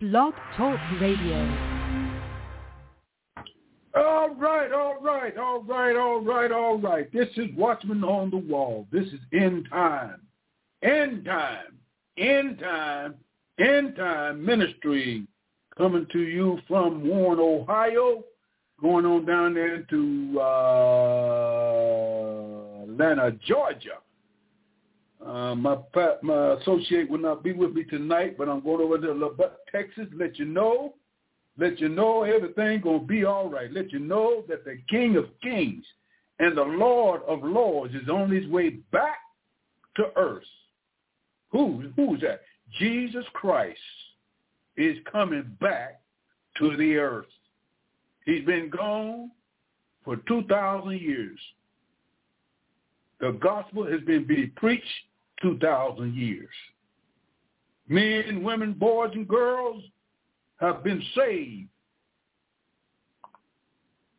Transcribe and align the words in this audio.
Blog 0.00 0.32
Talk 0.56 0.80
Radio. 0.98 1.44
All 3.94 4.34
right, 4.34 4.72
all 4.72 4.98
right, 5.02 5.36
all 5.36 5.62
right, 5.62 5.94
all 5.94 6.22
right, 6.22 6.50
all 6.50 6.78
right. 6.78 7.12
This 7.12 7.28
is 7.36 7.48
Watchman 7.54 8.02
on 8.02 8.30
the 8.30 8.38
Wall. 8.38 8.86
This 8.90 9.06
is 9.08 9.20
end 9.34 9.68
time. 9.68 10.22
End 10.82 11.26
time. 11.26 11.76
End 12.16 12.60
time. 12.60 13.16
End 13.58 13.94
time 13.94 14.42
ministry 14.42 15.26
coming 15.76 16.06
to 16.12 16.20
you 16.20 16.58
from 16.66 17.06
Warren, 17.06 17.38
Ohio, 17.38 18.24
going 18.80 19.04
on 19.04 19.26
down 19.26 19.52
there 19.52 19.82
to 19.82 20.40
uh, 20.40 20.44
Atlanta, 22.84 23.32
Georgia. 23.46 23.98
Uh, 25.24 25.54
my 25.54 25.76
my 26.22 26.52
associate 26.54 27.10
will 27.10 27.18
not 27.18 27.42
be 27.42 27.52
with 27.52 27.74
me 27.74 27.84
tonight, 27.84 28.38
but 28.38 28.48
I'm 28.48 28.60
going 28.60 28.80
over 28.80 28.98
to 28.98 29.12
Lubbock, 29.12 29.58
Texas. 29.70 30.06
Let 30.14 30.38
you 30.38 30.46
know, 30.46 30.94
let 31.58 31.78
you 31.78 31.90
know 31.90 32.22
everything 32.22 32.80
gonna 32.80 33.00
be 33.00 33.24
all 33.24 33.50
right. 33.50 33.70
Let 33.70 33.92
you 33.92 33.98
know 33.98 34.44
that 34.48 34.64
the 34.64 34.78
King 34.88 35.16
of 35.16 35.26
Kings 35.42 35.84
and 36.38 36.56
the 36.56 36.62
Lord 36.62 37.20
of 37.28 37.44
Lords 37.44 37.94
is 37.94 38.08
on 38.08 38.30
his 38.30 38.46
way 38.48 38.70
back 38.92 39.18
to 39.96 40.06
earth. 40.16 40.42
Who 41.50 41.92
who's 41.96 42.22
that? 42.22 42.40
Jesus 42.78 43.24
Christ 43.34 43.78
is 44.76 44.96
coming 45.10 45.54
back 45.60 46.00
to 46.58 46.76
the 46.78 46.96
earth. 46.96 47.26
He's 48.24 48.44
been 48.44 48.70
gone 48.70 49.30
for 50.04 50.16
2,000 50.16 50.98
years. 50.98 51.38
The 53.20 53.32
gospel 53.32 53.84
has 53.90 54.00
been 54.02 54.26
being 54.26 54.52
preached 54.56 54.84
2,000 55.42 56.14
years. 56.14 56.48
Men, 57.88 58.42
women, 58.42 58.72
boys, 58.72 59.10
and 59.14 59.26
girls 59.26 59.82
have 60.60 60.84
been 60.84 61.02
saved 61.16 61.68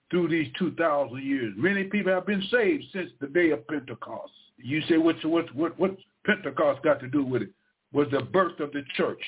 through 0.09 0.27
these 0.27 0.51
2,000 0.59 1.23
years. 1.23 1.53
Many 1.57 1.85
people 1.85 2.13
have 2.13 2.25
been 2.25 2.43
saved 2.51 2.83
since 2.91 3.09
the 3.21 3.27
day 3.27 3.51
of 3.51 3.65
Pentecost. 3.67 4.33
You 4.57 4.81
say, 4.89 4.97
what's, 4.97 5.23
what, 5.23 5.53
what, 5.55 5.79
what 5.79 5.95
Pentecost 6.25 6.83
got 6.83 6.99
to 6.99 7.07
do 7.07 7.23
with 7.23 7.43
it? 7.43 7.49
Was 7.93 8.07
the 8.11 8.21
birth 8.21 8.59
of 8.59 8.71
the 8.73 8.83
church. 8.95 9.21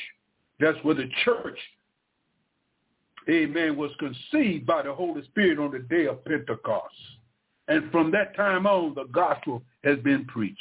That's 0.59 0.77
where 0.83 0.95
the 0.95 1.09
church, 1.23 1.57
amen, 3.29 3.75
was 3.77 3.91
conceived 3.99 4.65
by 4.65 4.83
the 4.83 4.93
Holy 4.93 5.23
Spirit 5.25 5.59
on 5.59 5.71
the 5.71 5.79
day 5.79 6.05
of 6.07 6.23
Pentecost. 6.25 6.93
And 7.67 7.89
from 7.91 8.11
that 8.11 8.35
time 8.35 8.67
on, 8.67 8.93
the 8.93 9.05
gospel 9.05 9.63
has 9.83 9.97
been 9.99 10.25
preached. 10.25 10.59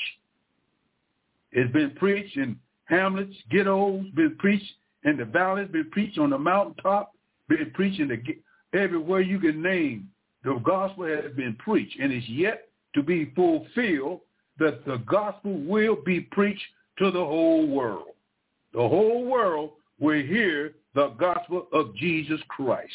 It's 1.53 1.72
been 1.72 1.91
preached 1.92 2.36
in 2.36 2.56
hamlets, 2.84 3.34
ghettos, 3.50 4.06
been 4.14 4.36
preached 4.39 4.72
in 5.05 5.17
the 5.17 5.25
valleys, 5.25 5.69
been 5.69 5.91
preached 5.91 6.19
on 6.19 6.31
the 6.31 6.39
mountaintop, 6.39 7.12
been 7.48 7.70
preached 7.75 8.00
in 8.00 8.08
the, 8.08 8.78
everywhere 8.78 9.20
you 9.20 9.39
can 9.39 9.62
name. 9.62 10.08
The 10.45 10.61
gospel 10.64 11.05
has 11.05 11.33
been 11.36 11.55
preached 11.56 11.98
and 12.00 12.12
is 12.12 12.28
yet 12.28 12.69
to 12.95 13.03
be 13.03 13.33
fulfilled 13.34 14.20
that 14.58 14.84
the 14.84 14.98
gospel 15.06 15.58
will 15.61 15.97
be 15.97 16.20
preached 16.20 16.62
to 16.98 17.11
the 17.11 17.25
whole 17.25 17.67
world. 17.67 18.08
The 18.73 18.80
whole 18.80 19.25
world 19.25 19.70
will 19.98 20.23
hear 20.23 20.75
the 20.95 21.08
gospel 21.19 21.69
of 21.73 21.95
Jesus 21.97 22.41
Christ. 22.48 22.92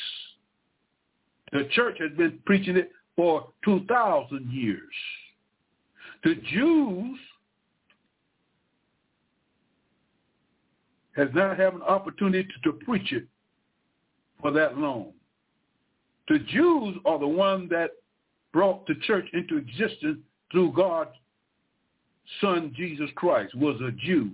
The 1.52 1.70
church 1.74 1.98
has 2.00 2.12
been 2.18 2.40
preaching 2.46 2.78
it 2.78 2.92
for 3.16 3.48
2,000 3.64 4.52
years. 4.52 4.82
The 6.24 6.36
Jews 6.52 7.18
has 11.18 11.30
not 11.34 11.58
had 11.58 11.74
an 11.74 11.82
opportunity 11.82 12.48
to, 12.48 12.72
to 12.72 12.86
preach 12.86 13.12
it 13.12 13.26
for 14.40 14.52
that 14.52 14.78
long. 14.78 15.12
The 16.30 16.40
Jews 16.40 16.96
are 17.06 17.20
the 17.20 17.28
ones 17.28 17.70
that 17.72 17.92
brought 18.54 18.86
the 18.88 18.96
church 19.06 19.28
into 19.34 19.58
existence 19.58 20.20
through 20.52 20.74
God's 20.74 21.12
son 22.40 22.74
Jesus 22.76 23.10
Christ 23.16 23.56
was 23.56 23.80
a 23.82 23.92
Jew. 23.92 24.32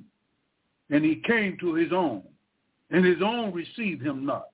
And 0.90 1.04
he 1.04 1.22
came 1.26 1.58
to 1.62 1.74
his 1.74 1.92
own. 1.92 2.24
And 2.92 3.06
his 3.06 3.22
own 3.24 3.54
received 3.54 4.06
him 4.06 4.26
not. 4.26 4.50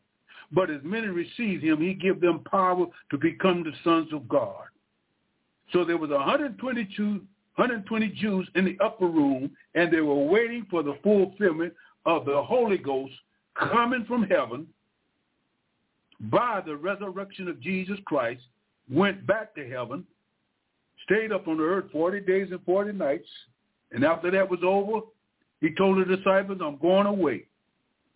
But 0.52 0.70
as 0.70 0.82
many 0.84 1.08
received 1.08 1.64
him, 1.64 1.82
he 1.82 1.94
gave 1.94 2.22
them 2.22 2.44
power 2.50 2.86
to 3.12 3.18
become 3.18 3.64
the 3.64 3.74
sons 3.84 4.14
of 4.14 4.28
God. 4.28 4.64
So 5.74 5.84
there 5.84 5.98
was 5.98 6.10
122, 6.10 7.04
120 7.04 8.08
Jews 8.10 8.48
in 8.56 8.66
the 8.66 8.78
upper 8.84 9.06
room, 9.08 9.52
and 9.76 9.94
they 9.94 10.02
were 10.02 10.26
waiting 10.26 10.66
for 10.70 10.82
the 10.82 10.98
fulfillment 11.04 11.74
of 12.10 12.26
the 12.26 12.42
Holy 12.42 12.78
Ghost 12.78 13.14
coming 13.56 14.04
from 14.06 14.24
heaven 14.24 14.66
by 16.22 16.62
the 16.66 16.76
resurrection 16.76 17.48
of 17.48 17.62
Jesus 17.62 17.98
Christ, 18.06 18.42
went 18.92 19.26
back 19.28 19.54
to 19.56 19.70
heaven, 19.70 20.04
stayed 21.06 21.32
up 21.32 21.48
on 21.48 21.58
the 21.58 21.64
earth 21.64 21.86
40 21.92 22.22
days 22.22 22.48
and 22.52 22.60
40 22.66 22.94
nights, 22.94 23.28
and 23.92 24.04
after 24.04 24.32
that 24.32 24.50
was 24.50 24.60
over, 24.64 25.06
he 25.62 25.74
told 25.76 26.00
the 26.00 26.16
disciples, 26.16 26.60
I'm 26.64 26.78
going 26.78 27.06
away. 27.06 27.46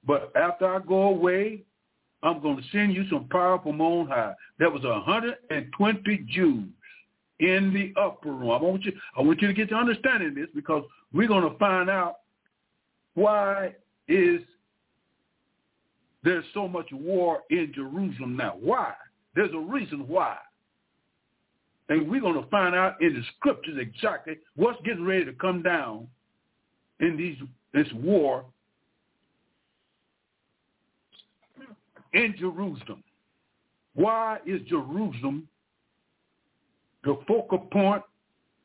But 0.05 0.31
after 0.35 0.67
I 0.67 0.79
go 0.79 1.03
away, 1.09 1.61
I'm 2.23 2.41
going 2.41 2.57
to 2.57 2.63
send 2.71 2.95
you 2.95 3.07
some 3.09 3.27
power 3.29 3.59
from 3.61 3.79
on 3.79 4.07
high. 4.07 4.33
There 4.57 4.71
was 4.71 4.83
120 4.83 6.17
Jews 6.29 6.67
in 7.39 7.73
the 7.73 7.93
upper 8.01 8.31
room. 8.31 8.51
I 8.51 8.61
want 8.61 8.85
you, 8.85 8.93
I 9.17 9.21
want 9.21 9.41
you 9.41 9.47
to 9.47 9.53
get 9.53 9.69
to 9.69 9.75
understanding 9.75 10.33
this 10.33 10.47
because 10.55 10.83
we're 11.13 11.27
going 11.27 11.49
to 11.49 11.57
find 11.59 11.89
out 11.89 12.15
why 13.13 13.75
is 14.07 14.41
there's 16.23 16.45
so 16.53 16.67
much 16.67 16.87
war 16.91 17.41
in 17.49 17.71
Jerusalem 17.73 18.37
now? 18.37 18.55
Why? 18.59 18.93
There's 19.35 19.53
a 19.53 19.59
reason 19.59 20.07
why. 20.07 20.37
And 21.89 22.09
we're 22.09 22.21
going 22.21 22.41
to 22.41 22.49
find 22.49 22.73
out 22.75 23.01
in 23.01 23.13
the 23.13 23.21
scriptures 23.37 23.77
exactly 23.79 24.37
what's 24.55 24.81
getting 24.85 25.05
ready 25.05 25.25
to 25.25 25.33
come 25.33 25.61
down 25.61 26.07
in 26.99 27.17
these 27.17 27.37
this 27.73 27.91
war 27.95 28.45
in 32.13 32.35
Jerusalem. 32.37 33.03
Why 33.95 34.37
is 34.45 34.61
Jerusalem 34.67 35.47
the 37.03 37.17
focal 37.27 37.59
point 37.59 38.03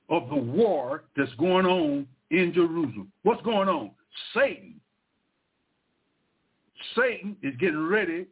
of 0.09 0.29
the 0.29 0.37
war 0.37 1.05
that's 1.17 1.35
going 1.35 1.67
on 1.67 2.07
in 2.31 2.53
Jerusalem? 2.53 3.11
What's 3.23 3.43
going 3.43 3.69
on? 3.69 3.91
Satan. 4.35 4.81
Satan 6.97 7.37
is 7.43 7.55
getting 7.59 7.87
ready 7.87 8.27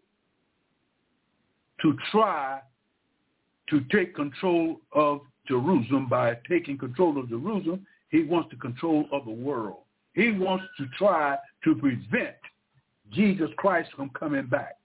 to 1.83 1.97
try 2.11 2.61
to 3.71 3.81
take 3.93 4.15
control 4.15 4.81
of 4.93 5.21
Jerusalem 5.47 6.09
by 6.09 6.39
taking 6.49 6.79
control 6.79 7.19
of 7.19 7.29
Jerusalem. 7.29 7.87
He 8.09 8.23
wants 8.25 8.51
to 8.51 8.57
control 8.57 9.07
of 9.13 9.25
the 9.25 9.31
world. 9.31 9.79
He 10.15 10.33
wants 10.33 10.65
to 10.79 10.87
try 10.97 11.37
to 11.65 11.75
prevent 11.75 12.37
Jesus 13.13 13.51
Christ 13.57 13.91
from 13.95 14.11
coming 14.11 14.47
back. 14.47 14.79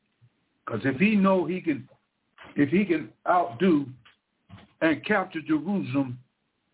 Because 0.66 0.82
if 0.84 0.98
he 0.98 1.16
know 1.16 1.46
he 1.46 1.62
can, 1.62 1.88
if 2.56 2.70
he 2.70 2.86
can 2.86 3.10
outdo 3.28 3.86
and 4.82 5.04
capture 5.06 5.42
Jerusalem, 5.42 6.20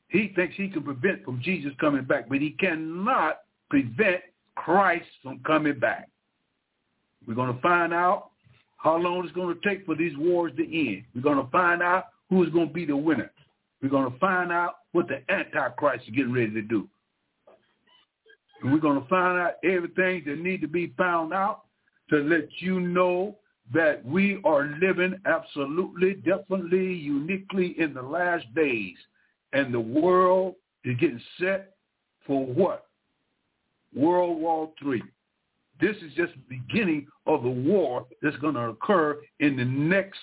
he 0.10 0.32
thinks 0.36 0.56
he 0.56 0.70
can 0.70 0.84
prevent 0.84 1.24
from 1.24 1.42
Jesus 1.42 1.72
coming 1.80 2.06
back, 2.06 2.30
but 2.30 2.40
he 2.40 2.52
cannot 2.52 3.40
prevent 3.70 4.22
Christ 4.56 5.06
from 5.22 5.40
coming 5.46 5.80
back. 5.80 6.10
We're 7.28 7.36
going 7.36 7.54
to 7.54 7.62
find 7.62 7.94
out 7.94 8.30
how 8.78 8.96
long 8.96 9.24
it's 9.26 9.36
going 9.36 9.54
to 9.54 9.68
take 9.68 9.86
for 9.86 9.96
these 9.96 10.16
wars 10.18 10.54
to 10.58 10.64
end. 10.64 11.04
We're 11.14 11.22
going 11.22 11.44
to 11.44 11.52
find 11.52 11.82
out 11.82 12.06
who 12.30 12.44
is 12.44 12.50
going 12.52 12.70
to 12.70 12.74
be 12.74 12.86
the 12.86 12.96
winner. 12.96 13.32
We're 13.82 13.90
going 13.90 14.12
to 14.12 14.20
find 14.20 14.52
out 14.52 14.78
what 14.94 15.08
the 15.08 15.22
Antichrist 15.32 16.06
is 16.08 16.16
getting 16.16 16.34
ready 16.34 16.52
to 16.52 16.62
do. 16.62 16.88
And 18.62 18.72
we're 18.72 18.80
going 18.80 19.02
to 19.02 19.08
find 19.08 19.40
out 19.40 19.56
everything 19.64 20.24
that 20.26 20.40
need 20.40 20.62
to 20.62 20.68
be 20.68 20.94
found 20.98 21.34
out 21.34 21.64
to 22.10 22.18
let 22.18 22.48
you 22.60 22.80
know 22.80 23.36
that 23.74 24.04
we 24.06 24.40
are 24.46 24.66
living 24.82 25.20
absolutely, 25.26 26.16
definitely, 26.16 26.94
uniquely 26.94 27.76
in 27.78 27.94
the 27.94 28.02
last 28.02 28.46
days. 28.56 28.96
And 29.54 29.74
the 29.74 29.80
world 29.80 30.56
is 30.86 30.98
getting 30.98 31.22
set 31.40 31.76
for 32.26 32.46
what? 32.46 32.86
World 33.94 34.40
War 34.40 34.72
III. 34.86 35.02
This 35.80 35.96
is 35.98 36.14
just 36.16 36.34
the 36.34 36.58
beginning 36.58 37.08
of 37.26 37.44
the 37.44 37.50
war 37.50 38.06
that's 38.22 38.38
going 38.38 38.56
to 38.56 38.70
occur 38.70 39.18
in 39.40 39.56
the 39.56 39.66
next 39.66 40.20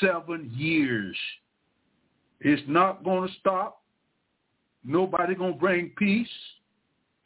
seven 0.00 0.50
years. 0.54 1.16
It's 2.40 2.62
not 2.68 3.04
going 3.04 3.28
to 3.28 3.34
stop. 3.38 3.82
Nobody 4.84 5.34
going 5.34 5.54
to 5.54 5.58
bring 5.58 5.92
peace. 5.96 6.28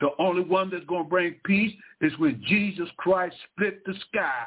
The 0.00 0.10
only 0.18 0.42
one 0.42 0.70
that's 0.70 0.84
going 0.86 1.04
to 1.04 1.08
bring 1.08 1.36
peace 1.44 1.72
is 2.00 2.12
when 2.18 2.42
Jesus 2.46 2.88
Christ 2.96 3.36
split 3.52 3.84
the 3.84 3.94
sky 4.08 4.46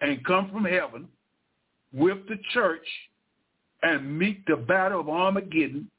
and 0.00 0.24
come 0.24 0.50
from 0.50 0.64
heaven 0.64 1.08
with 1.92 2.18
the 2.28 2.36
church 2.52 2.86
and 3.82 4.18
meet 4.18 4.44
the 4.46 4.56
battle 4.56 5.00
of 5.00 5.08
Armageddon. 5.08 5.90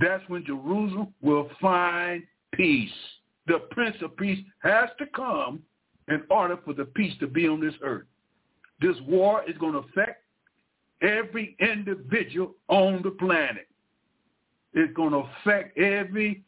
That's 0.00 0.22
when 0.28 0.44
Jerusalem 0.44 1.14
will 1.22 1.48
find 1.60 2.22
peace 2.52 2.90
the 3.48 3.60
Prince 3.70 3.96
of 4.02 4.16
Peace 4.16 4.38
has 4.60 4.88
to 4.98 5.06
come 5.06 5.60
in 6.08 6.22
order 6.30 6.58
for 6.64 6.74
the 6.74 6.84
peace 6.84 7.14
to 7.20 7.26
be 7.26 7.48
on 7.48 7.60
this 7.60 7.74
earth. 7.82 8.06
This 8.80 8.96
war 9.06 9.42
is 9.48 9.56
going 9.58 9.72
to 9.72 9.78
affect 9.78 10.22
every 11.02 11.56
individual 11.60 12.54
on 12.68 13.02
the 13.02 13.10
planet. 13.10 13.66
It's 14.74 14.94
going 14.94 15.10
to 15.10 15.24
affect 15.40 15.76
every 15.78 16.42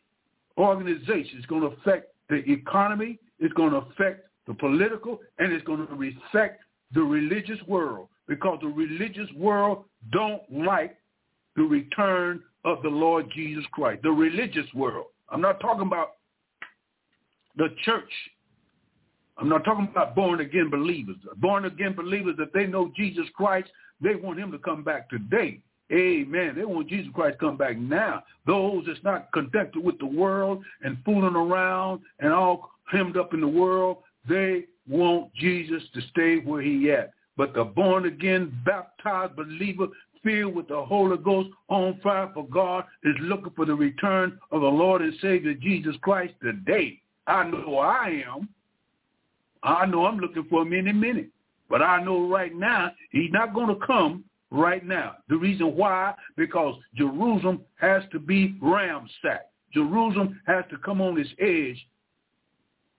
organization. 0.58 1.38
It's 1.38 1.46
going 1.46 1.62
to 1.62 1.68
affect 1.68 2.12
the 2.28 2.42
economy. 2.50 3.18
It's 3.38 3.52
going 3.54 3.72
to 3.72 3.78
affect 3.78 4.28
the 4.46 4.54
political, 4.54 5.20
and 5.38 5.52
it's 5.52 5.64
going 5.64 5.86
to 5.86 6.12
affect 6.28 6.62
the 6.92 7.02
religious 7.02 7.58
world 7.66 8.08
because 8.28 8.58
the 8.60 8.68
religious 8.68 9.28
world 9.36 9.84
don't 10.12 10.42
like 10.50 10.96
the 11.56 11.62
return 11.62 12.42
of 12.64 12.82
the 12.82 12.88
Lord 12.88 13.26
Jesus 13.34 13.64
Christ. 13.72 14.02
The 14.02 14.10
religious 14.10 14.66
world. 14.74 15.06
I'm 15.30 15.40
not 15.40 15.60
talking 15.60 15.86
about 15.86 16.16
the 17.56 17.68
church. 17.84 18.10
I'm 19.38 19.48
not 19.48 19.64
talking 19.64 19.88
about 19.90 20.14
born 20.14 20.40
again 20.40 20.68
believers. 20.70 21.16
Born 21.36 21.64
again 21.64 21.94
believers 21.94 22.34
that 22.38 22.52
they 22.52 22.66
know 22.66 22.92
Jesus 22.94 23.26
Christ, 23.34 23.70
they 24.00 24.14
want 24.14 24.38
him 24.38 24.52
to 24.52 24.58
come 24.58 24.84
back 24.84 25.08
today. 25.08 25.60
Amen. 25.92 26.54
They 26.56 26.64
want 26.64 26.88
Jesus 26.88 27.10
Christ 27.14 27.38
to 27.40 27.46
come 27.46 27.56
back 27.56 27.76
now. 27.78 28.22
Those 28.46 28.84
that's 28.86 29.02
not 29.02 29.32
connected 29.32 29.82
with 29.82 29.98
the 29.98 30.06
world 30.06 30.62
and 30.82 30.98
fooling 31.04 31.34
around 31.34 32.00
and 32.20 32.32
all 32.32 32.70
hemmed 32.90 33.16
up 33.16 33.34
in 33.34 33.40
the 33.40 33.48
world, 33.48 33.98
they 34.28 34.66
want 34.88 35.34
Jesus 35.34 35.82
to 35.94 36.00
stay 36.10 36.36
where 36.38 36.62
he 36.62 36.92
at. 36.92 37.12
But 37.36 37.54
the 37.54 37.64
born 37.64 38.06
again, 38.06 38.56
baptized 38.64 39.34
believer 39.34 39.88
filled 40.22 40.54
with 40.54 40.68
the 40.68 40.84
Holy 40.84 41.16
Ghost 41.16 41.48
on 41.68 41.98
fire 42.02 42.30
for 42.34 42.46
God 42.46 42.84
is 43.04 43.16
looking 43.20 43.52
for 43.56 43.64
the 43.64 43.74
return 43.74 44.38
of 44.50 44.60
the 44.60 44.66
Lord 44.66 45.02
and 45.02 45.14
Savior 45.20 45.54
Jesus 45.54 45.96
Christ 46.02 46.34
today. 46.42 46.99
I 47.30 47.48
know 47.48 47.60
who 47.62 47.76
I 47.76 48.22
am. 48.26 48.48
I 49.62 49.86
know 49.86 50.06
I'm 50.06 50.18
looking 50.18 50.44
for 50.50 50.62
him 50.62 50.72
any 50.72 50.92
minute. 50.92 51.28
But 51.68 51.82
I 51.82 52.02
know 52.02 52.28
right 52.28 52.54
now 52.54 52.90
he's 53.10 53.30
not 53.30 53.54
going 53.54 53.68
to 53.68 53.86
come 53.86 54.24
right 54.50 54.84
now. 54.84 55.16
The 55.28 55.36
reason 55.36 55.76
why, 55.76 56.14
because 56.36 56.74
Jerusalem 56.96 57.60
has 57.76 58.02
to 58.10 58.18
be 58.18 58.56
ransacked. 58.60 59.52
Jerusalem 59.72 60.40
has 60.46 60.64
to 60.70 60.78
come 60.78 61.00
on 61.00 61.18
its 61.18 61.30
edge, 61.38 61.86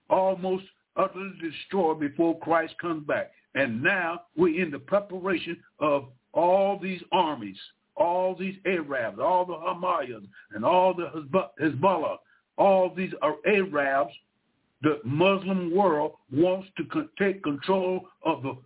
almost 0.08 0.64
utterly 0.96 1.32
destroyed 1.40 2.00
before 2.00 2.38
Christ 2.38 2.74
comes 2.80 3.06
back. 3.06 3.32
And 3.54 3.82
now 3.82 4.22
we're 4.36 4.62
in 4.62 4.70
the 4.70 4.78
preparation 4.78 5.58
of 5.78 6.06
all 6.32 6.78
these 6.78 7.02
armies, 7.12 7.58
all 7.96 8.34
these 8.34 8.56
Arabs, 8.64 9.18
all 9.20 9.44
the 9.44 9.52
Hamayas, 9.52 10.24
and 10.54 10.64
all 10.64 10.94
the 10.94 11.26
Hezbollah, 11.60 12.16
all 12.62 12.94
these 12.94 13.12
Arabs. 13.22 14.12
The 14.82 15.00
Muslim 15.04 15.74
world 15.74 16.14
wants 16.32 16.68
to 16.76 17.08
take 17.18 17.42
control 17.42 18.08
of 18.24 18.42
the 18.42 18.56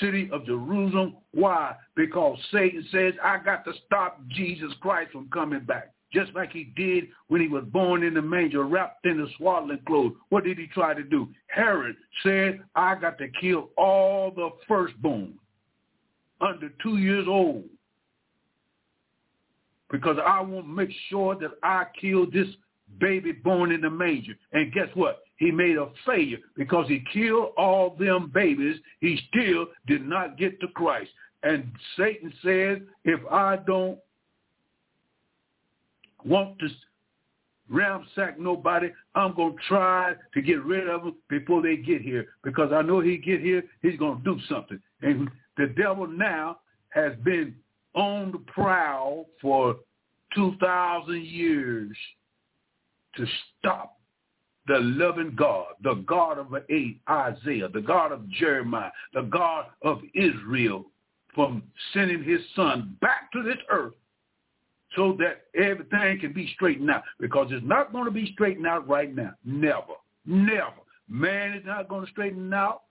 city 0.00 0.28
of 0.32 0.46
Jerusalem. 0.46 1.16
Why? 1.32 1.74
Because 1.94 2.38
Satan 2.52 2.86
says, 2.90 3.14
I 3.22 3.38
got 3.38 3.64
to 3.64 3.72
stop 3.86 4.20
Jesus 4.28 4.72
Christ 4.80 5.12
from 5.12 5.28
coming 5.32 5.64
back. 5.64 5.92
Just 6.12 6.34
like 6.34 6.52
he 6.52 6.72
did 6.74 7.08
when 7.28 7.40
he 7.42 7.48
was 7.48 7.64
born 7.64 8.02
in 8.02 8.14
the 8.14 8.22
manger, 8.22 8.64
wrapped 8.64 9.04
in 9.04 9.18
the 9.18 9.28
swaddling 9.36 9.80
clothes. 9.86 10.14
What 10.30 10.44
did 10.44 10.58
he 10.58 10.66
try 10.68 10.94
to 10.94 11.02
do? 11.02 11.28
Herod 11.48 11.96
said, 12.22 12.60
I 12.74 12.94
got 12.94 13.18
to 13.18 13.28
kill 13.40 13.70
all 13.76 14.30
the 14.30 14.50
firstborn 14.66 15.34
under 16.40 16.70
two 16.82 16.96
years 16.96 17.26
old 17.28 17.64
because 19.90 20.16
I 20.24 20.40
want 20.40 20.66
to 20.66 20.72
make 20.72 20.90
sure 21.08 21.34
that 21.36 21.52
I 21.62 21.84
kill 22.00 22.30
this 22.30 22.48
baby 23.00 23.32
born 23.32 23.72
in 23.72 23.80
the 23.80 23.90
manger. 23.90 24.34
And 24.52 24.72
guess 24.72 24.88
what? 24.94 25.22
He 25.36 25.50
made 25.50 25.76
a 25.76 25.88
failure 26.04 26.38
because 26.56 26.88
he 26.88 27.04
killed 27.12 27.52
all 27.56 27.96
them 27.98 28.30
babies. 28.34 28.76
He 29.00 29.18
still 29.28 29.66
did 29.86 30.06
not 30.06 30.36
get 30.36 30.60
to 30.60 30.68
Christ. 30.68 31.10
And 31.42 31.70
Satan 31.96 32.32
says, 32.42 32.78
if 33.04 33.20
I 33.30 33.56
don't 33.56 33.98
want 36.24 36.58
to 36.58 36.68
ramsack 37.72 38.38
nobody, 38.38 38.88
I'm 39.14 39.34
going 39.34 39.52
to 39.52 39.62
try 39.68 40.14
to 40.34 40.42
get 40.42 40.64
rid 40.64 40.88
of 40.88 41.04
them 41.04 41.14
before 41.28 41.62
they 41.62 41.76
get 41.76 42.02
here 42.02 42.26
because 42.42 42.72
I 42.72 42.82
know 42.82 43.00
he 43.00 43.18
get 43.18 43.40
here, 43.40 43.62
he's 43.82 43.98
going 43.98 44.18
to 44.18 44.24
do 44.24 44.40
something. 44.48 44.80
And 45.02 45.28
the 45.56 45.66
devil 45.76 46.06
now 46.06 46.58
has 46.90 47.12
been 47.24 47.54
on 47.94 48.32
the 48.32 48.38
prowl 48.52 49.26
for 49.40 49.76
2,000 50.34 51.24
years 51.24 51.96
to 53.18 53.26
stop 53.58 53.98
the 54.66 54.78
loving 54.80 55.34
God, 55.36 55.66
the 55.82 55.94
God 56.06 56.38
of 56.38 56.54
Isaiah, 56.54 57.68
the 57.68 57.80
God 57.80 58.12
of 58.12 58.28
Jeremiah, 58.30 58.90
the 59.14 59.22
God 59.22 59.66
of 59.82 60.00
Israel 60.14 60.84
from 61.34 61.62
sending 61.92 62.22
his 62.22 62.40
son 62.54 62.96
back 63.00 63.32
to 63.32 63.42
this 63.42 63.58
earth 63.70 63.94
so 64.96 65.16
that 65.18 65.44
everything 65.54 66.18
can 66.20 66.32
be 66.32 66.50
straightened 66.54 66.90
out 66.90 67.02
because 67.20 67.48
it's 67.50 67.64
not 67.66 67.92
going 67.92 68.06
to 68.06 68.10
be 68.10 68.32
straightened 68.32 68.66
out 68.66 68.88
right 68.88 69.14
now. 69.14 69.32
Never. 69.44 69.94
Never. 70.26 70.72
Man 71.08 71.54
is 71.54 71.64
not 71.64 71.88
going 71.88 72.04
to 72.04 72.10
straighten 72.10 72.52
out. 72.52 72.82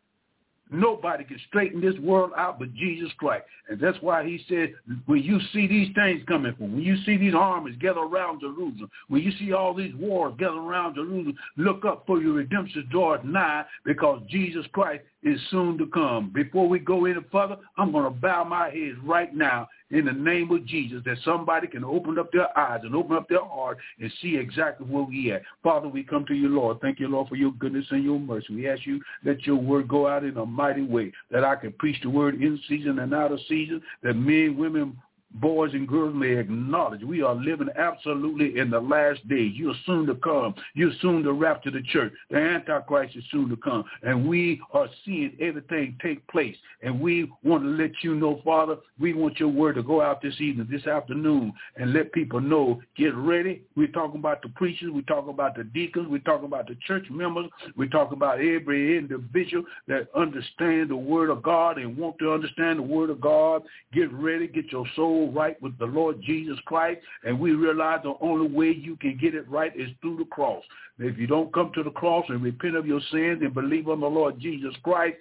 Nobody 0.71 1.23
can 1.23 1.39
straighten 1.47 1.81
this 1.81 1.97
world 1.99 2.31
out 2.37 2.59
but 2.59 2.73
Jesus 2.73 3.09
Christ. 3.17 3.45
And 3.69 3.79
that's 3.79 3.97
why 4.01 4.25
he 4.25 4.39
said, 4.47 4.73
when 5.05 5.21
you 5.21 5.39
see 5.53 5.67
these 5.67 5.93
things 5.93 6.21
coming 6.27 6.53
from, 6.57 6.73
when 6.73 6.83
you 6.83 6.97
see 7.05 7.17
these 7.17 7.33
armies 7.35 7.75
gather 7.79 7.99
around 7.99 8.41
Jerusalem, 8.41 8.89
when 9.07 9.21
you 9.21 9.31
see 9.39 9.53
all 9.53 9.73
these 9.73 9.93
wars 9.95 10.33
gather 10.39 10.57
around 10.57 10.95
Jerusalem, 10.95 11.35
look 11.57 11.83
up 11.85 12.03
for 12.05 12.21
your 12.21 12.33
redemption 12.33 12.87
draweth 12.89 13.23
nigh 13.23 13.65
because 13.85 14.21
Jesus 14.29 14.65
Christ 14.71 15.03
is 15.23 15.39
soon 15.49 15.77
to 15.77 15.87
come. 15.87 16.31
Before 16.33 16.67
we 16.67 16.79
go 16.79 17.05
any 17.05 17.19
further, 17.31 17.57
I'm 17.77 17.91
going 17.91 18.05
to 18.05 18.09
bow 18.09 18.43
my 18.43 18.69
head 18.69 18.95
right 19.03 19.33
now 19.33 19.67
in 19.89 20.05
the 20.05 20.11
name 20.11 20.51
of 20.51 20.65
Jesus 20.65 21.01
that 21.05 21.17
somebody 21.23 21.67
can 21.67 21.83
open 21.83 22.19
up 22.19 22.31
their 22.31 22.57
eyes 22.57 22.81
and 22.83 22.93
open 22.95 23.15
up 23.15 23.29
their 23.29 23.43
heart 23.43 23.77
and 23.99 24.11
see 24.21 24.37
exactly 24.37 24.85
where 24.85 25.03
we 25.03 25.31
at. 25.31 25.41
Father, 25.63 25.87
we 25.87 26.03
come 26.03 26.25
to 26.25 26.33
you, 26.33 26.49
Lord. 26.49 26.79
Thank 26.81 26.99
you, 26.99 27.07
Lord, 27.07 27.29
for 27.29 27.35
your 27.35 27.51
goodness 27.53 27.85
and 27.91 28.03
your 28.03 28.19
mercy. 28.19 28.53
We 28.53 28.69
ask 28.69 28.85
you 28.85 29.01
that 29.23 29.45
your 29.45 29.55
word 29.55 29.87
go 29.87 30.07
out 30.07 30.23
in 30.23 30.37
a 30.37 30.45
mighty 30.57 30.81
way, 30.81 31.13
that 31.31 31.45
I 31.45 31.55
can 31.55 31.71
preach 31.73 32.01
the 32.01 32.09
word 32.09 32.41
in 32.41 32.59
season 32.67 32.99
and 32.99 33.13
out 33.13 33.31
of 33.31 33.39
season, 33.47 33.81
that 34.03 34.15
men, 34.15 34.57
women, 34.57 34.97
boys 35.35 35.73
and 35.73 35.87
girls 35.87 36.15
may 36.15 36.37
acknowledge 36.37 37.03
we 37.03 37.21
are 37.21 37.35
living 37.35 37.67
absolutely 37.77 38.59
in 38.59 38.69
the 38.69 38.79
last 38.79 39.27
days. 39.27 39.53
You're 39.55 39.75
soon 39.85 40.05
to 40.07 40.15
come. 40.15 40.55
You're 40.73 40.93
soon 41.01 41.23
to 41.23 41.33
rapture 41.33 41.71
the 41.71 41.81
church. 41.81 42.13
The 42.29 42.37
Antichrist 42.37 43.15
is 43.15 43.23
soon 43.31 43.49
to 43.49 43.57
come. 43.57 43.83
And 44.03 44.27
we 44.27 44.61
are 44.73 44.87
seeing 45.05 45.35
everything 45.39 45.97
take 46.01 46.25
place. 46.27 46.55
And 46.81 46.99
we 46.99 47.31
want 47.43 47.63
to 47.63 47.69
let 47.69 47.91
you 48.01 48.15
know, 48.15 48.41
Father, 48.43 48.77
we 48.99 49.13
want 49.13 49.39
your 49.39 49.49
word 49.49 49.75
to 49.75 49.83
go 49.83 50.01
out 50.01 50.21
this 50.21 50.39
evening, 50.39 50.67
this 50.71 50.87
afternoon, 50.87 51.53
and 51.75 51.93
let 51.93 52.11
people 52.13 52.39
know, 52.39 52.81
get 52.95 53.15
ready. 53.15 53.63
We're 53.75 53.87
talking 53.87 54.19
about 54.19 54.41
the 54.41 54.49
preachers. 54.49 54.89
We're 54.91 55.01
talking 55.01 55.29
about 55.29 55.55
the 55.55 55.63
deacons. 55.65 56.07
We're 56.09 56.19
talking 56.19 56.45
about 56.45 56.67
the 56.67 56.77
church 56.87 57.05
members. 57.09 57.47
We're 57.75 57.89
talking 57.89 58.17
about 58.17 58.39
every 58.39 58.97
individual 58.97 59.65
that 59.87 60.07
understand 60.15 60.89
the 60.89 60.95
word 60.95 61.29
of 61.29 61.43
God 61.43 61.77
and 61.77 61.97
want 61.97 62.17
to 62.19 62.31
understand 62.31 62.79
the 62.79 62.83
word 62.83 63.09
of 63.09 63.19
God. 63.19 63.63
Get 63.93 64.11
ready. 64.13 64.47
Get 64.47 64.71
your 64.71 64.85
soul 64.95 65.16
right 65.25 65.61
with 65.61 65.77
the 65.79 65.85
Lord 65.85 66.21
Jesus 66.21 66.57
Christ, 66.65 67.01
and 67.23 67.39
we 67.39 67.51
realize 67.51 67.99
the 68.03 68.13
only 68.21 68.47
way 68.47 68.71
you 68.71 68.95
can 68.95 69.17
get 69.17 69.35
it 69.35 69.49
right 69.49 69.71
is 69.75 69.89
through 70.01 70.17
the 70.17 70.25
cross. 70.25 70.63
If 70.99 71.17
you 71.17 71.27
don't 71.27 71.53
come 71.53 71.71
to 71.75 71.83
the 71.83 71.91
cross 71.91 72.25
and 72.29 72.41
repent 72.41 72.75
of 72.75 72.87
your 72.87 73.01
sins 73.11 73.41
and 73.41 73.53
believe 73.53 73.89
on 73.89 73.99
the 73.99 74.07
Lord 74.07 74.39
Jesus 74.39 74.73
Christ, 74.83 75.17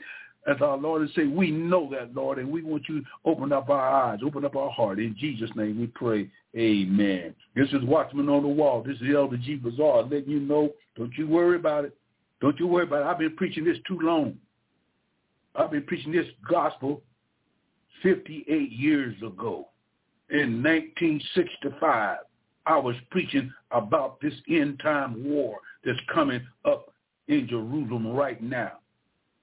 as 0.47 0.57
our 0.61 0.77
Lord 0.77 1.03
and 1.03 1.11
say, 1.15 1.25
we 1.25 1.51
know 1.51 1.89
that, 1.91 2.15
Lord, 2.15 2.39
and 2.39 2.51
we 2.51 2.63
want 2.63 2.85
you 2.89 3.01
to 3.01 3.07
open 3.25 3.53
up 3.53 3.69
our 3.69 3.89
eyes, 3.89 4.21
open 4.25 4.45
up 4.45 4.55
our 4.55 4.71
heart. 4.71 4.99
In 5.01 5.17
Jesus' 5.19 5.51
name 5.57 5.81
we 5.81 5.89
pray. 5.89 6.29
Amen. 6.57 7.35
This 7.55 7.69
is 7.71 7.83
Watchman 7.83 8.29
on 8.29 8.43
the 8.43 8.49
Wall. 8.49 8.83
This 8.83 8.97
is 8.97 9.15
Elder 9.15 9.37
G. 9.37 9.57
Bazaar 9.57 10.05
letting 10.05 10.31
you 10.31 10.41
know, 10.41 10.71
don't 10.97 11.13
you 11.19 11.27
worry 11.27 11.57
about 11.57 11.85
it. 11.85 11.97
Don't 12.41 12.59
you 12.61 12.67
worry 12.67 12.85
about 12.85 13.03
it. 13.03 13.07
I've 13.07 13.19
been 13.19 13.37
preaching 13.37 13.65
this 13.65 13.79
too 13.89 13.99
long. 14.01 14.37
I've 15.57 15.71
been 15.71 15.83
preaching 15.83 16.13
this 16.13 16.27
gospel 16.49 17.03
58 18.03 18.71
years 18.71 19.17
ago 19.23 19.69
in 20.31 20.63
1965, 20.63 22.19
I 22.67 22.77
was 22.77 22.97
preaching 23.11 23.53
about 23.71 24.21
this 24.21 24.35
end 24.49 24.81
time 24.83 25.25
war 25.25 25.59
that's 25.85 25.99
coming 26.13 26.41
up 26.65 26.93
in 27.29 27.47
Jerusalem 27.49 28.09
right 28.09 28.43
now. 28.43 28.73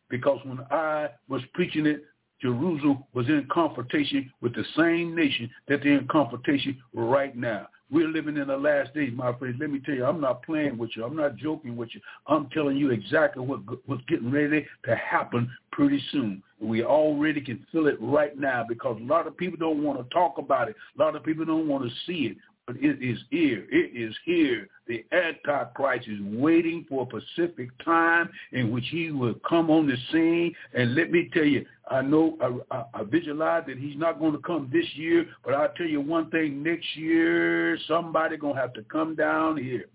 Because 0.09 0.39
when 0.43 0.59
I 0.69 1.09
was 1.29 1.41
preaching 1.53 1.85
it, 1.85 2.03
Jerusalem 2.41 3.05
was 3.13 3.27
in 3.27 3.47
confrontation 3.49 4.29
with 4.41 4.53
the 4.53 4.65
same 4.75 5.15
nation 5.15 5.49
that 5.69 5.79
they're 5.81 5.97
in 5.97 6.07
confrontation 6.09 6.77
right 6.93 7.35
now. 7.35 7.67
We're 7.91 8.07
living 8.07 8.37
in 8.37 8.47
the 8.47 8.57
last 8.57 8.93
days, 8.93 9.11
my 9.15 9.33
friends. 9.37 9.57
Let 9.59 9.69
me 9.69 9.79
tell 9.85 9.93
you, 9.93 10.05
I'm 10.05 10.21
not 10.21 10.43
playing 10.43 10.77
with 10.77 10.91
you. 10.95 11.05
I'm 11.05 11.15
not 11.15 11.35
joking 11.35 11.75
with 11.75 11.89
you. 11.93 12.01
I'm 12.27 12.49
telling 12.49 12.77
you 12.77 12.89
exactly 12.91 13.43
what 13.45 13.59
what's 13.85 14.03
getting 14.07 14.31
ready 14.31 14.65
to 14.85 14.95
happen 14.95 15.49
pretty 15.71 16.01
soon. 16.11 16.41
We 16.59 16.83
already 16.83 17.41
can 17.41 17.65
feel 17.71 17.87
it 17.87 17.97
right 17.99 18.37
now 18.37 18.65
because 18.67 18.97
a 18.99 19.05
lot 19.05 19.27
of 19.27 19.37
people 19.37 19.57
don't 19.57 19.83
want 19.83 19.99
to 19.99 20.13
talk 20.13 20.37
about 20.37 20.69
it. 20.69 20.75
A 20.97 21.01
lot 21.01 21.15
of 21.15 21.23
people 21.23 21.45
don't 21.45 21.67
want 21.67 21.83
to 21.83 21.95
see 22.07 22.27
it. 22.27 22.37
But 22.65 22.77
it 22.77 23.03
is 23.03 23.19
here. 23.29 23.65
It 23.69 23.95
is 23.95 24.15
here. 24.25 24.69
The 24.87 25.03
Antichrist 25.11 26.07
is 26.07 26.19
waiting 26.21 26.85
for 26.87 27.05
a 27.05 27.21
specific 27.21 27.69
time 27.83 28.29
in 28.51 28.71
which 28.71 28.85
he 28.89 29.11
will 29.11 29.35
come 29.47 29.69
on 29.69 29.87
the 29.87 29.97
scene. 30.11 30.53
And 30.73 30.95
let 30.95 31.11
me 31.11 31.29
tell 31.33 31.43
you, 31.43 31.65
I 31.89 32.01
know 32.01 32.37
I, 32.41 32.75
I, 32.75 32.85
I 32.93 33.03
visualize 33.03 33.63
that 33.67 33.77
he's 33.77 33.97
not 33.97 34.19
going 34.19 34.33
to 34.33 34.39
come 34.39 34.69
this 34.71 34.85
year, 34.95 35.25
but 35.43 35.53
I'll 35.53 35.73
tell 35.73 35.87
you 35.87 35.99
one 35.99 36.29
thing, 36.29 36.63
next 36.63 36.95
year 36.95 37.77
somebody 37.87 38.37
to 38.37 38.53
have 38.53 38.73
to 38.73 38.83
come 38.83 39.15
down 39.15 39.57
here 39.57 39.85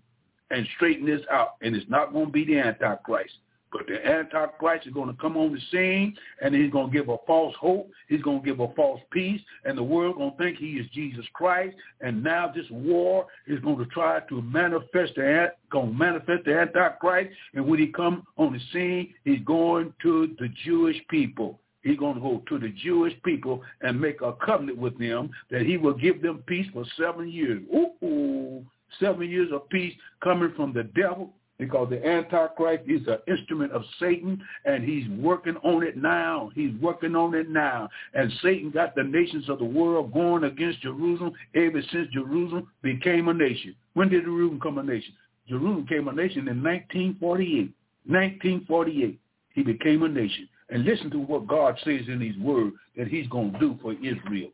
and 0.51 0.67
straighten 0.75 1.05
this 1.05 1.21
out. 1.31 1.55
And 1.61 1.75
it's 1.75 1.89
not 1.89 2.13
going 2.13 2.27
to 2.27 2.31
be 2.31 2.45
the 2.45 2.59
Antichrist. 2.59 3.33
But 3.71 3.87
the 3.87 4.05
Antichrist 4.05 4.87
is 4.87 4.93
going 4.93 5.09
to 5.09 5.21
come 5.21 5.37
on 5.37 5.53
the 5.53 5.59
scene, 5.71 6.15
and 6.41 6.55
he's 6.55 6.71
going 6.71 6.91
to 6.91 6.97
give 6.97 7.09
a 7.09 7.17
false 7.27 7.55
hope. 7.59 7.89
He's 8.07 8.21
going 8.21 8.41
to 8.41 8.45
give 8.45 8.59
a 8.59 8.73
false 8.73 9.01
peace, 9.11 9.41
and 9.65 9.77
the 9.77 9.83
world 9.83 10.17
going 10.17 10.31
to 10.31 10.37
think 10.37 10.57
he 10.57 10.73
is 10.73 10.87
Jesus 10.93 11.25
Christ. 11.33 11.75
And 12.01 12.23
now 12.23 12.51
this 12.53 12.65
war 12.71 13.27
is 13.47 13.59
going 13.59 13.77
to 13.77 13.85
try 13.85 14.21
to 14.21 14.41
manifest 14.41 15.15
the 15.15 15.51
going 15.71 15.91
to 15.91 15.97
manifest 15.97 16.45
the 16.45 16.59
Antichrist. 16.59 17.29
And 17.53 17.65
when 17.67 17.79
he 17.79 17.87
come 17.87 18.25
on 18.37 18.53
the 18.53 18.59
scene, 18.73 19.13
he's 19.23 19.41
going 19.45 19.93
to 20.01 20.35
the 20.39 20.49
Jewish 20.65 20.97
people. 21.09 21.59
He's 21.81 21.97
going 21.97 22.15
to 22.15 22.21
go 22.21 22.43
to 22.49 22.59
the 22.59 22.73
Jewish 22.83 23.13
people 23.23 23.61
and 23.81 23.99
make 23.99 24.21
a 24.21 24.33
covenant 24.33 24.77
with 24.77 24.97
them 24.99 25.29
that 25.49 25.61
he 25.61 25.77
will 25.77 25.93
give 25.93 26.21
them 26.21 26.43
peace 26.45 26.67
for 26.73 26.83
seven 26.97 27.29
years. 27.29 27.61
Ooh, 27.73 28.65
seven 28.99 29.29
years 29.29 29.49
of 29.53 29.69
peace 29.69 29.93
coming 30.23 30.53
from 30.55 30.73
the 30.73 30.83
devil 30.83 31.33
because 31.59 31.89
the 31.89 32.03
Antichrist 32.07 32.83
is 32.87 33.05
an 33.07 33.19
instrument 33.27 33.73
of 33.73 33.83
Satan, 33.99 34.41
and 34.65 34.83
he's 34.83 35.07
working 35.19 35.57
on 35.57 35.83
it 35.83 35.97
now. 35.97 36.49
He's 36.55 36.73
working 36.81 37.15
on 37.15 37.35
it 37.35 37.49
now. 37.49 37.89
And 38.13 38.31
Satan 38.41 38.71
got 38.71 38.95
the 38.95 39.03
nations 39.03 39.49
of 39.49 39.59
the 39.59 39.65
world 39.65 40.13
going 40.13 40.45
against 40.45 40.81
Jerusalem 40.81 41.33
ever 41.53 41.81
since 41.91 42.07
Jerusalem 42.13 42.69
became 42.81 43.27
a 43.27 43.33
nation. 43.33 43.75
When 43.93 44.07
did 44.09 44.23
Jerusalem 44.23 44.57
become 44.59 44.77
a 44.77 44.83
nation? 44.83 45.13
Jerusalem 45.49 45.83
became 45.83 46.07
a 46.07 46.13
nation 46.13 46.47
in 46.47 46.63
1948. 46.63 47.73
1948, 48.05 49.19
he 49.53 49.61
became 49.61 50.03
a 50.03 50.09
nation. 50.09 50.47
And 50.69 50.85
listen 50.85 51.11
to 51.11 51.19
what 51.19 51.47
God 51.47 51.77
says 51.83 52.01
in 52.07 52.21
his 52.21 52.37
word 52.37 52.71
that 52.95 53.07
he's 53.07 53.27
going 53.27 53.51
to 53.53 53.59
do 53.59 53.77
for 53.81 53.93
Israel. 53.93 54.49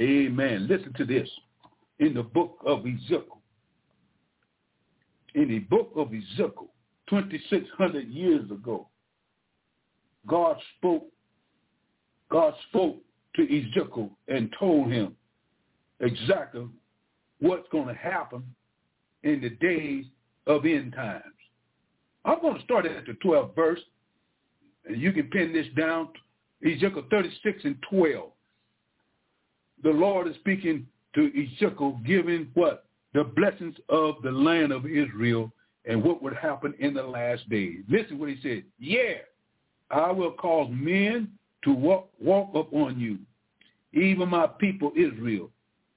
Amen. 0.00 0.68
Listen 0.68 0.92
to 0.96 1.04
this. 1.04 1.28
In 1.98 2.14
the 2.14 2.22
book 2.22 2.58
of 2.66 2.80
Ezekiel, 2.80 3.40
in 5.34 5.48
the 5.48 5.58
book 5.60 5.90
of 5.96 6.08
Ezekiel, 6.08 6.68
2,600 7.10 8.08
years 8.08 8.50
ago, 8.50 8.88
God 10.26 10.56
spoke, 10.78 11.06
God 12.30 12.54
spoke 12.68 12.96
to 13.36 13.42
Ezekiel 13.42 14.10
and 14.28 14.54
told 14.58 14.90
him 14.90 15.14
exactly 16.00 16.66
what's 17.40 17.68
going 17.70 17.88
to 17.88 17.94
happen 17.94 18.42
in 19.22 19.40
the 19.40 19.50
days 19.50 20.04
of 20.46 20.64
end 20.64 20.92
times. 20.94 21.24
I'm 22.24 22.40
going 22.40 22.56
to 22.56 22.62
start 22.62 22.86
at 22.86 23.04
the 23.06 23.16
12th 23.24 23.54
verse, 23.54 23.80
and 24.86 25.00
you 25.00 25.12
can 25.12 25.24
pin 25.24 25.52
this 25.52 25.66
down, 25.76 26.08
Ezekiel 26.64 27.04
36 27.10 27.64
and 27.64 27.76
12. 27.90 28.30
The 29.82 29.90
Lord 29.90 30.28
is 30.28 30.36
speaking 30.36 30.86
to 31.14 31.26
Ezekiel, 31.26 32.00
giving 32.06 32.48
what? 32.54 32.86
The 33.14 33.24
blessings 33.24 33.76
of 33.88 34.16
the 34.22 34.30
land 34.30 34.72
of 34.72 34.84
Israel 34.86 35.50
and 35.86 36.02
what 36.02 36.22
would 36.22 36.34
happen 36.34 36.74
in 36.78 36.92
the 36.94 37.02
last 37.02 37.48
days. 37.48 37.80
Listen 37.88 38.18
what 38.18 38.28
he 38.28 38.38
said. 38.42 38.64
Yeah, 38.78 39.14
I 39.90 40.10
will 40.10 40.32
cause 40.32 40.68
men 40.72 41.28
to 41.62 41.72
walk, 41.72 42.10
walk 42.20 42.50
upon 42.54 42.98
you, 42.98 43.18
even 43.92 44.28
my 44.28 44.46
people 44.46 44.92
Israel, 44.96 45.50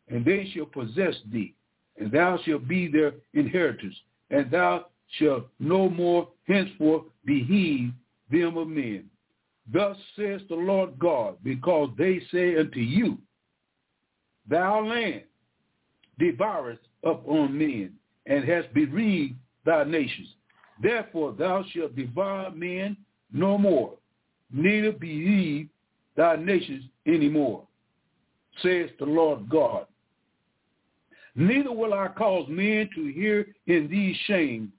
and 0.07 0.24
they 0.24 0.50
shall 0.53 0.65
possess 0.65 1.15
thee, 1.31 1.55
and 1.97 2.12
thou 2.12 2.39
shalt 2.45 2.67
be 2.67 2.88
their 2.88 3.13
inheritance, 3.33 3.95
and 4.29 4.50
thou 4.51 4.86
shalt 5.17 5.47
no 5.59 5.89
more 5.89 6.29
henceforth 6.47 7.03
beheed 7.27 7.91
them 8.29 8.57
of 8.57 8.67
men. 8.67 9.05
Thus 9.71 9.97
says 10.15 10.41
the 10.47 10.55
Lord 10.55 10.97
God, 11.00 11.38
because 11.43 11.89
they 11.97 12.21
say 12.31 12.57
unto 12.57 12.79
you, 12.79 13.17
Thou 14.50 14.86
land 14.86 15.24
devourest 16.19 16.87
upon 17.04 17.58
men, 17.58 17.94
and 18.25 18.44
hast 18.44 18.74
bereaved 18.74 19.36
thy 19.66 19.84
nations. 19.84 20.30
Therefore 20.82 21.34
thou 21.34 21.63
shalt 21.72 21.96
devour 21.96 22.51
men 22.51 22.98
no 23.32 23.58
more, 23.58 23.94
neither 24.51 24.92
bereave 24.92 25.70
thy 26.16 26.36
nations 26.36 26.84
any 27.06 27.30
more, 27.30 27.63
says 28.62 28.89
the 29.00 29.06
Lord 29.06 29.50
God. 29.50 29.86
Neither 31.36 31.72
will 31.72 31.94
I 31.94 32.08
cause 32.10 32.48
men 32.50 32.89
to 32.96 33.12
hear 33.12 33.48
in 33.68 33.88
these 33.89 34.16
shame 34.25 34.72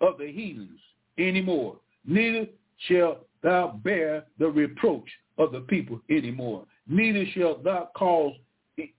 of 0.00 0.18
the 0.18 0.32
heathens 0.32 0.80
any 1.18 1.42
more, 1.42 1.76
neither 2.06 2.46
shalt 2.88 3.26
thou 3.42 3.78
bear 3.84 4.24
the 4.38 4.48
reproach 4.48 5.08
of 5.38 5.52
the 5.52 5.60
people 5.60 6.00
any 6.08 6.30
more, 6.30 6.64
neither 6.86 7.24
shalt 7.34 7.64
thou 7.64 7.90
cause 7.94 8.34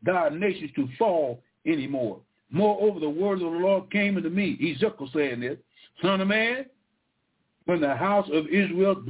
thy 0.03 0.29
nations 0.29 0.71
to 0.75 0.87
fall 0.99 1.41
anymore. 1.65 2.19
Moreover, 2.51 2.99
the 2.99 3.09
word 3.09 3.41
of 3.41 3.51
the 3.51 3.59
Lord 3.59 3.89
came 3.91 4.17
unto 4.17 4.29
me, 4.29 4.57
Ezekiel 4.75 5.09
saying 5.13 5.39
this, 5.39 5.57
son 6.01 6.21
of 6.21 6.27
man, 6.27 6.65
when 7.65 7.79
the 7.79 7.95
house 7.95 8.27
of 8.31 8.47
Israel, 8.47 9.03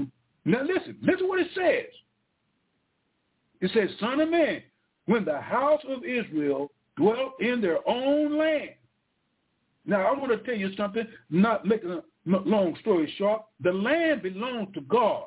now 0.45 0.61
listen, 0.61 0.97
listen 1.01 1.27
what 1.27 1.39
it 1.39 1.47
says. 1.55 1.91
It 3.61 3.71
says, 3.73 3.89
son 3.99 4.19
of 4.19 4.29
man, 4.29 4.61
when 5.05 5.25
the 5.25 5.41
house 5.41 5.81
of 5.87 6.03
Israel 6.03 6.71
dwelt 6.97 7.33
in 7.39 7.61
their 7.61 7.77
own 7.87 8.37
land. 8.37 8.71
Now, 9.85 10.01
I 10.01 10.11
want 10.11 10.31
to 10.31 10.37
tell 10.39 10.55
you 10.55 10.75
something, 10.75 11.07
not 11.29 11.65
making 11.65 11.91
a 11.91 12.03
long 12.25 12.75
story 12.81 13.11
short. 13.17 13.43
The 13.61 13.71
land 13.71 14.21
belonged 14.21 14.73
to 14.75 14.81
God. 14.81 15.25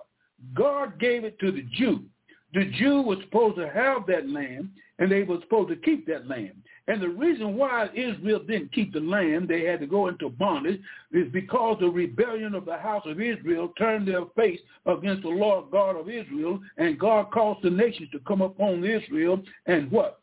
God 0.55 1.01
gave 1.01 1.25
it 1.25 1.39
to 1.41 1.51
the 1.51 1.63
Jew. 1.73 2.05
The 2.53 2.71
Jew 2.79 3.03
was 3.03 3.19
supposed 3.25 3.57
to 3.57 3.69
have 3.69 4.07
that 4.07 4.29
land, 4.29 4.71
and 4.99 5.11
they 5.11 5.23
were 5.23 5.41
supposed 5.41 5.69
to 5.71 5.77
keep 5.77 6.07
that 6.07 6.29
land. 6.29 6.53
And 6.87 7.01
the 7.01 7.09
reason 7.09 7.57
why 7.57 7.89
Israel 7.95 8.41
didn't 8.41 8.73
keep 8.73 8.93
the 8.93 9.01
land, 9.01 9.49
they 9.49 9.65
had 9.65 9.81
to 9.81 9.87
go 9.87 10.09
into 10.09 10.29
bondage, 10.29 10.81
is 11.13 11.33
because 11.33 11.79
the 11.81 11.89
rebellion 11.89 12.55
of 12.55 12.67
the 12.67 12.77
house 12.77 13.05
of 13.07 13.21
Israel 13.21 13.73
turned 13.79 14.07
their 14.07 14.27
face 14.37 14.61
against 14.85 15.23
the 15.23 15.29
Lord 15.29 15.71
God 15.71 15.97
of 15.97 16.11
Israel, 16.11 16.61
and 16.77 16.99
God 16.99 17.31
caused 17.33 17.63
the 17.63 17.71
nations 17.71 18.11
to 18.13 18.19
come 18.21 18.43
upon 18.43 18.85
Israel 18.85 19.43
and 19.67 19.91
what? 19.91 20.21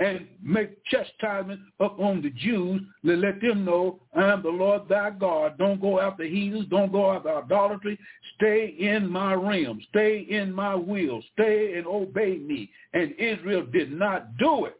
And 0.00 0.26
make 0.42 0.82
chastisement 0.86 1.60
upon 1.78 2.22
the 2.22 2.30
Jews 2.30 2.80
to 3.04 3.16
let 3.16 3.38
them 3.42 3.66
know, 3.66 4.00
I 4.16 4.32
am 4.32 4.42
the 4.42 4.48
Lord 4.48 4.88
thy 4.88 5.10
God. 5.10 5.58
Don't 5.58 5.78
go 5.78 6.00
after 6.00 6.24
heathens. 6.24 6.66
Don't 6.70 6.90
go 6.90 7.12
after 7.12 7.36
idolatry. 7.36 7.98
Stay 8.36 8.74
in 8.78 9.06
my 9.06 9.34
realm. 9.34 9.78
Stay 9.90 10.26
in 10.30 10.54
my 10.54 10.74
will. 10.74 11.22
Stay 11.34 11.74
and 11.76 11.86
obey 11.86 12.38
me. 12.38 12.70
And 12.94 13.14
Israel 13.18 13.66
did 13.66 13.92
not 13.92 14.38
do 14.38 14.64
it. 14.64 14.76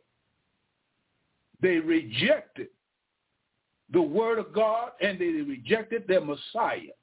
They 1.60 1.78
rejected 1.80 2.68
the 3.92 4.00
word 4.00 4.38
of 4.38 4.54
God 4.54 4.92
and 5.02 5.18
they 5.18 5.26
rejected 5.26 6.04
their 6.08 6.24
Messiah. 6.24 6.94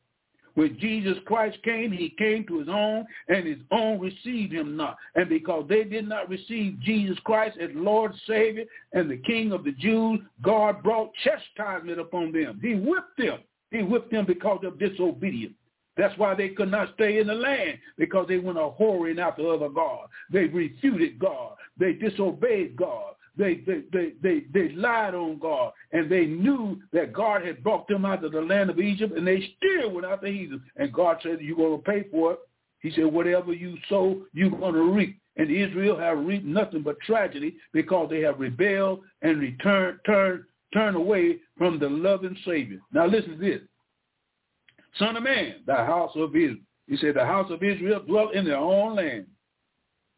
When 0.57 0.75
Jesus 0.79 1.19
Christ 1.27 1.59
came, 1.61 1.91
he 1.91 2.15
came 2.17 2.43
to 2.47 2.57
his 2.57 2.67
own, 2.67 3.05
and 3.27 3.45
his 3.45 3.59
own 3.69 3.99
received 3.99 4.51
him 4.51 4.75
not. 4.75 4.97
And 5.13 5.29
because 5.29 5.67
they 5.69 5.83
did 5.83 6.09
not 6.09 6.29
receive 6.29 6.79
Jesus 6.79 7.19
Christ 7.25 7.59
as 7.61 7.69
Lord, 7.75 8.11
Savior, 8.25 8.65
and 8.91 9.07
the 9.07 9.17
King 9.17 9.51
of 9.51 9.63
the 9.63 9.73
Jews, 9.73 10.19
God 10.41 10.81
brought 10.81 11.11
chastisement 11.23 11.99
upon 11.99 12.31
them. 12.31 12.59
He 12.59 12.73
whipped 12.73 13.19
them. 13.19 13.41
He 13.69 13.83
whipped 13.83 14.09
them 14.09 14.25
because 14.25 14.61
of 14.63 14.79
disobedience. 14.79 15.53
That's 15.95 16.17
why 16.17 16.33
they 16.33 16.49
could 16.49 16.71
not 16.71 16.91
stay 16.95 17.19
in 17.19 17.27
the 17.27 17.35
land, 17.35 17.77
because 17.95 18.27
they 18.27 18.39
went 18.39 18.57
a 18.57 18.61
whoring 18.61 19.19
after 19.19 19.47
other 19.47 19.69
gods. 19.69 20.11
They 20.31 20.45
refuted 20.45 21.19
God. 21.19 21.53
They 21.79 21.93
disobeyed 21.93 22.75
God. 22.75 23.13
They, 23.37 23.61
they, 23.67 23.83
they, 23.93 24.13
they, 24.21 24.45
they 24.51 24.69
lied 24.73 25.13
on 25.13 25.37
God, 25.37 25.71
and 25.91 26.09
they 26.09 26.25
knew 26.25 26.81
that 26.91 27.13
God 27.13 27.45
had 27.45 27.63
brought 27.63 27.87
them 27.87 28.03
out 28.03 28.23
of 28.23 28.31
the 28.31 28.41
land 28.41 28.69
of 28.69 28.79
Egypt, 28.79 29.15
and 29.15 29.27
they 29.27 29.53
still 29.57 29.91
went 29.91 30.07
after 30.07 30.25
Egypt. 30.25 30.63
And 30.75 30.91
God 30.91 31.17
said, 31.21 31.39
you're 31.41 31.55
going 31.55 31.77
to 31.77 31.83
pay 31.83 32.05
for 32.09 32.33
it. 32.33 32.39
He 32.79 32.91
said, 32.91 33.05
whatever 33.05 33.53
you 33.53 33.77
sow, 33.89 34.23
you're 34.33 34.49
going 34.49 34.73
to 34.73 34.91
reap. 34.91 35.19
And 35.35 35.51
Israel 35.51 35.99
have 35.99 36.25
reaped 36.25 36.45
nothing 36.45 36.81
but 36.81 36.99
tragedy 37.01 37.57
because 37.73 38.09
they 38.09 38.21
have 38.21 38.39
rebelled 38.39 39.01
and 39.21 39.39
returned, 39.39 39.99
turned, 40.05 40.43
turned 40.73 40.97
away 40.97 41.37
from 41.57 41.77
the 41.77 41.89
loving 41.89 42.35
Savior. 42.43 42.79
Now 42.91 43.05
listen 43.05 43.31
to 43.31 43.37
this. 43.37 43.61
Son 44.97 45.15
of 45.15 45.21
man, 45.21 45.57
the 45.67 45.75
house 45.75 46.11
of 46.15 46.35
Israel. 46.35 46.57
He 46.87 46.97
said, 46.97 47.15
the 47.15 47.25
house 47.25 47.51
of 47.51 47.61
Israel 47.61 48.01
dwelt 48.07 48.33
in 48.33 48.45
their 48.45 48.57
own 48.57 48.95
land. 48.95 49.27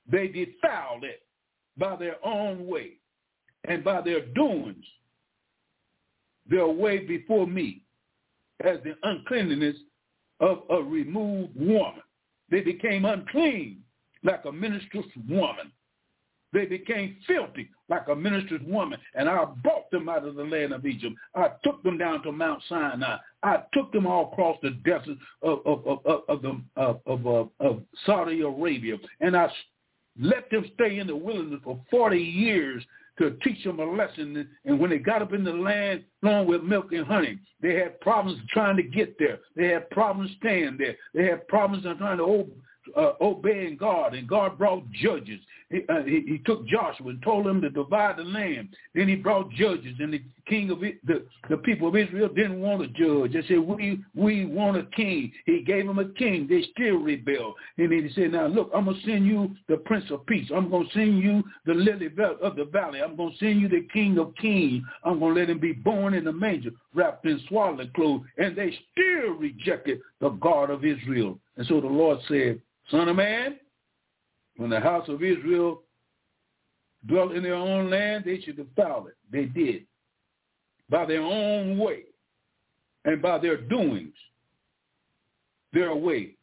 They 0.09 0.27
defiled 0.27 1.03
it 1.03 1.21
by 1.77 1.97
their 1.97 2.15
own 2.25 2.65
way 2.65 2.99
and 3.69 3.83
by 3.83 4.01
their 4.01 4.25
doings 4.25 4.83
their 6.49 6.67
way 6.67 7.05
before 7.05 7.47
me 7.47 7.83
as 8.65 8.77
the 8.83 8.95
uncleanliness 9.03 9.75
of 10.39 10.63
a 10.69 10.81
removed 10.81 11.55
woman. 11.55 12.01
They 12.49 12.61
became 12.61 13.05
unclean 13.05 13.83
like 14.23 14.43
a 14.45 14.51
menstruous 14.51 15.05
woman. 15.29 15.71
They 16.51 16.65
became 16.65 17.17
filthy 17.27 17.69
like 17.89 18.07
a 18.07 18.15
minister's 18.15 18.61
woman, 18.65 18.99
and 19.13 19.29
I 19.29 19.45
brought 19.61 19.91
them 19.91 20.09
out 20.09 20.25
of 20.25 20.33
the 20.33 20.43
land 20.43 20.73
of 20.73 20.83
Egypt. 20.83 21.15
I 21.35 21.49
took 21.63 21.83
them 21.83 21.99
down 21.99 22.23
to 22.23 22.31
Mount 22.31 22.63
Sinai. 22.67 23.17
I 23.43 23.63
took 23.71 23.91
them 23.91 24.07
all 24.07 24.31
across 24.31 24.57
the 24.63 24.71
desert 24.83 25.17
of 25.43 25.59
of 25.65 25.88
of 25.88 26.23
of, 26.27 26.41
the, 26.41 26.59
of, 26.75 27.01
of, 27.05 27.49
of 27.59 27.83
Saudi 28.03 28.41
Arabia, 28.41 28.97
and 29.19 29.38
I 29.38 29.51
let 30.19 30.49
them 30.49 30.65
stay 30.73 30.97
in 30.97 31.05
the 31.05 31.15
wilderness 31.15 31.61
for 31.63 31.79
40 31.91 32.17
years 32.17 32.83
to 33.19 33.31
teach 33.43 33.63
them 33.63 33.79
a 33.79 33.85
lesson. 33.85 34.47
And 34.65 34.79
when 34.79 34.89
they 34.89 34.97
got 34.97 35.21
up 35.21 35.33
in 35.33 35.43
the 35.43 35.51
land 35.51 36.03
along 36.23 36.47
with 36.47 36.63
milk 36.63 36.91
and 36.91 37.05
honey, 37.05 37.39
they 37.61 37.75
had 37.75 37.99
problems 38.01 38.39
trying 38.49 38.77
to 38.77 38.83
get 38.83 39.17
there. 39.19 39.39
They 39.55 39.67
had 39.67 39.89
problems 39.91 40.31
staying 40.39 40.77
there. 40.79 40.95
They 41.13 41.25
had 41.25 41.47
problems 41.47 41.83
trying 41.83 42.17
to 42.17 42.23
uh, 42.96 43.13
obeying 43.22 43.77
God, 43.77 44.13
and 44.13 44.27
God 44.27 44.58
brought 44.58 44.89
judges. 44.91 45.39
He, 45.69 45.81
uh, 45.88 46.01
he, 46.03 46.24
he, 46.27 46.41
took 46.46 46.67
Joshua 46.67 47.10
and 47.10 47.22
told 47.22 47.46
him 47.46 47.62
to 47.62 47.69
divide 47.69 48.17
the 48.17 48.24
land. 48.24 48.69
Then 48.96 49.08
he 49.08 49.15
brought 49.15 49.51
judges, 49.51 49.96
and 50.00 50.12
the 50.12 50.22
king 50.48 50.72
of 50.72 50.79
the, 50.79 51.25
the 51.48 51.58
people 51.58 51.88
of 51.88 51.96
Israel 51.96 52.27
didn't 52.27 52.60
want 52.60 52.81
a 52.81 52.88
judge. 52.88 53.34
They 53.34 53.48
said, 53.48 53.60
"We 53.60 54.03
we 54.15 54.46
want 54.46 54.77
a 54.77 54.84
king." 54.96 55.31
He 55.46 55.62
gave 55.62 55.86
them 55.86 56.00
a 56.00 56.10
king. 56.10 56.48
They 56.50 56.63
still 56.74 56.98
rebelled, 56.98 57.53
and 57.77 57.93
he 57.93 58.10
said, 58.15 58.31
"Now 58.31 58.48
look, 58.48 58.72
I'm 58.74 58.86
gonna 58.86 58.98
send 59.05 59.27
you 59.27 59.55
the 59.67 59.77
Prince 59.77 60.05
of 60.10 60.25
Peace. 60.25 60.50
I'm 60.53 60.72
gonna 60.72 60.89
send 60.93 61.22
you 61.22 61.43
the 61.67 61.75
Lily 61.75 62.08
belt 62.08 62.41
of 62.41 62.55
the 62.55 62.65
Valley. 62.65 63.01
I'm 63.01 63.15
gonna 63.15 63.36
send 63.39 63.62
you 63.62 63.69
the 63.69 63.88
King 63.93 64.17
of 64.17 64.34
Kings. 64.36 64.84
I'm 65.03 65.19
gonna 65.19 65.36
let 65.36 65.51
him 65.51 65.60
be 65.60 65.74
born 65.74 66.15
in 66.15 66.24
the 66.24 66.34
manger, 66.34 66.72
wrapped 66.96 67.25
in 67.27 67.39
swaddling 67.48 67.91
clothes." 67.96 68.24
And 68.39 68.55
they 68.55 68.75
still 68.91 69.34
rejected 69.34 70.00
the 70.19 70.29
God 70.29 70.72
of 70.72 70.84
Israel. 70.84 71.39
And 71.58 71.67
so 71.67 71.79
the 71.79 71.88
Lord 71.88 72.19
said, 72.27 72.60
Son 72.91 73.08
of 73.08 73.15
man, 73.15 73.58
when 74.58 74.69
the 74.69 74.79
house 74.79 75.08
of 75.08 75.24
Israel 75.24 75.84
dwelt 77.08 77.34
in 77.34 77.43
their 77.43 77.55
own 77.55 77.89
land, 77.89 78.24
they 78.25 78.41
should 78.41 78.58
defile 78.58 79.08
it. 79.08 79.15
They 79.31 79.46
did. 79.46 79.86
By 80.89 81.05
their 81.05 81.22
own 81.22 81.77
way 81.77 82.03
and 83.05 83.22
by 83.22 83.38
their 83.38 83.58
doings, 83.58 84.15
their 85.72 85.96
way 85.96 86.36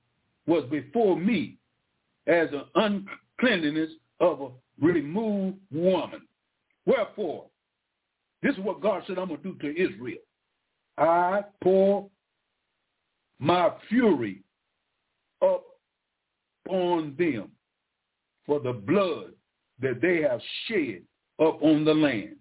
was 0.46 0.64
before 0.70 1.18
me 1.18 1.58
as 2.26 2.48
an 2.52 3.08
uncleanness 3.38 3.90
of 4.20 4.40
a 4.40 4.48
removed 4.80 5.58
woman. 5.72 6.22
Wherefore, 6.86 7.46
this 8.42 8.54
is 8.54 8.60
what 8.60 8.80
God 8.80 9.02
said 9.06 9.18
I'm 9.18 9.28
going 9.28 9.42
to 9.42 9.52
do 9.52 9.58
to 9.58 9.80
Israel. 9.80 10.18
I 10.96 11.42
pour 11.62 12.08
my 13.38 13.70
fury 13.88 14.42
up 15.42 15.64
on 16.68 17.14
them 17.18 17.50
for 18.44 18.60
the 18.60 18.72
blood 18.72 19.32
that 19.80 20.00
they 20.00 20.22
have 20.22 20.40
shed 20.66 21.02
up 21.40 21.62
on 21.62 21.84
the 21.84 21.94
land 21.94 22.36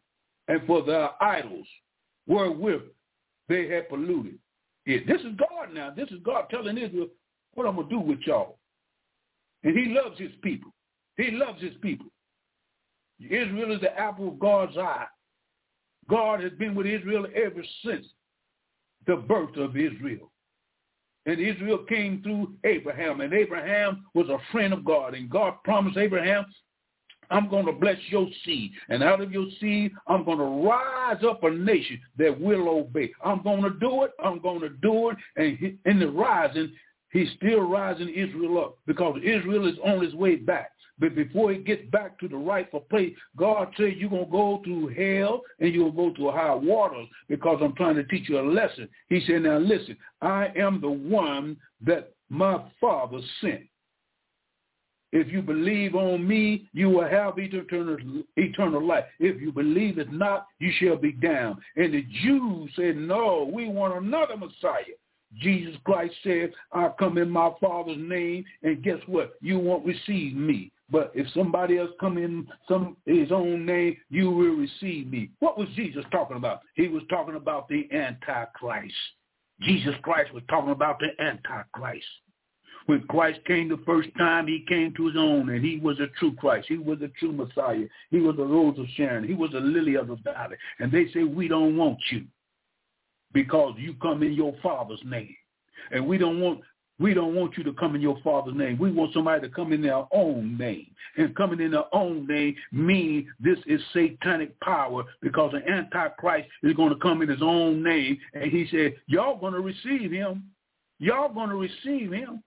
and 0.47 0.61
for 0.67 0.83
their 0.83 1.09
idols 1.21 1.67
wherewith 2.27 2.81
they 3.49 3.67
have 3.67 3.89
polluted 3.89 4.37
it. 4.85 5.07
This 5.07 5.21
is 5.21 5.35
God 5.37 5.73
now. 5.73 5.91
This 5.91 6.09
is 6.09 6.19
God 6.23 6.45
telling 6.49 6.77
Israel 6.77 7.07
what 7.53 7.67
I'm 7.67 7.75
going 7.75 7.89
to 7.89 7.95
do 7.95 7.99
with 7.99 8.19
y'all. 8.25 8.59
And 9.63 9.77
he 9.77 9.93
loves 9.93 10.19
his 10.19 10.31
people. 10.41 10.71
He 11.17 11.31
loves 11.31 11.61
his 11.61 11.73
people. 11.81 12.07
Israel 13.19 13.73
is 13.73 13.81
the 13.81 13.97
apple 13.97 14.29
of 14.29 14.39
God's 14.39 14.77
eye. 14.77 15.05
God 16.09 16.41
has 16.43 16.51
been 16.53 16.75
with 16.75 16.85
Israel 16.85 17.25
ever 17.33 17.63
since 17.83 18.05
the 19.07 19.15
birth 19.15 19.55
of 19.57 19.75
Israel. 19.77 20.31
And 21.25 21.39
Israel 21.39 21.79
came 21.79 22.21
through 22.21 22.53
Abraham, 22.63 23.21
and 23.21 23.33
Abraham 23.33 24.05
was 24.13 24.29
a 24.29 24.37
friend 24.51 24.73
of 24.73 24.85
God. 24.85 25.15
And 25.15 25.29
God 25.29 25.55
promised 25.63 25.97
Abraham, 25.97 26.45
I'm 27.31 27.49
going 27.49 27.65
to 27.65 27.71
bless 27.71 27.97
your 28.09 28.27
seed. 28.43 28.71
And 28.89 29.03
out 29.03 29.21
of 29.21 29.31
your 29.31 29.47
seed, 29.59 29.91
I'm 30.07 30.23
going 30.23 30.37
to 30.37 30.67
rise 30.67 31.23
up 31.27 31.43
a 31.43 31.49
nation 31.49 31.99
that 32.17 32.39
will 32.39 32.69
obey. 32.69 33.11
I'm 33.23 33.41
going 33.41 33.63
to 33.63 33.71
do 33.71 34.03
it. 34.03 34.11
I'm 34.23 34.39
going 34.39 34.61
to 34.61 34.69
do 34.69 35.09
it. 35.09 35.17
And 35.35 35.79
in 35.85 35.99
the 35.99 36.07
rising, 36.07 36.71
he's 37.15 37.29
still 37.37 37.61
rising 37.61 38.09
Israel 38.09 38.59
up 38.59 38.77
because 38.85 39.17
Israel 39.23 39.67
is 39.67 39.77
on 39.83 40.03
his 40.03 40.13
way 40.13 40.35
back. 40.35 40.71
But 40.99 41.15
before 41.15 41.51
he 41.51 41.59
gets 41.59 41.89
back 41.89 42.19
to 42.19 42.27
the 42.27 42.37
rightful 42.37 42.81
place, 42.81 43.13
God 43.37 43.69
says 43.77 43.93
you're 43.97 44.09
going 44.09 44.25
to 44.25 44.31
go 44.31 44.61
through 44.63 44.87
hell 44.87 45.41
and 45.59 45.73
you'll 45.73 45.91
go 45.91 46.13
through 46.13 46.31
high 46.31 46.53
waters 46.53 47.07
because 47.27 47.59
I'm 47.61 47.75
trying 47.75 47.95
to 47.95 48.03
teach 48.03 48.29
you 48.29 48.39
a 48.39 48.41
lesson. 48.41 48.87
He 49.09 49.21
said, 49.25 49.43
now 49.43 49.57
listen, 49.57 49.97
I 50.21 50.51
am 50.57 50.81
the 50.81 50.89
one 50.89 51.57
that 51.85 52.13
my 52.29 52.61
father 52.79 53.19
sent. 53.41 53.63
If 55.11 55.31
you 55.31 55.41
believe 55.41 55.95
on 55.95 56.27
me, 56.27 56.67
you 56.73 56.89
will 56.89 57.07
have 57.07 57.37
eternal, 57.37 57.97
eternal 58.35 58.85
life. 58.85 59.05
If 59.19 59.41
you 59.41 59.53
believe 59.53 59.97
it 59.97 60.11
not, 60.11 60.47
you 60.59 60.71
shall 60.77 60.97
be 60.97 61.13
damned. 61.13 61.57
And 61.77 61.93
the 61.93 62.05
Jews 62.23 62.71
said, 62.75 62.97
no, 62.97 63.49
we 63.53 63.69
want 63.69 64.03
another 64.03 64.35
Messiah. 64.35 64.95
Jesus 65.39 65.75
Christ 65.83 66.13
said, 66.23 66.51
I 66.71 66.89
come 66.97 67.17
in 67.17 67.29
my 67.29 67.51
Father's 67.59 67.97
name, 67.97 68.45
and 68.63 68.83
guess 68.83 68.99
what? 69.07 69.35
You 69.41 69.59
won't 69.59 69.85
receive 69.85 70.35
me. 70.35 70.71
But 70.89 71.11
if 71.15 71.27
somebody 71.33 71.77
else 71.77 71.89
come 71.99 72.17
in 72.17 72.47
some 72.67 72.95
his 73.05 73.31
own 73.31 73.65
name, 73.65 73.97
you 74.09 74.29
will 74.29 74.55
receive 74.55 75.07
me. 75.07 75.31
What 75.39 75.57
was 75.57 75.67
Jesus 75.75 76.05
talking 76.11 76.37
about? 76.37 76.61
He 76.75 76.87
was 76.87 77.03
talking 77.09 77.35
about 77.35 77.67
the 77.67 77.87
Antichrist. 77.91 78.93
Jesus 79.61 79.95
Christ 80.03 80.33
was 80.33 80.43
talking 80.47 80.71
about 80.71 80.99
the 80.99 81.09
Antichrist. 81.23 82.05
When 82.85 83.01
Christ 83.07 83.39
came 83.45 83.67
the 83.67 83.81
first 83.83 84.09
time, 84.15 84.45
he 84.45 84.63
came 84.67 84.93
to 84.93 85.07
his 85.07 85.15
own, 85.17 85.49
and 85.49 85.65
he 85.65 85.77
was 85.77 85.99
a 85.99 86.07
true 86.19 86.35
Christ. 86.35 86.67
He 86.67 86.77
was 86.77 87.01
a 87.01 87.07
true 87.19 87.31
Messiah. 87.31 87.85
He 88.11 88.19
was 88.19 88.35
the 88.35 88.45
rose 88.45 88.77
of 88.77 88.85
Sharon. 88.95 89.27
He 89.27 89.33
was 89.33 89.51
the 89.51 89.59
lily 89.59 89.95
of 89.95 90.07
the 90.07 90.17
valley. 90.17 90.57
And 90.79 90.91
they 90.91 91.07
say, 91.11 91.23
we 91.23 91.47
don't 91.47 91.77
want 91.77 91.97
you 92.11 92.25
because 93.35 93.75
you 93.77 93.93
come 94.01 94.23
in 94.23 94.33
your 94.33 94.55
father's 94.63 95.01
name. 95.03 95.35
And 95.91 96.07
we 96.07 96.17
don't 96.17 96.39
want 96.39 96.61
we 96.97 97.13
don't 97.13 97.35
want 97.35 97.57
you 97.57 97.63
to 97.65 97.73
come 97.73 97.93
in 97.93 98.01
your 98.01 98.17
father's 98.23 98.55
name. 98.55 98.77
We 98.79 98.89
want 98.89 99.13
somebody 99.13 99.41
to 99.41 99.53
come 99.53 99.73
in 99.73 99.81
their 99.81 100.05
own 100.13 100.57
name. 100.57 100.87
And 101.17 101.35
coming 101.35 101.59
in 101.59 101.71
their 101.71 101.93
own 101.93 102.25
name 102.25 102.55
means 102.71 103.27
this 103.37 103.59
is 103.67 103.81
satanic 103.91 104.57
power 104.61 105.03
because 105.21 105.51
the 105.51 105.69
Antichrist 105.69 106.47
is 106.63 106.73
going 106.73 106.93
to 106.93 106.99
come 106.99 107.21
in 107.21 107.27
his 107.27 107.41
own 107.41 107.83
name. 107.83 108.17
And 108.33 108.49
he 108.49 108.65
said, 108.71 108.95
y'all 109.07 109.37
going 109.37 109.51
to 109.53 109.59
receive 109.59 110.09
him. 110.09 110.45
Y'all 110.99 111.33
going 111.33 111.49
to 111.49 111.55
receive 111.55 112.13
him. 112.13 112.41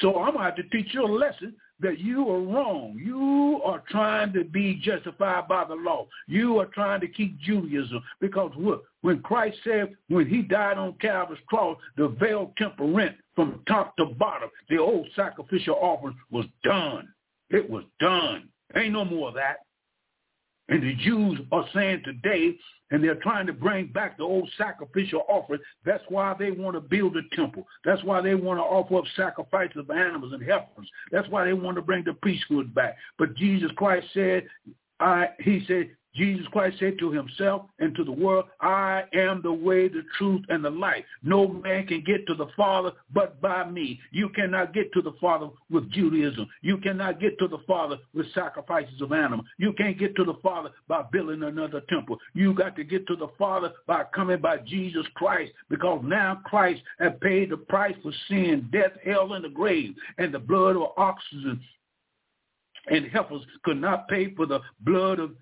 So 0.00 0.18
I'm 0.18 0.34
going 0.34 0.38
to 0.40 0.44
have 0.44 0.56
to 0.56 0.64
teach 0.64 0.92
you 0.92 1.06
a 1.06 1.08
lesson 1.08 1.54
that 1.80 1.98
you 1.98 2.28
are 2.28 2.40
wrong. 2.40 2.98
You 3.02 3.60
are 3.64 3.82
trying 3.88 4.32
to 4.34 4.44
be 4.44 4.80
justified 4.82 5.48
by 5.48 5.64
the 5.64 5.74
law. 5.74 6.06
You 6.26 6.58
are 6.60 6.66
trying 6.66 7.00
to 7.00 7.08
keep 7.08 7.38
Judaism 7.40 8.02
because 8.20 8.52
what? 8.56 8.82
When 9.02 9.20
Christ 9.20 9.58
said 9.64 9.94
when 10.08 10.26
he 10.28 10.42
died 10.42 10.78
on 10.78 10.94
Calvary's 11.00 11.40
cross, 11.48 11.76
the 11.96 12.08
veil 12.08 12.52
temple 12.56 12.92
rent 12.92 13.16
from 13.34 13.60
top 13.68 13.96
to 13.96 14.06
bottom, 14.06 14.48
the 14.70 14.78
old 14.78 15.06
sacrificial 15.16 15.76
offering 15.80 16.16
was 16.30 16.46
done. 16.62 17.08
It 17.50 17.68
was 17.68 17.84
done. 18.00 18.48
Ain't 18.76 18.92
no 18.92 19.04
more 19.04 19.28
of 19.28 19.34
that. 19.34 19.58
And 20.68 20.82
the 20.82 20.94
Jews 20.94 21.40
are 21.52 21.66
saying 21.74 22.02
today, 22.04 22.56
and 22.90 23.02
they're 23.02 23.16
trying 23.16 23.46
to 23.46 23.52
bring 23.52 23.86
back 23.88 24.16
the 24.16 24.24
old 24.24 24.48
sacrificial 24.56 25.22
offering. 25.28 25.60
That's 25.84 26.04
why 26.08 26.34
they 26.38 26.50
want 26.50 26.74
to 26.74 26.80
build 26.80 27.16
a 27.16 27.36
temple. 27.36 27.66
That's 27.84 28.02
why 28.04 28.20
they 28.22 28.34
want 28.34 28.58
to 28.58 28.62
offer 28.62 28.98
up 28.98 29.04
sacrifices 29.16 29.76
of 29.76 29.90
animals 29.90 30.32
and 30.32 30.42
heifers. 30.42 30.88
That's 31.10 31.28
why 31.28 31.44
they 31.44 31.52
want 31.52 31.76
to 31.76 31.82
bring 31.82 32.04
the 32.04 32.14
priesthood 32.14 32.74
back. 32.74 32.96
But 33.18 33.34
Jesus 33.36 33.70
Christ 33.76 34.06
said, 34.14 34.46
I, 35.00 35.28
he 35.40 35.64
said, 35.66 35.90
Jesus 36.14 36.46
Christ 36.52 36.78
said 36.78 36.98
to 36.98 37.10
himself 37.10 37.62
and 37.78 37.94
to 37.96 38.04
the 38.04 38.12
world, 38.12 38.46
I 38.60 39.04
am 39.14 39.42
the 39.42 39.52
way, 39.52 39.88
the 39.88 40.02
truth, 40.16 40.42
and 40.48 40.64
the 40.64 40.70
life. 40.70 41.04
No 41.22 41.48
man 41.48 41.86
can 41.86 42.02
get 42.04 42.26
to 42.28 42.34
the 42.34 42.46
Father 42.56 42.92
but 43.12 43.40
by 43.40 43.68
me. 43.68 44.00
You 44.12 44.28
cannot 44.28 44.74
get 44.74 44.92
to 44.92 45.02
the 45.02 45.14
Father 45.20 45.48
with 45.70 45.90
Judaism. 45.90 46.46
You 46.62 46.78
cannot 46.78 47.20
get 47.20 47.38
to 47.38 47.48
the 47.48 47.58
Father 47.66 47.96
with 48.14 48.32
sacrifices 48.32 49.00
of 49.00 49.12
animals. 49.12 49.46
You 49.58 49.72
can't 49.72 49.98
get 49.98 50.14
to 50.16 50.24
the 50.24 50.38
Father 50.42 50.70
by 50.88 51.02
building 51.12 51.42
another 51.42 51.82
temple. 51.88 52.18
You 52.32 52.54
got 52.54 52.76
to 52.76 52.84
get 52.84 53.06
to 53.08 53.16
the 53.16 53.28
Father 53.38 53.72
by 53.86 54.04
coming 54.14 54.40
by 54.40 54.58
Jesus 54.58 55.06
Christ 55.14 55.52
because 55.68 56.02
now 56.04 56.40
Christ 56.44 56.82
has 56.98 57.12
paid 57.20 57.50
the 57.50 57.56
price 57.56 57.96
for 58.02 58.12
sin, 58.28 58.68
death, 58.72 58.92
hell, 59.04 59.32
and 59.32 59.44
the 59.44 59.48
grave. 59.48 59.94
And 60.18 60.32
the 60.32 60.38
blood 60.38 60.76
of 60.76 60.92
oxen 60.96 61.60
and 62.88 63.06
heifers 63.06 63.42
could 63.64 63.80
not 63.80 64.08
pay 64.08 64.34
for 64.34 64.46
the 64.46 64.60
blood 64.80 65.18
of 65.18 65.32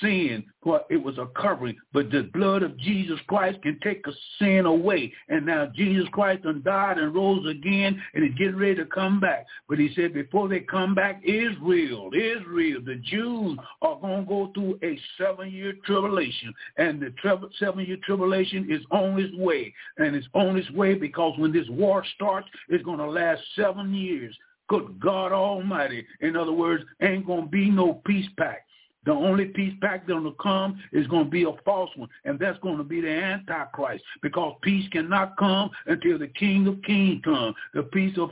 sin, 0.00 0.44
for 0.62 0.82
it 0.90 0.96
was 0.96 1.18
a 1.18 1.26
covering. 1.40 1.76
But 1.92 2.10
the 2.10 2.30
blood 2.32 2.62
of 2.62 2.76
Jesus 2.78 3.18
Christ 3.26 3.62
can 3.62 3.78
take 3.82 4.06
a 4.06 4.12
sin 4.38 4.66
away. 4.66 5.12
And 5.28 5.46
now 5.46 5.66
Jesus 5.74 6.08
Christ 6.12 6.42
done 6.42 6.62
died 6.64 6.98
and 6.98 7.14
rose 7.14 7.46
again, 7.46 8.00
and 8.14 8.24
he's 8.24 8.34
getting 8.38 8.56
ready 8.56 8.76
to 8.76 8.86
come 8.86 9.20
back. 9.20 9.46
But 9.68 9.78
he 9.78 9.92
said 9.94 10.14
before 10.14 10.48
they 10.48 10.60
come 10.60 10.94
back, 10.94 11.22
Israel, 11.24 12.10
Israel, 12.14 12.80
the 12.84 13.00
Jews 13.04 13.58
are 13.82 13.98
going 14.00 14.24
to 14.24 14.28
go 14.28 14.50
through 14.54 14.78
a 14.82 14.98
seven-year 15.18 15.74
tribulation. 15.84 16.52
And 16.76 17.00
the 17.00 17.12
seven-year 17.58 17.98
tribulation 18.04 18.70
is 18.70 18.82
on 18.90 19.18
its 19.18 19.34
way. 19.36 19.72
And 19.98 20.14
it's 20.14 20.28
on 20.34 20.56
its 20.56 20.70
way 20.72 20.94
because 20.94 21.38
when 21.38 21.52
this 21.52 21.68
war 21.68 22.04
starts, 22.14 22.48
it's 22.68 22.84
going 22.84 22.98
to 22.98 23.08
last 23.08 23.42
seven 23.56 23.94
years. 23.94 24.36
Good 24.68 25.00
God 25.00 25.32
Almighty. 25.32 26.04
In 26.20 26.36
other 26.36 26.52
words, 26.52 26.84
ain't 27.00 27.26
going 27.26 27.44
to 27.44 27.48
be 27.48 27.70
no 27.70 28.02
peace 28.06 28.28
pact. 28.36 28.67
The 29.04 29.12
only 29.12 29.46
peace 29.46 29.74
pact 29.80 30.08
that 30.08 30.16
will 30.16 30.32
come 30.32 30.78
is 30.92 31.06
going 31.06 31.24
to 31.24 31.30
be 31.30 31.44
a 31.44 31.52
false 31.64 31.90
one, 31.96 32.08
and 32.24 32.38
that's 32.38 32.58
going 32.58 32.78
to 32.78 32.84
be 32.84 33.00
the 33.00 33.08
Antichrist, 33.10 34.04
because 34.22 34.56
peace 34.62 34.88
cannot 34.90 35.36
come 35.36 35.70
until 35.86 36.18
the 36.18 36.26
King 36.28 36.66
of 36.66 36.82
Kings 36.82 37.22
comes. 37.24 37.54
The 37.74 37.84
peace 37.84 38.18
of 38.18 38.30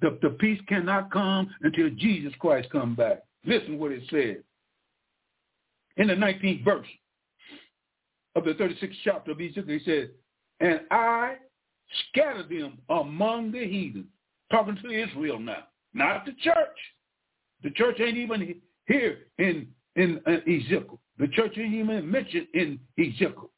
the, 0.00 0.18
the 0.22 0.30
peace 0.30 0.60
cannot 0.68 1.10
come 1.10 1.50
until 1.62 1.90
Jesus 1.90 2.32
Christ 2.38 2.68
come 2.70 2.94
back. 2.94 3.22
Listen 3.46 3.78
what 3.78 3.92
it 3.92 4.02
says. 4.10 4.42
In 5.96 6.08
the 6.08 6.14
19th 6.14 6.64
verse 6.64 6.86
of 8.34 8.44
the 8.44 8.54
36th 8.54 8.94
chapter 9.04 9.32
of 9.32 9.40
Ezekiel, 9.40 9.64
he 9.66 9.80
says, 9.84 10.08
And 10.60 10.80
I 10.90 11.36
scattered 12.08 12.48
them 12.48 12.78
among 12.88 13.52
the 13.52 13.66
heathen. 13.66 14.06
Talking 14.50 14.78
to 14.82 14.90
Israel 14.90 15.38
now, 15.38 15.64
not 15.94 16.26
the 16.26 16.32
church. 16.42 16.56
The 17.62 17.70
church 17.70 17.98
ain't 18.00 18.18
even 18.18 18.60
here 18.86 19.18
in 19.38 19.68
in 19.96 20.20
uh, 20.26 20.32
Ezekiel. 20.48 21.00
The 21.18 21.28
church 21.28 21.56
ain't 21.58 21.74
even 21.74 22.10
mentioned 22.10 22.48
in 22.54 22.78
Ezekiel. 22.98 23.50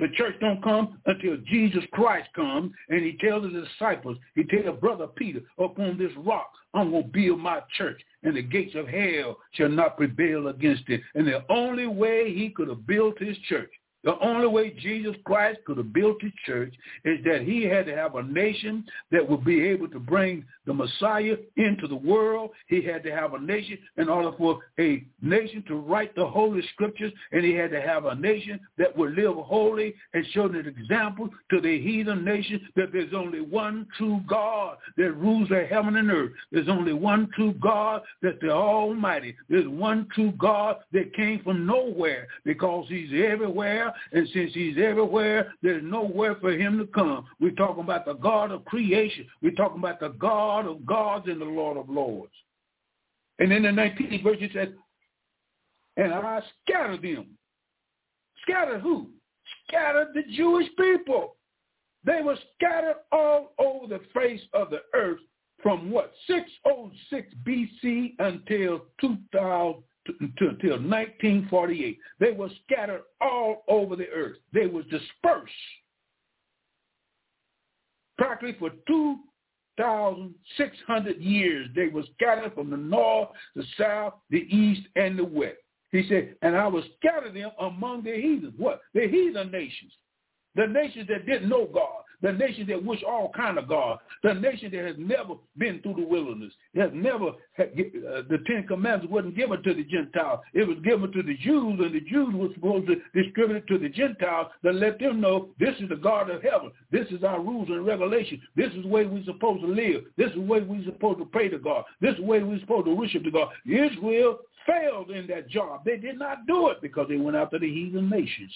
The 0.00 0.08
church 0.16 0.34
don't 0.40 0.62
come 0.62 0.98
until 1.06 1.36
Jesus 1.46 1.84
Christ 1.92 2.28
comes 2.34 2.72
and 2.88 3.04
he 3.04 3.16
tells 3.18 3.44
his 3.44 3.64
disciples, 3.64 4.18
he 4.34 4.42
tells 4.44 4.80
brother 4.80 5.06
Peter, 5.06 5.40
upon 5.58 5.96
this 5.98 6.10
rock 6.16 6.50
I'm 6.74 6.90
going 6.90 7.04
to 7.04 7.08
build 7.08 7.38
my 7.38 7.60
church 7.76 8.02
and 8.24 8.36
the 8.36 8.42
gates 8.42 8.74
of 8.74 8.88
hell 8.88 9.36
shall 9.52 9.68
not 9.68 9.96
prevail 9.96 10.48
against 10.48 10.88
it. 10.88 11.00
And 11.14 11.28
the 11.28 11.44
only 11.48 11.86
way 11.86 12.34
he 12.34 12.50
could 12.50 12.68
have 12.68 12.86
built 12.86 13.20
his 13.20 13.38
church 13.48 13.70
the 14.04 14.18
only 14.20 14.46
way 14.46 14.70
Jesus 14.70 15.16
Christ 15.24 15.60
could 15.66 15.78
have 15.78 15.92
built 15.92 16.20
his 16.20 16.32
church 16.44 16.74
is 17.04 17.24
that 17.24 17.42
he 17.42 17.64
had 17.64 17.86
to 17.86 17.96
have 17.96 18.14
a 18.16 18.22
nation 18.22 18.84
that 19.10 19.26
would 19.28 19.44
be 19.44 19.62
able 19.66 19.88
to 19.88 19.98
bring 19.98 20.44
the 20.66 20.74
Messiah 20.74 21.36
into 21.56 21.88
the 21.88 21.96
world. 21.96 22.50
He 22.68 22.82
had 22.82 23.02
to 23.04 23.10
have 23.10 23.32
a 23.32 23.38
nation 23.38 23.78
in 23.96 24.08
order 24.08 24.36
for 24.36 24.60
a 24.78 25.04
nation 25.22 25.64
to 25.68 25.76
write 25.76 26.14
the 26.14 26.26
Holy 26.26 26.62
Scriptures, 26.74 27.12
and 27.32 27.44
he 27.44 27.52
had 27.54 27.70
to 27.70 27.80
have 27.80 28.04
a 28.04 28.14
nation 28.14 28.60
that 28.78 28.96
would 28.96 29.14
live 29.14 29.36
holy 29.36 29.94
and 30.12 30.26
show 30.32 30.44
an 30.46 30.56
example 30.56 31.30
to 31.50 31.60
the 31.60 31.80
heathen 31.80 32.24
nation 32.24 32.60
that 32.76 32.92
there's 32.92 33.14
only 33.14 33.40
one 33.40 33.86
true 33.96 34.20
God 34.28 34.76
that 34.98 35.12
rules 35.12 35.48
the 35.48 35.64
heaven 35.64 35.96
and 35.96 36.10
earth. 36.10 36.32
There's 36.52 36.68
only 36.68 36.92
one 36.92 37.30
true 37.34 37.54
God 37.54 38.02
that's 38.22 38.36
the 38.42 38.50
Almighty. 38.50 39.34
There's 39.48 39.68
one 39.68 40.08
true 40.14 40.32
God 40.38 40.76
that 40.92 41.14
came 41.14 41.42
from 41.42 41.66
nowhere 41.66 42.26
because 42.44 42.86
he's 42.88 43.10
everywhere 43.12 43.93
and 44.12 44.28
since 44.32 44.52
he's 44.54 44.76
everywhere, 44.78 45.54
there's 45.62 45.82
nowhere 45.82 46.36
for 46.36 46.52
him 46.52 46.78
to 46.78 46.86
come. 46.86 47.26
We're 47.40 47.52
talking 47.52 47.84
about 47.84 48.04
the 48.06 48.14
God 48.14 48.50
of 48.50 48.64
creation. 48.64 49.26
We're 49.42 49.52
talking 49.52 49.78
about 49.78 50.00
the 50.00 50.10
God 50.10 50.66
of 50.66 50.84
gods 50.86 51.26
and 51.28 51.40
the 51.40 51.46
Lord 51.46 51.76
of 51.76 51.88
lords. 51.88 52.32
And 53.38 53.52
in 53.52 53.62
the 53.62 53.68
19th 53.70 54.22
verse, 54.22 54.36
he 54.38 54.50
said, 54.52 54.74
and 55.96 56.12
I 56.12 56.40
scattered 56.62 57.02
them. 57.02 57.26
Scattered 58.42 58.80
who? 58.80 59.10
Scattered 59.66 60.08
the 60.14 60.22
Jewish 60.34 60.68
people. 60.78 61.36
They 62.04 62.20
were 62.22 62.36
scattered 62.54 62.96
all 63.12 63.54
over 63.58 63.86
the 63.86 64.00
face 64.12 64.40
of 64.52 64.70
the 64.70 64.80
earth 64.92 65.20
from 65.62 65.90
what? 65.90 66.12
606 66.26 67.34
BC 67.44 68.14
until 68.18 68.84
2000, 69.00 69.82
until 70.20 70.78
1948. 70.78 71.98
They 72.20 72.32
were 72.32 72.50
scattered 72.64 73.02
all 73.20 73.64
over 73.68 73.96
the 73.96 74.08
earth. 74.08 74.36
They 74.52 74.66
were 74.66 74.82
dispersed 74.82 75.52
practically 78.16 78.56
for 78.58 78.70
2,600 78.86 81.20
years. 81.20 81.68
They 81.74 81.88
were 81.88 82.04
scattered 82.14 82.54
from 82.54 82.70
the 82.70 82.76
north, 82.76 83.30
the 83.56 83.64
south, 83.78 84.14
the 84.30 84.46
east, 84.54 84.82
and 84.96 85.18
the 85.18 85.24
west. 85.24 85.56
He 85.90 86.06
said, 86.08 86.36
and 86.42 86.56
I 86.56 86.66
will 86.66 86.84
scatter 86.98 87.32
them 87.32 87.50
among 87.60 88.04
the 88.04 88.14
heathens. 88.14 88.54
What? 88.56 88.80
The 88.94 89.08
heathen 89.08 89.50
nations. 89.50 89.92
The 90.56 90.66
nations 90.66 91.08
that 91.08 91.26
didn't 91.26 91.48
know 91.48 91.68
God 91.72 92.03
the 92.24 92.32
nation 92.32 92.66
that 92.68 92.82
wish 92.82 93.02
all 93.06 93.30
kind 93.36 93.58
of 93.58 93.68
God, 93.68 93.98
the 94.22 94.32
nation 94.32 94.70
that 94.72 94.82
has 94.86 94.96
never 94.98 95.34
been 95.58 95.80
through 95.82 95.96
the 95.96 96.06
wilderness, 96.06 96.54
has 96.74 96.90
never, 96.94 97.26
uh, 97.28 98.22
the 98.30 98.38
Ten 98.46 98.66
Commandments 98.66 99.12
wasn't 99.12 99.36
given 99.36 99.62
to 99.62 99.74
the 99.74 99.84
Gentiles. 99.84 100.40
It 100.54 100.66
was 100.66 100.78
given 100.82 101.12
to 101.12 101.22
the 101.22 101.36
Jews, 101.36 101.78
and 101.80 101.94
the 101.94 102.00
Jews 102.00 102.34
were 102.34 102.48
supposed 102.54 102.86
to 102.86 102.96
distribute 103.14 103.56
it 103.56 103.66
to 103.66 103.78
the 103.78 103.90
Gentiles 103.90 104.46
to 104.64 104.72
let 104.72 104.98
them 104.98 105.20
know 105.20 105.50
this 105.60 105.74
is 105.80 105.90
the 105.90 105.96
God 105.96 106.30
of 106.30 106.42
heaven. 106.42 106.72
This 106.90 107.06
is 107.10 107.22
our 107.24 107.42
rules 107.42 107.68
and 107.68 107.84
regulations. 107.84 108.40
This 108.56 108.72
is 108.72 108.84
the 108.84 108.88
way 108.88 109.04
we're 109.04 109.24
supposed 109.24 109.60
to 109.60 109.68
live. 109.68 110.04
This 110.16 110.28
is 110.28 110.36
the 110.36 110.40
way 110.40 110.62
we're 110.62 110.84
supposed 110.86 111.18
to 111.18 111.26
pray 111.26 111.50
to 111.50 111.58
God. 111.58 111.84
This 112.00 112.12
is 112.12 112.20
the 112.20 112.24
way 112.24 112.42
we're 112.42 112.60
supposed 112.60 112.86
to 112.86 112.94
worship 112.94 113.24
to 113.24 113.30
God. 113.30 113.48
Israel 113.66 114.38
failed 114.66 115.10
in 115.10 115.26
that 115.26 115.50
job. 115.50 115.84
They 115.84 115.98
did 115.98 116.18
not 116.18 116.46
do 116.46 116.68
it 116.68 116.80
because 116.80 117.06
they 117.10 117.18
went 117.18 117.36
after 117.36 117.58
the 117.58 117.70
heathen 117.70 118.08
nations. 118.08 118.52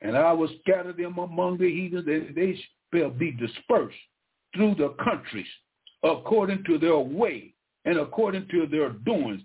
And 0.00 0.16
I 0.16 0.32
will 0.32 0.50
scatter 0.60 0.92
them 0.92 1.18
among 1.18 1.58
the 1.58 1.70
heathens, 1.70 2.06
and 2.06 2.34
they 2.34 2.58
shall 2.94 3.10
be 3.10 3.32
dispersed 3.32 3.96
through 4.54 4.76
the 4.76 4.94
countries 5.02 5.46
according 6.02 6.64
to 6.64 6.78
their 6.78 6.98
way 6.98 7.54
and 7.84 7.98
according 7.98 8.46
to 8.48 8.66
their 8.66 8.90
doings. 8.90 9.42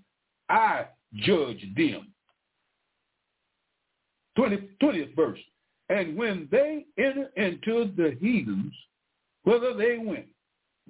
I 0.50 0.86
judge 1.16 1.64
them. 1.76 2.14
20, 4.36 4.70
20th 4.82 5.16
verse. 5.16 5.40
And 5.90 6.18
when 6.18 6.48
they 6.52 6.86
enter 6.98 7.30
into 7.36 7.92
the 7.96 8.18
heathens, 8.20 8.74
whither 9.44 9.74
they 9.76 9.98
went, 9.98 10.28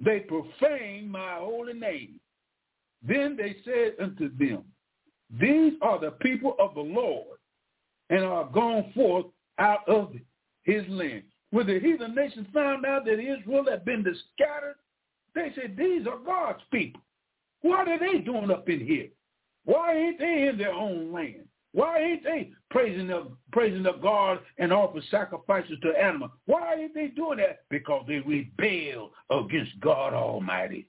they 0.02 0.20
profaned 0.20 1.10
my 1.10 1.36
holy 1.38 1.74
name. 1.74 2.20
Then 3.06 3.36
they 3.36 3.56
said 3.64 3.94
unto 4.02 4.34
them, 4.36 4.64
These 5.40 5.74
are 5.82 6.00
the 6.00 6.12
people 6.12 6.56
of 6.58 6.74
the 6.74 6.80
Lord, 6.80 7.38
and 8.10 8.24
are 8.24 8.46
gone 8.46 8.92
forth 8.94 9.26
out 9.58 9.88
of 9.88 10.12
his 10.62 10.84
land. 10.88 11.22
When 11.50 11.66
the 11.66 11.78
heathen 11.78 12.14
nations 12.14 12.48
found 12.52 12.84
out 12.84 13.04
that 13.04 13.20
Israel 13.20 13.64
had 13.68 13.84
been 13.84 14.04
scattered, 14.34 14.76
they 15.34 15.52
said, 15.54 15.76
these 15.76 16.06
are 16.06 16.18
God's 16.18 16.62
people. 16.72 17.00
What 17.62 17.88
are 17.88 17.98
they 17.98 18.18
doing 18.18 18.50
up 18.50 18.68
in 18.68 18.84
here? 18.84 19.08
Why 19.64 19.94
ain't 19.94 20.18
they 20.18 20.48
in 20.48 20.58
their 20.58 20.72
own 20.72 21.12
land? 21.12 21.46
Why 21.72 21.98
ain't 21.98 22.22
they 22.22 22.50
praising 22.70 23.08
the 23.08 23.32
praising 23.50 23.82
the 23.82 23.94
God 23.94 24.38
and 24.58 24.72
offering 24.72 25.02
sacrifices 25.10 25.76
to 25.82 25.90
animals? 25.90 26.30
Why 26.46 26.74
ain't 26.74 26.94
they 26.94 27.08
doing 27.08 27.38
that? 27.38 27.64
Because 27.68 28.04
they 28.06 28.20
rebel 28.20 29.10
against 29.30 29.80
God 29.80 30.12
Almighty. 30.12 30.86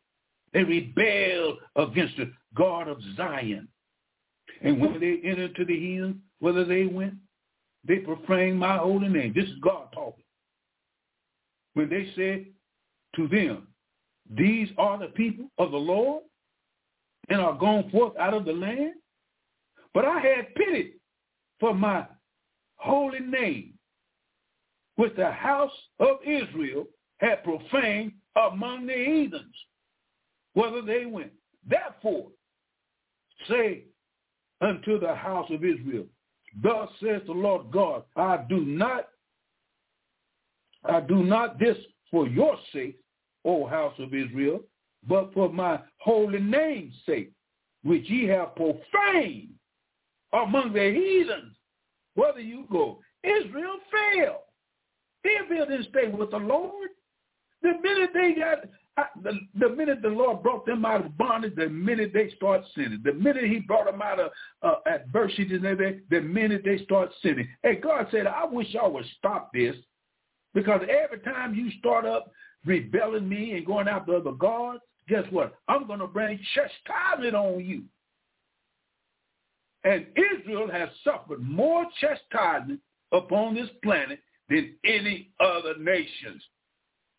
They 0.53 0.63
rebel 0.63 1.57
against 1.75 2.17
the 2.17 2.31
God 2.53 2.87
of 2.87 2.99
Zion. 3.17 3.67
And 4.61 4.79
when 4.79 4.99
they 4.99 5.27
entered 5.27 5.55
to 5.55 5.65
the 5.65 5.77
heathen, 5.79 6.21
whether 6.39 6.63
they 6.63 6.85
went, 6.85 7.15
they 7.87 7.97
profane 7.97 8.57
my 8.57 8.77
holy 8.77 9.07
name. 9.07 9.33
This 9.35 9.45
is 9.45 9.59
God 9.61 9.87
talking. 9.93 10.23
When 11.73 11.89
they 11.89 12.11
said 12.15 12.45
to 13.15 13.27
them, 13.27 13.67
these 14.35 14.69
are 14.77 14.97
the 14.97 15.07
people 15.07 15.45
of 15.57 15.71
the 15.71 15.77
Lord 15.77 16.23
and 17.29 17.39
are 17.39 17.57
gone 17.57 17.89
forth 17.91 18.17
out 18.17 18.33
of 18.33 18.45
the 18.45 18.53
land. 18.53 18.93
But 19.93 20.05
I 20.05 20.19
had 20.19 20.55
pity 20.55 20.93
for 21.59 21.73
my 21.73 22.05
holy 22.77 23.19
name, 23.19 23.73
which 24.95 25.15
the 25.15 25.31
house 25.31 25.71
of 25.99 26.17
Israel 26.25 26.85
had 27.17 27.43
profaned 27.43 28.13
among 28.35 28.87
the 28.87 28.93
heathens, 28.93 29.55
whether 30.53 30.81
they 30.81 31.05
went. 31.05 31.31
Therefore, 31.67 32.27
say 33.47 33.83
unto 34.61 34.99
the 34.99 35.13
house 35.13 35.49
of 35.49 35.63
Israel, 35.63 36.05
Thus 36.61 36.89
says 37.01 37.21
the 37.25 37.33
Lord 37.33 37.71
God, 37.71 38.03
I 38.15 38.37
do 38.47 38.61
not, 38.61 39.09
I 40.83 41.01
do 41.01 41.23
not 41.23 41.59
this 41.59 41.77
for 42.09 42.27
your 42.27 42.57
sake, 42.71 42.97
O 43.43 43.67
house 43.67 43.95
of 43.99 44.13
Israel, 44.13 44.61
but 45.07 45.33
for 45.33 45.51
my 45.51 45.79
holy 45.97 46.39
name's 46.39 46.95
sake, 47.05 47.31
which 47.83 48.09
ye 48.09 48.25
have 48.27 48.55
profaned 48.55 49.49
among 50.33 50.73
the 50.73 50.91
heathens. 50.91 51.55
Whether 52.15 52.39
you 52.39 52.65
go, 52.71 52.99
Israel 53.23 53.77
failed. 53.91 54.37
Israel 55.43 55.65
didn't 55.65 55.89
stay 55.89 56.07
with 56.07 56.31
the 56.31 56.37
Lord. 56.37 56.89
The 57.61 57.73
minute 57.81 58.11
they 58.13 58.33
got 58.33 58.59
the, 59.23 59.39
the 59.59 59.69
minute 59.69 60.01
the 60.01 60.09
Lord 60.09 60.41
brought 60.41 60.65
them 60.65 60.85
out 60.85 61.05
of 61.05 61.17
bondage, 61.17 61.55
the 61.55 61.67
minute 61.67 62.11
they 62.13 62.29
start 62.35 62.61
sinning, 62.75 63.01
the 63.03 63.13
minute 63.13 63.43
he 63.45 63.59
brought 63.59 63.85
them 63.85 64.01
out 64.01 64.19
of 64.19 64.31
uh, 64.61 64.75
adversity 64.89 65.55
and 65.55 65.63
the 66.09 66.21
minute 66.21 66.61
they 66.63 66.83
start 66.83 67.09
sinning. 67.21 67.47
Hey, 67.63 67.75
God 67.75 68.07
said, 68.11 68.27
I 68.27 68.45
wish 68.45 68.67
y'all 68.69 68.91
would 68.93 69.05
stop 69.17 69.51
this 69.53 69.75
because 70.53 70.81
every 70.83 71.19
time 71.19 71.53
you 71.53 71.69
start 71.79 72.05
up 72.05 72.31
rebelling 72.65 73.27
me 73.27 73.51
and 73.53 73.65
going 73.65 73.87
after 73.87 74.15
other 74.15 74.31
gods, 74.31 74.79
guess 75.09 75.25
what? 75.29 75.55
I'm 75.67 75.87
going 75.87 75.99
to 75.99 76.07
bring 76.07 76.39
chastisement 76.53 77.35
on 77.35 77.63
you. 77.63 77.83
And 79.83 80.07
Israel 80.15 80.69
has 80.71 80.89
suffered 81.03 81.43
more 81.43 81.85
chastisement 81.99 82.79
upon 83.11 83.55
this 83.55 83.69
planet 83.83 84.19
than 84.49 84.73
any 84.83 85.31
other 85.39 85.77
nations. 85.77 86.41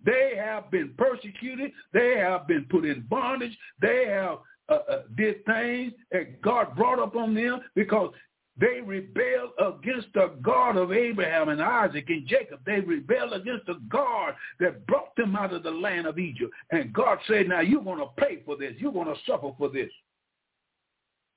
They 0.04 0.34
have 0.36 0.70
been 0.70 0.94
persecuted. 0.96 1.72
They 1.92 2.16
have 2.18 2.46
been 2.46 2.66
put 2.70 2.84
in 2.84 3.06
bondage. 3.08 3.56
They 3.80 4.06
have 4.08 4.38
uh, 4.68 4.78
uh, 4.90 5.02
did 5.16 5.44
things 5.44 5.92
that 6.10 6.40
God 6.42 6.76
brought 6.76 7.02
upon 7.02 7.34
them 7.34 7.60
because 7.74 8.12
they 8.58 8.80
rebelled 8.80 9.50
against 9.58 10.08
the 10.14 10.32
God 10.42 10.76
of 10.76 10.92
Abraham 10.92 11.50
and 11.50 11.62
Isaac 11.62 12.06
and 12.08 12.26
Jacob. 12.26 12.60
They 12.64 12.80
rebelled 12.80 13.34
against 13.34 13.66
the 13.66 13.80
God 13.88 14.34
that 14.60 14.86
brought 14.86 15.14
them 15.16 15.36
out 15.36 15.52
of 15.52 15.62
the 15.62 15.70
land 15.70 16.06
of 16.06 16.18
Egypt. 16.18 16.52
And 16.70 16.92
God 16.92 17.18
said, 17.28 17.48
now 17.48 17.60
you're 17.60 17.82
going 17.82 17.98
to 17.98 18.08
pay 18.16 18.42
for 18.46 18.56
this. 18.56 18.72
You're 18.78 18.92
going 18.92 19.08
to 19.08 19.20
suffer 19.26 19.50
for 19.58 19.68
this. 19.68 19.90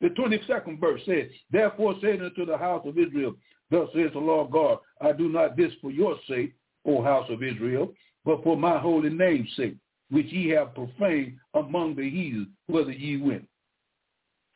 The 0.02 0.10
22nd 0.10 0.80
verse 0.80 1.02
says, 1.06 1.26
Therefore 1.52 1.96
say 2.02 2.18
unto 2.18 2.46
the 2.46 2.58
house 2.58 2.86
of 2.86 2.98
Israel, 2.98 3.36
Thus 3.70 3.90
says 3.94 4.12
the 4.14 4.20
Lord 4.20 4.52
God, 4.52 4.80
I 5.02 5.12
do 5.12 5.30
not 5.30 5.58
this 5.58 5.74
for 5.82 5.92
your 5.92 6.16
sake, 6.28 6.54
O 6.86 7.04
house 7.04 7.30
of 7.30 7.44
Israel, 7.44 7.94
but 8.26 8.44
for 8.44 8.58
my 8.58 8.78
holy 8.78 9.10
name's 9.10 9.50
sake, 9.56 9.76
which 10.10 10.28
ye 10.28 10.50
have 10.50 10.76
profaned 10.76 11.38
among 11.54 11.96
the 11.96 12.10
heathen, 12.10 12.50
whither 12.68 12.92
ye 12.92 13.18
went. 13.18 13.48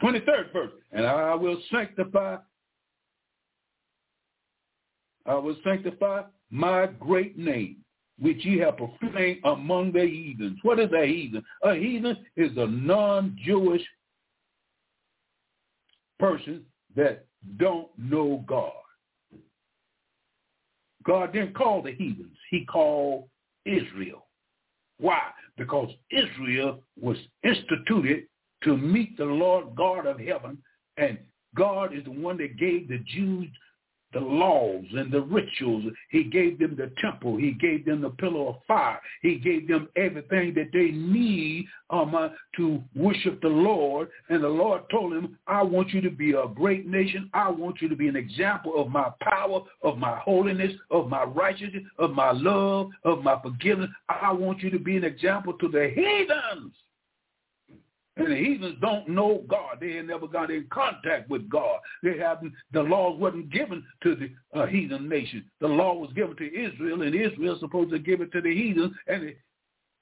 23rd 0.01 0.51
verse, 0.51 0.71
And 0.91 1.05
I 1.05 1.35
will 1.35 1.57
sanctify 1.71 2.37
I 5.25 5.35
will 5.35 5.55
sanctify 5.63 6.23
my 6.51 6.87
great 6.99 7.37
name, 7.37 7.77
which 8.19 8.43
ye 8.43 8.57
have 8.59 8.77
profaned 8.77 9.39
among 9.45 9.93
the 9.93 10.05
heathens. 10.05 10.59
What 10.63 10.79
is 10.79 10.91
a 10.91 11.05
heathen? 11.05 11.43
A 11.63 11.75
heathen 11.75 12.17
is 12.35 12.51
a 12.57 12.67
non-Jewish 12.67 13.83
person 16.19 16.65
that 16.95 17.25
don't 17.57 17.87
know 17.97 18.43
God. 18.47 18.71
God 21.05 21.33
didn't 21.33 21.55
call 21.55 21.81
the 21.81 21.91
heathens. 21.91 22.37
He 22.49 22.65
called 22.65 23.27
Israel. 23.65 24.27
Why? 24.99 25.21
Because 25.57 25.89
Israel 26.11 26.83
was 26.99 27.17
instituted 27.43 28.23
to 28.63 28.77
meet 28.77 29.17
the 29.17 29.25
Lord 29.25 29.75
God 29.75 30.05
of 30.05 30.19
heaven, 30.19 30.57
and 30.97 31.17
God 31.55 31.95
is 31.95 32.03
the 32.05 32.11
one 32.11 32.37
that 32.37 32.57
gave 32.57 32.87
the 32.87 32.99
Jews 32.99 33.47
the 34.13 34.19
laws 34.19 34.85
and 34.91 35.11
the 35.11 35.21
rituals. 35.21 35.85
He 36.09 36.23
gave 36.23 36.59
them 36.59 36.75
the 36.77 36.91
temple. 37.01 37.37
He 37.37 37.51
gave 37.51 37.85
them 37.85 38.01
the 38.01 38.09
pillar 38.09 38.49
of 38.49 38.55
fire. 38.67 38.99
He 39.21 39.35
gave 39.35 39.67
them 39.67 39.89
everything 39.95 40.53
that 40.55 40.69
they 40.73 40.91
need 40.91 41.67
um, 41.89 42.15
uh, 42.15 42.29
to 42.57 42.81
worship 42.95 43.41
the 43.41 43.47
Lord. 43.47 44.09
And 44.29 44.43
the 44.43 44.49
Lord 44.49 44.83
told 44.91 45.13
him, 45.13 45.37
I 45.47 45.63
want 45.63 45.89
you 45.89 46.01
to 46.01 46.11
be 46.11 46.31
a 46.31 46.47
great 46.47 46.87
nation. 46.87 47.29
I 47.33 47.49
want 47.49 47.81
you 47.81 47.89
to 47.89 47.95
be 47.95 48.07
an 48.07 48.15
example 48.15 48.81
of 48.81 48.89
my 48.89 49.11
power, 49.21 49.61
of 49.81 49.97
my 49.97 50.17
holiness, 50.17 50.73
of 50.91 51.09
my 51.09 51.23
righteousness, 51.23 51.83
of 51.99 52.11
my 52.11 52.31
love, 52.31 52.89
of 53.03 53.23
my 53.23 53.39
forgiveness. 53.41 53.89
I 54.09 54.31
want 54.31 54.59
you 54.61 54.69
to 54.71 54.79
be 54.79 54.97
an 54.97 55.03
example 55.03 55.53
to 55.53 55.67
the 55.67 55.91
heathens. 55.95 56.73
And 58.15 58.31
the 58.31 58.35
heathens 58.35 58.77
don't 58.79 59.07
know 59.09 59.43
God. 59.47 59.77
They 59.79 59.93
had 59.93 60.07
never 60.07 60.27
got 60.27 60.51
in 60.51 60.67
contact 60.71 61.29
with 61.29 61.49
God. 61.49 61.79
They 62.03 62.17
haven't. 62.17 62.53
The 62.71 62.81
laws 62.81 63.19
wasn't 63.19 63.51
given 63.51 63.83
to 64.03 64.15
the 64.15 64.59
uh, 64.59 64.67
heathen 64.67 65.09
nation. 65.09 65.45
The 65.61 65.67
law 65.67 65.95
was 65.95 66.13
given 66.13 66.35
to 66.37 66.45
Israel, 66.45 67.01
and 67.01 67.15
Israel 67.15 67.57
supposed 67.59 67.89
to 67.89 67.99
give 67.99 68.21
it 68.21 68.31
to 68.33 68.41
the 68.41 68.53
heathens. 68.53 68.93
And 69.07 69.33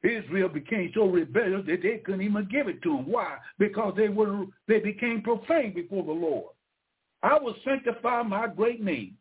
Israel 0.04 0.50
became 0.50 0.92
so 0.94 1.06
rebellious 1.06 1.66
that 1.68 1.84
they 1.84 2.00
couldn't 2.00 2.22
even 2.22 2.50
give 2.52 2.68
it 2.68 2.82
to 2.84 2.98
them. 2.98 3.10
Why? 3.10 3.38
Because 3.58 3.94
they 3.96 4.10
were 4.10 4.46
they 4.68 4.80
became 4.80 5.22
profane 5.22 5.74
before 5.74 6.04
the 6.04 6.12
Lord. 6.12 6.52
I 7.24 7.38
will 7.40 7.56
sanctify 7.64 8.24
my 8.24 8.48
great 8.48 8.84
name, 8.84 9.16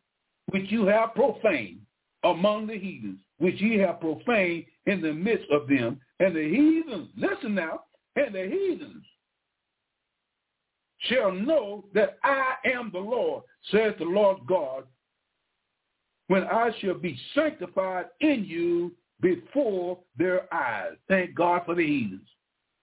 which 0.51 0.71
you 0.71 0.87
have 0.87 1.15
profaned 1.15 1.81
among 2.25 2.67
the 2.67 2.79
heathens, 2.79 3.19
which 3.39 3.61
ye 3.61 3.79
have 3.79 4.01
profaned 4.01 4.65
in 4.87 5.01
the 5.01 5.13
midst 5.13 5.51
of 5.51 5.69
them. 5.69 6.01
And 6.19 6.35
the 6.35 6.49
heathens, 6.49 7.09
listen 7.17 7.55
now, 7.55 7.83
and 8.17 8.35
the 8.35 8.43
heathens 8.43 9.05
shall 11.01 11.33
know 11.33 11.85
that 11.95 12.19
I 12.23 12.55
am 12.67 12.91
the 12.93 12.99
Lord, 12.99 13.45
says 13.71 13.95
the 13.99 14.05
Lord 14.05 14.39
God, 14.47 14.85
when 16.29 16.45
I 16.45 16.71
shall 16.81 16.95
be 16.95 17.19
sanctified 17.35 18.07
in 18.21 18.45
you 18.45 18.93
before 19.21 19.99
their 20.17 20.53
eyes. 20.53 20.93
Thank 21.09 21.35
God 21.35 21.63
for 21.67 21.75
the 21.75 21.87
heathens. 21.87 22.29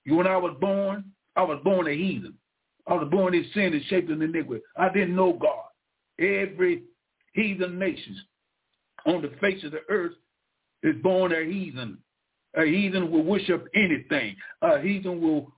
You 0.06 0.16
When 0.16 0.28
I 0.28 0.38
was 0.38 0.56
born, 0.60 1.06
I 1.36 1.44
was 1.44 1.60
born 1.64 1.88
a 1.88 1.94
heathen. 1.94 2.34
I 2.88 2.94
was 2.94 3.10
born 3.12 3.34
in 3.34 3.46
sin 3.54 3.74
and 3.74 3.84
shaped 3.86 4.10
in 4.10 4.22
iniquity. 4.22 4.64
I 4.78 4.90
didn't 4.90 5.16
know 5.16 5.34
God. 5.34 5.66
Every 6.20 6.84
heathen 7.34 7.78
nation 7.78 8.18
on 9.06 9.22
the 9.22 9.32
face 9.42 9.64
of 9.64 9.72
the 9.72 9.82
earth 9.90 10.14
is 10.84 10.96
born 11.04 11.34
a 11.34 11.44
heathen. 11.44 11.98
Uh, 12.58 12.62
A 12.62 12.66
heathen 12.66 13.12
will 13.12 13.24
worship 13.24 13.68
anything. 13.76 14.36
Uh, 14.62 14.76
A 14.76 14.82
heathen 14.82 15.22
will 15.22 15.52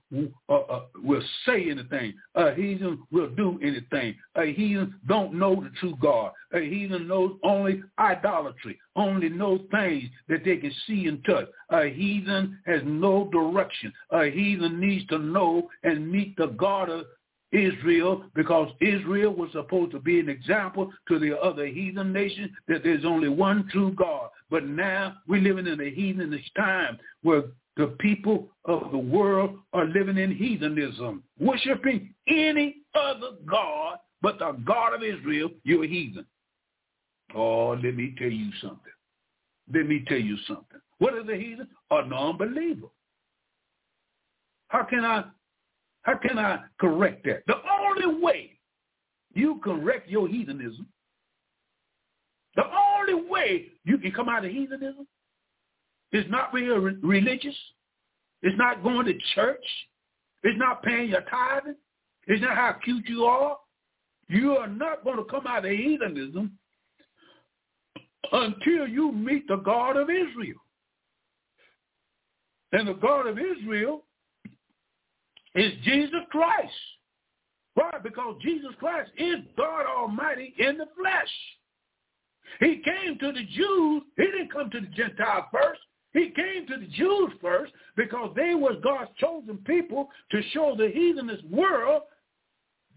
uh, 0.48 0.54
uh, 0.54 0.82
will 1.04 1.22
say 1.46 1.70
anything. 1.70 2.14
Uh, 2.36 2.46
A 2.46 2.54
heathen 2.54 2.98
will 3.12 3.30
do 3.30 3.58
anything. 3.62 4.14
A 4.36 4.52
heathen 4.52 4.94
don't 5.06 5.34
know 5.34 5.54
the 5.54 5.70
true 5.80 5.94
God. 6.00 6.32
A 6.52 6.58
heathen 6.60 7.06
knows 7.08 7.36
only 7.44 7.82
idolatry, 7.98 8.78
only 8.96 9.28
knows 9.28 9.60
things 9.70 10.04
that 10.28 10.44
they 10.44 10.56
can 10.56 10.72
see 10.86 11.06
and 11.06 11.24
touch. 11.24 11.46
A 11.70 11.88
heathen 11.90 12.58
has 12.66 12.82
no 12.84 13.28
direction. 13.30 13.92
A 14.10 14.24
heathen 14.30 14.80
needs 14.80 15.06
to 15.06 15.18
know 15.18 15.68
and 15.84 16.10
meet 16.10 16.36
the 16.36 16.48
God 16.48 16.90
of 16.90 17.06
Israel 17.52 18.24
because 18.34 18.70
Israel 18.80 19.32
was 19.32 19.50
supposed 19.52 19.92
to 19.92 19.98
be 19.98 20.20
an 20.20 20.28
example 20.28 20.90
to 21.08 21.18
the 21.18 21.38
other 21.38 21.66
heathen 21.66 22.12
nations 22.12 22.50
that 22.68 22.82
there's 22.84 23.04
only 23.04 23.28
one 23.28 23.68
true 23.72 23.92
God. 23.92 24.30
But 24.50 24.66
now 24.66 25.16
we're 25.26 25.40
living 25.40 25.66
in 25.66 25.80
a 25.80 25.90
heathenish 25.90 26.50
time 26.56 26.98
where 27.22 27.44
the 27.76 27.88
people 27.98 28.48
of 28.66 28.90
the 28.92 28.98
world 28.98 29.58
are 29.72 29.86
living 29.86 30.18
in 30.18 30.34
heathenism, 30.34 31.22
worshiping 31.38 32.14
any 32.28 32.76
other 32.94 33.32
God 33.46 33.98
but 34.22 34.38
the 34.38 34.52
God 34.64 34.94
of 34.94 35.02
Israel, 35.02 35.50
you're 35.64 35.84
a 35.84 35.88
heathen. 35.88 36.26
Oh, 37.34 37.70
let 37.82 37.94
me 37.96 38.14
tell 38.18 38.30
you 38.30 38.50
something. 38.60 38.92
Let 39.72 39.86
me 39.86 40.04
tell 40.06 40.18
you 40.18 40.36
something. 40.46 40.80
What 40.98 41.14
is 41.14 41.28
a 41.28 41.36
heathen? 41.36 41.68
A 41.90 42.06
non-believer. 42.06 42.88
How 44.68 44.84
can 44.84 45.04
I 45.04 45.24
how 46.02 46.16
can 46.16 46.38
I 46.38 46.60
correct 46.80 47.24
that? 47.24 47.42
The 47.46 47.56
only 47.80 48.22
way 48.22 48.58
you 49.34 49.60
correct 49.62 50.08
your 50.08 50.28
heathenism, 50.28 50.86
the 52.56 52.64
only 52.64 53.28
way 53.28 53.66
you 53.84 53.98
can 53.98 54.12
come 54.12 54.28
out 54.28 54.44
of 54.44 54.50
heathenism 54.50 55.06
is 56.12 56.24
not 56.28 56.52
being 56.52 56.68
religious. 57.02 57.54
It's 58.42 58.56
not 58.58 58.82
going 58.82 59.06
to 59.06 59.14
church. 59.34 59.64
It's 60.42 60.58
not 60.58 60.82
paying 60.82 61.10
your 61.10 61.22
tithing. 61.22 61.76
It's 62.26 62.42
not 62.42 62.56
how 62.56 62.76
cute 62.82 63.08
you 63.08 63.24
are. 63.24 63.58
You 64.28 64.56
are 64.56 64.68
not 64.68 65.04
going 65.04 65.16
to 65.18 65.24
come 65.24 65.46
out 65.46 65.64
of 65.64 65.70
heathenism 65.70 66.58
until 68.32 68.86
you 68.86 69.12
meet 69.12 69.46
the 69.48 69.56
God 69.56 69.96
of 69.96 70.08
Israel. 70.08 70.60
And 72.72 72.88
the 72.88 72.94
God 72.94 73.26
of 73.26 73.38
Israel 73.38 74.04
is 75.54 75.72
Jesus 75.84 76.20
Christ. 76.30 76.72
Why? 77.74 77.90
Because 78.02 78.36
Jesus 78.42 78.70
Christ 78.78 79.10
is 79.16 79.36
God 79.56 79.86
Almighty 79.86 80.54
in 80.58 80.76
the 80.76 80.86
flesh. 80.98 81.28
He 82.58 82.82
came 82.84 83.18
to 83.18 83.32
the 83.32 83.44
Jews. 83.44 84.02
He 84.16 84.24
didn't 84.24 84.52
come 84.52 84.70
to 84.70 84.80
the 84.80 84.88
Gentiles 84.88 85.44
first. 85.52 85.80
He 86.12 86.30
came 86.30 86.66
to 86.66 86.76
the 86.76 86.86
Jews 86.86 87.30
first 87.40 87.72
because 87.96 88.32
they 88.34 88.54
was 88.54 88.76
God's 88.82 89.10
chosen 89.18 89.58
people 89.58 90.08
to 90.32 90.42
show 90.52 90.74
the 90.76 90.88
heathenist 90.88 91.44
world. 91.44 92.02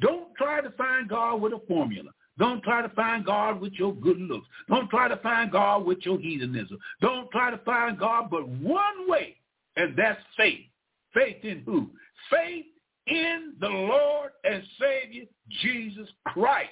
Don't 0.01 0.33
try 0.35 0.61
to 0.61 0.71
find 0.71 1.07
God 1.07 1.35
with 1.41 1.53
a 1.53 1.61
formula. 1.67 2.09
Don't 2.39 2.63
try 2.63 2.81
to 2.81 2.89
find 2.89 3.23
God 3.23 3.61
with 3.61 3.73
your 3.73 3.93
good 3.93 4.19
looks. 4.19 4.47
Don't 4.67 4.89
try 4.89 5.07
to 5.07 5.17
find 5.17 5.51
God 5.51 5.85
with 5.85 5.99
your 6.01 6.19
heathenism. 6.19 6.79
Don't 6.99 7.29
try 7.29 7.51
to 7.51 7.59
find 7.59 7.99
God 7.99 8.29
but 8.31 8.47
one 8.47 9.07
way, 9.07 9.35
and 9.75 9.95
that's 9.95 10.19
faith. 10.35 10.61
Faith 11.13 11.43
in 11.43 11.59
who? 11.59 11.91
Faith 12.29 12.65
in 13.07 13.53
the 13.59 13.67
Lord 13.67 14.31
and 14.43 14.63
Savior 14.79 15.25
Jesus 15.61 16.07
Christ. 16.25 16.69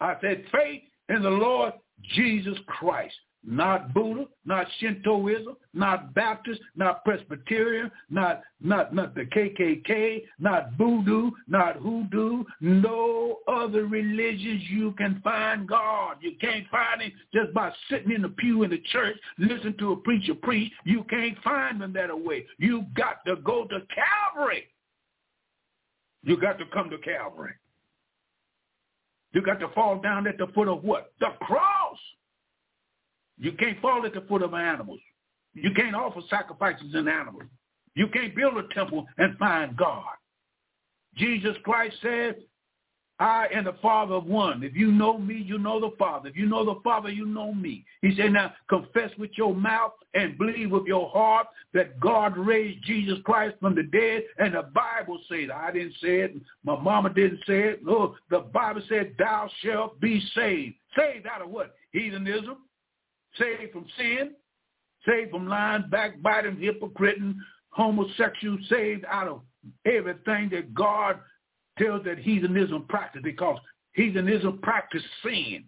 I 0.00 0.16
said 0.20 0.44
faith 0.52 0.82
in 1.08 1.22
the 1.22 1.30
Lord 1.30 1.72
Jesus 2.14 2.58
Christ. 2.66 3.14
Not 3.46 3.92
Buddha, 3.92 4.24
not 4.46 4.66
Shintoism, 4.78 5.54
not 5.74 6.14
Baptist, 6.14 6.60
not 6.76 7.04
Presbyterian, 7.04 7.90
not 8.08 8.42
not 8.62 8.94
not 8.94 9.14
the 9.14 9.26
KKK, 9.26 10.22
not 10.38 10.72
Voodoo, 10.78 11.30
not 11.46 11.76
Hoodoo, 11.76 12.44
no 12.62 13.40
other 13.46 13.84
religions 13.84 14.62
you 14.70 14.92
can 14.92 15.20
find 15.22 15.68
God. 15.68 16.16
You 16.22 16.32
can't 16.40 16.66
find 16.70 17.02
him 17.02 17.12
just 17.34 17.52
by 17.52 17.70
sitting 17.90 18.12
in 18.12 18.22
the 18.22 18.30
pew 18.30 18.62
in 18.62 18.70
the 18.70 18.82
church, 18.90 19.16
listening 19.36 19.76
to 19.78 19.92
a 19.92 19.96
preacher 19.96 20.34
preach. 20.34 20.72
You 20.84 21.04
can't 21.10 21.36
find 21.42 21.82
him 21.82 21.92
that 21.92 22.18
way. 22.18 22.46
You 22.56 22.86
got 22.96 23.26
to 23.26 23.36
go 23.36 23.66
to 23.66 23.82
Calvary. 23.94 24.64
You 26.24 26.38
got 26.38 26.58
to 26.58 26.64
come 26.72 26.90
to 26.90 26.98
Calvary. 26.98 27.52
You 29.32 29.42
got 29.42 29.60
to 29.60 29.68
fall 29.68 30.00
down 30.00 30.26
at 30.26 30.38
the 30.38 30.46
foot 30.54 30.68
of 30.68 30.82
what? 30.82 31.12
The 31.20 31.28
cross. 31.40 31.98
You 33.38 33.52
can't 33.52 33.80
fall 33.80 34.06
at 34.06 34.14
the 34.14 34.22
foot 34.22 34.42
of 34.42 34.54
animals. 34.54 35.00
You 35.54 35.70
can't 35.74 35.94
offer 35.94 36.20
sacrifices 36.30 36.94
in 36.94 37.08
animals. 37.08 37.44
You 37.94 38.08
can't 38.08 38.34
build 38.34 38.56
a 38.56 38.74
temple 38.74 39.06
and 39.18 39.36
find 39.38 39.76
God. 39.76 40.04
Jesus 41.16 41.56
Christ 41.62 41.96
said, 42.02 42.36
I 43.20 43.46
and 43.54 43.66
the 43.66 43.74
Father 43.80 44.14
of 44.14 44.26
one. 44.26 44.64
If 44.64 44.74
you 44.74 44.90
know 44.90 45.18
me, 45.18 45.34
you 45.34 45.56
know 45.56 45.80
the 45.80 45.94
Father. 45.96 46.28
If 46.28 46.36
you 46.36 46.46
know 46.46 46.64
the 46.64 46.80
Father, 46.82 47.10
you 47.10 47.26
know 47.26 47.54
me. 47.54 47.84
He 48.02 48.14
said, 48.16 48.32
now 48.32 48.52
confess 48.68 49.10
with 49.18 49.30
your 49.36 49.54
mouth 49.54 49.92
and 50.14 50.36
believe 50.36 50.72
with 50.72 50.86
your 50.86 51.08
heart 51.10 51.46
that 51.74 52.00
God 52.00 52.36
raised 52.36 52.84
Jesus 52.84 53.18
Christ 53.24 53.54
from 53.60 53.76
the 53.76 53.84
dead. 53.84 54.24
And 54.38 54.54
the 54.54 54.62
Bible 54.74 55.20
says, 55.28 55.48
I 55.54 55.70
didn't 55.70 55.94
say 56.02 56.20
it. 56.20 56.34
My 56.64 56.76
mama 56.80 57.10
didn't 57.10 57.40
say 57.46 57.60
it. 57.60 57.84
No, 57.84 58.16
the 58.30 58.40
Bible 58.40 58.82
said, 58.88 59.14
thou 59.16 59.48
shalt 59.62 60.00
be 60.00 60.20
saved. 60.34 60.74
Saved 60.96 61.26
out 61.26 61.42
of 61.42 61.50
what? 61.50 61.74
Heathenism. 61.92 62.56
Saved 63.38 63.72
from 63.72 63.86
sin. 63.96 64.32
Saved 65.06 65.30
from 65.30 65.46
lying, 65.46 65.84
backbiting, 65.88 66.56
hypocriting, 66.56 67.36
homosexual. 67.70 68.58
Saved 68.68 69.04
out 69.08 69.28
of 69.28 69.40
everything 69.86 70.48
that 70.50 70.74
God 70.74 71.20
tells 71.78 72.04
that 72.04 72.18
heathenism 72.18 72.84
practice 72.88 73.22
because 73.24 73.58
heathenism 73.92 74.58
practice 74.62 75.02
sin. 75.22 75.64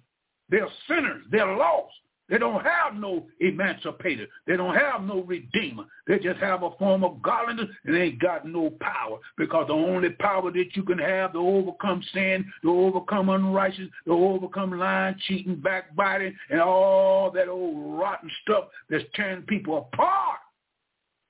They're 0.49 0.69
sinners. 0.89 1.23
They're 1.31 1.57
lost. 1.57 1.93
They 2.29 2.39
don't 2.39 2.65
have 2.65 2.95
no 2.95 3.27
emancipator. 3.39 4.27
They 4.49 4.57
don't 4.57 4.75
have 4.75 5.03
no 5.03 5.23
redeemer. 5.23 5.85
They 6.09 6.19
just 6.19 6.41
have 6.41 6.65
a 6.65 6.71
form 6.73 7.05
of 7.05 7.23
godliness 7.23 7.69
and 7.85 7.95
they 7.95 8.03
ain't 8.03 8.21
got 8.21 8.45
no 8.45 8.71
power 8.81 9.19
because 9.37 9.69
the 9.69 9.75
only 9.75 10.11
power 10.11 10.51
that 10.51 10.67
you 10.75 10.83
can 10.83 10.99
have 10.99 11.35
to 11.35 11.39
overcome 11.39 12.03
sin, 12.13 12.45
to 12.63 12.71
overcome 12.73 13.29
unrighteousness, 13.29 13.91
to 14.07 14.13
overcome 14.13 14.77
lying, 14.77 15.15
cheating, 15.29 15.61
backbiting, 15.61 16.35
and 16.51 16.61
all 16.61 17.31
that 17.31 17.49
old 17.49 17.97
rotten 18.01 18.31
stuff 18.43 18.65
that's 18.91 19.05
tearing 19.15 19.43
people 19.43 19.89
apart 19.93 20.41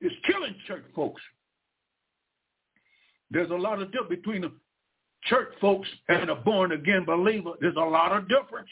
is 0.00 0.12
killing 0.26 0.54
church 0.66 0.84
folks. 0.94 1.20
There's 3.30 3.50
a 3.50 3.54
lot 3.54 3.82
of 3.82 3.92
difference 3.92 4.08
between 4.08 4.50
church 5.26 5.48
folks 5.60 5.88
and 6.08 6.30
a 6.30 6.34
born-again 6.34 7.04
believer, 7.04 7.52
there's 7.60 7.76
a 7.76 7.80
lot 7.80 8.12
of 8.12 8.28
difference. 8.28 8.70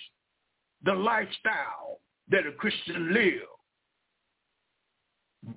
The 0.85 0.95
lifestyle 0.95 2.01
that 2.31 2.47
a 2.47 2.53
Christian 2.53 3.13
live, 3.13 3.43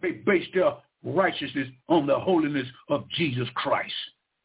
they 0.02 0.12
base 0.12 0.48
their 0.54 0.74
righteousness 1.04 1.70
on 1.88 2.08
the 2.08 2.20
holiness 2.20 2.68
of 2.90 3.10
Jesus 3.10 3.48
Christ. 3.56 3.94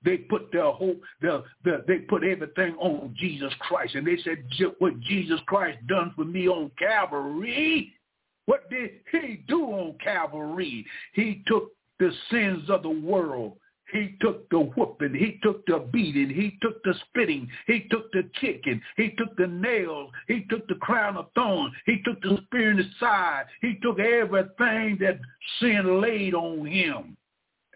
They 0.04 0.18
put 0.18 0.50
their 0.52 0.70
hope, 0.70 1.00
their, 1.20 1.42
their, 1.64 1.82
they 1.86 1.98
put 1.98 2.24
everything 2.24 2.74
on 2.76 3.14
Jesus 3.16 3.52
Christ. 3.60 3.94
And 3.94 4.06
they 4.06 4.18
said, 4.24 4.44
what 4.78 4.98
Jesus 5.00 5.40
Christ 5.46 5.78
done 5.86 6.12
for 6.16 6.24
me 6.24 6.48
on 6.48 6.70
Calvary, 6.78 7.92
what 8.46 8.68
did 8.68 8.90
he 9.12 9.44
do 9.46 9.64
on 9.66 9.94
Calvary? 10.02 10.84
He 11.14 11.42
took 11.46 11.70
the 12.00 12.10
sins 12.30 12.68
of 12.68 12.82
the 12.82 12.90
world 12.90 13.58
he 13.92 14.16
took 14.20 14.48
the 14.48 14.58
whooping. 14.58 15.14
He 15.14 15.38
took 15.42 15.66
the 15.66 15.86
beating. 15.92 16.30
He 16.30 16.58
took 16.62 16.82
the 16.82 16.94
spitting. 17.08 17.46
He 17.66 17.86
took 17.90 18.10
the 18.12 18.28
kicking. 18.40 18.80
He 18.96 19.10
took 19.18 19.36
the 19.36 19.46
nails. 19.46 20.10
He 20.28 20.46
took 20.48 20.66
the 20.66 20.76
crown 20.76 21.18
of 21.18 21.26
thorns. 21.34 21.74
He 21.84 22.00
took 22.02 22.20
the 22.22 22.38
spear 22.46 22.70
in 22.70 22.78
the 22.78 22.88
side. 22.98 23.44
He 23.60 23.78
took 23.82 24.00
everything 24.00 24.96
that 25.00 25.20
sin 25.60 26.00
laid 26.00 26.34
on 26.34 26.64
him. 26.64 27.18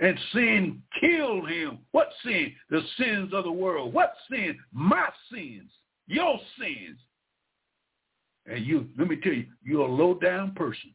And 0.00 0.18
sin 0.32 0.82
killed 1.00 1.50
him. 1.50 1.78
What 1.92 2.08
sin? 2.24 2.52
The 2.70 2.80
sins 2.96 3.32
of 3.34 3.44
the 3.44 3.52
world. 3.52 3.92
What 3.92 4.14
sin? 4.30 4.58
My 4.72 5.08
sins. 5.30 5.70
Your 6.06 6.38
sins. 6.58 6.98
And 8.46 8.64
you, 8.64 8.88
let 8.98 9.08
me 9.08 9.16
tell 9.16 9.32
you, 9.32 9.46
you're 9.62 9.86
a 9.86 9.92
low 9.92 10.14
down 10.14 10.52
person. 10.54 10.94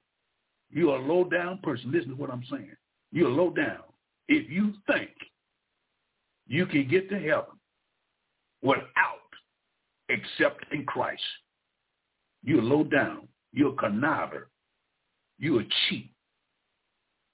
You're 0.72 0.96
a 0.96 1.06
low 1.06 1.26
down 1.26 1.60
person. 1.62 1.92
Listen 1.92 2.10
to 2.10 2.16
what 2.16 2.32
I'm 2.32 2.44
saying. 2.50 2.76
You're 3.12 3.30
low 3.30 3.52
down 3.52 3.84
if 4.32 4.50
you 4.50 4.74
think 4.88 5.10
you 6.48 6.65
can 6.65 6.88
get 6.88 7.10
to 7.10 7.20
heaven 7.20 7.60
without 8.62 8.86
accepting 10.10 10.86
Christ, 10.86 11.22
you're 12.41 12.62
low 12.62 12.86
down. 12.86 13.28
You're 13.52 13.74
a 13.74 13.76
conniver. 13.76 14.44
You're 15.38 15.62
a 15.62 15.65
cheat. 15.89 16.12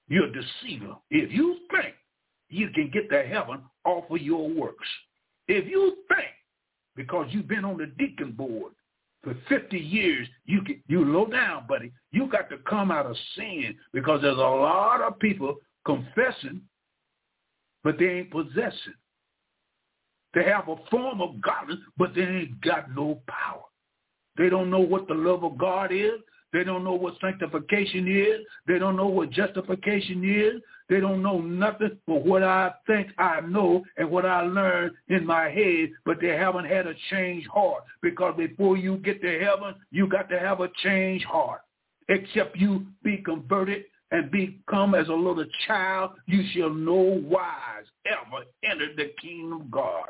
You're 0.07 0.25
a 0.25 0.31
deceiver. 0.31 0.95
If 1.11 1.31
you 1.31 1.57
think 1.69 1.93
you 2.49 2.69
can 2.69 2.89
get 2.91 3.09
to 3.11 3.23
heaven 3.27 3.61
off 3.85 4.09
of 4.09 4.21
your 4.21 4.49
works, 4.49 4.87
if 5.47 5.67
you 5.67 5.97
think 6.07 6.29
because 6.95 7.27
you've 7.29 7.47
been 7.47 7.63
on 7.65 7.77
the 7.77 7.85
deacon 7.85 8.31
board 8.31 8.73
for 9.23 9.35
50 9.49 9.77
years, 9.77 10.27
you 10.45 10.63
can, 10.63 10.81
you 10.87 11.05
low 11.05 11.27
down, 11.27 11.67
buddy. 11.67 11.91
You 12.11 12.27
got 12.27 12.49
to 12.49 12.57
come 12.67 12.89
out 12.89 13.05
of 13.05 13.15
sin 13.35 13.75
because 13.93 14.21
there's 14.23 14.37
a 14.37 14.39
lot 14.39 15.01
of 15.01 15.19
people 15.19 15.57
confessing 15.85 16.61
but 17.83 17.97
they 17.99 18.05
ain't 18.05 18.31
possessing. 18.31 18.95
They 20.33 20.43
have 20.43 20.67
a 20.67 20.75
form 20.91 21.21
of 21.21 21.41
godliness, 21.41 21.83
but 21.97 22.13
they 22.13 22.21
ain't 22.21 22.61
got 22.61 22.93
no 22.93 23.21
power. 23.27 23.63
They 24.37 24.49
don't 24.49 24.69
know 24.69 24.79
what 24.79 25.07
the 25.07 25.15
love 25.15 25.43
of 25.43 25.57
God 25.57 25.91
is. 25.91 26.19
They 26.53 26.63
don't 26.63 26.83
know 26.83 26.93
what 26.93 27.15
sanctification 27.19 28.07
is. 28.07 28.45
They 28.67 28.79
don't 28.79 28.95
know 28.95 29.07
what 29.07 29.31
justification 29.31 30.23
is. 30.23 30.61
They 30.89 30.99
don't 30.99 31.21
know 31.21 31.41
nothing 31.41 31.97
but 32.07 32.25
what 32.25 32.43
I 32.43 32.71
think 32.85 33.07
I 33.17 33.41
know 33.41 33.83
and 33.97 34.09
what 34.09 34.25
I 34.25 34.41
learned 34.41 34.93
in 35.09 35.25
my 35.25 35.49
head, 35.49 35.89
but 36.05 36.21
they 36.21 36.29
haven't 36.29 36.65
had 36.65 36.87
a 36.87 36.93
changed 37.09 37.47
heart. 37.47 37.83
Because 38.01 38.35
before 38.37 38.77
you 38.77 38.97
get 38.97 39.21
to 39.21 39.39
heaven, 39.39 39.75
you 39.91 40.07
got 40.07 40.29
to 40.29 40.39
have 40.39 40.61
a 40.61 40.69
changed 40.83 41.25
heart. 41.25 41.61
Except 42.09 42.55
you 42.55 42.85
be 43.03 43.17
converted 43.17 43.83
and 44.11 44.31
become 44.31 44.95
as 44.95 45.07
a 45.09 45.13
little 45.13 45.45
child, 45.67 46.11
you 46.25 46.43
shall 46.53 46.69
no 46.69 47.21
wise 47.25 47.85
ever 48.05 48.43
enter 48.63 48.95
the 48.95 49.11
kingdom 49.21 49.61
of 49.61 49.71
God. 49.71 50.07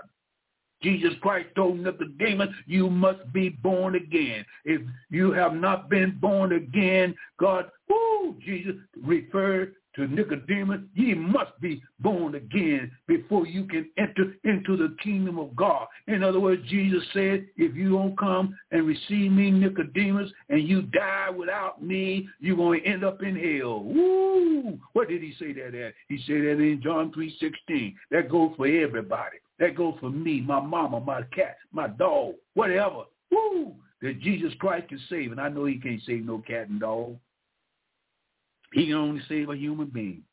Jesus 0.84 1.14
Christ 1.22 1.48
told 1.56 1.80
Nicodemus, 1.80 2.50
you 2.68 2.90
must 2.90 3.32
be 3.34 3.50
born 3.50 3.96
again. 3.96 4.46
If 4.64 4.82
you 5.10 5.32
have 5.32 5.54
not 5.56 5.90
been 5.90 6.18
born 6.22 6.52
again, 6.52 7.16
God, 7.40 7.72
whoo, 7.90 8.36
Jesus 8.46 8.76
referred 9.04 9.74
to 9.98 10.08
Nicodemus, 10.08 10.82
ye 10.94 11.14
must 11.14 11.60
be 11.60 11.82
born 12.00 12.36
again 12.36 12.92
before 13.08 13.46
you 13.46 13.66
can 13.66 13.90
enter 13.98 14.34
into 14.44 14.78
the 14.78 14.96
kingdom 15.04 15.40
of 15.40 15.56
God. 15.56 15.88
In 16.08 16.24
other 16.24 16.40
words, 16.40 16.62
Jesus 16.70 17.04
said, 17.14 17.48
if 17.58 17.76
you 17.76 17.92
don't 17.92 18.18
come 18.18 18.56
and 18.72 18.86
receive 18.88 19.32
me, 19.32 19.52
Nicodemus, 19.52 20.32
and 20.50 20.68
you 20.68 20.84
die 20.84 21.30
without 21.32 21.84
me, 21.84 22.30
you're 22.40 22.56
going 22.56 22.82
to 22.82 22.88
end 22.88 23.04
up 23.04 23.24
in 23.24 23.36
hell. 23.36 23.84
Woo! 23.84 24.80
What 24.94 25.10
did 25.10 25.24
he 25.24 25.34
say 25.40 25.52
that 25.54 25.76
at? 25.76 25.94
He 26.08 26.18
said 26.28 26.44
that 26.44 26.62
in 26.62 26.80
John 26.84 27.12
3.16. 27.12 27.96
That 28.12 28.30
goes 28.30 28.54
for 28.56 28.68
everybody. 28.68 29.38
That 29.60 29.76
goes 29.76 29.96
for 30.00 30.12
me, 30.12 30.42
my 30.42 30.60
mama, 30.60 31.00
my 31.00 31.24
cat, 31.36 31.58
my 31.72 31.88
dog, 31.88 32.36
whatever. 32.54 33.04
Woo! 33.32 33.74
That 34.04 34.20
Jesus 34.20 34.54
Christ 34.60 34.90
can 34.90 35.00
save. 35.10 35.32
And 35.32 35.42
I 35.42 35.50
know 35.50 35.66
he 35.66 35.80
can't 35.80 36.02
save 36.06 36.24
no 36.24 36.44
cat 36.48 36.70
and 36.70 36.80
dog. 36.80 37.18
He 38.74 38.86
can 38.86 38.96
only 38.96 39.22
save 39.28 39.50
a 39.50 39.56
human 39.56 39.88
being. 39.88 40.24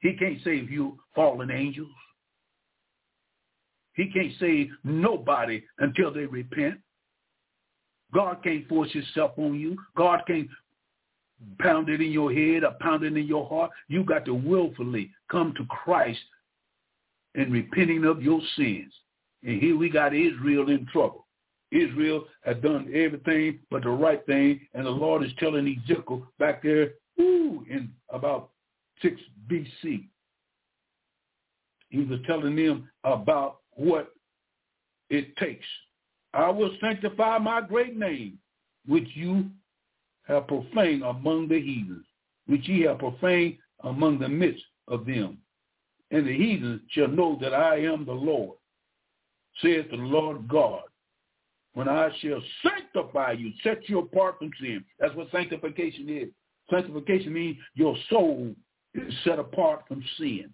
He 0.00 0.14
can't 0.14 0.38
save 0.44 0.70
you 0.70 0.98
fallen 1.14 1.50
angels. 1.50 1.88
He 3.94 4.10
can't 4.10 4.32
save 4.38 4.70
nobody 4.82 5.62
until 5.78 6.12
they 6.12 6.26
repent. 6.26 6.80
God 8.12 8.42
can't 8.42 8.68
force 8.68 8.92
himself 8.92 9.32
on 9.38 9.58
you. 9.58 9.76
God 9.96 10.22
can't 10.26 10.48
pound 11.58 11.88
it 11.88 12.00
in 12.00 12.10
your 12.10 12.32
head 12.32 12.64
or 12.64 12.76
pound 12.80 13.02
it 13.04 13.16
in 13.16 13.26
your 13.26 13.48
heart. 13.48 13.70
You 13.88 14.04
got 14.04 14.24
to 14.26 14.34
willfully 14.34 15.10
come 15.30 15.54
to 15.56 15.64
Christ 15.66 16.20
and 17.34 17.52
repenting 17.52 18.04
of 18.04 18.22
your 18.22 18.40
sins. 18.56 18.92
And 19.42 19.60
here 19.60 19.76
we 19.76 19.88
got 19.88 20.14
Israel 20.14 20.70
in 20.70 20.86
trouble. 20.92 21.26
Israel 21.70 22.24
has 22.44 22.56
done 22.58 22.88
everything 22.94 23.58
but 23.70 23.82
the 23.82 23.90
right 23.90 24.24
thing, 24.26 24.60
and 24.74 24.86
the 24.86 24.90
Lord 24.90 25.24
is 25.24 25.32
telling 25.38 25.66
Ezekiel 25.66 26.26
back 26.38 26.62
there 26.62 26.92
Ooh, 27.20 27.64
in 27.68 27.90
about 28.10 28.50
6 29.02 29.20
BC. 29.48 30.08
He 31.90 32.02
was 32.02 32.18
telling 32.26 32.56
them 32.56 32.88
about 33.04 33.58
what 33.72 34.12
it 35.10 35.36
takes. 35.36 35.66
I 36.32 36.50
will 36.50 36.74
sanctify 36.80 37.38
my 37.38 37.60
great 37.60 37.96
name, 37.96 38.38
which 38.86 39.08
you 39.14 39.46
have 40.26 40.48
profaned 40.48 41.02
among 41.02 41.48
the 41.48 41.60
heathens, 41.60 42.04
which 42.46 42.66
ye 42.66 42.82
have 42.82 42.98
profaned 42.98 43.58
among 43.84 44.18
the 44.18 44.28
midst 44.28 44.64
of 44.88 45.06
them. 45.06 45.38
And 46.10 46.26
the 46.26 46.36
heathens 46.36 46.80
shall 46.90 47.08
know 47.08 47.38
that 47.40 47.54
I 47.54 47.80
am 47.80 48.04
the 48.04 48.12
Lord, 48.12 48.56
saith 49.62 49.90
the 49.90 49.96
Lord 49.96 50.48
God, 50.48 50.82
when 51.74 51.88
I 51.88 52.10
shall 52.20 52.42
sanctify 52.62 53.32
you, 53.32 53.52
set 53.62 53.88
you 53.88 53.98
apart 53.98 54.38
from 54.38 54.50
sin. 54.60 54.84
That's 54.98 55.14
what 55.14 55.30
sanctification 55.30 56.08
is. 56.08 56.28
Sanctification 56.70 57.32
means 57.32 57.58
your 57.74 57.96
soul 58.10 58.54
is 58.94 59.12
set 59.24 59.38
apart 59.38 59.82
from 59.86 60.02
sin. 60.18 60.50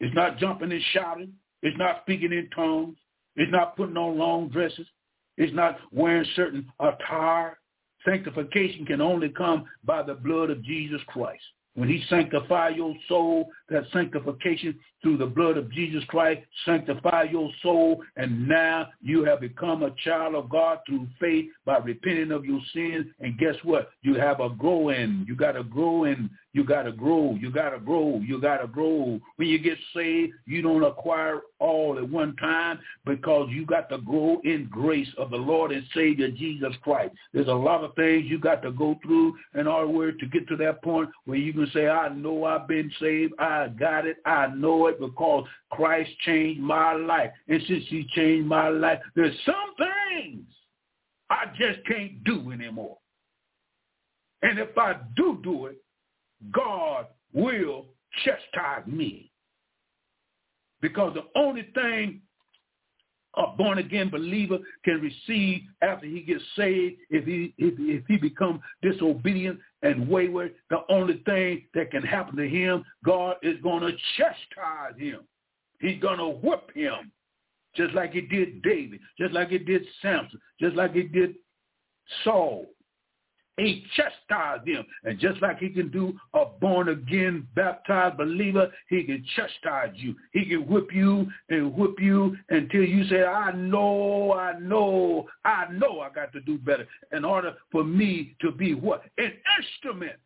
It's 0.00 0.14
not 0.14 0.38
jumping 0.38 0.72
and 0.72 0.82
shouting. 0.92 1.32
It's 1.62 1.78
not 1.78 2.02
speaking 2.02 2.32
in 2.32 2.50
tongues. 2.54 2.96
It's 3.36 3.52
not 3.52 3.76
putting 3.76 3.96
on 3.96 4.18
long 4.18 4.48
dresses. 4.48 4.86
It's 5.36 5.54
not 5.54 5.78
wearing 5.92 6.26
certain 6.36 6.70
attire, 6.78 7.58
Sanctification 8.04 8.84
can 8.84 9.00
only 9.00 9.30
come 9.30 9.64
by 9.82 10.02
the 10.02 10.14
blood 10.14 10.50
of 10.50 10.62
Jesus 10.62 11.00
Christ. 11.06 11.42
When 11.74 11.88
he 11.88 12.04
sanctify 12.08 12.70
your 12.70 12.94
soul, 13.08 13.50
that 13.68 13.84
sanctification 13.92 14.78
through 15.02 15.16
the 15.16 15.26
blood 15.26 15.56
of 15.56 15.70
Jesus 15.72 16.04
Christ 16.08 16.42
sanctify 16.64 17.24
your 17.24 17.50
soul, 17.62 18.02
and 18.16 18.48
now 18.48 18.88
you 19.02 19.24
have 19.24 19.40
become 19.40 19.82
a 19.82 19.94
child 20.04 20.34
of 20.34 20.48
God 20.48 20.78
through 20.86 21.08
faith 21.20 21.46
by 21.64 21.78
repenting 21.78 22.30
of 22.30 22.44
your 22.44 22.60
sins. 22.72 23.06
And 23.20 23.38
guess 23.38 23.56
what? 23.64 23.90
You 24.02 24.14
have 24.14 24.40
a 24.40 24.50
growing. 24.50 25.24
You 25.26 25.34
got 25.34 25.52
to 25.52 25.64
grow 25.64 26.04
in. 26.04 26.30
You 26.52 26.62
got 26.62 26.84
to 26.84 26.92
grow. 26.92 27.36
You 27.40 27.50
got 27.50 27.70
to 27.70 27.80
grow. 27.80 28.20
You 28.24 28.40
got 28.40 28.58
to 28.58 28.68
grow. 28.68 29.20
When 29.36 29.48
you 29.48 29.58
get 29.58 29.76
saved, 29.94 30.32
you 30.46 30.62
don't 30.62 30.84
acquire 30.84 31.40
all 31.64 31.98
at 31.98 32.08
one 32.08 32.36
time 32.36 32.78
because 33.06 33.48
you 33.50 33.64
got 33.64 33.88
to 33.88 33.98
grow 33.98 34.40
in 34.44 34.68
grace 34.70 35.08
of 35.16 35.30
the 35.30 35.36
Lord 35.36 35.72
and 35.72 35.84
Savior 35.94 36.30
Jesus 36.30 36.74
Christ. 36.82 37.14
There's 37.32 37.48
a 37.48 37.52
lot 37.52 37.82
of 37.82 37.94
things 37.94 38.26
you 38.26 38.38
got 38.38 38.62
to 38.62 38.70
go 38.70 38.98
through 39.02 39.34
in 39.58 39.66
order 39.66 40.12
to 40.12 40.26
get 40.26 40.46
to 40.48 40.56
that 40.56 40.82
point 40.82 41.08
where 41.24 41.38
you 41.38 41.52
can 41.52 41.68
say, 41.72 41.88
I 41.88 42.10
know 42.10 42.44
I've 42.44 42.68
been 42.68 42.92
saved. 43.00 43.32
I 43.38 43.68
got 43.68 44.06
it. 44.06 44.18
I 44.26 44.48
know 44.48 44.88
it 44.88 45.00
because 45.00 45.46
Christ 45.70 46.10
changed 46.26 46.60
my 46.60 46.92
life. 46.92 47.30
And 47.48 47.62
since 47.66 47.84
he 47.88 48.06
changed 48.14 48.46
my 48.46 48.68
life, 48.68 49.00
there's 49.16 49.36
some 49.46 49.74
things 49.78 50.44
I 51.30 51.46
just 51.58 51.84
can't 51.86 52.22
do 52.24 52.52
anymore. 52.52 52.98
And 54.42 54.58
if 54.58 54.76
I 54.76 54.96
do 55.16 55.40
do 55.42 55.66
it, 55.66 55.78
God 56.52 57.06
will 57.32 57.86
chastise 58.24 58.86
me. 58.86 59.30
Because 60.84 61.14
the 61.14 61.24
only 61.34 61.62
thing 61.72 62.20
a 63.38 63.46
born 63.56 63.78
again 63.78 64.10
believer 64.10 64.58
can 64.84 65.00
receive 65.00 65.62
after 65.80 66.04
he 66.04 66.20
gets 66.20 66.42
saved, 66.56 66.96
if 67.08 67.24
he 67.24 67.54
if, 67.56 67.72
if 67.78 68.04
he 68.06 68.18
becomes 68.18 68.60
disobedient 68.82 69.60
and 69.82 70.06
wayward, 70.06 70.52
the 70.68 70.80
only 70.90 71.22
thing 71.24 71.64
that 71.72 71.90
can 71.90 72.02
happen 72.02 72.36
to 72.36 72.46
him, 72.46 72.84
God 73.02 73.36
is 73.42 73.58
going 73.62 73.80
to 73.80 73.92
chastise 74.18 74.98
him. 74.98 75.20
He's 75.80 75.98
going 76.02 76.18
to 76.18 76.28
whip 76.46 76.70
him, 76.74 77.10
just 77.74 77.94
like 77.94 78.12
he 78.12 78.20
did 78.20 78.60
David, 78.60 79.00
just 79.18 79.32
like 79.32 79.48
he 79.48 79.58
did 79.58 79.86
Samson, 80.02 80.38
just 80.60 80.76
like 80.76 80.92
he 80.92 81.04
did 81.04 81.36
Saul. 82.24 82.66
He 83.56 83.84
chastised 83.94 84.66
them. 84.66 84.84
And 85.04 85.18
just 85.18 85.40
like 85.40 85.58
he 85.58 85.68
can 85.68 85.90
do 85.90 86.18
a 86.34 86.44
born-again, 86.60 87.46
baptized 87.54 88.16
believer, 88.16 88.70
he 88.88 89.04
can 89.04 89.24
chastise 89.36 89.94
you. 89.94 90.16
He 90.32 90.44
can 90.46 90.66
whip 90.66 90.92
you 90.92 91.28
and 91.50 91.74
whip 91.74 92.00
you 92.00 92.36
until 92.48 92.82
you 92.82 93.04
say, 93.08 93.24
I 93.24 93.52
know, 93.52 94.32
I 94.32 94.58
know, 94.58 95.28
I 95.44 95.66
know 95.72 96.00
I 96.00 96.10
got 96.10 96.32
to 96.32 96.40
do 96.40 96.58
better 96.58 96.86
in 97.12 97.24
order 97.24 97.54
for 97.70 97.84
me 97.84 98.36
to 98.40 98.50
be 98.50 98.74
what? 98.74 99.04
An 99.18 99.32
instrument 99.60 100.16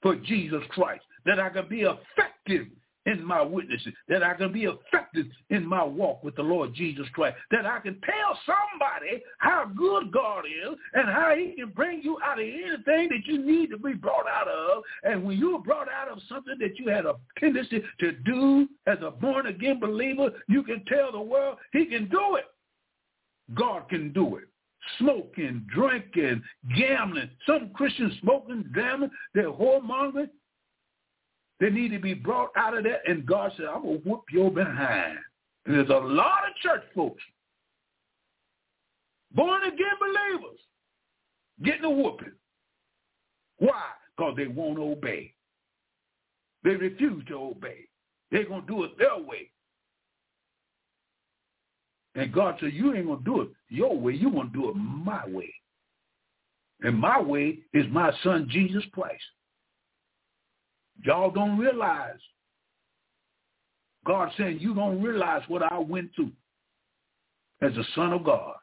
for 0.00 0.16
Jesus 0.16 0.62
Christ, 0.70 1.02
that 1.26 1.38
I 1.38 1.50
can 1.50 1.68
be 1.68 1.82
effective 1.82 2.66
in 3.06 3.24
my 3.24 3.42
witnessing, 3.42 3.92
that 4.08 4.22
I 4.22 4.34
can 4.34 4.52
be 4.52 4.64
effective 4.64 5.26
in 5.50 5.66
my 5.66 5.84
walk 5.84 6.24
with 6.24 6.36
the 6.36 6.42
Lord 6.42 6.74
Jesus 6.74 7.06
Christ, 7.12 7.36
that 7.50 7.66
I 7.66 7.80
can 7.80 8.00
tell 8.00 8.38
somebody 8.46 9.22
how 9.38 9.66
good 9.76 10.12
God 10.12 10.44
is 10.46 10.76
and 10.94 11.08
how 11.08 11.34
he 11.36 11.54
can 11.54 11.70
bring 11.70 12.02
you 12.02 12.18
out 12.24 12.38
of 12.38 12.46
anything 12.46 13.08
that 13.10 13.26
you 13.26 13.44
need 13.44 13.70
to 13.70 13.78
be 13.78 13.92
brought 13.92 14.26
out 14.26 14.48
of. 14.48 14.82
And 15.02 15.24
when 15.24 15.38
you're 15.38 15.58
brought 15.58 15.88
out 15.88 16.08
of 16.08 16.18
something 16.28 16.56
that 16.60 16.78
you 16.78 16.88
had 16.88 17.06
a 17.06 17.14
tendency 17.38 17.82
to 18.00 18.12
do 18.12 18.68
as 18.86 18.98
a 19.02 19.10
born-again 19.10 19.80
believer, 19.80 20.30
you 20.48 20.62
can 20.62 20.84
tell 20.86 21.12
the 21.12 21.20
world 21.20 21.58
he 21.72 21.86
can 21.86 22.08
do 22.08 22.36
it. 22.36 22.44
God 23.54 23.88
can 23.88 24.12
do 24.12 24.36
it 24.36 24.44
smoking, 24.98 25.66
drinking, 25.74 26.42
gambling. 26.76 27.30
Some 27.46 27.70
Christians 27.74 28.12
smoking, 28.20 28.64
gambling, 28.74 29.10
they're 29.34 29.50
whoremongering. 29.50 30.28
They 31.64 31.70
need 31.70 31.92
to 31.92 31.98
be 31.98 32.12
brought 32.12 32.50
out 32.58 32.76
of 32.76 32.84
that. 32.84 33.00
And 33.06 33.24
God 33.24 33.52
said, 33.56 33.64
I'm 33.64 33.84
going 33.84 34.02
to 34.02 34.06
whoop 34.06 34.24
your 34.30 34.50
behind. 34.50 35.16
And 35.64 35.74
there's 35.74 35.88
a 35.88 35.92
lot 35.94 36.46
of 36.46 36.54
church 36.62 36.82
folks, 36.94 37.22
born 39.32 39.62
again 39.62 39.86
believers, 39.98 40.58
getting 41.62 41.84
a 41.84 41.90
whooping. 41.90 42.34
Why? 43.56 43.82
Because 44.14 44.34
they 44.36 44.46
won't 44.46 44.78
obey. 44.78 45.32
They 46.64 46.72
refuse 46.72 47.24
to 47.28 47.34
obey. 47.34 47.88
They're 48.30 48.44
going 48.44 48.60
to 48.60 48.66
do 48.66 48.84
it 48.84 48.98
their 48.98 49.16
way. 49.16 49.50
And 52.14 52.30
God 52.30 52.56
said, 52.60 52.74
you 52.74 52.94
ain't 52.94 53.06
going 53.06 53.20
to 53.20 53.24
do 53.24 53.40
it 53.40 53.48
your 53.70 53.98
way. 53.98 54.12
You're 54.12 54.32
going 54.32 54.52
to 54.52 54.52
do 54.52 54.68
it 54.68 54.74
my 54.74 55.26
way. 55.28 55.50
And 56.82 56.98
my 56.98 57.18
way 57.18 57.60
is 57.72 57.86
my 57.90 58.12
son, 58.22 58.48
Jesus 58.50 58.84
Christ. 58.92 59.24
Y'all 61.02 61.30
don't 61.30 61.58
realize. 61.58 62.20
God 64.06 64.30
saying 64.36 64.58
you 64.60 64.74
don't 64.74 65.02
realize 65.02 65.42
what 65.48 65.62
I 65.62 65.78
went 65.78 66.10
through 66.14 66.32
as 67.62 67.72
a 67.76 67.84
son 67.94 68.12
of 68.12 68.24
God. 68.24 68.54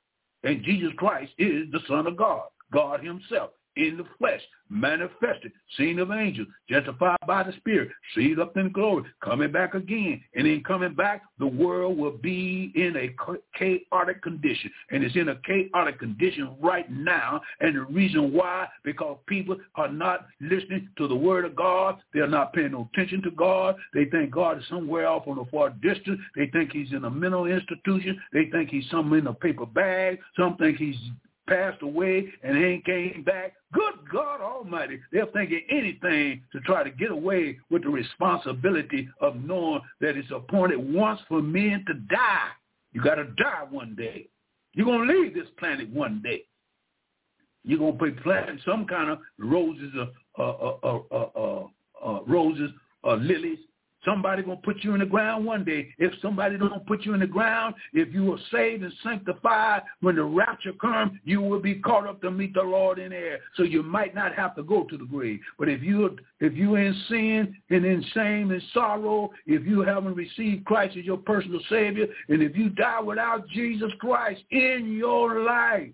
And 0.43 0.63
Jesus 0.63 0.91
Christ 0.97 1.31
is 1.37 1.65
the 1.71 1.79
son 1.87 2.07
of 2.07 2.15
God, 2.15 2.43
God 2.71 3.03
himself 3.03 3.51
in 3.75 3.97
the 3.97 4.05
flesh, 4.17 4.41
manifested, 4.69 5.51
seen 5.77 5.99
of 5.99 6.11
angels, 6.11 6.47
justified 6.69 7.17
by 7.27 7.43
the 7.43 7.53
Spirit, 7.53 7.89
seated 8.15 8.39
up 8.39 8.55
in 8.57 8.71
glory, 8.71 9.03
coming 9.23 9.51
back 9.51 9.73
again. 9.73 10.21
And 10.35 10.47
in 10.47 10.63
coming 10.63 10.93
back, 10.93 11.23
the 11.39 11.47
world 11.47 11.97
will 11.97 12.17
be 12.17 12.71
in 12.75 12.95
a 12.95 13.13
chaotic 13.57 14.21
condition. 14.21 14.71
And 14.91 15.03
it's 15.03 15.15
in 15.15 15.29
a 15.29 15.35
chaotic 15.45 15.99
condition 15.99 16.55
right 16.61 16.89
now. 16.91 17.41
And 17.59 17.75
the 17.75 17.81
reason 17.81 18.33
why, 18.33 18.67
because 18.83 19.17
people 19.27 19.57
are 19.75 19.91
not 19.91 20.27
listening 20.39 20.89
to 20.97 21.07
the 21.07 21.15
word 21.15 21.45
of 21.45 21.55
God. 21.55 21.97
They're 22.13 22.27
not 22.27 22.53
paying 22.53 22.71
no 22.71 22.89
attention 22.93 23.21
to 23.23 23.31
God. 23.31 23.75
They 23.93 24.05
think 24.05 24.31
God 24.31 24.59
is 24.59 24.63
somewhere 24.69 25.07
off 25.07 25.27
on 25.27 25.39
a 25.39 25.45
far 25.45 25.69
distance. 25.69 26.19
They 26.35 26.47
think 26.47 26.71
he's 26.71 26.91
in 26.91 27.05
a 27.05 27.09
mental 27.09 27.45
institution. 27.45 28.19
They 28.33 28.45
think 28.51 28.69
he's 28.69 28.89
somewhere 28.89 29.19
in 29.19 29.27
a 29.27 29.33
paper 29.33 29.65
bag. 29.65 30.19
Some 30.37 30.57
think 30.57 30.77
he's 30.77 30.95
passed 31.51 31.81
away 31.81 32.31
and 32.43 32.57
ain't 32.57 32.85
came 32.85 33.23
back. 33.25 33.53
Good 33.73 33.95
God 34.11 34.39
Almighty, 34.41 34.99
they're 35.11 35.25
thinking 35.27 35.61
anything 35.69 36.43
to 36.53 36.59
try 36.61 36.83
to 36.83 36.89
get 36.89 37.11
away 37.11 37.59
with 37.69 37.83
the 37.83 37.89
responsibility 37.89 39.09
of 39.19 39.35
knowing 39.35 39.81
that 39.99 40.15
it's 40.15 40.31
appointed 40.31 40.77
once 40.93 41.19
for 41.27 41.41
men 41.41 41.83
to 41.87 41.93
die. 41.93 42.49
You 42.93 43.01
got 43.01 43.15
to 43.15 43.25
die 43.25 43.65
one 43.69 43.95
day. 43.95 44.27
You're 44.73 44.85
going 44.85 45.07
to 45.07 45.13
leave 45.13 45.33
this 45.33 45.47
planet 45.59 45.89
one 45.89 46.21
day. 46.23 46.43
You're 47.63 47.79
going 47.79 47.97
to 47.97 48.05
be 48.05 48.21
planting 48.21 48.59
some 48.65 48.85
kind 48.85 49.09
of 49.09 49.19
roses, 49.37 49.93
or 50.37 50.77
uh, 50.83 50.87
uh, 50.87 50.99
uh, 51.11 51.29
uh, 51.35 51.65
uh 52.03 52.19
roses, 52.25 52.71
or 53.03 53.17
lilies, 53.17 53.59
Somebody 54.03 54.41
gonna 54.41 54.55
put 54.57 54.83
you 54.83 54.93
in 54.93 54.99
the 54.99 55.05
ground 55.05 55.45
one 55.45 55.63
day. 55.63 55.93
If 55.99 56.13
somebody 56.21 56.57
don't 56.57 56.85
put 56.87 57.05
you 57.05 57.13
in 57.13 57.19
the 57.19 57.27
ground, 57.27 57.75
if 57.93 58.11
you 58.13 58.33
are 58.33 58.39
saved 58.51 58.83
and 58.83 58.93
sanctified, 59.03 59.83
when 59.99 60.15
the 60.15 60.23
rapture 60.23 60.73
comes, 60.73 61.19
you 61.23 61.41
will 61.41 61.59
be 61.59 61.75
caught 61.75 62.07
up 62.07 62.19
to 62.21 62.31
meet 62.31 62.53
the 62.55 62.63
Lord 62.63 62.97
in 62.97 63.13
air. 63.13 63.39
So 63.55 63.63
you 63.63 63.83
might 63.83 64.15
not 64.15 64.33
have 64.33 64.55
to 64.55 64.63
go 64.63 64.85
to 64.85 64.97
the 64.97 65.05
grave. 65.05 65.39
But 65.59 65.69
if 65.69 65.83
you 65.83 66.17
if 66.39 66.53
you're 66.53 66.79
in 66.79 66.95
sin 67.09 67.55
and 67.69 67.85
in 67.85 68.03
shame 68.13 68.51
and 68.51 68.61
sorrow, 68.73 69.31
if 69.45 69.67
you 69.67 69.81
haven't 69.81 70.15
received 70.15 70.65
Christ 70.65 70.97
as 70.97 71.05
your 71.05 71.17
personal 71.17 71.61
Savior, 71.69 72.07
and 72.29 72.41
if 72.41 72.55
you 72.55 72.69
die 72.69 73.01
without 73.01 73.47
Jesus 73.49 73.91
Christ 73.99 74.41
in 74.49 74.95
your 74.97 75.43
life, 75.43 75.91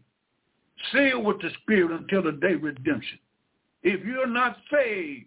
sealed 0.94 1.26
with 1.26 1.42
the 1.42 1.50
Spirit 1.62 1.92
until 1.92 2.24
the 2.24 2.32
day 2.32 2.54
of 2.54 2.64
redemption. 2.64 3.20
If 3.84 4.06
you're 4.06 4.28
not 4.28 4.58
saved, 4.72 5.26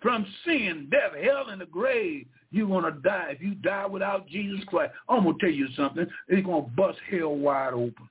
from 0.00 0.26
sin, 0.44 0.88
death, 0.90 1.12
hell, 1.22 1.48
and 1.48 1.60
the 1.60 1.66
grave, 1.66 2.26
you're 2.50 2.68
going 2.68 2.84
to 2.84 3.00
die. 3.00 3.30
If 3.30 3.42
you 3.42 3.54
die 3.54 3.86
without 3.86 4.28
Jesus 4.28 4.60
Christ, 4.66 4.92
I'm 5.08 5.24
going 5.24 5.38
to 5.38 5.46
tell 5.46 5.54
you 5.54 5.68
something. 5.76 6.06
It's 6.28 6.46
going 6.46 6.64
to 6.64 6.70
bust 6.70 6.98
hell 7.10 7.34
wide 7.34 7.74
open. 7.74 8.08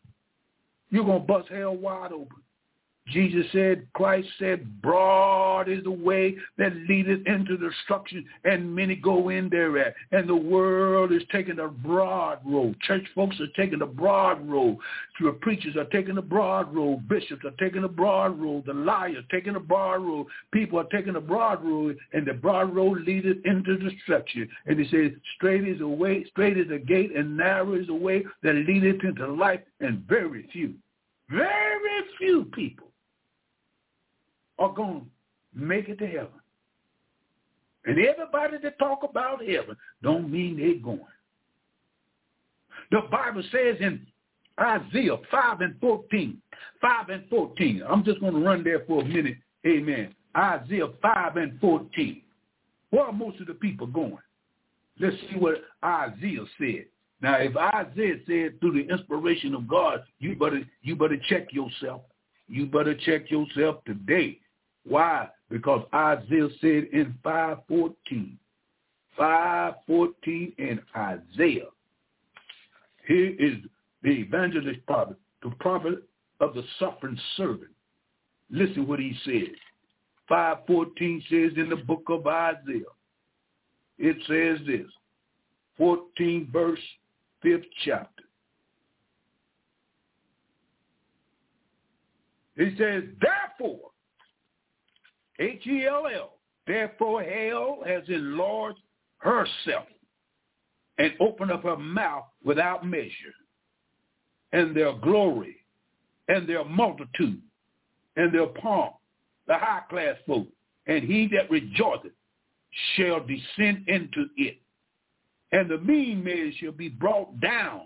You're 0.89 1.05
going 1.05 1.21
to 1.21 1.27
bust 1.27 1.49
hell 1.49 1.75
wide 1.75 2.11
open. 2.11 2.43
Jesus 3.09 3.45
said, 3.53 3.87
Christ 3.93 4.27
said, 4.37 4.81
broad 4.81 5.69
is 5.69 5.83
the 5.83 5.91
way 5.91 6.35
that 6.57 6.75
leadeth 6.89 7.25
into 7.25 7.57
destruction, 7.57 8.25
and 8.43 8.75
many 8.75 8.95
go 8.95 9.29
in 9.29 9.49
thereat. 9.49 9.95
And 10.11 10.27
the 10.27 10.35
world 10.35 11.13
is 11.13 11.21
taking 11.31 11.55
the 11.55 11.67
broad 11.67 12.39
road. 12.45 12.75
Church 12.81 13.05
folks 13.15 13.39
are 13.39 13.47
taking 13.55 13.79
the 13.79 13.85
broad 13.85 14.47
road. 14.47 14.77
The 15.21 15.31
preachers 15.41 15.77
are 15.77 15.85
taking 15.85 16.15
the 16.15 16.21
broad 16.21 16.73
road. 16.75 17.07
Bishops 17.07 17.45
are 17.45 17.51
taking 17.51 17.81
the 17.81 17.87
broad 17.87 18.39
road. 18.39 18.65
The 18.65 18.73
liars 18.73 19.23
taking 19.31 19.53
the 19.53 19.59
broad 19.59 20.03
road. 20.03 20.27
People 20.51 20.79
are 20.79 20.87
taking 20.91 21.13
the 21.13 21.21
broad 21.21 21.63
road, 21.63 21.97
and 22.11 22.25
the 22.27 22.33
broad 22.33 22.75
road 22.75 23.03
leadeth 23.05 23.37
into 23.45 23.77
destruction. 23.77 24.49
And 24.65 24.79
he 24.79 24.87
says, 24.89 25.11
straight 25.35 25.65
is 25.65 25.79
the 25.79 25.87
way, 25.87 26.25
straight 26.25 26.57
is 26.57 26.67
the 26.67 26.79
gate, 26.79 27.15
and 27.15 27.37
narrow 27.37 27.75
is 27.75 27.87
the 27.87 27.95
way 27.95 28.25
that 28.43 28.55
leadeth 28.55 29.03
into 29.03 29.27
life, 29.27 29.61
and 29.79 29.99
very 30.07 30.49
few, 30.51 30.73
very 31.29 32.01
few 32.17 32.43
people 32.53 32.87
are 34.59 34.73
going 34.73 35.01
to 35.01 35.59
make 35.59 35.89
it 35.89 35.99
to 35.99 36.07
heaven. 36.07 36.27
And 37.85 37.97
everybody 37.99 38.57
that 38.63 38.79
talk 38.79 38.99
about 39.09 39.41
heaven 39.41 39.77
don't 40.03 40.31
mean 40.31 40.57
they're 40.57 40.83
going. 40.83 41.01
The 42.91 43.01
Bible 43.11 43.43
says 43.51 43.77
in 43.79 44.05
Isaiah 44.59 45.17
5 45.29 45.61
and 45.61 45.79
14. 45.79 46.41
5 46.81 47.09
and 47.09 47.23
14. 47.29 47.83
I'm 47.87 48.03
just 48.03 48.19
going 48.19 48.33
to 48.33 48.39
run 48.39 48.63
there 48.63 48.83
for 48.87 49.01
a 49.01 49.05
minute. 49.05 49.37
Amen. 49.65 50.13
Isaiah 50.35 50.87
5 51.01 51.37
and 51.37 51.59
14. 51.59 52.21
Where 52.89 53.03
are 53.03 53.13
most 53.13 53.39
of 53.41 53.47
the 53.47 53.53
people 53.53 53.87
going? 53.87 54.17
Let's 54.99 55.15
see 55.29 55.37
what 55.37 55.55
Isaiah 55.83 56.45
said. 56.57 56.85
Now, 57.21 57.35
if 57.37 57.55
Isaiah 57.55 58.15
said 58.27 58.59
through 58.59 58.83
the 58.83 58.91
inspiration 58.91 59.55
of 59.55 59.67
God, 59.67 60.03
you 60.19 60.35
better 60.35 60.61
you 60.83 60.95
better 60.95 61.17
check 61.29 61.51
yourself. 61.51 62.01
You 62.47 62.65
better 62.67 62.95
check 62.95 63.29
yourself 63.29 63.83
today. 63.85 64.39
Why? 64.87 65.27
Because 65.49 65.85
Isaiah 65.93 66.49
said 66.61 66.87
in 66.93 67.15
514, 67.23 68.37
514 69.17 70.53
in 70.57 70.79
Isaiah, 70.95 71.69
here 73.07 73.35
is 73.39 73.55
the 74.03 74.09
evangelist 74.09 74.85
prophet, 74.85 75.17
the 75.43 75.51
prophet 75.59 76.03
of 76.39 76.53
the 76.53 76.63
suffering 76.79 77.19
servant. 77.35 77.71
Listen 78.49 78.87
what 78.87 78.99
he 78.99 79.15
said. 79.25 79.55
514 80.29 81.23
says 81.29 81.51
in 81.57 81.69
the 81.69 81.77
book 81.77 82.03
of 82.09 82.27
Isaiah, 82.27 82.93
it 83.97 84.17
says 84.27 84.65
this, 84.67 84.85
14 85.77 86.49
verse 86.51 86.79
5th 87.43 87.63
chapter. 87.85 88.23
He 92.55 92.75
says, 92.77 93.03
therefore, 93.21 93.91
H-E-L-L, 95.39 96.33
therefore 96.65 97.23
hell 97.23 97.79
has 97.85 98.03
enlarged 98.07 98.79
herself 99.19 99.87
and 100.97 101.13
opened 101.19 101.51
up 101.51 101.63
her 101.63 101.77
mouth 101.77 102.25
without 102.43 102.85
measure. 102.85 103.33
And 104.53 104.75
their 104.75 104.93
glory 104.93 105.57
and 106.27 106.47
their 106.47 106.63
multitude 106.63 107.41
and 108.15 108.33
their 108.33 108.47
pomp, 108.47 108.93
the 109.47 109.53
high 109.57 109.81
class 109.89 110.15
folk, 110.25 110.47
and 110.87 111.03
he 111.03 111.27
that 111.33 111.51
rejoiceth 111.51 112.11
shall 112.95 113.19
descend 113.19 113.87
into 113.87 114.27
it. 114.37 114.59
And 115.51 115.69
the 115.69 115.77
mean 115.77 116.23
man 116.23 116.53
shall 116.59 116.71
be 116.71 116.89
brought 116.89 117.39
down, 117.39 117.83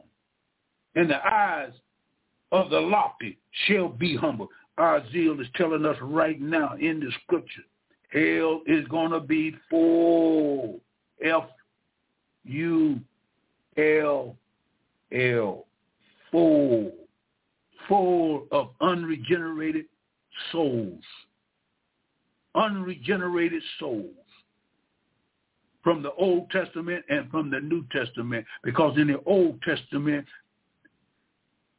and 0.96 1.10
the 1.10 1.26
eyes 1.26 1.72
of 2.52 2.70
the 2.70 2.80
lofty 2.80 3.38
shall 3.66 3.90
be 3.90 4.16
humble. 4.16 4.50
Our 4.82 5.04
zeal 5.12 5.40
is 5.40 5.48
telling 5.56 5.86
us 5.86 5.96
right 6.02 6.42
now 6.42 6.74
in 6.74 7.00
the 7.00 7.12
scripture, 7.24 7.62
hell 8.10 8.64
is 8.66 8.88
going 8.88 9.12
to 9.12 9.20
be 9.20 9.56
full. 9.70 10.80
F-U-L-L. 11.24 11.46
Full. 16.32 16.92
Full 17.88 18.48
of 18.52 18.70
unregenerated 18.82 19.86
souls. 20.52 21.04
Unregenerated 22.56 23.62
souls 23.80 24.16
from 25.84 26.02
the 26.02 26.14
Old 26.14 26.50
Testament 26.50 27.06
and 27.08 27.30
from 27.30 27.52
the 27.52 27.60
New 27.60 27.86
Testament. 27.92 28.48
Because 28.64 28.98
in 28.98 29.06
the 29.10 29.22
Old 29.28 29.62
Testament, 29.62 30.26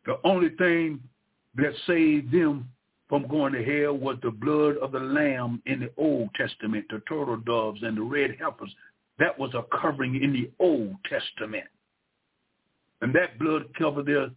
the 0.06 0.20
only 0.22 0.50
thing 0.50 1.00
that 1.56 1.72
saved 1.84 2.30
them 2.30 2.68
from 3.12 3.28
going 3.28 3.52
to 3.52 3.62
hell 3.62 3.94
was 3.94 4.16
the 4.22 4.30
blood 4.30 4.78
of 4.78 4.92
the 4.92 4.98
lamb 4.98 5.60
in 5.66 5.80
the 5.80 5.90
Old 5.98 6.30
Testament, 6.34 6.86
the 6.88 7.02
turtle 7.06 7.36
doves 7.36 7.82
and 7.82 7.94
the 7.94 8.00
red 8.00 8.38
heifers. 8.40 8.74
That 9.18 9.38
was 9.38 9.52
a 9.52 9.64
covering 9.82 10.22
in 10.22 10.32
the 10.32 10.50
Old 10.58 10.96
Testament. 11.10 11.66
And 13.02 13.14
that 13.14 13.38
blood 13.38 13.64
covered 13.78 14.06
their 14.06 14.30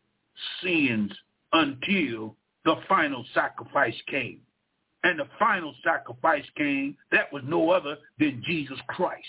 sins 0.61 1.13
until 1.53 2.35
the 2.65 2.75
final 2.89 3.23
sacrifice 3.33 3.95
came. 4.09 4.41
And 5.05 5.19
the 5.19 5.27
final 5.39 5.73
sacrifice 5.81 6.43
came, 6.57 6.97
that 7.13 7.31
was 7.31 7.43
no 7.47 7.69
other 7.69 7.95
than 8.19 8.43
Jesus 8.45 8.77
Christ. 8.89 9.23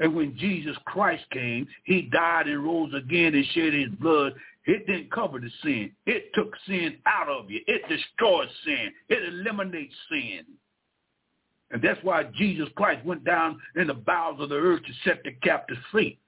And 0.00 0.14
when 0.14 0.36
Jesus 0.36 0.76
Christ 0.84 1.24
came, 1.30 1.66
he 1.84 2.02
died 2.02 2.48
and 2.48 2.64
rose 2.64 2.92
again 2.94 3.34
and 3.34 3.44
shed 3.52 3.74
his 3.74 3.90
blood. 4.00 4.34
It 4.66 4.86
didn't 4.86 5.12
cover 5.12 5.38
the 5.38 5.50
sin. 5.62 5.92
It 6.06 6.32
took 6.34 6.52
sin 6.66 6.96
out 7.06 7.28
of 7.28 7.50
you. 7.50 7.60
It 7.66 7.82
destroys 7.88 8.48
sin. 8.64 8.92
It 9.08 9.22
eliminates 9.32 9.94
sin. 10.10 10.44
And 11.70 11.82
that's 11.82 12.02
why 12.02 12.24
Jesus 12.34 12.68
Christ 12.76 13.04
went 13.04 13.24
down 13.24 13.58
in 13.76 13.88
the 13.88 13.94
bowels 13.94 14.40
of 14.40 14.48
the 14.48 14.56
earth 14.56 14.82
to 14.82 15.08
set 15.08 15.22
the 15.24 15.32
captives 15.42 15.80
free. 15.90 16.18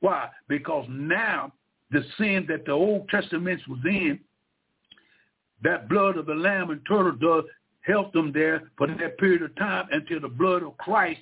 Why? 0.00 0.28
Because 0.48 0.86
now 0.88 1.52
the 1.90 2.02
sin 2.18 2.46
that 2.48 2.64
the 2.64 2.72
Old 2.72 3.08
Testament 3.08 3.60
was 3.68 3.80
in, 3.84 4.18
that 5.62 5.88
blood 5.88 6.16
of 6.16 6.26
the 6.26 6.34
lamb 6.34 6.70
and 6.70 6.80
turtle 6.88 7.12
dove 7.12 7.44
helped 7.82 8.14
them 8.14 8.32
there 8.32 8.70
for 8.78 8.86
that 8.86 9.18
period 9.18 9.42
of 9.42 9.54
time 9.56 9.86
until 9.92 10.20
the 10.20 10.28
blood 10.28 10.62
of 10.62 10.76
Christ 10.78 11.20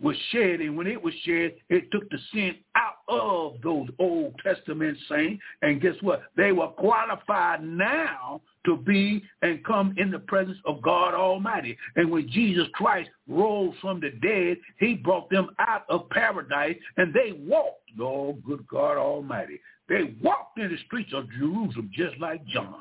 was 0.00 0.16
shed, 0.30 0.60
and 0.60 0.76
when 0.76 0.86
it 0.86 1.00
was 1.00 1.14
shed, 1.24 1.54
it 1.68 1.90
took 1.90 2.08
the 2.10 2.18
sin 2.32 2.56
out 2.76 2.94
of 3.08 3.60
those 3.62 3.88
Old 3.98 4.34
Testament 4.42 4.98
saints. 5.08 5.42
And 5.62 5.80
guess 5.80 5.94
what? 6.00 6.22
They 6.36 6.52
were 6.52 6.68
qualified 6.68 7.62
now 7.62 8.40
to 8.66 8.76
be 8.76 9.22
and 9.42 9.64
come 9.64 9.94
in 9.96 10.10
the 10.10 10.18
presence 10.18 10.58
of 10.64 10.82
God 10.82 11.14
Almighty. 11.14 11.76
And 11.96 12.10
when 12.10 12.28
Jesus 12.28 12.66
Christ 12.72 13.10
rose 13.28 13.74
from 13.80 14.00
the 14.00 14.10
dead, 14.22 14.58
he 14.78 14.94
brought 14.94 15.30
them 15.30 15.48
out 15.58 15.84
of 15.88 16.08
paradise, 16.10 16.76
and 16.96 17.14
they 17.14 17.32
walked, 17.32 17.90
oh, 18.00 18.38
good 18.44 18.66
God 18.66 18.96
Almighty. 18.96 19.60
They 19.88 20.14
walked 20.22 20.58
in 20.58 20.70
the 20.70 20.78
streets 20.86 21.12
of 21.12 21.30
Jerusalem 21.30 21.90
just 21.92 22.18
like 22.18 22.44
John. 22.46 22.80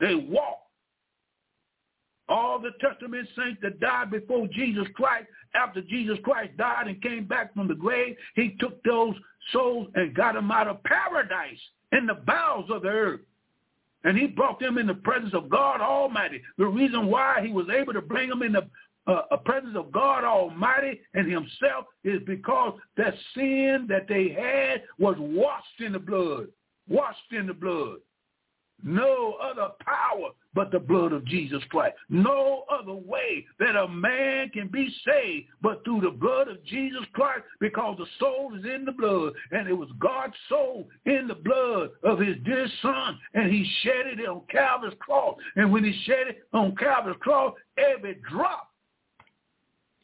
They 0.00 0.14
walked 0.14 0.67
all 2.28 2.58
the 2.58 2.72
Testament 2.80 3.28
saints 3.36 3.58
that 3.62 3.80
died 3.80 4.10
before 4.10 4.46
Jesus 4.48 4.86
Christ, 4.94 5.26
after 5.54 5.80
Jesus 5.82 6.18
Christ 6.22 6.56
died 6.56 6.88
and 6.88 7.02
came 7.02 7.26
back 7.26 7.54
from 7.54 7.68
the 7.68 7.74
grave, 7.74 8.16
he 8.34 8.56
took 8.60 8.82
those 8.84 9.14
souls 9.52 9.88
and 9.94 10.14
got 10.14 10.34
them 10.34 10.50
out 10.50 10.68
of 10.68 10.82
paradise 10.84 11.58
in 11.92 12.06
the 12.06 12.14
bowels 12.14 12.70
of 12.70 12.82
the 12.82 12.88
earth. 12.88 13.20
And 14.04 14.16
he 14.16 14.26
brought 14.26 14.60
them 14.60 14.78
in 14.78 14.86
the 14.86 14.94
presence 14.94 15.34
of 15.34 15.48
God 15.48 15.80
Almighty. 15.80 16.40
The 16.56 16.66
reason 16.66 17.06
why 17.06 17.40
he 17.44 17.52
was 17.52 17.66
able 17.68 17.92
to 17.92 18.00
bring 18.00 18.28
them 18.28 18.42
in 18.42 18.52
the 18.52 18.68
uh, 19.06 19.36
presence 19.38 19.74
of 19.74 19.90
God 19.90 20.24
Almighty 20.24 21.00
and 21.14 21.30
himself 21.30 21.86
is 22.04 22.20
because 22.26 22.78
that 22.96 23.14
sin 23.34 23.86
that 23.88 24.06
they 24.06 24.28
had 24.28 24.82
was 24.98 25.16
washed 25.18 25.80
in 25.80 25.92
the 25.92 25.98
blood. 25.98 26.48
Washed 26.88 27.32
in 27.32 27.46
the 27.46 27.54
blood. 27.54 27.96
No 28.82 29.36
other 29.42 29.68
power 29.84 30.30
but 30.54 30.70
the 30.70 30.78
blood 30.78 31.12
of 31.12 31.24
Jesus 31.24 31.62
Christ. 31.68 31.96
No 32.08 32.64
other 32.70 32.92
way 32.92 33.44
that 33.58 33.76
a 33.76 33.88
man 33.88 34.50
can 34.50 34.68
be 34.68 34.92
saved 35.04 35.48
but 35.60 35.84
through 35.84 36.00
the 36.00 36.10
blood 36.10 36.48
of 36.48 36.64
Jesus 36.64 37.02
Christ 37.12 37.42
because 37.60 37.96
the 37.98 38.06
soul 38.18 38.52
is 38.56 38.64
in 38.64 38.84
the 38.84 38.92
blood. 38.92 39.32
And 39.50 39.68
it 39.68 39.72
was 39.72 39.88
God's 39.98 40.34
soul 40.48 40.88
in 41.06 41.26
the 41.26 41.34
blood 41.34 41.90
of 42.04 42.20
his 42.20 42.36
dear 42.44 42.68
son. 42.82 43.18
And 43.34 43.52
he 43.52 43.68
shed 43.82 44.06
it 44.06 44.28
on 44.28 44.42
Calvary's 44.50 44.96
cross. 45.00 45.36
And 45.56 45.72
when 45.72 45.84
he 45.84 45.92
shed 46.04 46.28
it 46.28 46.38
on 46.52 46.76
Calvary's 46.76 47.18
cross, 47.20 47.54
every 47.76 48.20
drop, 48.30 48.70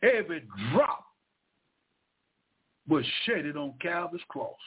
every 0.03 0.43
drop 0.72 1.05
was 2.89 3.05
shedded 3.25 3.57
on 3.57 3.75
Calvary's 3.81 4.22
cross. 4.29 4.59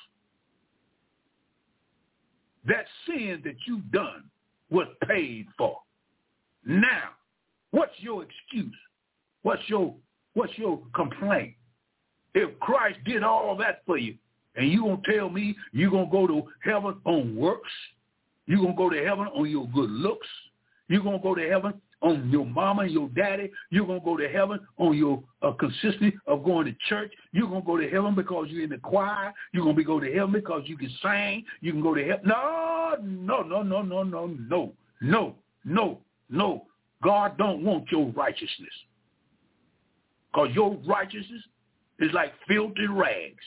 That 2.68 2.86
sin 3.05 3.41
that 3.45 3.55
you've 3.65 3.89
done 3.91 4.26
was 4.70 4.88
paid 5.07 5.47
for. 5.57 5.78
Now, 6.65 7.11
what's 7.72 7.93
your 7.99 8.24
excuse? 8.24 8.76
What's 9.43 9.61
your 9.68 9.95
what's 10.34 10.57
your 10.57 10.82
complaint? 10.93 11.53
If 12.34 12.59
Christ 12.59 12.99
did 13.05 13.24
all 13.24 13.55
that 13.57 13.82
for 13.86 13.97
you, 13.97 14.15
and 14.55 14.72
you 14.72 14.82
gonna 14.82 15.01
tell 15.09 15.30
me 15.30 15.55
you're 15.72 15.91
gonna 15.91 16.11
go 16.11 16.28
to 16.28 16.43
heaven 16.61 16.99
on 17.05 17.36
works, 17.36 17.72
you're 18.45 18.59
gonna 18.59 18.76
go 18.76 18.89
to 18.89 19.03
heaven 19.03 19.28
on 19.28 19.49
your 19.49 19.68
good 19.70 19.89
looks, 19.89 20.28
you're 20.89 21.03
gonna 21.03 21.20
go 21.20 21.36
to 21.36 21.49
heaven 21.49 21.82
on 22.02 22.30
your 22.30 22.45
mama 22.45 22.84
and 22.84 22.91
your 22.91 23.10
daddy. 23.10 23.52
You're 23.70 23.86
going 23.86 24.00
to 24.00 24.06
go 24.06 24.18
to 24.18 24.30
heaven 24.30 24.60
on 24.78 24.98
your 24.98 25.24
uh, 25.41 25.52
consistency 25.54 26.16
of 26.28 26.43
going 26.43 26.66
to 26.66 26.76
church. 26.88 27.12
You're 27.32 27.48
going 27.48 27.62
to 27.62 27.66
go 27.66 27.78
to 27.78 27.89
heaven 27.89 28.16
because 28.16 28.48
you're 28.50 28.64
in 28.64 28.70
the 28.70 28.78
choir. 28.78 29.34
You're 29.54 29.64
going 29.64 29.76
to 29.76 29.78
be 29.78 29.84
go 29.84 30.00
to 30.00 30.14
heaven 30.14 30.32
because 30.32 30.64
you 30.66 30.78
can 30.78 30.91
sing. 31.02 31.43
You 31.62 31.72
can 31.72 31.82
go 31.82 31.93
to 31.93 32.04
heaven. 32.04 32.28
No, 32.28 32.95
no, 33.02 33.41
no, 33.41 33.64
no, 33.64 33.82
no, 33.82 34.04
no, 34.04 34.28
no, 34.28 34.74
no, 35.02 35.36
no, 35.66 36.00
no. 36.30 36.64
God 37.04 37.38
don't 37.38 37.64
want 37.64 37.91
your 37.91 38.12
righteousness 38.12 38.74
because 40.32 40.50
your 40.54 40.78
righteousness 40.88 41.41
is 42.00 42.12
like 42.14 42.34
filthy 42.48 42.88
rags. 42.88 43.43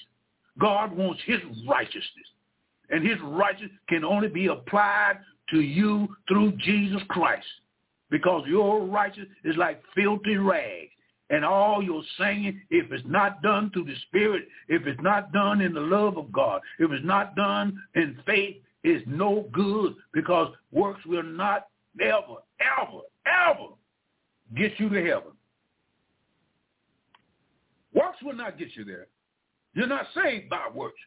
God 0.59 0.97
wants 0.97 1.21
his 1.25 1.39
righteousness. 1.69 2.05
And 2.91 3.07
his 3.07 3.19
righteousness 3.23 3.71
can 3.89 4.05
only 4.05 4.29
be 4.29 4.47
applied 4.47 5.19
to 5.51 5.61
you 5.61 6.09
through 6.29 6.53
Jesus 6.59 7.01
Christ 7.09 7.47
because 8.11 8.45
your 8.47 8.85
righteousness 8.85 9.29
is 9.45 9.57
like 9.57 9.83
filthy 9.95 10.37
rags. 10.37 10.91
And 11.31 11.45
all 11.45 11.81
your 11.81 12.03
singing, 12.19 12.61
if 12.71 12.91
it's 12.91 13.07
not 13.07 13.41
done 13.41 13.71
through 13.71 13.85
the 13.85 13.95
Spirit, 14.09 14.49
if 14.69 14.85
it's 14.89 15.01
not 15.01 15.33
done 15.33 15.61
in 15.61 15.73
the 15.73 15.81
love 15.81 16.19
of 16.19 16.33
God, 16.33 16.61
if 16.81 16.91
it's 16.91 17.05
not 17.05 17.37
done 17.37 17.81
in 17.95 18.19
faith, 18.27 18.57
is 18.83 19.03
no 19.07 19.47
good 19.53 19.95
because 20.13 20.53
works 20.73 21.05
will 21.05 21.23
not 21.23 21.69
ever, 22.01 22.41
ever, 22.61 23.01
ever 23.27 23.69
get 24.57 24.73
you 24.79 24.89
to 24.89 25.05
heaven. 25.05 25.33
Works 27.93 28.19
will 28.23 28.35
not 28.35 28.59
get 28.59 28.69
you 28.75 28.85
there. 28.85 29.07
You're 29.75 29.87
not 29.87 30.07
saved 30.15 30.49
by 30.49 30.69
works. 30.75 30.99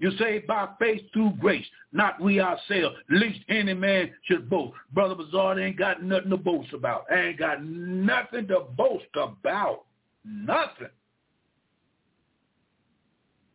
You're 0.00 0.16
saved 0.18 0.46
by 0.46 0.66
faith 0.78 1.02
through 1.12 1.34
grace, 1.38 1.66
not 1.92 2.20
we 2.20 2.40
ourselves, 2.40 2.96
least 3.10 3.40
any 3.50 3.74
man 3.74 4.10
should 4.24 4.48
boast. 4.48 4.74
Brother 4.92 5.14
Bazaar 5.14 5.60
ain't 5.60 5.78
got 5.78 6.02
nothing 6.02 6.30
to 6.30 6.38
boast 6.38 6.72
about. 6.72 7.04
I 7.12 7.20
ain't 7.20 7.38
got 7.38 7.62
nothing 7.62 8.48
to 8.48 8.60
boast 8.76 9.04
about. 9.14 9.84
Nothing. 10.24 10.88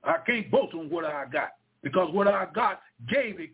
I 0.03 0.17
can't 0.25 0.51
boast 0.51 0.75
on 0.75 0.89
what 0.91 1.03
I 1.03 1.25
got 1.25 1.53
because 1.81 2.13
what 2.13 2.27
I 2.27 2.47
got 2.53 2.81
gave 3.09 3.39
it. 3.39 3.49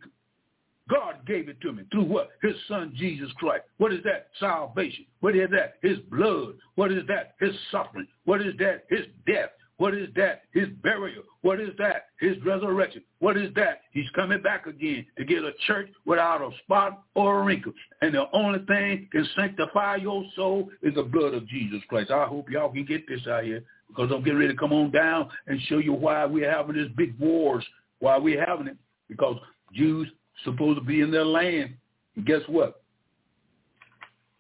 God 0.90 1.26
gave 1.26 1.48
it 1.48 1.62
to 1.62 1.72
me 1.72 1.84
through 1.92 2.04
what? 2.04 2.32
His 2.42 2.56
son 2.68 2.94
Jesus 2.98 3.32
Christ. 3.38 3.64
What 3.78 3.94
is 3.94 4.04
that? 4.04 4.28
Salvation. 4.42 5.06
What 5.22 5.38
is 5.38 5.50
that? 5.52 5.76
His 5.82 6.00
blood. 6.10 6.56
What 6.76 6.92
is 6.92 7.04
that? 7.08 7.36
His 7.40 7.56
suffering. 7.72 8.08
What 8.26 8.42
is 8.42 8.54
that? 8.60 8.84
His 8.90 9.06
death. 9.26 9.52
What 9.82 9.96
is 9.96 10.10
that? 10.16 10.44
His 10.54 10.68
burial. 10.84 11.24
What 11.42 11.60
is 11.60 11.72
that? 11.80 12.10
His 12.20 12.38
resurrection. 12.46 13.02
What 13.18 13.36
is 13.36 13.52
that? 13.56 13.82
He's 13.94 14.08
coming 14.14 14.40
back 14.40 14.68
again 14.68 15.08
to 15.18 15.26
get 15.26 15.40
a 15.40 15.54
church 15.66 15.90
without 16.06 16.40
a 16.40 16.52
spot 16.60 17.02
or 17.16 17.42
a 17.42 17.44
wrinkle. 17.44 17.74
And 18.04 18.14
the 18.14 18.26
only 18.32 18.60
thing 18.68 19.10
can 19.12 19.28
sanctify 19.36 19.96
your 19.96 20.24
soul 20.36 20.70
is 20.84 20.94
the 20.94 21.02
blood 21.02 21.34
of 21.34 21.48
Jesus 21.48 21.82
Christ. 21.90 22.12
I 22.12 22.28
hope 22.28 22.48
y'all 22.52 22.72
can 22.72 22.86
get 22.86 23.08
this 23.08 23.26
out 23.26 23.44
here 23.44 23.64
because 23.88 24.12
I'm 24.12 24.24
getting 24.24 24.38
ready 24.38 24.54
to 24.54 24.60
come 24.60 24.72
on 24.72 24.92
down 24.92 25.32
and 25.48 25.60
show 25.64 25.80
you 25.80 25.94
why 25.94 26.26
we're 26.28 26.52
having 26.52 26.76
this 26.76 26.92
big 26.96 27.18
wars, 27.20 27.66
why 27.98 28.20
we're 28.20 28.46
having 28.46 28.68
it. 28.68 28.78
Because 29.10 29.38
Jews 29.74 30.08
supposed 30.44 30.78
to 30.78 30.86
be 30.86 31.02
in 31.02 31.10
their 31.10 31.26
land. 31.26 31.74
And 32.16 32.24
guess 32.28 32.42
what? 32.46 32.84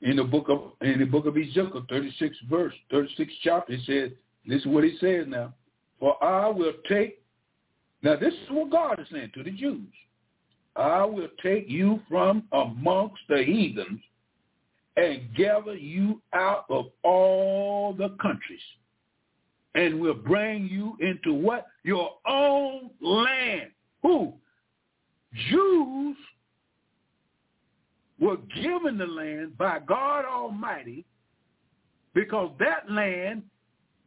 In 0.01 0.17
the 0.17 0.23
book 0.23 0.49
of 0.49 0.73
in 0.81 0.99
the 0.99 1.05
book 1.05 1.25
of 1.25 1.35
Ezekiel, 1.35 1.83
36 1.89 2.37
verse, 2.47 2.75
36 2.91 3.33
chapter, 3.41 3.73
it 3.73 3.79
says 3.87 4.15
this 4.47 4.61
is 4.61 4.67
what 4.67 4.83
he 4.83 4.97
says 4.99 5.25
now. 5.27 5.53
For 5.99 6.21
I 6.23 6.47
will 6.47 6.73
take, 6.89 7.21
now 8.01 8.15
this 8.15 8.33
is 8.33 8.49
what 8.49 8.71
God 8.71 8.99
is 8.99 9.07
saying 9.11 9.31
to 9.35 9.43
the 9.43 9.51
Jews. 9.51 9.87
I 10.75 11.03
will 11.03 11.27
take 11.43 11.69
you 11.69 11.99
from 12.09 12.43
amongst 12.51 13.21
the 13.29 13.43
heathens 13.43 14.01
and 14.97 15.33
gather 15.35 15.75
you 15.75 16.21
out 16.33 16.65
of 16.69 16.87
all 17.03 17.93
the 17.93 18.09
countries 18.21 18.61
and 19.75 19.99
will 19.99 20.13
bring 20.13 20.67
you 20.67 20.97
into 20.99 21.33
what? 21.33 21.67
Your 21.83 22.11
own 22.27 22.89
land. 23.01 23.71
Who? 24.01 24.33
Jews 25.49 26.17
were 28.19 28.37
given 28.61 28.97
the 28.97 29.05
land 29.05 29.57
by 29.57 29.79
God 29.79 30.25
Almighty 30.25 31.05
because 32.13 32.51
that 32.59 32.89
land 32.91 33.43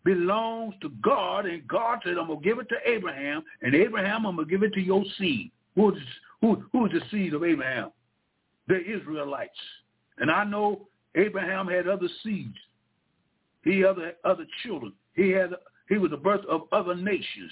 belongs 0.05 0.75
to 0.83 0.91
God, 1.03 1.47
and 1.47 1.67
God 1.67 2.01
said, 2.05 2.19
I'm 2.19 2.27
going 2.27 2.41
to 2.41 2.45
give 2.45 2.59
it 2.59 2.69
to 2.69 2.77
Abraham, 2.87 3.43
and 3.63 3.75
Abraham, 3.75 4.27
I'm 4.27 4.37
going 4.37 4.47
to 4.47 4.51
give 4.51 4.63
it 4.63 4.75
to 4.75 4.81
your 4.81 5.05
seed. 5.19 5.51
Who 5.75 5.95
is, 5.95 6.03
who, 6.41 6.63
who 6.73 6.87
is 6.87 6.93
the 6.93 7.01
seed 7.11 7.35
of 7.35 7.43
Abraham? 7.43 7.91
The 8.69 8.81
Israelites. 8.81 9.53
And 10.19 10.31
I 10.31 10.45
know 10.45 10.87
Abraham 11.15 11.67
had 11.67 11.89
other 11.89 12.09
seeds. 12.23 12.57
He 13.63 13.81
had 13.81 13.91
other, 13.91 14.13
other 14.25 14.47
children. 14.63 14.93
He 15.15 15.31
had 15.31 15.51
he 15.89 15.99
was 15.99 16.11
the 16.11 16.17
birth 16.17 16.45
of 16.49 16.63
other 16.73 16.95
nations. 16.95 17.51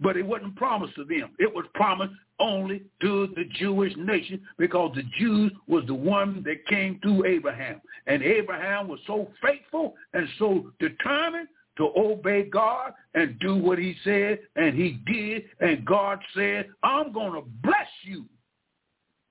But 0.00 0.16
it 0.16 0.26
wasn't 0.26 0.56
promised 0.56 0.94
to 0.96 1.04
them. 1.04 1.30
It 1.38 1.52
was 1.52 1.64
promised 1.74 2.12
only 2.42 2.82
to 3.00 3.28
the 3.36 3.44
Jewish 3.58 3.92
nation 3.96 4.40
because 4.58 4.92
the 4.94 5.04
Jews 5.18 5.52
was 5.66 5.84
the 5.86 5.94
one 5.94 6.42
that 6.44 6.66
came 6.66 6.98
through 7.00 7.24
Abraham. 7.24 7.80
And 8.06 8.22
Abraham 8.22 8.88
was 8.88 9.00
so 9.06 9.28
faithful 9.40 9.94
and 10.12 10.28
so 10.38 10.72
determined 10.80 11.48
to 11.78 11.90
obey 11.96 12.42
God 12.42 12.92
and 13.14 13.38
do 13.38 13.56
what 13.56 13.78
he 13.78 13.94
said, 14.04 14.40
and 14.56 14.74
he 14.74 15.00
did. 15.06 15.44
And 15.60 15.86
God 15.86 16.18
said, 16.34 16.68
I'm 16.82 17.12
going 17.12 17.32
to 17.32 17.48
bless 17.62 17.88
you 18.02 18.26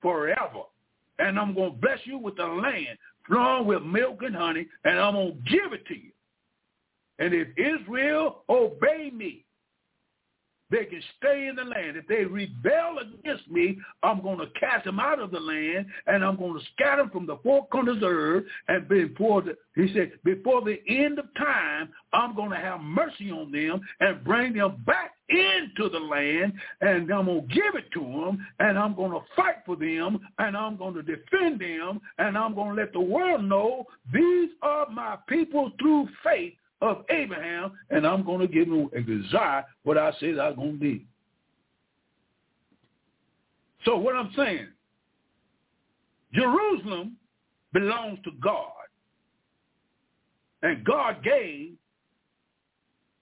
forever. 0.00 0.62
And 1.18 1.38
I'm 1.38 1.54
going 1.54 1.72
to 1.72 1.78
bless 1.78 2.00
you 2.04 2.18
with 2.18 2.36
the 2.36 2.46
land 2.46 2.98
flowing 3.26 3.66
with 3.66 3.82
milk 3.82 4.22
and 4.22 4.34
honey, 4.34 4.66
and 4.84 4.98
I'm 4.98 5.14
going 5.14 5.32
to 5.32 5.50
give 5.50 5.72
it 5.72 5.86
to 5.86 5.94
you. 5.94 6.10
And 7.18 7.32
if 7.34 7.48
Israel 7.56 8.42
obey 8.48 9.10
me, 9.14 9.44
they 10.72 10.86
can 10.86 11.02
stay 11.18 11.46
in 11.48 11.56
the 11.56 11.64
land. 11.64 11.96
If 11.96 12.08
they 12.08 12.24
rebel 12.24 12.98
against 12.98 13.48
me, 13.50 13.78
I'm 14.02 14.22
going 14.22 14.38
to 14.38 14.46
cast 14.58 14.86
them 14.86 14.98
out 14.98 15.20
of 15.20 15.30
the 15.30 15.38
land, 15.38 15.86
and 16.06 16.24
I'm 16.24 16.36
going 16.36 16.58
to 16.58 16.66
scatter 16.72 17.02
them 17.02 17.10
from 17.10 17.26
the 17.26 17.36
four 17.42 17.66
corners 17.68 17.96
of 17.96 18.00
the 18.00 18.06
earth. 18.06 18.44
And 18.68 18.88
before 18.88 19.42
the, 19.42 19.56
he 19.76 19.92
said, 19.94 20.12
before 20.24 20.62
the 20.62 20.78
end 20.88 21.18
of 21.18 21.26
time, 21.36 21.90
I'm 22.14 22.34
going 22.34 22.50
to 22.50 22.56
have 22.56 22.80
mercy 22.80 23.30
on 23.30 23.52
them 23.52 23.80
and 24.00 24.24
bring 24.24 24.54
them 24.54 24.82
back 24.86 25.12
into 25.28 25.88
the 25.90 25.98
land, 25.98 26.54
and 26.80 27.10
I'm 27.12 27.26
going 27.26 27.48
to 27.48 27.54
give 27.54 27.74
it 27.74 27.90
to 27.92 28.00
them, 28.00 28.46
and 28.58 28.78
I'm 28.78 28.94
going 28.94 29.12
to 29.12 29.20
fight 29.36 29.56
for 29.64 29.76
them, 29.76 30.18
and 30.38 30.56
I'm 30.56 30.76
going 30.76 30.94
to 30.94 31.02
defend 31.02 31.60
them, 31.60 32.00
and 32.18 32.36
I'm 32.36 32.54
going 32.54 32.76
to 32.76 32.82
let 32.82 32.92
the 32.92 33.00
world 33.00 33.44
know 33.44 33.84
these 34.12 34.50
are 34.62 34.88
my 34.90 35.16
people 35.28 35.70
through 35.78 36.08
faith 36.24 36.54
of 36.82 37.04
Abraham, 37.08 37.72
and 37.90 38.06
I'm 38.06 38.24
going 38.24 38.40
to 38.40 38.48
give 38.48 38.66
him 38.66 38.90
a 38.94 39.00
desire 39.00 39.64
what 39.84 39.96
I 39.96 40.12
said 40.18 40.38
I'm 40.38 40.56
going 40.56 40.72
to 40.72 40.78
be. 40.78 41.06
So 43.84 43.96
what 43.96 44.16
I'm 44.16 44.32
saying, 44.36 44.68
Jerusalem 46.34 47.16
belongs 47.72 48.18
to 48.24 48.30
God. 48.42 48.70
And 50.62 50.84
God 50.84 51.22
gave 51.24 51.72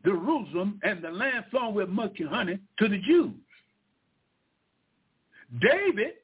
Jerusalem 0.05 0.81
and 0.83 1.03
the 1.03 1.11
land 1.11 1.45
flowing 1.51 1.75
with 1.75 1.89
milk 1.89 2.13
and 2.19 2.29
honey 2.29 2.59
to 2.79 2.89
the 2.89 2.99
Jews. 2.99 3.33
David 5.61 6.15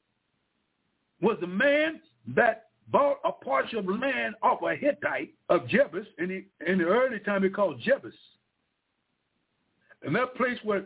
was 1.21 1.37
the 1.41 1.47
man 1.47 1.99
that 2.35 2.66
bought 2.89 3.17
a 3.25 3.31
portion 3.31 3.79
of 3.79 3.85
land 3.85 4.35
off 4.41 4.61
a 4.61 4.75
Hittite 4.75 5.33
of 5.49 5.67
Jebus, 5.67 6.05
and 6.17 6.31
he, 6.31 6.45
in 6.65 6.77
the 6.77 6.85
early 6.85 7.19
time 7.19 7.43
he 7.43 7.49
called 7.49 7.81
Jebus. 7.81 8.13
And 10.03 10.15
that 10.15 10.35
place 10.35 10.57
where 10.63 10.85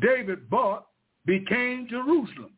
David 0.00 0.50
bought 0.50 0.86
became 1.24 1.86
Jerusalem. 1.88 2.52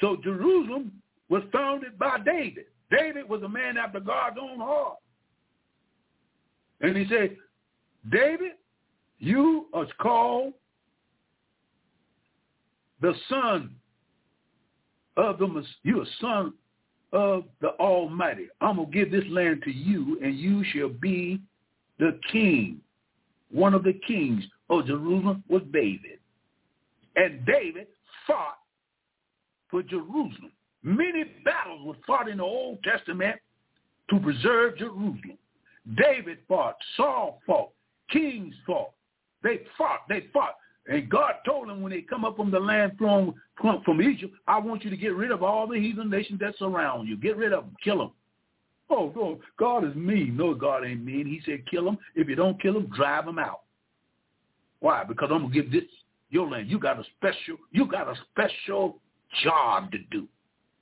So 0.00 0.16
Jerusalem 0.22 0.92
was 1.28 1.42
founded 1.52 1.98
by 1.98 2.18
David. 2.24 2.64
David 2.90 3.28
was 3.28 3.42
a 3.42 3.48
man 3.48 3.76
after 3.76 4.00
God's 4.00 4.38
own 4.40 4.58
heart. 4.58 4.96
And 6.80 6.96
he 6.96 7.06
said, 7.08 7.36
David, 8.10 8.52
you 9.18 9.66
are 9.74 9.86
called 10.00 10.54
the 13.00 13.14
son 13.28 13.74
of 15.16 15.38
the, 15.38 15.64
you 15.82 16.00
are 16.00 16.06
son 16.20 16.52
of 17.12 17.44
the 17.60 17.68
Almighty. 17.80 18.48
I'm 18.60 18.76
going 18.76 18.90
to 18.90 18.98
give 18.98 19.10
this 19.10 19.24
land 19.30 19.62
to 19.64 19.70
you, 19.70 20.18
and 20.22 20.38
you 20.38 20.64
shall 20.72 20.88
be 20.88 21.40
the 21.98 22.18
king. 22.30 22.80
One 23.50 23.74
of 23.74 23.82
the 23.82 23.98
kings 24.06 24.44
of 24.68 24.86
Jerusalem 24.86 25.42
was 25.48 25.62
David. 25.72 26.18
And 27.16 27.44
David 27.46 27.86
fought 28.26 28.58
for 29.70 29.82
Jerusalem. 29.82 30.52
Many 30.82 31.24
battles 31.44 31.84
were 31.84 31.96
fought 32.06 32.28
in 32.28 32.38
the 32.38 32.44
Old 32.44 32.78
Testament 32.82 33.36
to 34.10 34.20
preserve 34.20 34.78
Jerusalem. 34.78 35.38
David 35.96 36.38
fought, 36.46 36.76
Saul 36.96 37.40
fought, 37.46 37.70
kings 38.10 38.54
fought. 38.66 38.92
They 39.42 39.60
fought, 39.76 40.00
they 40.08 40.26
fought. 40.32 40.56
And 40.88 41.10
God 41.10 41.34
told 41.44 41.68
them 41.68 41.82
when 41.82 41.92
they 41.92 42.00
come 42.00 42.24
up 42.24 42.36
from 42.36 42.50
the 42.50 42.58
land 42.58 42.92
from, 42.98 43.34
from 43.60 44.02
Egypt, 44.02 44.34
I 44.46 44.58
want 44.58 44.84
you 44.84 44.90
to 44.90 44.96
get 44.96 45.14
rid 45.14 45.30
of 45.30 45.42
all 45.42 45.66
the 45.66 45.78
heathen 45.78 46.08
nations 46.08 46.40
that 46.40 46.56
surround 46.58 47.08
you. 47.08 47.16
Get 47.16 47.36
rid 47.36 47.52
of 47.52 47.64
them. 47.64 47.76
Kill 47.84 47.98
them. 47.98 48.10
Oh, 48.90 49.12
no, 49.14 49.38
God 49.58 49.84
is 49.84 49.94
mean. 49.94 50.34
No, 50.34 50.54
God 50.54 50.86
ain't 50.86 51.04
mean. 51.04 51.26
He 51.26 51.42
said 51.44 51.60
kill 51.70 51.84
them. 51.84 51.98
If 52.14 52.26
you 52.26 52.34
don't 52.34 52.60
kill 52.60 52.72
them, 52.72 52.90
drive 52.96 53.26
them 53.26 53.38
out. 53.38 53.60
Why? 54.80 55.04
Because 55.04 55.28
I'm 55.30 55.42
going 55.42 55.52
to 55.52 55.62
give 55.62 55.70
this 55.70 55.90
your 56.30 56.48
land. 56.48 56.70
You 56.70 56.78
got 56.78 56.98
a 56.98 57.04
special, 57.16 57.58
you 57.70 57.86
got 57.86 58.08
a 58.08 58.14
special 58.30 58.98
job 59.42 59.92
to 59.92 59.98
do. 60.10 60.26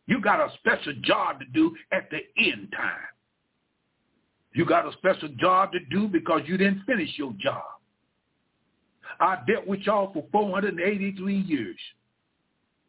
You 0.07 0.21
got 0.21 0.39
a 0.39 0.53
special 0.59 0.93
job 1.03 1.41
to 1.41 1.47
do 1.47 1.75
at 1.91 2.09
the 2.11 2.19
end 2.41 2.73
time. 2.77 2.95
You 4.53 4.65
got 4.65 4.87
a 4.87 4.93
special 4.93 5.29
job 5.37 5.73
to 5.73 5.81
do 5.91 6.07
because 6.07 6.43
you 6.47 6.57
didn't 6.57 6.85
finish 6.87 7.11
your 7.17 7.33
job. 7.41 7.65
I 9.21 9.39
dealt 9.47 9.67
with 9.67 9.81
y'all 9.81 10.12
for 10.12 10.25
483 10.33 11.37
years. 11.37 11.77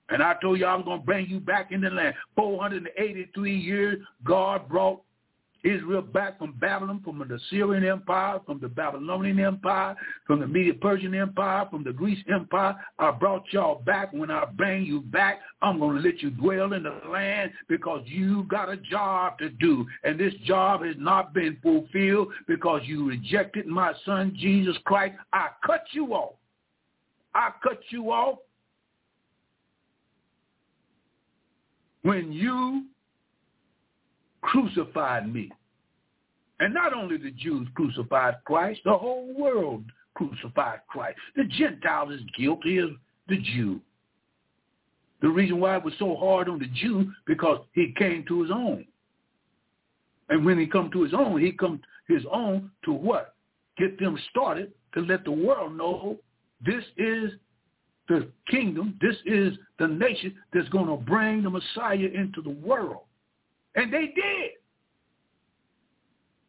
And 0.10 0.24
I 0.24 0.36
told 0.42 0.60
you 0.60 0.66
I 0.66 0.76
was 0.76 0.86
going 0.86 1.00
to 1.00 1.06
bring 1.06 1.28
you 1.28 1.40
back 1.40 1.72
in 1.72 1.82
the 1.82 1.90
land. 1.90 2.16
483 2.36 3.56
years, 3.56 4.00
God 4.24 4.70
brought 4.70 5.02
Israel 5.68 6.02
back 6.02 6.38
from 6.38 6.54
Babylon, 6.54 7.02
from 7.04 7.20
the 7.20 7.36
Assyrian 7.36 7.86
Empire, 7.86 8.40
from 8.46 8.60
the 8.60 8.68
Babylonian 8.68 9.40
Empire, 9.40 9.96
from 10.26 10.40
the 10.40 10.48
Medo-Persian 10.48 11.14
Empire, 11.14 11.68
from 11.70 11.84
the 11.84 11.92
Greece 11.92 12.24
Empire. 12.32 12.76
I 13.00 13.12
brought 13.12 13.44
y'all 13.52 13.82
back. 13.86 14.14
When 14.14 14.32
I 14.32 14.46
bring 14.46 14.86
you 14.86 15.02
back, 15.02 15.40
I'm 15.62 15.80
going 15.80 15.98
to 15.98 16.02
let 16.02 16.22
you 16.22 16.30
dwell 16.30 16.74
in 16.74 16.84
the 16.84 17.02
land 17.10 17.52
because 17.68 18.02
you 18.06 18.44
got 18.44 18.70
a 18.70 18.78
job 18.78 19.38
to 19.40 19.50
do. 19.50 19.86
And 20.04 20.20
this 20.20 20.34
job 20.46 20.84
has 20.84 20.96
not 20.98 21.34
been 21.34 21.58
fulfilled 21.62 22.30
because 22.48 22.82
you 22.86 23.08
rejected 23.08 23.68
my 23.68 23.94
son, 24.06 24.36
Jesus 24.38 24.78
Christ. 24.86 25.16
I 25.34 25.50
cut 25.66 25.84
you 25.92 26.14
off. 26.14 26.36
I 27.36 27.52
cut 27.62 27.80
you 27.90 28.12
off 28.12 28.40
when 32.02 32.32
you 32.32 32.86
crucified 34.48 35.32
me. 35.32 35.52
And 36.60 36.74
not 36.74 36.94
only 36.94 37.18
the 37.18 37.32
Jews 37.32 37.68
crucified 37.76 38.36
Christ, 38.46 38.80
the 38.84 38.98
whole 38.98 39.32
world 39.38 39.84
crucified 40.16 40.80
Christ. 40.88 41.18
The 41.36 41.44
Gentile 41.44 42.10
is 42.12 42.22
guilty 42.38 42.80
as 42.80 42.90
the 43.28 43.38
Jew. 43.38 43.80
The 45.22 45.30
reason 45.30 45.60
why 45.60 45.78
it 45.78 45.84
was 45.84 45.94
so 46.00 46.16
hard 46.16 46.48
on 46.50 46.60
the 46.60 46.68
Jew, 46.68 47.12
because 47.26 47.60
he 47.74 47.94
came 47.98 48.24
to 48.28 48.42
his 48.42 48.52
own. 48.52 48.86
And 50.30 50.46
when 50.46 50.58
he 50.58 50.66
come 50.66 50.90
to 50.92 51.04
his 51.04 51.14
own, 51.14 51.42
he 51.42 51.52
come 51.52 51.82
his 52.08 52.24
own 52.32 52.72
to 52.86 52.94
what? 52.94 53.36
Get 53.78 54.00
them 54.00 54.18
started 54.32 54.72
to 54.94 55.02
let 55.02 55.24
the 55.26 55.32
world 55.32 55.78
know 55.78 56.18
this 56.66 56.84
is 56.98 57.32
the 58.08 58.28
kingdom, 58.50 58.98
this 59.02 59.16
is 59.26 59.54
the 59.80 59.88
nation 59.88 60.34
that's 60.54 60.70
going 60.70 60.88
to 60.88 60.96
bring 60.96 61.44
the 61.44 61.50
Messiah 61.50 62.10
into 62.14 62.42
the 62.42 62.50
world. 62.66 63.07
And 63.78 63.94
they 63.94 64.08
did. 64.08 64.52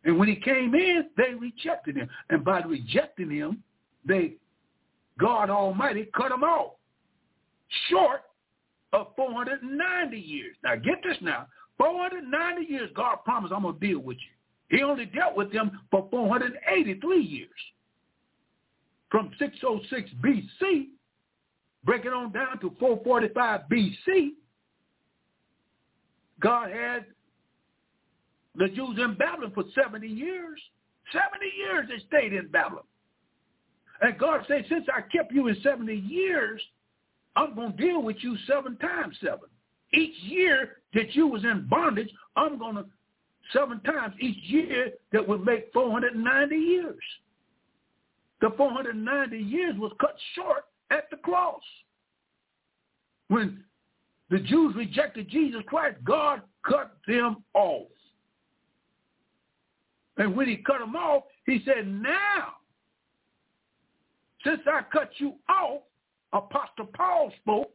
And 0.04 0.18
when 0.18 0.28
he 0.28 0.36
came 0.36 0.74
in, 0.74 1.04
they 1.16 1.34
rejected 1.34 1.96
him. 1.96 2.08
And 2.30 2.44
by 2.44 2.60
rejecting 2.62 3.30
him, 3.30 3.62
they, 4.04 4.34
God 5.20 5.50
Almighty, 5.50 6.08
cut 6.16 6.32
him 6.32 6.42
off 6.42 6.72
short 7.90 8.22
of 8.94 9.08
490 9.16 10.18
years. 10.18 10.56
Now 10.64 10.76
get 10.76 11.02
this 11.04 11.18
now. 11.20 11.46
490 11.76 12.72
years, 12.72 12.90
God 12.94 13.18
promised 13.24 13.52
I'm 13.52 13.62
going 13.62 13.78
to 13.78 13.86
deal 13.86 14.00
with 14.00 14.16
you. 14.16 14.76
He 14.76 14.82
only 14.82 15.06
dealt 15.06 15.36
with 15.36 15.52
them 15.52 15.80
for 15.90 16.08
483 16.10 17.20
years. 17.20 17.50
From 19.10 19.30
606 19.38 20.10
BC, 20.22 20.86
break 21.84 22.04
it 22.04 22.12
on 22.12 22.32
down 22.32 22.58
to 22.60 22.74
445 22.78 23.60
BC, 23.70 24.30
God 26.40 26.70
had 26.70 27.06
the 28.58 28.68
Jews 28.68 28.98
in 28.98 29.14
Babylon 29.14 29.52
for 29.54 29.64
70 29.74 30.06
years. 30.06 30.60
70 31.12 31.46
years 31.56 31.88
they 31.88 32.04
stayed 32.06 32.32
in 32.32 32.48
Babylon. 32.48 32.84
And 34.00 34.18
God 34.18 34.44
said, 34.46 34.64
since 34.68 34.86
I 34.94 35.00
kept 35.00 35.32
you 35.32 35.48
in 35.48 35.56
70 35.62 35.94
years, 35.94 36.60
I'm 37.36 37.54
going 37.54 37.76
to 37.76 37.82
deal 37.82 38.02
with 38.02 38.16
you 38.20 38.36
seven 38.46 38.76
times 38.78 39.16
seven. 39.22 39.48
Each 39.94 40.14
year 40.22 40.76
that 40.94 41.14
you 41.14 41.26
was 41.26 41.44
in 41.44 41.66
bondage, 41.68 42.10
I'm 42.36 42.58
going 42.58 42.76
to, 42.76 42.84
seven 43.52 43.80
times 43.80 44.14
each 44.20 44.42
year 44.44 44.90
that 45.12 45.26
would 45.26 45.44
make 45.44 45.72
490 45.72 46.54
years. 46.56 46.96
The 48.40 48.50
490 48.56 49.38
years 49.38 49.74
was 49.78 49.92
cut 50.00 50.16
short 50.34 50.64
at 50.90 51.10
the 51.10 51.16
cross. 51.16 51.62
When 53.28 53.64
the 54.30 54.38
Jews 54.38 54.74
rejected 54.76 55.28
Jesus 55.28 55.62
Christ, 55.66 55.96
God 56.04 56.42
cut 56.64 56.96
them 57.06 57.42
off. 57.54 57.88
And 60.18 60.36
when 60.36 60.48
he 60.48 60.56
cut 60.56 60.80
them 60.80 60.96
off, 60.96 61.24
he 61.46 61.62
said, 61.64 61.86
now, 61.86 62.54
since 64.44 64.60
I 64.66 64.82
cut 64.92 65.10
you 65.18 65.34
off, 65.48 65.82
Apostle 66.32 66.88
Paul 66.94 67.32
spoke 67.40 67.70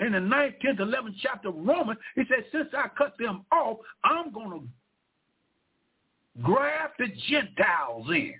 in 0.00 0.12
the 0.12 0.18
9th, 0.18 0.54
10th, 0.64 0.80
11th 0.80 1.14
chapter 1.22 1.48
of 1.48 1.56
Romans. 1.56 1.98
He 2.14 2.22
said, 2.28 2.44
since 2.50 2.68
I 2.76 2.88
cut 2.96 3.14
them 3.18 3.44
off, 3.52 3.78
I'm 4.04 4.32
going 4.32 4.50
to 4.50 6.42
grab 6.42 6.90
the 6.98 7.06
Gentiles 7.28 8.06
in. 8.08 8.34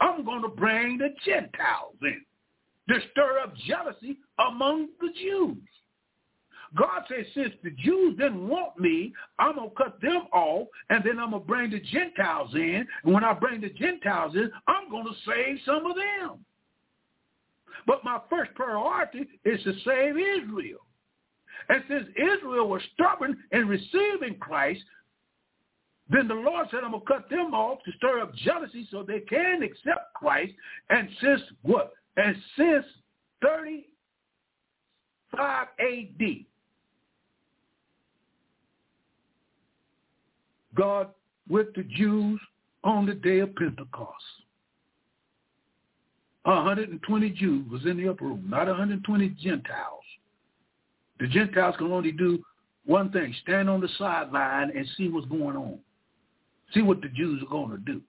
I'm 0.00 0.24
going 0.24 0.42
to 0.42 0.48
bring 0.48 0.98
the 0.98 1.14
Gentiles 1.24 1.96
in 2.02 2.22
to 2.88 3.00
stir 3.12 3.38
up 3.38 3.54
jealousy 3.66 4.18
among 4.38 4.88
the 5.00 5.10
Jews. 5.20 5.58
God 6.76 7.02
says, 7.08 7.26
since 7.34 7.52
the 7.64 7.70
Jews 7.70 8.16
didn't 8.16 8.46
want 8.46 8.78
me, 8.78 9.12
I'm 9.38 9.56
going 9.56 9.70
to 9.70 9.76
cut 9.76 10.00
them 10.00 10.28
off, 10.32 10.68
and 10.88 11.02
then 11.04 11.18
I'm 11.18 11.30
going 11.30 11.42
to 11.42 11.48
bring 11.48 11.70
the 11.70 11.80
Gentiles 11.80 12.54
in. 12.54 12.86
And 13.04 13.12
when 13.12 13.24
I 13.24 13.32
bring 13.32 13.60
the 13.60 13.70
Gentiles 13.70 14.36
in, 14.36 14.50
I'm 14.68 14.88
going 14.90 15.04
to 15.04 15.14
save 15.26 15.58
some 15.66 15.84
of 15.86 15.96
them. 15.96 16.44
But 17.86 18.04
my 18.04 18.20
first 18.28 18.54
priority 18.54 19.26
is 19.44 19.62
to 19.64 19.72
save 19.84 20.16
Israel. 20.16 20.80
And 21.68 21.82
since 21.88 22.06
Israel 22.16 22.68
was 22.68 22.82
stubborn 22.94 23.36
in 23.52 23.68
receiving 23.68 24.36
Christ, 24.38 24.82
then 26.08 26.28
the 26.28 26.34
Lord 26.34 26.68
said, 26.70 26.84
I'm 26.84 26.90
going 26.90 27.04
to 27.04 27.12
cut 27.12 27.30
them 27.30 27.54
off 27.54 27.78
to 27.84 27.92
stir 27.96 28.20
up 28.20 28.34
jealousy 28.34 28.86
so 28.90 29.02
they 29.02 29.20
can 29.20 29.62
accept 29.62 30.12
Christ. 30.14 30.52
And 30.88 31.08
since 31.20 31.40
what? 31.62 31.92
And 32.16 32.36
since 32.56 32.84
35 33.42 35.68
AD, 35.78 36.46
God 40.80 41.08
with 41.46 41.74
the 41.74 41.82
Jews 41.82 42.40
on 42.84 43.04
the 43.04 43.12
day 43.12 43.40
of 43.40 43.54
Pentecost. 43.54 44.24
120 46.44 47.30
Jews 47.30 47.70
was 47.70 47.84
in 47.84 47.98
the 47.98 48.08
upper 48.08 48.24
room, 48.24 48.46
not 48.48 48.66
120 48.66 49.28
Gentiles. 49.42 50.04
The 51.18 51.26
Gentiles 51.26 51.74
can 51.76 51.92
only 51.92 52.12
do 52.12 52.42
one 52.86 53.12
thing, 53.12 53.34
stand 53.42 53.68
on 53.68 53.82
the 53.82 53.90
sideline 53.98 54.72
and 54.74 54.86
see 54.96 55.08
what's 55.08 55.28
going 55.28 55.54
on. 55.54 55.78
See 56.72 56.80
what 56.80 57.02
the 57.02 57.08
Jews 57.08 57.42
are 57.42 57.50
going 57.50 57.72
to 57.72 57.76
do. 57.76 58.00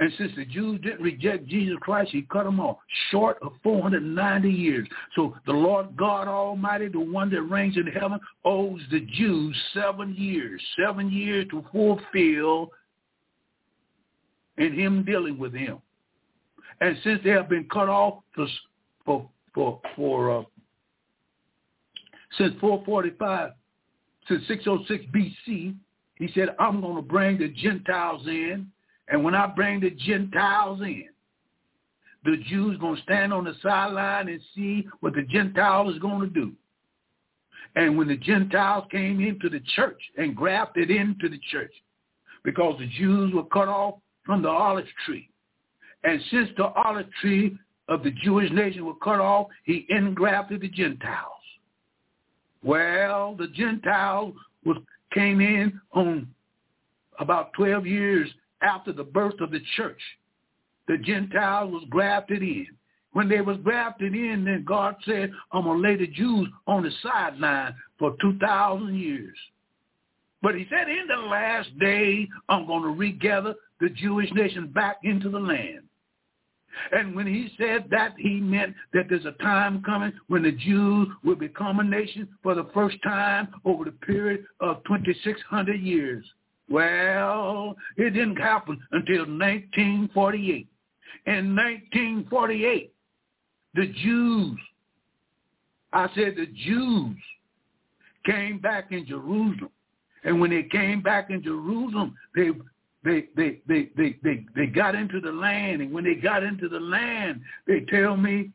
And 0.00 0.12
since 0.16 0.32
the 0.36 0.44
Jews 0.44 0.80
didn't 0.80 1.00
reject 1.00 1.48
Jesus 1.48 1.76
Christ, 1.80 2.12
he 2.12 2.22
cut 2.22 2.44
them 2.44 2.60
off 2.60 2.78
short 3.10 3.36
of 3.42 3.52
490 3.64 4.48
years. 4.48 4.86
So 5.16 5.34
the 5.44 5.52
Lord 5.52 5.96
God 5.96 6.28
Almighty, 6.28 6.88
the 6.88 7.00
one 7.00 7.30
that 7.30 7.42
reigns 7.42 7.76
in 7.76 7.86
heaven, 7.86 8.20
owes 8.44 8.80
the 8.92 9.00
Jews 9.00 9.56
seven 9.74 10.14
years, 10.14 10.62
seven 10.80 11.10
years 11.10 11.48
to 11.50 11.64
fulfill 11.72 12.70
in 14.56 14.72
him 14.72 15.04
dealing 15.04 15.36
with 15.36 15.52
him. 15.52 15.78
And 16.80 16.96
since 17.02 17.20
they 17.24 17.30
have 17.30 17.48
been 17.48 17.68
cut 17.68 17.88
off 17.88 18.22
for, 19.04 19.28
for, 19.52 19.80
for, 19.96 20.38
uh, 20.38 20.42
since 22.36 22.54
445, 22.60 23.50
since 24.28 24.46
606 24.46 25.04
BC, 25.12 25.74
he 26.14 26.30
said, 26.34 26.54
I'm 26.60 26.80
going 26.80 26.96
to 26.96 27.02
bring 27.02 27.38
the 27.38 27.48
Gentiles 27.48 28.24
in 28.26 28.70
and 29.10 29.24
when 29.24 29.34
I 29.34 29.46
bring 29.46 29.80
the 29.80 29.90
Gentiles 29.90 30.80
in, 30.80 31.08
the 32.24 32.36
Jews 32.48 32.76
going 32.78 32.96
to 32.96 33.02
stand 33.02 33.32
on 33.32 33.44
the 33.44 33.54
sideline 33.62 34.28
and 34.28 34.40
see 34.54 34.86
what 35.00 35.14
the 35.14 35.22
Gentile 35.22 35.88
is 35.90 35.98
going 35.98 36.20
to 36.20 36.26
do. 36.26 36.52
And 37.76 37.96
when 37.96 38.08
the 38.08 38.16
Gentiles 38.16 38.84
came 38.90 39.20
into 39.20 39.48
the 39.48 39.60
church 39.76 40.00
and 40.16 40.34
grafted 40.34 40.90
into 40.90 41.28
the 41.28 41.38
church, 41.50 41.72
because 42.44 42.78
the 42.78 42.88
Jews 42.98 43.32
were 43.32 43.44
cut 43.44 43.68
off 43.68 43.96
from 44.24 44.42
the 44.42 44.48
olive 44.48 44.86
tree. 45.06 45.28
And 46.04 46.20
since 46.30 46.50
the 46.56 46.66
olive 46.66 47.08
tree 47.20 47.58
of 47.88 48.02
the 48.02 48.10
Jewish 48.22 48.50
nation 48.52 48.84
was 48.84 48.96
cut 49.02 49.20
off, 49.20 49.48
he 49.64 49.86
engrafted 49.88 50.60
the 50.60 50.68
Gentiles. 50.68 51.32
Well, 52.62 53.36
the 53.36 53.48
Gentiles 53.48 54.34
was, 54.64 54.76
came 55.12 55.40
in 55.40 55.80
on 55.92 56.28
about 57.18 57.52
12 57.54 57.86
years 57.86 58.28
after 58.62 58.92
the 58.92 59.04
birth 59.04 59.40
of 59.40 59.50
the 59.50 59.60
church. 59.76 60.00
The 60.86 60.98
Gentiles 60.98 61.72
was 61.72 61.84
grafted 61.90 62.42
in. 62.42 62.66
When 63.12 63.28
they 63.28 63.40
was 63.40 63.56
grafted 63.62 64.14
in, 64.14 64.44
then 64.44 64.64
God 64.66 64.96
said, 65.04 65.32
I'm 65.52 65.64
going 65.64 65.82
to 65.82 65.88
lay 65.88 65.96
the 65.96 66.06
Jews 66.06 66.48
on 66.66 66.82
the 66.82 66.90
sideline 67.02 67.74
for 67.98 68.16
2,000 68.20 68.94
years. 68.94 69.36
But 70.40 70.54
he 70.54 70.66
said, 70.70 70.88
in 70.88 71.06
the 71.08 71.16
last 71.16 71.76
day, 71.78 72.28
I'm 72.48 72.66
going 72.66 72.82
to 72.82 72.90
regather 72.90 73.54
the 73.80 73.88
Jewish 73.88 74.30
nation 74.34 74.68
back 74.68 74.98
into 75.02 75.30
the 75.30 75.38
land. 75.38 75.80
And 76.92 77.14
when 77.16 77.26
he 77.26 77.50
said 77.58 77.86
that, 77.90 78.14
he 78.18 78.40
meant 78.40 78.74
that 78.92 79.06
there's 79.08 79.24
a 79.24 79.42
time 79.42 79.82
coming 79.82 80.12
when 80.28 80.42
the 80.42 80.52
Jews 80.52 81.08
will 81.24 81.34
become 81.34 81.80
a 81.80 81.84
nation 81.84 82.28
for 82.42 82.54
the 82.54 82.68
first 82.72 82.96
time 83.02 83.48
over 83.64 83.84
the 83.84 83.90
period 83.90 84.44
of 84.60 84.84
2,600 84.84 85.80
years. 85.80 86.24
Well, 86.68 87.76
it 87.96 88.10
didn't 88.10 88.36
happen 88.36 88.78
until 88.92 89.20
1948. 89.20 90.66
In 91.26 91.56
1948, 91.56 92.92
the 93.74 93.86
Jews, 94.02 94.58
I 95.92 96.08
said 96.14 96.36
the 96.36 96.46
Jews 96.46 97.16
came 98.26 98.58
back 98.58 98.92
in 98.92 99.06
Jerusalem 99.06 99.70
And 100.24 100.40
when 100.40 100.50
they 100.50 100.64
came 100.64 101.00
back 101.02 101.30
in 101.30 101.42
Jerusalem, 101.42 102.14
they 102.34 102.50
they 103.04 103.28
they 103.36 103.60
they 103.66 103.90
they 103.96 104.16
they, 104.22 104.46
they 104.54 104.66
got 104.66 104.94
into 104.94 105.20
the 105.20 105.32
land. 105.32 105.80
And 105.82 105.92
when 105.92 106.04
they 106.04 106.16
got 106.16 106.42
into 106.42 106.68
the 106.68 106.80
land, 106.80 107.40
they 107.66 107.80
tell 107.90 108.16
me 108.16 108.50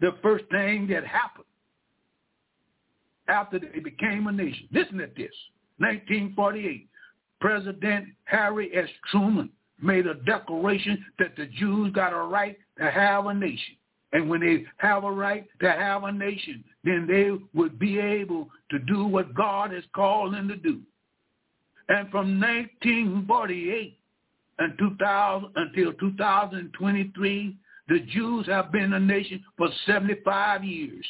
the 0.00 0.12
first 0.22 0.44
thing 0.50 0.86
that 0.88 1.06
happened 1.06 1.46
after 3.28 3.58
they 3.58 3.80
became 3.80 4.26
a 4.26 4.32
nation. 4.32 4.68
Listen 4.72 4.98
to 4.98 5.08
this. 5.16 5.32
1948, 5.78 6.88
President 7.40 8.06
Harry 8.24 8.70
S. 8.74 8.88
Truman 9.10 9.50
made 9.80 10.06
a 10.06 10.14
declaration 10.14 11.04
that 11.18 11.36
the 11.36 11.46
Jews 11.46 11.92
got 11.92 12.12
a 12.12 12.26
right 12.26 12.58
to 12.78 12.90
have 12.90 13.26
a 13.26 13.34
nation. 13.34 13.76
And 14.12 14.28
when 14.28 14.40
they 14.40 14.64
have 14.78 15.04
a 15.04 15.10
right 15.10 15.46
to 15.60 15.70
have 15.70 16.04
a 16.04 16.12
nation, 16.12 16.64
then 16.82 17.06
they 17.06 17.30
would 17.58 17.78
be 17.78 17.98
able 17.98 18.48
to 18.70 18.78
do 18.78 19.04
what 19.06 19.34
God 19.34 19.72
has 19.72 19.84
called 19.94 20.34
them 20.34 20.48
to 20.48 20.56
do. 20.56 20.80
And 21.88 22.10
from 22.10 22.40
1948 22.40 23.98
and 24.58 24.78
2000, 24.78 25.50
until 25.56 25.92
2023, 25.94 27.56
the 27.88 28.00
Jews 28.00 28.46
have 28.46 28.72
been 28.72 28.92
a 28.94 29.00
nation 29.00 29.44
for 29.56 29.68
75 29.86 30.64
years. 30.64 31.06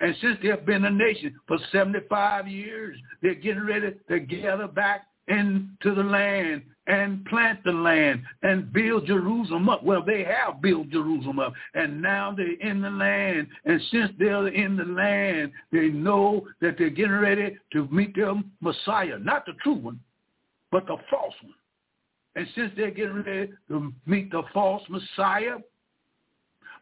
And 0.00 0.14
since 0.20 0.38
they 0.42 0.48
have 0.48 0.64
been 0.64 0.84
a 0.84 0.90
nation 0.90 1.38
for 1.46 1.58
75 1.72 2.48
years, 2.48 2.96
they're 3.22 3.34
getting 3.34 3.66
ready 3.66 3.94
to 4.08 4.20
gather 4.20 4.66
back 4.66 5.06
into 5.28 5.94
the 5.94 6.02
land 6.02 6.62
and 6.86 7.24
plant 7.26 7.62
the 7.64 7.70
land 7.70 8.22
and 8.42 8.72
build 8.72 9.06
Jerusalem 9.06 9.68
up. 9.68 9.84
Well, 9.84 10.02
they 10.04 10.24
have 10.24 10.60
built 10.60 10.88
Jerusalem 10.88 11.38
up, 11.38 11.52
and 11.74 12.00
now 12.02 12.34
they're 12.36 12.58
in 12.60 12.80
the 12.80 12.90
land. 12.90 13.46
And 13.64 13.80
since 13.92 14.10
they're 14.18 14.48
in 14.48 14.76
the 14.76 14.84
land, 14.84 15.52
they 15.70 15.88
know 15.88 16.46
that 16.60 16.76
they're 16.78 16.90
getting 16.90 17.12
ready 17.12 17.58
to 17.72 17.86
meet 17.88 18.16
their 18.16 18.34
Messiah, 18.60 19.18
not 19.18 19.46
the 19.46 19.52
true 19.62 19.74
one, 19.74 20.00
but 20.72 20.86
the 20.86 20.96
false 21.10 21.34
one. 21.42 21.54
And 22.36 22.46
since 22.54 22.72
they're 22.76 22.90
getting 22.90 23.22
ready 23.22 23.52
to 23.68 23.92
meet 24.06 24.30
the 24.30 24.42
false 24.52 24.82
Messiah, 24.88 25.58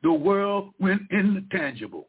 the 0.03 0.13
world 0.13 0.71
went 0.79 1.03
intangible. 1.11 2.09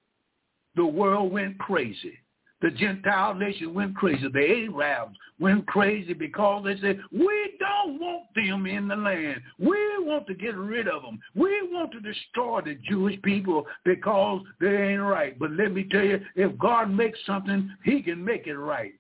The 0.76 0.86
world 0.86 1.32
went 1.32 1.57
crazy. 1.59 2.13
The 2.61 2.72
Gentile 2.72 3.36
nation 3.36 3.74
went 3.74 3.95
crazy. 3.95 4.28
The 4.28 4.67
Arabs 4.74 5.15
went 5.39 5.65
crazy 5.67 6.13
because 6.13 6.65
they 6.65 6.78
said, 6.82 6.99
we 7.11 7.53
don't 7.57 7.99
want 8.01 8.26
them 8.36 8.65
in 8.65 8.89
the 8.89 8.97
land. 8.97 9.41
We 9.57 9.78
want 9.99 10.28
to 10.28 10.34
get 10.34 10.57
rid 10.57 10.89
of 10.89 11.01
them. 11.01 11.20
We 11.36 11.61
want 11.72 11.93
to 11.93 12.01
destroy 12.01 12.61
the 12.61 12.78
Jewish 12.89 13.22
people 13.22 13.65
because 13.86 14.41
they 14.59 14.67
ain't 14.67 15.01
right. 15.01 15.39
But 15.39 15.51
let 15.51 15.72
me 15.72 15.88
tell 15.89 16.03
you, 16.03 16.20
if 16.36 16.57
God 16.59 16.91
makes 16.91 17.17
something, 17.26 17.72
he 17.86 18.01
can 18.01 18.24
make 18.24 18.45
it 18.45 18.57
right. 18.57 18.93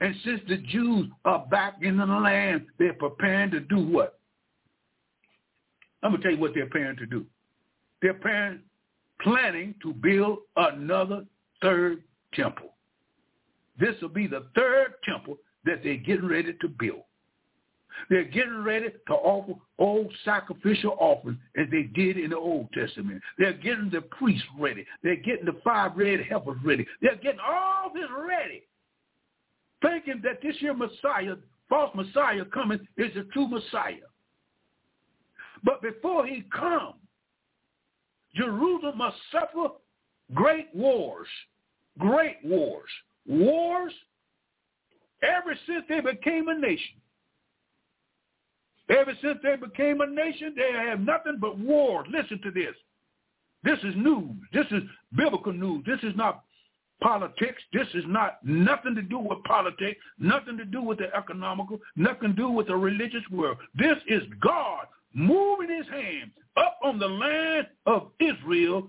And 0.00 0.14
since 0.24 0.40
the 0.48 0.56
Jews 0.56 1.08
are 1.26 1.46
back 1.50 1.76
in 1.82 1.98
the 1.98 2.06
land, 2.06 2.66
they're 2.78 2.94
preparing 2.94 3.50
to 3.50 3.60
do 3.60 3.86
what? 3.86 4.18
I'm 6.02 6.12
going 6.12 6.22
to 6.22 6.28
tell 6.28 6.34
you 6.34 6.40
what 6.40 6.54
they're 6.54 6.64
preparing 6.64 6.96
to 6.96 7.04
do. 7.04 7.26
They're 8.00 8.14
preparing, 8.14 8.60
planning 9.22 9.74
to 9.82 9.92
build 9.92 10.38
another 10.56 11.24
third 11.62 12.02
temple. 12.34 12.74
This 13.78 13.94
will 14.02 14.08
be 14.08 14.26
the 14.26 14.46
third 14.54 14.94
temple 15.04 15.38
that 15.64 15.82
they're 15.82 15.96
getting 15.96 16.28
ready 16.28 16.54
to 16.60 16.68
build. 16.68 17.02
They're 18.08 18.24
getting 18.24 18.62
ready 18.62 18.88
to 19.08 19.12
offer 19.12 19.54
old 19.78 20.12
sacrificial 20.24 20.96
offerings 20.98 21.38
as 21.56 21.66
they 21.70 21.82
did 21.82 22.16
in 22.16 22.30
the 22.30 22.36
Old 22.36 22.72
Testament. 22.72 23.22
They're 23.38 23.52
getting 23.52 23.90
the 23.90 24.00
priests 24.02 24.46
ready. 24.58 24.86
They're 25.02 25.16
getting 25.16 25.44
the 25.44 25.60
five 25.62 25.96
red 25.96 26.20
heifers 26.20 26.56
ready. 26.64 26.86
They're 27.02 27.16
getting 27.16 27.40
all 27.40 27.90
this 27.92 28.08
ready, 28.16 28.62
thinking 29.82 30.22
that 30.24 30.40
this 30.42 30.56
year 30.60 30.74
Messiah, 30.74 31.36
false 31.68 31.94
Messiah 31.94 32.44
coming, 32.46 32.80
is 32.96 33.12
the 33.14 33.24
true 33.32 33.48
Messiah. 33.48 33.96
But 35.62 35.82
before 35.82 36.26
he 36.26 36.44
comes, 36.52 36.94
Jerusalem 38.34 38.98
must 38.98 39.16
suffer 39.32 39.74
great 40.34 40.68
wars, 40.74 41.28
great 41.98 42.36
wars 42.44 42.90
wars 43.26 43.92
ever 45.22 45.56
since 45.66 45.84
they 45.88 46.00
became 46.00 46.48
a 46.48 46.58
nation. 46.58 46.96
Ever 48.90 49.12
since 49.22 49.38
they 49.42 49.54
became 49.56 50.00
a 50.00 50.06
nation, 50.06 50.54
they 50.56 50.72
have 50.72 51.00
nothing 51.00 51.36
but 51.40 51.58
wars. 51.58 52.06
Listen 52.10 52.40
to 52.42 52.50
this. 52.50 52.74
This 53.62 53.78
is 53.84 53.94
news. 53.96 54.32
This 54.52 54.66
is 54.72 54.82
biblical 55.16 55.52
news. 55.52 55.84
This 55.86 56.00
is 56.02 56.16
not 56.16 56.42
politics. 57.00 57.62
This 57.72 57.86
is 57.94 58.04
not 58.08 58.38
nothing 58.42 58.94
to 58.96 59.02
do 59.02 59.18
with 59.18 59.44
politics, 59.44 60.00
nothing 60.18 60.56
to 60.58 60.64
do 60.64 60.82
with 60.82 60.98
the 60.98 61.14
economical, 61.14 61.78
nothing 61.94 62.30
to 62.30 62.34
do 62.34 62.50
with 62.50 62.66
the 62.66 62.76
religious 62.76 63.22
world. 63.30 63.58
This 63.74 63.96
is 64.08 64.22
God 64.40 64.86
moving 65.14 65.76
his 65.76 65.88
hand 65.88 66.30
up 66.56 66.78
on 66.82 66.98
the 66.98 67.08
land 67.08 67.66
of 67.86 68.10
Israel 68.20 68.88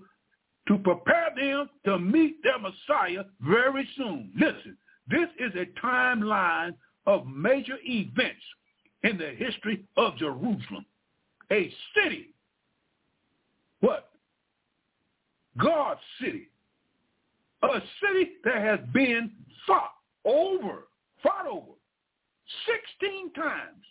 to 0.68 0.78
prepare 0.78 1.30
them 1.36 1.68
to 1.84 1.98
meet 1.98 2.42
their 2.42 2.58
Messiah 2.58 3.24
very 3.40 3.88
soon. 3.96 4.30
Listen, 4.36 4.76
this 5.08 5.28
is 5.38 5.52
a 5.56 5.66
timeline 5.84 6.74
of 7.06 7.26
major 7.26 7.76
events 7.84 8.42
in 9.02 9.18
the 9.18 9.30
history 9.36 9.84
of 9.96 10.16
Jerusalem. 10.16 10.86
A 11.50 11.72
city. 11.94 12.28
What? 13.80 14.10
God's 15.58 16.00
city. 16.20 16.48
A 17.62 17.80
city 18.00 18.32
that 18.44 18.56
has 18.56 18.80
been 18.92 19.30
fought 19.66 19.94
over, 20.24 20.88
fought 21.22 21.46
over 21.46 21.72
16 23.00 23.32
times 23.32 23.82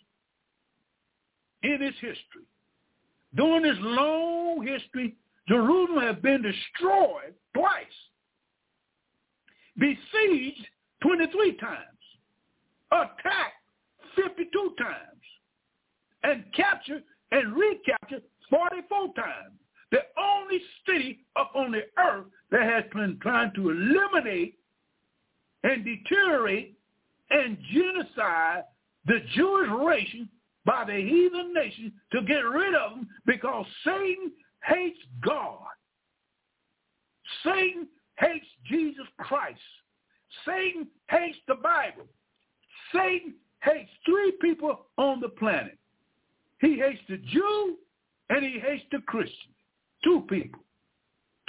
in 1.62 1.82
its 1.82 1.96
history. 2.00 2.46
During 3.34 3.62
this 3.62 3.78
long 3.80 4.66
history 4.66 5.16
Jerusalem 5.48 6.02
has 6.02 6.16
been 6.22 6.42
destroyed 6.42 7.34
twice, 7.54 7.84
besieged 9.78 10.66
23 11.02 11.56
times, 11.56 11.78
attacked 12.92 13.56
52 14.14 14.74
times, 14.78 15.22
and 16.22 16.44
captured 16.54 17.02
and 17.32 17.56
recaptured 17.56 18.22
44 18.50 19.14
times. 19.14 19.58
The 19.90 19.98
only 20.18 20.60
city 20.86 21.20
up 21.36 21.52
on 21.54 21.72
the 21.72 21.82
earth 21.98 22.26
that 22.50 22.62
has 22.62 22.84
been 22.94 23.18
trying 23.20 23.52
to 23.54 23.70
eliminate 23.70 24.58
and 25.64 25.84
deteriorate 25.84 26.78
and 27.30 27.58
genocide 27.72 28.64
the 29.06 29.18
Jewish 29.34 29.68
race 29.84 30.26
by 30.64 30.84
the 30.84 30.94
heathen 30.94 31.52
nation 31.52 31.92
to 32.12 32.22
get 32.22 32.40
rid 32.40 32.74
of 32.74 32.92
them 32.92 33.08
because 33.26 33.66
Satan 33.84 34.32
hates 34.64 34.98
God. 35.24 35.58
Satan 37.44 37.88
hates 38.18 38.46
Jesus 38.68 39.06
Christ. 39.18 39.60
Satan 40.46 40.86
hates 41.10 41.38
the 41.48 41.56
Bible. 41.56 42.04
Satan 42.92 43.34
hates 43.62 43.90
three 44.04 44.32
people 44.40 44.86
on 44.98 45.20
the 45.20 45.28
planet. 45.28 45.78
He 46.60 46.76
hates 46.76 47.00
the 47.08 47.16
Jew 47.16 47.76
and 48.30 48.44
he 48.44 48.60
hates 48.60 48.84
the 48.92 48.98
Christian. 49.06 49.52
Two 50.04 50.24
people. 50.28 50.60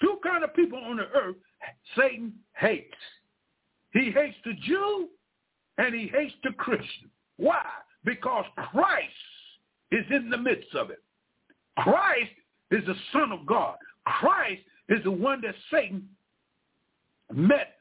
Two 0.02 0.18
kind 0.24 0.44
of 0.44 0.54
people 0.56 0.80
on 0.80 0.98
the 0.98 1.08
earth 1.16 1.36
Satan 1.98 2.34
hates. 2.54 2.94
He 3.94 4.12
hates 4.12 4.36
the 4.44 4.54
Jew 4.66 5.10
and 5.78 5.94
he 5.94 6.08
hates 6.08 6.34
the 6.44 6.52
Christian. 6.54 7.10
Why? 7.38 7.66
Because 8.06 8.46
Christ 8.72 9.14
is 9.92 10.06
in 10.10 10.30
the 10.30 10.38
midst 10.38 10.74
of 10.76 10.90
it. 10.90 11.02
Christ 11.78 12.32
is 12.72 12.84
the 12.86 12.96
Son 13.12 13.32
of 13.32 13.46
God. 13.46 13.76
Christ 14.06 14.62
is 14.90 15.04
the 15.04 15.12
one 15.12 15.42
that 15.42 15.56
Satan 15.72 16.08
met 17.34 17.76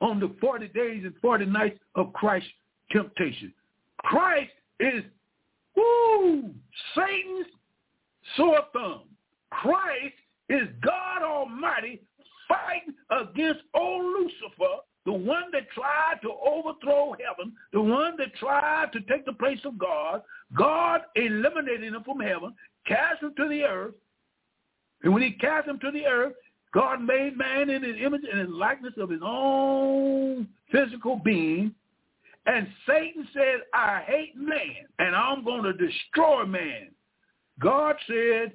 on 0.00 0.20
the 0.20 0.34
40 0.40 0.68
days 0.68 1.04
and 1.04 1.14
40 1.22 1.46
nights 1.46 1.78
of 1.94 2.12
Christ's 2.12 2.48
temptation. 2.90 3.52
Christ 3.98 4.50
is, 4.80 5.02
woo, 5.76 6.50
Satan's 6.94 7.46
sore 8.36 8.60
thumb. 8.72 9.02
Christ 9.50 10.14
is 10.48 10.68
God 10.84 11.22
Almighty 11.22 12.02
fighting 12.48 12.94
against 13.10 13.60
old 13.74 14.04
Lucifer 14.04 14.76
the 15.04 15.12
one 15.12 15.44
that 15.52 15.70
tried 15.70 16.20
to 16.22 16.30
overthrow 16.30 17.14
heaven, 17.14 17.52
the 17.72 17.80
one 17.80 18.16
that 18.16 18.34
tried 18.36 18.90
to 18.92 19.00
take 19.00 19.26
the 19.26 19.32
place 19.32 19.60
of 19.64 19.78
God, 19.78 20.22
God 20.56 21.02
eliminated 21.14 21.92
him 21.92 22.02
from 22.04 22.20
heaven, 22.20 22.54
cast 22.86 23.22
him 23.22 23.34
to 23.36 23.48
the 23.48 23.62
earth. 23.64 23.94
And 25.02 25.12
when 25.12 25.22
he 25.22 25.32
cast 25.32 25.68
him 25.68 25.78
to 25.80 25.90
the 25.90 26.06
earth, 26.06 26.32
God 26.72 27.02
made 27.02 27.36
man 27.36 27.68
in 27.68 27.82
his 27.82 27.96
image 28.02 28.22
and 28.30 28.40
in 28.40 28.58
likeness 28.58 28.94
of 28.96 29.10
his 29.10 29.20
own 29.22 30.48
physical 30.72 31.20
being. 31.22 31.74
And 32.46 32.66
Satan 32.86 33.28
said, 33.32 33.60
I 33.72 34.02
hate 34.06 34.36
man, 34.36 34.86
and 34.98 35.14
I'm 35.14 35.44
going 35.44 35.62
to 35.64 35.72
destroy 35.72 36.44
man. 36.46 36.88
God 37.60 37.96
said, 38.06 38.52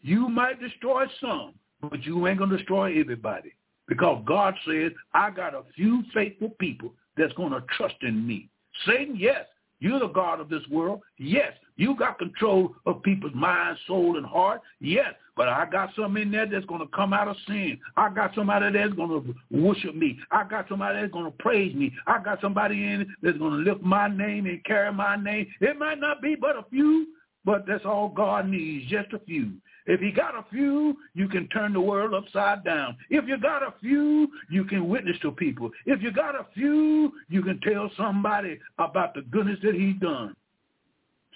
you 0.00 0.28
might 0.28 0.60
destroy 0.60 1.06
some, 1.20 1.54
but 1.80 2.04
you 2.04 2.26
ain't 2.26 2.38
going 2.38 2.50
to 2.50 2.56
destroy 2.56 2.98
everybody 3.00 3.52
Because 3.92 4.22
God 4.24 4.54
says, 4.66 4.90
I 5.12 5.28
got 5.28 5.52
a 5.52 5.64
few 5.76 6.02
faithful 6.14 6.48
people 6.58 6.94
that's 7.18 7.34
going 7.34 7.52
to 7.52 7.62
trust 7.76 7.96
in 8.00 8.26
me. 8.26 8.48
Satan, 8.86 9.16
yes, 9.18 9.44
you're 9.80 10.00
the 10.00 10.08
God 10.08 10.40
of 10.40 10.48
this 10.48 10.62
world. 10.70 11.02
Yes, 11.18 11.52
you 11.76 11.94
got 11.94 12.18
control 12.18 12.74
of 12.86 13.02
people's 13.02 13.34
mind, 13.34 13.76
soul, 13.86 14.16
and 14.16 14.24
heart. 14.24 14.62
Yes, 14.80 15.12
but 15.36 15.50
I 15.50 15.66
got 15.70 15.90
some 15.94 16.16
in 16.16 16.30
there 16.30 16.46
that's 16.46 16.64
going 16.64 16.80
to 16.80 16.86
come 16.96 17.12
out 17.12 17.28
of 17.28 17.36
sin. 17.46 17.78
I 17.98 18.08
got 18.08 18.34
somebody 18.34 18.72
that's 18.72 18.94
going 18.94 19.10
to 19.10 19.34
worship 19.50 19.94
me. 19.94 20.18
I 20.30 20.44
got 20.44 20.70
somebody 20.70 20.98
that's 20.98 21.12
going 21.12 21.26
to 21.26 21.36
praise 21.38 21.74
me. 21.74 21.92
I 22.06 22.18
got 22.22 22.40
somebody 22.40 22.76
in 22.82 23.14
that's 23.22 23.36
going 23.36 23.62
to 23.62 23.70
lift 23.70 23.82
my 23.82 24.08
name 24.08 24.46
and 24.46 24.64
carry 24.64 24.90
my 24.90 25.16
name. 25.16 25.48
It 25.60 25.78
might 25.78 26.00
not 26.00 26.22
be 26.22 26.34
but 26.34 26.56
a 26.56 26.64
few, 26.70 27.08
but 27.44 27.66
that's 27.66 27.84
all 27.84 28.08
God 28.08 28.48
needs, 28.48 28.88
just 28.88 29.12
a 29.12 29.18
few. 29.18 29.52
If 29.86 30.00
you 30.00 30.12
got 30.12 30.36
a 30.36 30.44
few, 30.50 30.96
you 31.14 31.28
can 31.28 31.48
turn 31.48 31.72
the 31.72 31.80
world 31.80 32.14
upside 32.14 32.64
down. 32.64 32.96
If 33.10 33.26
you 33.26 33.36
got 33.38 33.62
a 33.62 33.74
few, 33.80 34.28
you 34.48 34.64
can 34.64 34.88
witness 34.88 35.16
to 35.22 35.32
people. 35.32 35.70
If 35.86 36.02
you 36.02 36.12
got 36.12 36.36
a 36.36 36.46
few, 36.54 37.12
you 37.28 37.42
can 37.42 37.60
tell 37.60 37.90
somebody 37.96 38.58
about 38.78 39.14
the 39.14 39.22
goodness 39.22 39.58
that 39.64 39.74
he's 39.74 39.96
done. 40.00 40.36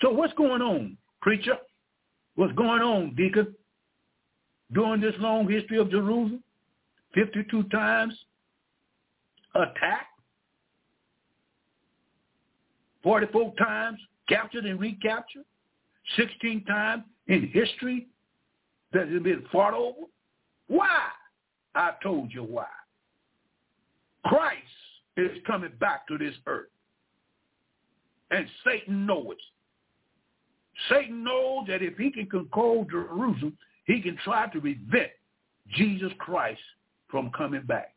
So 0.00 0.10
what's 0.10 0.34
going 0.34 0.62
on, 0.62 0.96
preacher? 1.22 1.56
What's 2.36 2.52
going 2.52 2.82
on, 2.82 3.14
deacon? 3.16 3.54
During 4.72 5.00
this 5.00 5.14
long 5.18 5.48
history 5.48 5.78
of 5.78 5.90
Jerusalem, 5.90 6.42
52 7.14 7.64
times 7.64 8.14
attacked, 9.54 10.20
44 13.02 13.54
times 13.56 13.98
captured 14.28 14.66
and 14.66 14.78
recaptured, 14.78 15.44
16 16.16 16.64
times 16.64 17.04
in 17.28 17.48
history 17.52 18.06
that 18.92 19.08
has 19.08 19.22
been 19.22 19.44
fought 19.52 19.74
over? 19.74 20.06
Why? 20.68 21.08
I 21.74 21.92
told 22.02 22.32
you 22.32 22.42
why. 22.42 22.66
Christ 24.24 24.62
is 25.16 25.30
coming 25.46 25.72
back 25.78 26.06
to 26.08 26.18
this 26.18 26.34
earth. 26.46 26.68
And 28.30 28.46
Satan 28.64 29.06
knows 29.06 29.32
it. 29.32 29.38
Satan 30.90 31.24
knows 31.24 31.66
that 31.68 31.82
if 31.82 31.96
he 31.96 32.10
can 32.10 32.26
control 32.26 32.86
Jerusalem, 32.90 33.56
he 33.84 34.00
can 34.00 34.16
try 34.24 34.46
to 34.48 34.60
prevent 34.60 35.10
Jesus 35.74 36.12
Christ 36.18 36.60
from 37.08 37.30
coming 37.30 37.62
back. 37.62 37.94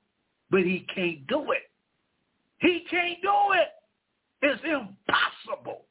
But 0.52 0.62
he 0.62 0.86
can't 0.94 1.26
do 1.28 1.52
it. 1.52 1.70
He 2.60 2.86
can't 2.90 3.22
do 3.22 3.34
it. 3.54 3.70
It's 4.42 4.62
impossible. 4.64 5.86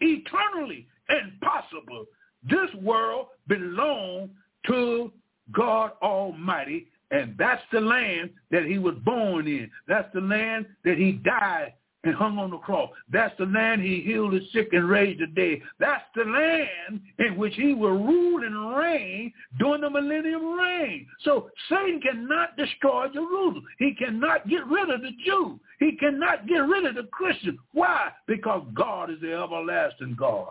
Eternally 0.00 0.86
impossible 1.08 2.06
this 2.48 2.72
world 2.80 3.26
belongs 3.48 4.30
to 4.66 5.12
God 5.52 5.92
Almighty, 6.02 6.88
and 7.10 7.34
that's 7.38 7.62
the 7.72 7.80
land 7.80 8.30
that 8.50 8.64
he 8.64 8.78
was 8.78 8.94
born 9.04 9.46
in. 9.46 9.70
That's 9.86 10.08
the 10.14 10.20
land 10.20 10.66
that 10.84 10.96
he 10.96 11.12
died 11.12 11.74
and 12.04 12.14
hung 12.14 12.38
on 12.38 12.50
the 12.50 12.58
cross. 12.58 12.90
That's 13.12 13.36
the 13.38 13.46
land 13.46 13.82
he 13.82 14.00
healed 14.00 14.32
the 14.32 14.40
sick 14.52 14.68
and 14.72 14.88
raised 14.88 15.20
the 15.20 15.26
dead. 15.26 15.60
That's 15.78 16.02
the 16.16 16.24
land 16.24 17.00
in 17.18 17.36
which 17.36 17.54
he 17.54 17.74
will 17.74 17.96
rule 17.98 18.44
and 18.44 18.76
reign 18.76 19.32
during 19.58 19.82
the 19.82 19.90
millennium 19.90 20.58
reign. 20.58 21.06
So 21.22 21.50
Satan 21.68 22.00
cannot 22.00 22.56
destroy 22.56 23.08
Jerusalem. 23.08 23.64
He 23.78 23.94
cannot 23.94 24.48
get 24.48 24.66
rid 24.66 24.90
of 24.90 25.02
the 25.02 25.12
Jew. 25.24 25.60
He 25.78 25.96
cannot 25.96 26.48
get 26.48 26.58
rid 26.58 26.86
of 26.86 26.96
the 26.96 27.04
Christian. 27.04 27.58
Why? 27.72 28.10
Because 28.26 28.66
God 28.74 29.10
is 29.10 29.20
the 29.20 29.34
everlasting 29.34 30.16
God. 30.18 30.48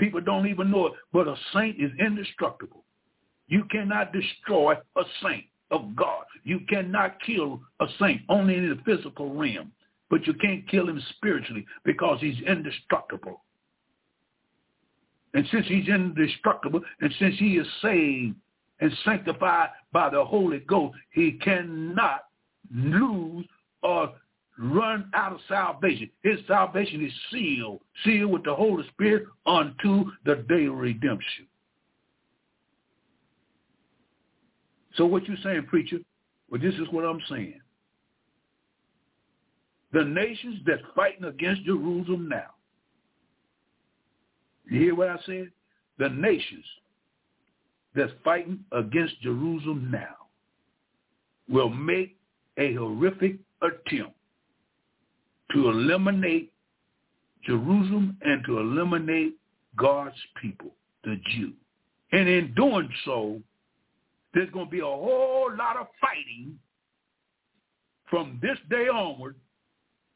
People 0.00 0.22
don't 0.22 0.48
even 0.48 0.70
know 0.70 0.86
it, 0.86 0.94
but 1.12 1.28
a 1.28 1.36
saint 1.52 1.78
is 1.78 1.90
indestructible. 2.00 2.84
You 3.48 3.64
cannot 3.70 4.14
destroy 4.14 4.74
a 4.96 5.02
saint 5.22 5.44
of 5.70 5.94
God. 5.94 6.24
You 6.42 6.60
cannot 6.70 7.20
kill 7.20 7.60
a 7.80 7.86
saint 8.00 8.22
only 8.30 8.56
in 8.56 8.70
the 8.70 8.82
physical 8.84 9.34
realm, 9.34 9.72
but 10.08 10.26
you 10.26 10.32
can't 10.34 10.66
kill 10.68 10.88
him 10.88 11.02
spiritually 11.16 11.66
because 11.84 12.18
he's 12.20 12.40
indestructible. 12.46 13.44
And 15.34 15.46
since 15.52 15.66
he's 15.68 15.86
indestructible, 15.86 16.80
and 17.00 17.12
since 17.18 17.34
he 17.38 17.58
is 17.58 17.66
saved 17.82 18.36
and 18.80 18.92
sanctified 19.04 19.68
by 19.92 20.08
the 20.08 20.24
Holy 20.24 20.60
Ghost, 20.60 20.96
he 21.12 21.32
cannot 21.32 22.24
lose 22.74 23.44
or 23.82 24.12
run 24.60 25.10
out 25.14 25.32
of 25.32 25.38
salvation. 25.48 26.10
His 26.22 26.38
salvation 26.46 27.04
is 27.04 27.12
sealed, 27.32 27.80
sealed 28.04 28.30
with 28.30 28.44
the 28.44 28.54
Holy 28.54 28.86
Spirit 28.88 29.24
unto 29.46 30.10
the 30.26 30.44
day 30.48 30.66
of 30.66 30.74
redemption. 30.74 31.46
So 34.96 35.06
what 35.06 35.26
you 35.26 35.36
saying, 35.42 35.66
preacher? 35.68 35.98
Well, 36.50 36.60
this 36.60 36.74
is 36.74 36.88
what 36.90 37.04
I'm 37.04 37.22
saying. 37.30 37.60
The 39.92 40.04
nations 40.04 40.60
that's 40.66 40.82
fighting 40.94 41.24
against 41.24 41.64
Jerusalem 41.64 42.28
now. 42.28 42.50
You 44.68 44.80
hear 44.80 44.94
what 44.94 45.08
I 45.08 45.16
said? 45.24 45.50
The 45.98 46.10
nations 46.10 46.64
that's 47.94 48.12
fighting 48.22 48.60
against 48.72 49.20
Jerusalem 49.22 49.88
now 49.90 50.16
will 51.48 51.70
make 51.70 52.16
a 52.58 52.74
horrific 52.74 53.36
attempt 53.62 54.14
to 55.52 55.68
eliminate 55.68 56.52
Jerusalem 57.44 58.16
and 58.22 58.44
to 58.46 58.58
eliminate 58.58 59.34
God's 59.76 60.16
people, 60.40 60.70
the 61.04 61.20
Jew. 61.30 61.52
And 62.12 62.28
in 62.28 62.54
doing 62.54 62.88
so, 63.04 63.40
there's 64.34 64.50
going 64.50 64.66
to 64.66 64.70
be 64.70 64.80
a 64.80 64.84
whole 64.84 65.50
lot 65.56 65.76
of 65.76 65.86
fighting 66.00 66.58
from 68.08 68.38
this 68.42 68.58
day 68.68 68.88
onward 68.88 69.36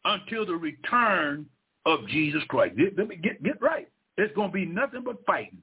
until 0.05 0.45
the 0.45 0.55
return 0.55 1.47
of 1.87 2.07
Jesus 2.09 2.43
Christ. 2.49 2.75
Let 2.97 3.09
me 3.09 3.17
get, 3.17 3.43
get 3.43 3.61
right. 3.61 3.89
It's 4.17 4.35
going 4.35 4.51
to 4.51 4.55
be 4.55 4.67
nothing 4.67 5.03
but 5.05 5.25
fighting, 5.27 5.59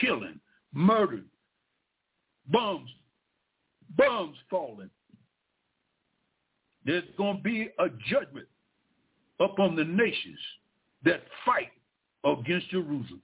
killing, 0.00 0.40
murder, 0.72 1.22
bombs, 2.48 2.90
bombs 3.96 4.36
falling. 4.48 4.90
There's 6.84 7.04
going 7.18 7.38
to 7.38 7.42
be 7.42 7.68
a 7.78 7.88
judgment 8.10 8.46
upon 9.40 9.74
the 9.74 9.84
nations 9.84 10.38
that 11.04 11.22
fight 11.44 11.70
against 12.24 12.68
Jerusalem. 12.70 13.22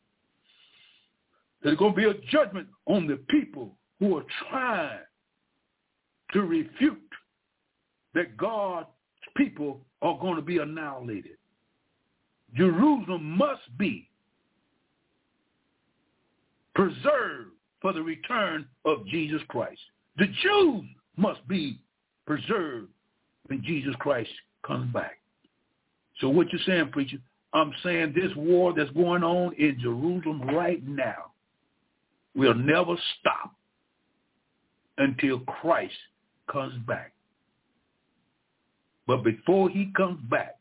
There's 1.62 1.76
going 1.76 1.92
to 1.92 1.96
be 1.96 2.04
a 2.04 2.14
judgment 2.30 2.68
on 2.86 3.06
the 3.06 3.16
people 3.28 3.76
who 3.98 4.16
are 4.16 4.24
trying 4.48 4.98
to 6.32 6.42
refute 6.42 7.00
that 8.14 8.36
God's 8.36 8.88
people 9.36 9.80
are 10.02 10.18
going 10.18 10.36
to 10.36 10.42
be 10.42 10.58
annihilated. 10.58 11.36
Jerusalem 12.54 13.36
must 13.36 13.62
be 13.78 14.08
preserved 16.74 17.50
for 17.82 17.92
the 17.92 18.02
return 18.02 18.66
of 18.84 19.06
Jesus 19.06 19.40
Christ. 19.48 19.80
The 20.18 20.26
Jews 20.42 20.84
must 21.16 21.46
be 21.48 21.80
preserved 22.26 22.88
when 23.46 23.62
Jesus 23.62 23.94
Christ 23.98 24.30
comes 24.66 24.92
back. 24.92 25.18
So 26.20 26.28
what 26.28 26.52
you 26.52 26.58
saying, 26.66 26.90
preacher? 26.92 27.18
I'm 27.52 27.72
saying 27.82 28.12
this 28.14 28.34
war 28.36 28.74
that's 28.74 28.90
going 28.90 29.22
on 29.22 29.54
in 29.54 29.78
Jerusalem 29.80 30.42
right 30.42 30.86
now 30.86 31.32
will 32.34 32.54
never 32.54 32.96
stop 33.18 33.54
until 34.98 35.40
Christ 35.40 35.94
comes 36.50 36.74
back. 36.86 37.12
But 39.06 39.22
before 39.22 39.70
he 39.70 39.92
comes 39.96 40.20
back, 40.28 40.58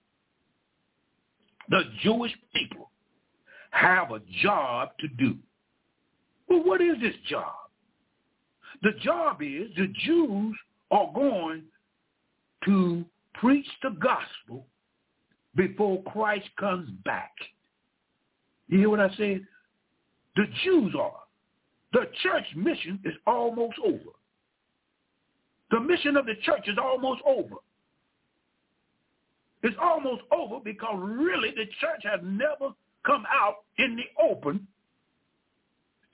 the 1.70 1.82
Jewish 2.03 2.34
people 2.53 2.91
have 3.72 4.12
a 4.12 4.22
job 4.41 4.89
to 4.99 5.08
do. 5.08 5.36
Well, 6.47 6.64
what 6.64 6.82
is 6.82 6.95
this 7.01 7.16
job? 7.28 7.53
The 8.84 8.91
job 9.03 9.41
is 9.41 9.70
the 9.76 9.91
Jews 10.06 10.56
are 10.91 11.12
going 11.14 11.64
to 12.66 13.03
preach 13.34 13.68
the 13.82 13.89
gospel 13.89 14.68
before 15.56 16.03
Christ 16.03 16.47
comes 16.60 16.89
back. 17.03 17.32
You 18.68 18.80
hear 18.80 18.89
what 18.89 18.99
I 18.99 19.10
said? 19.16 19.45
The 20.36 20.45
Jews 20.64 20.93
are. 20.99 21.22
The 21.93 22.08
church 22.24 22.45
mission 22.56 22.99
is 23.06 23.14
almost 23.26 23.78
over. 23.84 24.12
The 25.72 25.80
mission 25.80 26.18
of 26.18 26.26
the 26.26 26.36
church 26.43 26.68
is 26.68 26.78
almost 26.82 27.22
over. 27.26 27.56
It's 29.64 29.76
almost 29.82 30.24
over 30.32 30.60
because 30.64 30.95
really 30.99 31.51
the 31.51 31.66
church 31.80 32.03
has 32.03 32.20
never 32.24 32.74
come 33.06 33.26
out 33.32 33.64
in 33.78 33.95
the 33.95 34.03
open 34.22 34.68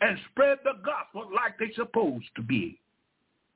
and 0.01 0.17
spread 0.31 0.59
the 0.63 0.73
gospel 0.85 1.29
like 1.33 1.57
they're 1.59 1.73
supposed 1.75 2.25
to 2.35 2.41
be. 2.41 2.80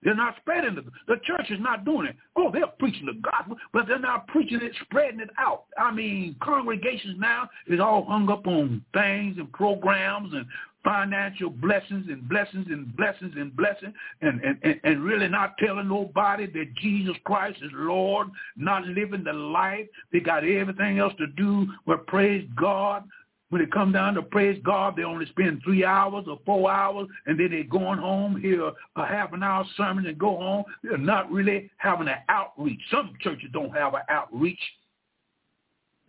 They're 0.04 0.16
not 0.16 0.36
spreading 0.38 0.76
the 0.76 0.84
the 1.08 1.20
church 1.24 1.50
is 1.50 1.60
not 1.60 1.86
doing 1.86 2.08
it. 2.08 2.16
Oh, 2.36 2.52
they're 2.52 2.68
preaching 2.80 3.08
the 3.08 3.20
gospel, 3.32 3.58
but 3.74 3.88
they're 3.88 4.00
not 4.00 4.28
preaching 4.28 4.60
it, 4.62 4.74
spreading 4.84 5.20
it 5.20 5.30
out. 5.38 5.66
I 5.78 5.92
mean, 5.92 6.36
congregations 6.42 7.16
now 7.20 7.50
is 7.68 7.80
all 7.80 8.06
hung 8.06 8.30
up 8.30 8.46
on 8.46 8.84
things 8.94 9.38
and 9.38 9.52
programs 9.52 10.34
and 10.34 10.46
financial 10.86 11.50
blessings 11.50 12.06
and 12.08 12.30
blessings 12.30 12.68
and 12.70 12.96
blessings 12.96 13.34
and 13.36 13.54
blessings 13.56 13.94
and, 14.22 14.40
and, 14.42 14.58
and, 14.62 14.80
and 14.84 15.04
really 15.04 15.28
not 15.28 15.58
telling 15.58 15.90
nobody 15.90 16.46
that 16.46 16.76
Jesus 16.76 17.16
Christ 17.26 17.58
is 17.64 17.72
Lord, 17.74 18.28
not 18.56 18.86
living 18.86 19.24
the 19.24 19.34
life. 19.34 19.88
They 20.14 20.20
got 20.20 20.46
everything 20.46 21.00
else 21.00 21.14
to 21.18 21.28
do 21.28 21.68
but 21.88 22.06
praise 22.06 22.48
God 22.56 23.04
when 23.50 23.62
it 23.62 23.72
comes 23.72 23.94
down 23.94 24.16
to 24.16 24.22
praise 24.22 24.60
God, 24.64 24.96
they 24.96 25.04
only 25.04 25.28
spend 25.28 25.62
three 25.64 25.86
hours 25.86 26.26
or 26.28 26.40
four 26.46 26.72
hours, 26.72 27.08
and 27.26 27.40
then 27.40 27.52
they're 27.52 27.64
going 27.64 28.00
home, 28.00 28.42
hear 28.42 28.72
a 28.96 29.06
half 29.06 29.34
an 29.34 29.44
hour 29.44 29.66
sermon 29.78 30.08
and 30.08 30.18
go 30.18 30.38
home. 30.38 30.64
They're 30.84 30.98
not 30.98 31.32
really 31.32 31.70
having 31.78 32.08
an 32.08 32.18
outreach. 32.28 32.82
Some 32.90 33.14
churches 33.22 33.50
don't 33.54 33.76
have 33.76 33.94
an 33.94 34.02
outreach 34.10 34.60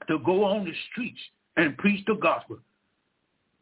to 0.09 0.18
go 0.20 0.45
on 0.45 0.64
the 0.64 0.72
streets 0.91 1.20
and 1.57 1.76
preach 1.76 2.05
the 2.07 2.14
gospel 2.14 2.59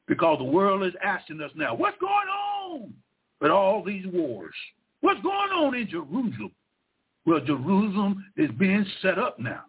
because 0.06 0.38
the 0.38 0.44
world 0.44 0.84
is 0.84 0.94
asking 1.02 1.40
us 1.40 1.50
now, 1.54 1.74
what's 1.74 1.98
going 1.98 2.12
on 2.12 2.92
with 3.40 3.50
all 3.50 3.82
these 3.82 4.06
wars? 4.12 4.54
What's 5.00 5.20
going 5.22 5.50
on 5.50 5.74
in 5.74 5.88
Jerusalem? 5.88 6.52
Well, 7.26 7.40
Jerusalem 7.40 8.24
is 8.36 8.50
being 8.58 8.84
set 9.02 9.18
up 9.18 9.38
now. 9.38 9.64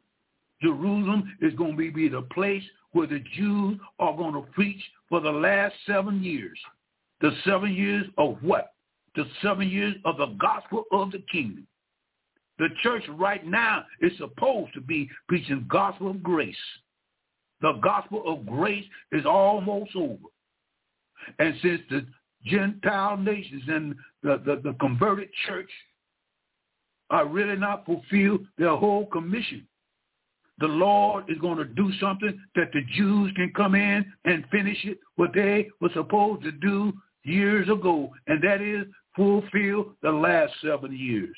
Jerusalem 0.62 1.36
is 1.42 1.54
going 1.56 1.78
to 1.78 1.92
be 1.92 2.08
the 2.08 2.22
place 2.34 2.64
where 2.96 3.08
the 3.08 3.22
Jews 3.36 3.78
are 4.00 4.16
going 4.16 4.34
to 4.36 4.50
preach 4.54 4.82
for 5.10 5.20
the 5.20 5.30
last 5.30 5.76
seven 5.86 6.24
years. 6.24 6.58
The 7.20 7.32
seven 7.44 7.74
years 7.74 8.06
of 8.18 8.38
what? 8.42 8.72
The 9.16 9.26
seven 9.42 9.68
years 9.68 9.96
of 10.06 10.16
the 10.16 10.28
gospel 10.40 10.86
of 10.94 11.12
the 11.12 11.22
kingdom. 11.30 11.68
The 12.58 12.70
church 12.84 13.04
right 13.10 13.46
now 13.46 13.84
is 14.00 14.14
supposed 14.18 14.74
to 14.76 14.82
be 14.82 15.10
preaching 15.28 15.66
gospel 15.70 16.12
of 16.12 16.24
grace. 16.24 16.56
The 17.60 17.74
gospel 17.84 18.24
of 18.26 18.46
grace 18.46 18.86
is 19.12 19.26
almost 19.26 19.94
over. 19.94 20.30
And 21.40 21.54
since 21.62 21.82
the 21.90 22.06
Gentile 22.46 23.18
nations 23.18 23.64
and 23.68 23.96
the, 24.24 24.42
the, 24.46 24.62
the 24.64 24.78
converted 24.80 25.28
church 25.46 25.70
are 27.10 27.28
really 27.28 27.58
not 27.58 27.86
fulfilled 27.86 28.46
their 28.58 28.78
whole 28.78 29.06
commission, 29.08 29.68
the 30.60 30.68
Lord 30.68 31.26
is 31.30 31.38
going 31.40 31.58
to 31.58 31.66
do 31.66 31.92
something 32.00 32.40
that 32.56 32.72
the 32.74 32.82
Jews 32.96 33.32
can 33.36 33.52
come 33.56 33.76
in 33.76 34.06
and 34.24 34.46
finish 34.52 34.78
it 34.86 35.00
what 35.16 35.32
they 35.34 35.68
were 35.82 35.90
supposed 35.94 36.44
to 36.44 36.52
do 36.52 36.94
years 37.24 37.68
ago, 37.68 38.12
and 38.28 38.42
that 38.44 38.62
is 38.62 38.86
fulfill 39.16 39.94
the 40.02 40.12
last 40.12 40.54
seven 40.64 40.96
years. 40.98 41.36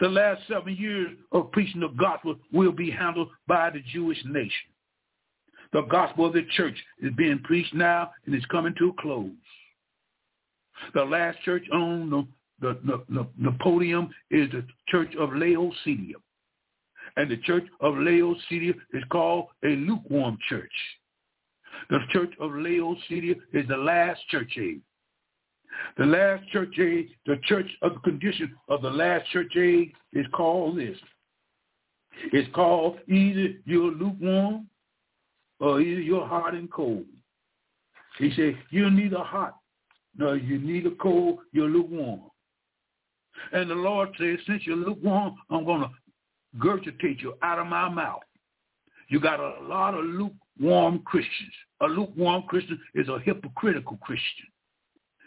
The 0.00 0.08
last 0.08 0.40
seven 0.48 0.74
years 0.74 1.16
of 1.30 1.52
preaching 1.52 1.80
the 1.80 1.88
gospel 1.88 2.36
will 2.52 2.72
be 2.72 2.90
handled 2.90 3.28
by 3.46 3.70
the 3.70 3.80
Jewish 3.92 4.18
nation. 4.24 4.50
The 5.72 5.82
gospel 5.82 6.26
of 6.26 6.32
the 6.32 6.46
church 6.56 6.76
is 7.00 7.12
being 7.16 7.40
preached 7.44 7.74
now 7.74 8.10
and 8.26 8.34
is 8.34 8.44
coming 8.46 8.74
to 8.78 8.88
a 8.88 9.02
close. 9.02 9.30
The 10.94 11.04
last 11.04 11.38
church 11.44 11.64
on 11.72 12.10
the, 12.10 12.26
the, 12.60 13.04
the, 13.08 13.26
the, 13.40 13.56
podium 13.60 14.10
is 14.30 14.50
the 14.50 14.64
church 14.88 15.14
of 15.18 15.32
Laodicea 15.32 16.14
and 17.16 17.30
the 17.30 17.36
church 17.38 17.64
of 17.80 17.96
Laodicea 17.96 18.72
is 18.92 19.04
called 19.10 19.46
a 19.64 19.68
lukewarm 19.68 20.36
church. 20.48 20.72
The 21.90 21.98
church 22.10 22.32
of 22.40 22.52
Laodicea 22.52 23.34
is 23.52 23.68
the 23.68 23.76
last 23.76 24.20
church 24.28 24.52
age. 24.58 24.80
The 25.98 26.06
last 26.06 26.48
church 26.48 26.78
age, 26.78 27.08
the 27.26 27.36
church 27.44 27.66
of 27.82 27.94
the 27.94 28.00
condition 28.00 28.54
of 28.68 28.82
the 28.82 28.90
last 28.90 29.28
church 29.30 29.56
age 29.56 29.92
is 30.12 30.26
called 30.32 30.78
this. 30.78 30.96
It's 32.32 32.52
called 32.54 32.98
either 33.08 33.54
you're 33.64 33.90
lukewarm 33.90 34.68
or 35.58 35.80
either 35.80 36.00
you're 36.00 36.26
hot 36.26 36.54
and 36.54 36.70
cold. 36.70 37.04
He 38.18 38.32
said, 38.36 38.56
you're 38.70 38.90
neither 38.90 39.18
hot 39.18 39.56
nor 40.16 40.36
you're 40.36 40.60
neither 40.60 40.90
cold, 40.90 41.40
you're 41.52 41.68
lukewarm. 41.68 42.20
And 43.52 43.68
the 43.68 43.74
Lord 43.74 44.10
says, 44.18 44.38
since 44.46 44.62
you're 44.64 44.76
lukewarm, 44.76 45.34
I'm 45.50 45.64
going 45.64 45.82
to 45.82 45.90
regurgitate 46.56 47.20
you 47.20 47.34
out 47.42 47.58
of 47.58 47.66
my 47.66 47.88
mouth. 47.88 48.22
You 49.08 49.20
got 49.20 49.40
a 49.40 49.62
lot 49.62 49.94
of 49.94 50.04
lukewarm 50.04 51.00
Christians. 51.04 51.52
A 51.82 51.86
lukewarm 51.86 52.44
Christian 52.48 52.80
is 52.94 53.08
a 53.08 53.18
hypocritical 53.18 53.98
Christian. 53.98 54.46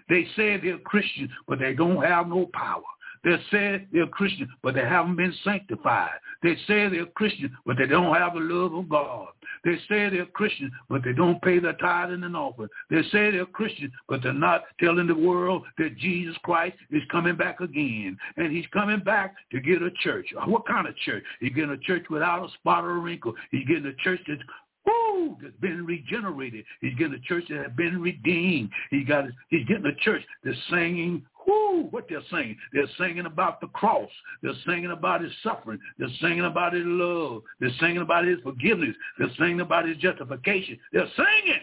They 0.09 0.25
say 0.35 0.57
they're 0.57 0.77
Christians, 0.79 1.29
but 1.47 1.59
they 1.59 1.73
don't 1.73 2.03
have 2.03 2.27
no 2.27 2.49
power. 2.53 2.81
They 3.23 3.35
say 3.51 3.87
they're 3.91 4.07
Christian, 4.07 4.47
but 4.63 4.75
they 4.75 4.81
haven't 4.81 5.17
been 5.17 5.33
sanctified. 5.43 6.11
They 6.43 6.55
say 6.67 6.87
they're 6.87 7.07
Christian, 7.07 7.55
but 7.65 7.77
they 7.77 7.87
don't 7.87 8.15
have 8.15 8.33
the 8.33 8.39
love 8.39 8.73
of 8.73 8.89
God. 8.89 9.27
They 9.63 9.75
say 9.89 10.09
they're 10.09 10.25
Christian, 10.25 10.71
but 10.89 11.03
they 11.03 11.13
don't 11.13 11.41
pay 11.41 11.59
their 11.59 11.73
tithe 11.73 12.11
and 12.11 12.23
an 12.23 12.35
offering. 12.35 12.69
They 12.89 13.01
say 13.11 13.31
they're 13.31 13.45
Christian, 13.45 13.91
but 14.07 14.21
they're 14.23 14.33
not 14.33 14.63
telling 14.79 15.07
the 15.07 15.15
world 15.15 15.63
that 15.77 15.97
Jesus 15.97 16.35
Christ 16.43 16.77
is 16.91 17.03
coming 17.11 17.35
back 17.35 17.59
again. 17.59 18.17
And 18.37 18.55
he's 18.55 18.65
coming 18.73 18.99
back 18.99 19.35
to 19.51 19.59
get 19.59 19.81
a 19.81 19.91
church. 20.03 20.27
What 20.45 20.67
kind 20.67 20.87
of 20.87 20.95
church? 20.97 21.23
He's 21.39 21.53
getting 21.53 21.71
a 21.71 21.77
church 21.77 22.05
without 22.09 22.45
a 22.45 22.51
spot 22.53 22.83
or 22.83 22.91
a 22.91 22.99
wrinkle. 22.99 23.33
He's 23.51 23.67
getting 23.67 23.85
a 23.85 23.93
church 24.03 24.21
that's 24.27 24.41
Woo, 24.87 25.37
that's 25.41 25.55
been 25.57 25.85
regenerated. 25.85 26.65
He's 26.81 26.95
getting 26.95 27.13
a 27.13 27.27
church 27.27 27.43
that 27.49 27.57
has 27.57 27.75
been 27.75 28.01
redeemed. 28.01 28.71
He 28.89 29.03
got 29.03 29.25
he's 29.49 29.67
getting 29.67 29.85
a 29.85 29.95
church 30.03 30.23
that's 30.43 30.57
singing 30.69 31.25
Woo, 31.47 31.87
what 31.91 32.05
they're 32.09 32.21
singing. 32.29 32.57
They're 32.73 32.89
singing 32.97 33.25
about 33.25 33.61
the 33.61 33.67
cross. 33.67 34.09
They're 34.43 34.51
singing 34.65 34.91
about 34.91 35.21
his 35.21 35.31
suffering. 35.43 35.79
They're 35.97 36.09
singing 36.19 36.45
about 36.45 36.73
his 36.73 36.83
love. 36.85 37.43
They're 37.59 37.71
singing 37.79 38.01
about 38.01 38.25
his 38.25 38.39
forgiveness. 38.43 38.95
They're 39.17 39.33
singing 39.39 39.61
about 39.61 39.87
his 39.87 39.97
justification. 39.97 40.77
They're 40.91 41.09
singing. 41.15 41.61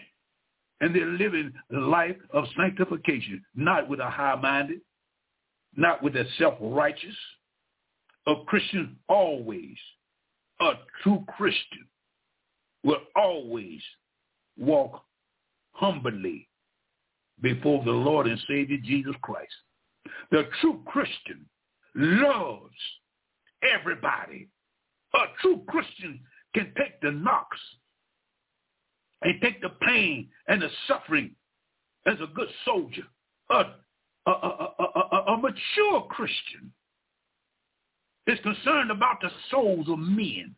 And 0.81 0.93
they're 0.93 1.05
living 1.05 1.53
the 1.69 1.79
life 1.79 2.17
of 2.31 2.45
sanctification, 2.57 3.45
not 3.55 3.87
with 3.87 3.99
a 3.99 4.09
high-minded, 4.09 4.81
not 5.75 6.03
with 6.03 6.15
a 6.15 6.25
self-righteous. 6.37 7.15
A 8.27 8.33
Christian 8.47 8.97
always, 9.07 9.77
a 10.59 10.71
true 11.03 11.23
Christian 11.37 11.85
will 12.85 13.01
always 13.15 13.81
walk 14.57 15.03
humbly 15.71 16.47
before 17.41 17.83
the 17.83 17.91
Lord 17.91 18.27
and 18.27 18.39
Savior 18.47 18.77
Jesus 18.81 19.15
Christ. 19.23 19.51
The 20.31 20.43
true 20.61 20.81
Christian 20.85 21.45
loves 21.95 22.75
everybody. 23.63 24.47
A 25.15 25.17
true 25.41 25.63
Christian 25.67 26.19
can 26.53 26.71
take 26.77 27.01
the 27.01 27.11
knocks 27.11 27.59
and 29.23 29.41
take 29.41 29.61
the 29.61 29.71
pain 29.81 30.29
and 30.47 30.61
the 30.61 30.69
suffering 30.87 31.31
as 32.05 32.15
a 32.21 32.33
good 32.33 32.49
soldier. 32.65 33.03
A, 33.49 33.63
a, 34.27 34.31
a, 34.31 34.73
a, 34.79 35.33
a 35.33 35.37
mature 35.37 36.07
Christian 36.09 36.71
is 38.27 38.39
concerned 38.41 38.91
about 38.91 39.21
the 39.21 39.29
souls 39.49 39.87
of 39.89 39.99
men. 39.99 40.55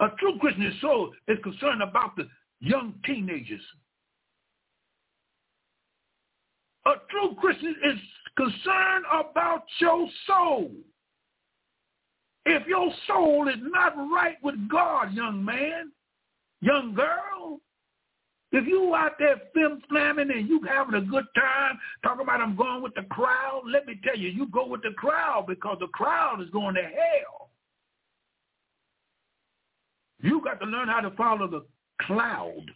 A 0.00 0.08
true 0.18 0.38
Christian 0.40 0.66
is, 0.66 0.74
so, 0.80 1.12
is 1.28 1.38
concerned 1.42 1.82
about 1.82 2.16
the 2.16 2.28
young 2.60 2.94
teenagers. 3.04 3.60
A 6.86 6.92
true 7.10 7.34
Christian 7.40 7.74
is 7.84 7.98
concerned 8.36 9.04
about 9.12 9.62
your 9.78 10.08
soul. 10.26 10.70
If 12.46 12.66
your 12.66 12.90
soul 13.06 13.48
is 13.48 13.60
not 13.60 13.96
right 13.96 14.36
with 14.42 14.56
God, 14.68 15.14
young 15.14 15.42
man, 15.42 15.92
young 16.60 16.94
girl, 16.94 17.60
if 18.52 18.66
you 18.68 18.94
out 18.94 19.12
there 19.18 19.40
film 19.54 19.82
slamming 19.88 20.30
and 20.30 20.48
you 20.48 20.60
having 20.68 20.94
a 20.94 21.00
good 21.00 21.24
time, 21.34 21.78
talking 22.02 22.22
about 22.22 22.40
I'm 22.40 22.54
going 22.54 22.82
with 22.82 22.94
the 22.94 23.02
crowd, 23.02 23.62
let 23.66 23.86
me 23.86 23.98
tell 24.04 24.16
you, 24.16 24.28
you 24.28 24.46
go 24.46 24.66
with 24.66 24.82
the 24.82 24.92
crowd 24.96 25.46
because 25.48 25.78
the 25.80 25.88
crowd 25.88 26.40
is 26.40 26.50
going 26.50 26.74
to 26.74 26.82
hell. 26.82 27.43
You 30.24 30.40
got 30.42 30.58
to 30.60 30.66
learn 30.66 30.88
how 30.88 31.00
to 31.00 31.10
follow 31.16 31.46
the 31.46 31.66
cloud 32.00 32.70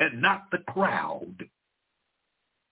and 0.00 0.20
not 0.20 0.50
the 0.52 0.58
crowd. 0.58 1.34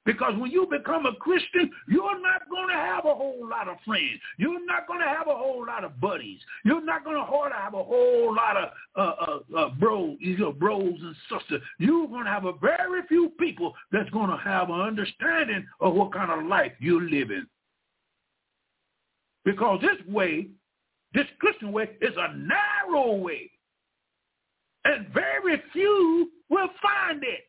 Because 0.05 0.35
when 0.39 0.51
you 0.51 0.67
become 0.71 1.07
a 1.07 1.15
Christian, 1.15 1.71
you're 1.89 2.21
not 2.21 2.43
going 2.51 2.69
to 2.69 2.75
have 2.75 3.07
a 3.07 3.15
whole 3.15 3.49
lot 3.49 3.69
of 3.69 3.77
friends. 3.87 4.21
You're 4.37 4.65
not 4.67 4.87
going 4.87 5.01
to 5.01 5.07
have 5.07 5.29
a 5.29 5.35
whole 5.35 5.65
lot 5.67 5.83
of 5.83 5.99
buddies. 5.99 6.41
You're 6.63 6.85
not 6.85 7.05
going 7.05 7.17
to 7.17 7.57
have 7.57 7.73
a 7.73 7.83
whole 7.83 8.35
lot 8.35 8.57
of 8.59 8.69
uh, 8.97 9.01
uh, 9.01 9.59
uh, 9.59 9.69
bros, 9.71 10.17
you 10.21 10.37
know, 10.37 10.53
bros 10.53 10.95
and 11.01 11.17
sisters. 11.31 11.63
You're 11.79 12.07
going 12.07 12.25
to 12.25 12.31
have 12.31 12.45
a 12.45 12.53
very 12.53 13.03
few 13.09 13.31
people 13.39 13.75
that's 13.93 14.11
going 14.11 14.31
to 14.31 14.37
have 14.37 14.69
an 14.69 14.81
understanding 14.81 15.67
of 15.81 15.95
what 15.95 16.13
kind 16.13 16.31
of 16.31 16.47
life 16.47 16.73
you're 16.81 17.03
living. 17.03 17.47
Because 19.47 19.81
this 19.81 20.07
way, 20.07 20.49
this 21.15 21.27
Christian 21.39 21.73
way 21.73 21.89
is 22.03 22.15
a 22.19 22.37
narrow 22.37 23.15
way. 23.15 23.51
And 24.85 25.09
very 25.13 25.63
few 25.73 26.31
will 26.49 26.69
find 26.83 27.23
it. 27.23 27.45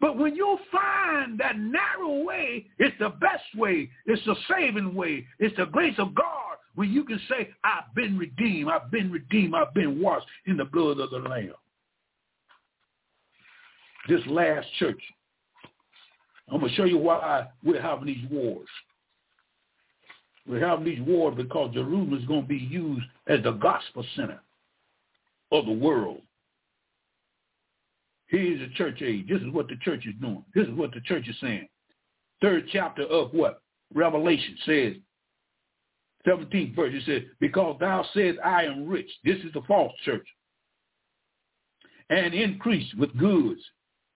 But 0.00 0.18
when 0.18 0.34
you 0.34 0.58
find 0.72 1.38
that 1.38 1.58
narrow 1.58 2.24
way, 2.24 2.66
it's 2.78 2.96
the 2.98 3.10
best 3.10 3.44
way. 3.56 3.88
It's 4.06 4.24
the 4.26 4.34
saving 4.50 4.94
way. 4.94 5.26
It's 5.38 5.56
the 5.56 5.66
grace 5.66 5.94
of 5.98 6.14
God 6.14 6.56
when 6.74 6.92
you 6.92 7.04
can 7.04 7.20
say, 7.28 7.50
I've 7.62 7.94
been 7.94 8.18
redeemed. 8.18 8.70
I've 8.70 8.90
been 8.90 9.10
redeemed. 9.10 9.54
I've 9.54 9.74
been 9.74 10.00
washed 10.00 10.26
in 10.46 10.56
the 10.56 10.64
blood 10.64 10.98
of 10.98 11.10
the 11.10 11.18
Lamb. 11.18 11.52
This 14.08 14.20
last 14.26 14.66
church, 14.78 15.00
I'm 16.50 16.60
going 16.60 16.70
to 16.70 16.76
show 16.76 16.84
you 16.84 16.98
why 16.98 17.46
we're 17.62 17.80
having 17.80 18.06
these 18.06 18.30
wars. 18.30 18.68
We're 20.46 20.66
having 20.66 20.84
these 20.84 21.00
wars 21.00 21.34
because 21.36 21.72
Jerusalem 21.72 22.18
is 22.20 22.26
going 22.26 22.42
to 22.42 22.48
be 22.48 22.58
used 22.58 23.06
as 23.28 23.42
the 23.42 23.52
gospel 23.52 24.04
center 24.14 24.40
of 25.52 25.66
the 25.66 25.72
world. 25.72 26.20
Here's 28.26 28.60
the 28.60 28.74
church 28.74 29.02
age. 29.02 29.28
This 29.28 29.40
is 29.40 29.50
what 29.52 29.68
the 29.68 29.76
church 29.82 30.06
is 30.06 30.14
doing. 30.20 30.44
This 30.54 30.66
is 30.66 30.74
what 30.74 30.92
the 30.92 31.00
church 31.02 31.28
is 31.28 31.36
saying. 31.40 31.68
Third 32.40 32.64
chapter 32.72 33.04
of 33.04 33.32
what? 33.32 33.60
Revelation 33.94 34.56
says, 34.66 34.94
17th 36.26 36.74
verse, 36.74 36.92
it 36.94 37.02
says, 37.04 37.22
because 37.38 37.76
thou 37.80 38.04
says 38.14 38.34
I 38.44 38.64
am 38.64 38.88
rich. 38.88 39.10
This 39.24 39.38
is 39.38 39.52
the 39.52 39.62
false 39.68 39.92
church. 40.04 40.26
And 42.10 42.34
increase 42.34 42.92
with 42.98 43.16
goods 43.16 43.60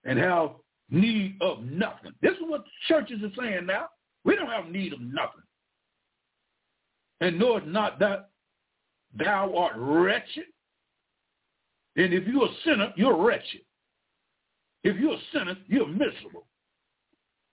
and 0.03 0.17
have 0.19 0.51
need 0.89 1.37
of 1.41 1.63
nothing. 1.63 2.11
This 2.21 2.33
is 2.33 2.43
what 2.47 2.63
churches 2.87 3.19
are 3.23 3.43
saying 3.43 3.65
now. 3.65 3.87
We 4.25 4.35
don't 4.35 4.49
have 4.49 4.69
need 4.69 4.93
of 4.93 5.01
nothing. 5.01 5.43
And 7.21 7.39
know 7.39 7.57
it 7.57 7.67
not 7.67 7.99
that 7.99 8.29
thou 9.17 9.55
art 9.55 9.73
wretched. 9.77 10.45
And 11.95 12.13
if 12.13 12.27
you're 12.27 12.45
a 12.45 12.53
sinner, 12.63 12.93
you're 12.95 13.21
wretched. 13.21 13.61
If 14.83 14.97
you're 14.97 15.13
a 15.13 15.21
sinner, 15.33 15.57
you're 15.67 15.87
miserable. 15.87 16.45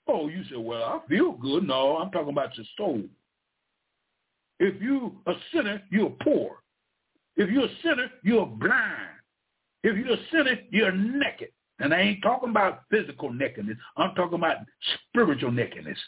Oh, 0.08 0.28
you 0.28 0.44
say, 0.44 0.56
well, 0.56 0.84
I 0.84 1.08
feel 1.08 1.32
good. 1.32 1.66
No, 1.66 1.96
I'm 1.96 2.10
talking 2.10 2.32
about 2.32 2.56
your 2.56 2.66
soul. 2.76 3.02
If 4.60 4.80
you're 4.80 5.12
a 5.26 5.34
sinner, 5.52 5.82
you're 5.90 6.14
poor. 6.22 6.62
If 7.36 7.50
you're 7.50 7.66
a 7.66 7.76
sinner, 7.82 8.10
you're 8.22 8.46
blind. 8.46 9.08
If 9.82 9.96
you're 9.96 10.14
a 10.14 10.26
sinner, 10.30 10.58
you're 10.70 10.92
naked. 10.92 11.48
And 11.78 11.92
I 11.92 12.00
ain't 12.00 12.22
talking 12.22 12.50
about 12.50 12.84
physical 12.90 13.32
nakedness. 13.32 13.76
I'm 13.96 14.14
talking 14.14 14.38
about 14.38 14.58
spiritual 15.10 15.50
nakedness. 15.50 15.98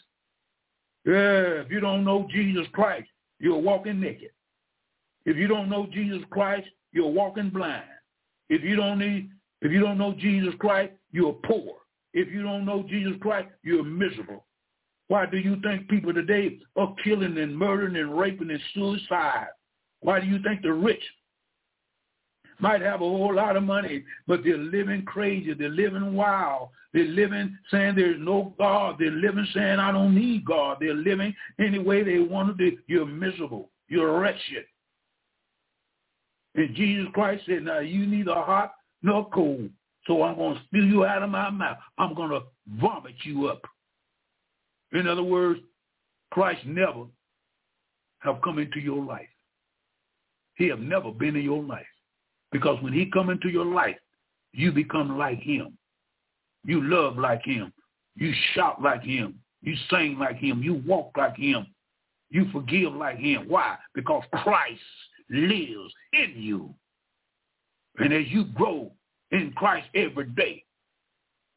Yeah, 1.05 1.61
if 1.61 1.71
you 1.71 1.79
don't 1.79 2.03
know 2.03 2.27
Jesus 2.31 2.65
Christ, 2.73 3.07
you're 3.39 3.57
walking 3.57 3.99
naked. 3.99 4.31
If 5.25 5.37
you 5.37 5.47
don't 5.47 5.69
know 5.69 5.87
Jesus 5.91 6.23
Christ, 6.31 6.67
you're 6.91 7.11
walking 7.11 7.49
blind. 7.49 7.83
If 8.49 8.63
you 8.63 8.75
don't 8.75 8.99
need, 8.99 9.29
if 9.61 9.71
you 9.71 9.79
don't 9.79 9.97
know 9.97 10.13
Jesus 10.13 10.53
Christ, 10.59 10.93
you're 11.11 11.33
poor. 11.45 11.75
If 12.13 12.29
you 12.29 12.41
don't 12.43 12.65
know 12.65 12.83
Jesus 12.87 13.13
Christ, 13.21 13.49
you're 13.63 13.83
miserable. 13.83 14.45
Why 15.07 15.25
do 15.25 15.37
you 15.37 15.57
think 15.61 15.87
people 15.89 16.13
today 16.13 16.59
are 16.75 16.93
killing 17.03 17.37
and 17.37 17.57
murdering 17.57 17.95
and 17.95 18.17
raping 18.17 18.51
and 18.51 18.59
suicide? 18.73 19.47
Why 20.01 20.19
do 20.19 20.27
you 20.27 20.41
think 20.43 20.61
the 20.61 20.73
rich 20.73 21.03
might 22.59 22.81
have 22.81 23.01
a 23.01 23.05
whole 23.05 23.33
lot 23.33 23.55
of 23.55 23.63
money, 23.63 24.03
but 24.27 24.43
they're 24.43 24.57
living 24.57 25.03
crazy. 25.03 25.53
They're 25.53 25.69
living 25.69 26.13
wild. 26.13 26.69
They're 26.93 27.05
living 27.05 27.57
saying 27.71 27.95
there's 27.95 28.19
no 28.19 28.53
God. 28.57 28.97
They're 28.99 29.11
living 29.11 29.47
saying 29.53 29.79
I 29.79 29.91
don't 29.91 30.13
need 30.13 30.45
God. 30.45 30.77
They're 30.79 30.93
living 30.93 31.33
any 31.59 31.79
way 31.79 32.03
they 32.03 32.19
want 32.19 32.49
to. 32.49 32.53
Be. 32.53 32.77
You're 32.87 33.05
miserable. 33.05 33.69
You're 33.87 34.19
wretched. 34.19 34.65
And 36.55 36.75
Jesus 36.75 37.07
Christ 37.13 37.43
said, 37.45 37.63
now 37.63 37.79
you 37.79 38.05
neither 38.05 38.33
hot 38.33 38.73
nor 39.01 39.29
cold. 39.29 39.69
So 40.07 40.23
I'm 40.23 40.35
going 40.35 40.55
to 40.55 40.63
spew 40.65 40.83
you 40.83 41.05
out 41.05 41.23
of 41.23 41.29
my 41.29 41.49
mouth. 41.49 41.77
I'm 41.97 42.15
going 42.15 42.31
to 42.31 42.41
vomit 42.79 43.15
you 43.23 43.47
up. 43.47 43.61
In 44.91 45.07
other 45.07 45.23
words, 45.23 45.59
Christ 46.31 46.65
never 46.65 47.05
have 48.19 48.41
come 48.43 48.59
into 48.59 48.79
your 48.79 49.03
life. 49.03 49.27
He 50.55 50.67
have 50.67 50.79
never 50.79 51.11
been 51.11 51.35
in 51.35 51.43
your 51.43 51.63
life. 51.63 51.85
Because 52.51 52.81
when 52.81 52.93
he 52.93 53.05
come 53.05 53.29
into 53.29 53.49
your 53.49 53.65
life, 53.65 53.97
you 54.51 54.71
become 54.71 55.17
like 55.17 55.39
him. 55.39 55.77
You 56.65 56.81
love 56.83 57.17
like 57.17 57.43
him. 57.43 57.71
You 58.15 58.33
shout 58.53 58.81
like 58.81 59.03
him. 59.03 59.39
You 59.61 59.75
sing 59.89 60.17
like 60.19 60.37
him. 60.37 60.63
You 60.63 60.81
walk 60.85 61.11
like 61.17 61.37
him. 61.37 61.67
You 62.29 62.47
forgive 62.51 62.93
like 62.93 63.17
him. 63.17 63.45
Why? 63.47 63.77
Because 63.93 64.23
Christ 64.33 64.81
lives 65.29 65.93
in 66.13 66.33
you. 66.35 66.73
And 67.97 68.13
as 68.13 68.27
you 68.27 68.45
grow 68.45 68.91
in 69.31 69.51
Christ 69.55 69.87
every 69.95 70.25
day, 70.25 70.63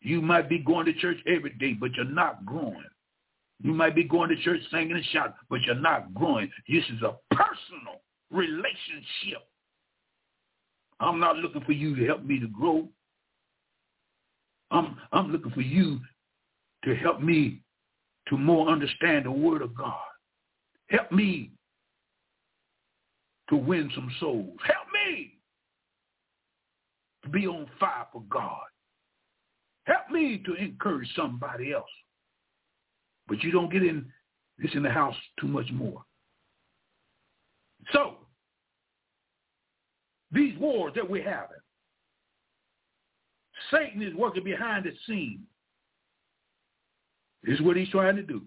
you 0.00 0.20
might 0.20 0.48
be 0.48 0.58
going 0.58 0.86
to 0.86 0.92
church 0.94 1.18
every 1.26 1.50
day, 1.50 1.74
but 1.74 1.94
you're 1.94 2.04
not 2.04 2.44
growing. 2.44 2.84
You 3.62 3.72
might 3.72 3.94
be 3.94 4.02
going 4.02 4.28
to 4.30 4.36
church 4.42 4.60
singing 4.72 4.92
and 4.92 5.04
shouting, 5.12 5.34
but 5.48 5.60
you're 5.62 5.76
not 5.76 6.12
growing. 6.14 6.50
This 6.68 6.84
is 6.84 7.02
a 7.02 7.14
personal 7.34 8.00
relationship 8.30 9.42
I'm 11.02 11.18
not 11.18 11.36
looking 11.36 11.62
for 11.62 11.72
you 11.72 11.96
to 11.96 12.06
help 12.06 12.24
me 12.24 12.38
to 12.38 12.46
grow. 12.46 12.88
I'm, 14.70 14.96
I'm 15.12 15.32
looking 15.32 15.50
for 15.50 15.60
you 15.60 16.00
to 16.84 16.94
help 16.94 17.20
me 17.20 17.60
to 18.28 18.38
more 18.38 18.68
understand 18.68 19.26
the 19.26 19.32
word 19.32 19.62
of 19.62 19.76
God. 19.76 19.98
Help 20.88 21.10
me 21.10 21.50
to 23.52 23.58
win 23.58 23.90
some 23.94 24.10
souls. 24.18 24.58
Help 24.64 24.86
me 25.06 25.34
to 27.22 27.28
be 27.28 27.46
on 27.46 27.66
fire 27.78 28.06
for 28.10 28.22
God. 28.30 28.64
Help 29.84 30.10
me 30.10 30.42
to 30.46 30.54
encourage 30.54 31.08
somebody 31.14 31.74
else. 31.74 31.84
But 33.28 33.42
you 33.42 33.52
don't 33.52 33.70
get 33.70 33.82
in 33.82 34.06
this 34.58 34.70
in 34.74 34.82
the 34.82 34.90
house 34.90 35.14
too 35.38 35.48
much 35.48 35.70
more. 35.70 36.02
So 37.92 38.14
these 40.30 40.58
wars 40.58 40.94
that 40.96 41.08
we're 41.08 41.22
having. 41.22 41.58
Satan 43.70 44.02
is 44.02 44.14
working 44.14 44.44
behind 44.44 44.86
the 44.86 44.92
scene. 45.06 45.42
This 47.44 47.56
is 47.56 47.60
what 47.60 47.76
he's 47.76 47.90
trying 47.90 48.16
to 48.16 48.22
do. 48.22 48.42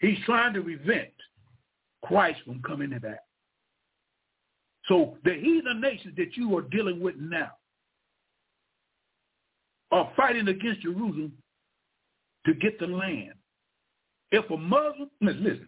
He's 0.00 0.18
trying 0.26 0.52
to 0.52 0.62
prevent 0.62 1.08
Christ 2.04 2.40
from 2.44 2.60
coming 2.60 2.90
back. 2.90 3.20
So 4.88 5.16
the 5.24 5.34
heathen 5.34 5.80
nations 5.80 6.14
that 6.16 6.36
you 6.36 6.56
are 6.56 6.62
dealing 6.62 7.00
with 7.00 7.16
now 7.16 7.50
are 9.92 10.10
fighting 10.16 10.48
against 10.48 10.82
Jerusalem 10.82 11.32
to 12.46 12.54
get 12.54 12.78
the 12.78 12.86
land. 12.86 13.34
If 14.32 14.48
a 14.50 14.56
Muslim, 14.56 15.10
listen, 15.20 15.66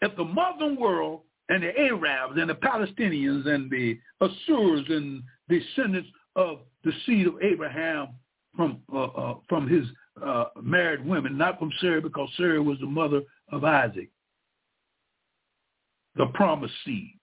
if 0.00 0.16
the 0.16 0.24
Muslim 0.24 0.76
world 0.76 1.22
and 1.48 1.62
the 1.62 1.76
Arabs 1.78 2.38
and 2.38 2.48
the 2.48 2.54
Palestinians 2.54 3.46
and 3.46 3.70
the 3.70 3.98
Assyrians 4.20 4.86
and 4.88 5.22
descendants 5.48 6.08
of 6.36 6.60
the 6.84 6.92
seed 7.04 7.26
of 7.26 7.34
Abraham 7.42 8.08
from 8.54 8.80
uh, 8.92 9.04
uh, 9.04 9.34
from 9.48 9.68
his 9.68 9.84
uh, 10.24 10.46
married 10.62 11.04
women, 11.04 11.36
not 11.36 11.58
from 11.58 11.72
Sarah, 11.80 12.00
because 12.00 12.28
Sarah 12.36 12.62
was 12.62 12.78
the 12.80 12.86
mother 12.86 13.22
of 13.50 13.64
Isaac, 13.64 14.10
the 16.16 16.26
promised 16.34 16.74
seed. 16.84 17.14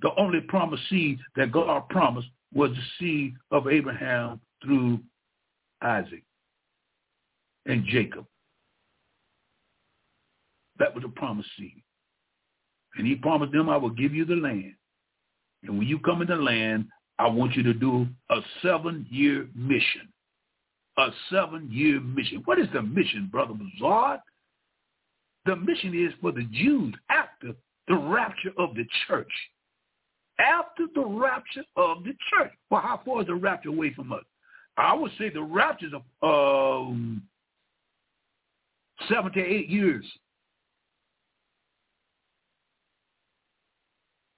The 0.00 0.10
only 0.16 0.40
promised 0.40 0.82
seed 0.90 1.18
that 1.36 1.52
God 1.52 1.88
promised 1.88 2.28
was 2.52 2.70
the 2.70 2.82
seed 2.98 3.34
of 3.50 3.68
Abraham 3.68 4.40
through 4.62 5.00
Isaac 5.82 6.22
and 7.66 7.84
Jacob. 7.86 8.26
That 10.78 10.94
was 10.94 11.04
a 11.04 11.08
promised 11.08 11.48
seed. 11.56 11.82
And 12.96 13.06
he 13.06 13.14
promised 13.14 13.52
them, 13.52 13.68
I 13.68 13.76
will 13.76 13.90
give 13.90 14.14
you 14.14 14.24
the 14.24 14.36
land. 14.36 14.74
And 15.62 15.78
when 15.78 15.86
you 15.86 15.98
come 15.98 16.22
in 16.22 16.28
the 16.28 16.36
land, 16.36 16.86
I 17.18 17.28
want 17.28 17.54
you 17.54 17.62
to 17.62 17.74
do 17.74 18.06
a 18.30 18.40
seven-year 18.62 19.48
mission. 19.54 20.08
A 20.98 21.08
seven-year 21.30 22.00
mission. 22.00 22.42
What 22.44 22.58
is 22.58 22.68
the 22.72 22.82
mission, 22.82 23.28
Brother 23.30 23.54
Bazaar? 23.54 24.20
The 25.46 25.56
mission 25.56 25.94
is 25.94 26.12
for 26.20 26.32
the 26.32 26.44
Jews 26.44 26.94
after 27.10 27.52
the 27.88 27.96
rapture 27.96 28.52
of 28.58 28.74
the 28.74 28.84
church. 29.06 29.30
After 30.38 30.86
the 30.94 31.04
rapture 31.04 31.64
of 31.76 32.02
the 32.04 32.14
church. 32.30 32.52
Well, 32.70 32.80
how 32.80 33.00
far 33.04 33.20
is 33.20 33.26
the 33.26 33.34
rapture 33.34 33.68
away 33.68 33.92
from 33.94 34.12
us? 34.12 34.24
I 34.76 34.94
would 34.94 35.12
say 35.18 35.30
the 35.30 35.42
rapture 35.42 35.86
is 35.86 35.92
um, 36.22 37.22
seven 39.08 39.32
to 39.32 39.40
eight 39.40 39.68
years. 39.68 40.04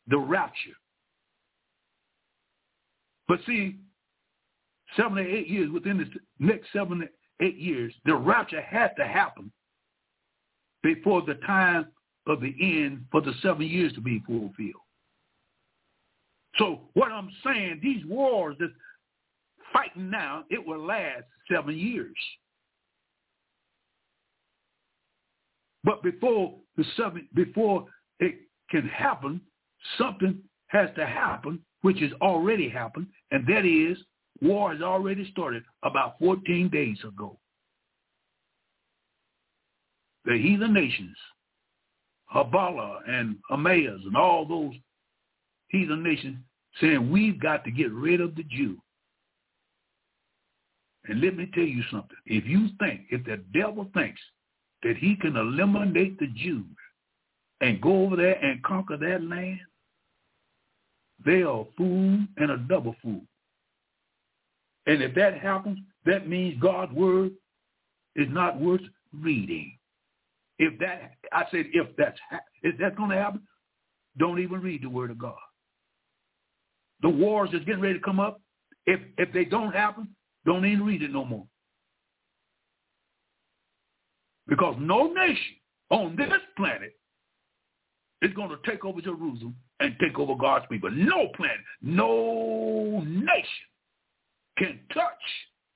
the 0.09 0.19
rapture. 0.19 0.77
But 3.28 3.41
see, 3.47 3.77
seven 4.97 5.16
to 5.16 5.28
eight 5.28 5.49
years, 5.49 5.70
within 5.70 5.99
the 5.99 6.07
next 6.39 6.69
seven 6.73 7.01
to 7.01 7.09
eight 7.45 7.57
years, 7.57 7.93
the 8.05 8.15
rapture 8.15 8.61
had 8.61 8.95
to 8.97 9.07
happen 9.07 9.51
before 10.86 11.20
the 11.22 11.34
time 11.44 11.84
of 12.28 12.40
the 12.40 12.54
end 12.60 13.04
for 13.10 13.20
the 13.20 13.32
seven 13.42 13.66
years 13.66 13.92
to 13.94 14.00
be 14.00 14.22
fulfilled. 14.24 14.86
So 16.58 16.82
what 16.94 17.10
I'm 17.10 17.28
saying, 17.44 17.80
these 17.82 18.06
wars 18.06 18.54
that 18.60 18.70
fighting 19.72 20.08
now, 20.10 20.44
it 20.48 20.64
will 20.64 20.86
last 20.86 21.24
seven 21.50 21.76
years. 21.76 22.14
But 25.82 26.04
before 26.04 26.54
the 26.76 26.84
seven, 26.96 27.28
before 27.34 27.86
it 28.20 28.36
can 28.70 28.86
happen, 28.88 29.40
something 29.98 30.38
has 30.68 30.88
to 30.94 31.04
happen, 31.04 31.58
which 31.82 31.98
has 31.98 32.12
already 32.22 32.68
happened, 32.68 33.08
and 33.32 33.44
that 33.48 33.66
is 33.66 33.98
war 34.40 34.72
has 34.72 34.82
already 34.82 35.28
started 35.32 35.64
about 35.82 36.16
14 36.20 36.68
days 36.68 36.98
ago. 37.04 37.40
The 40.27 40.36
heathen 40.36 40.74
nations, 40.74 41.16
Habala 42.35 42.98
and 43.09 43.36
Amayas 43.51 44.05
and 44.05 44.16
all 44.16 44.44
those 44.44 44.74
heathen 45.69 46.03
nations 46.03 46.39
saying 46.81 47.11
we've 47.11 47.40
got 47.40 47.65
to 47.65 47.70
get 47.70 47.93
rid 47.93 48.20
of 48.20 48.35
the 48.35 48.43
Jew. 48.43 48.77
And 51.09 51.20
let 51.20 51.36
me 51.36 51.48
tell 51.55 51.65
you 51.65 51.82
something. 51.90 52.16
If 52.27 52.44
you 52.47 52.69
think, 52.81 53.03
if 53.11 53.24
the 53.24 53.43
devil 53.55 53.89
thinks 53.94 54.20
that 54.82 54.97
he 54.97 55.15
can 55.16 55.36
eliminate 55.36 56.19
the 56.19 56.27
Jews 56.36 56.66
and 57.61 57.81
go 57.81 58.05
over 58.05 58.16
there 58.16 58.35
and 58.44 58.62
conquer 58.65 58.97
that 58.97 59.23
land, 59.23 59.61
they 61.24 61.43
are 61.43 61.61
a 61.61 61.65
fool 61.77 62.19
and 62.36 62.51
a 62.51 62.59
double 62.69 62.97
fool. 63.03 63.23
And 64.86 65.03
if 65.03 65.15
that 65.15 65.39
happens, 65.39 65.78
that 66.05 66.28
means 66.28 66.61
God's 66.61 66.93
word 66.93 67.32
is 68.16 68.28
not 68.31 68.61
worth 68.61 68.82
reading. 69.12 69.76
If 70.59 70.78
that, 70.81 71.12
I 71.33 71.45
said, 71.51 71.66
if 71.73 71.95
that's 71.97 72.19
if 72.62 72.78
that's 72.78 72.97
going 72.97 73.11
to 73.11 73.16
happen, 73.16 73.43
don't 74.19 74.41
even 74.41 74.61
read 74.62 74.83
the 74.83 74.89
word 74.89 75.11
of 75.11 75.19
God. 75.19 75.35
The 77.03 77.11
wars 77.11 77.51
that's 77.53 77.65
getting 77.65 77.83
ready 77.83 77.99
to 77.99 78.05
come 78.05 78.20
up, 78.20 78.41
if 78.87 79.01
if 79.19 79.33
they 79.33 79.45
don't 79.45 79.73
happen, 79.73 80.09
don't 80.47 80.65
even 80.65 80.87
read 80.87 81.03
it 81.03 81.12
no 81.12 81.24
more. 81.24 81.47
Because 84.49 84.77
no 84.78 85.12
nation 85.12 85.57
on 85.91 86.16
this 86.16 86.31
planet 86.57 86.93
is 88.23 88.33
going 88.33 88.49
to 88.49 88.59
take 88.65 88.85
over 88.85 89.01
Jerusalem 89.01 89.57
and 89.81 89.95
take 90.01 90.19
over 90.19 90.35
God's 90.35 90.65
people. 90.70 90.91
No 90.91 91.28
planet, 91.37 91.59
no 91.83 93.03
nation 93.05 93.66
can 94.57 94.78
touch 94.95 95.05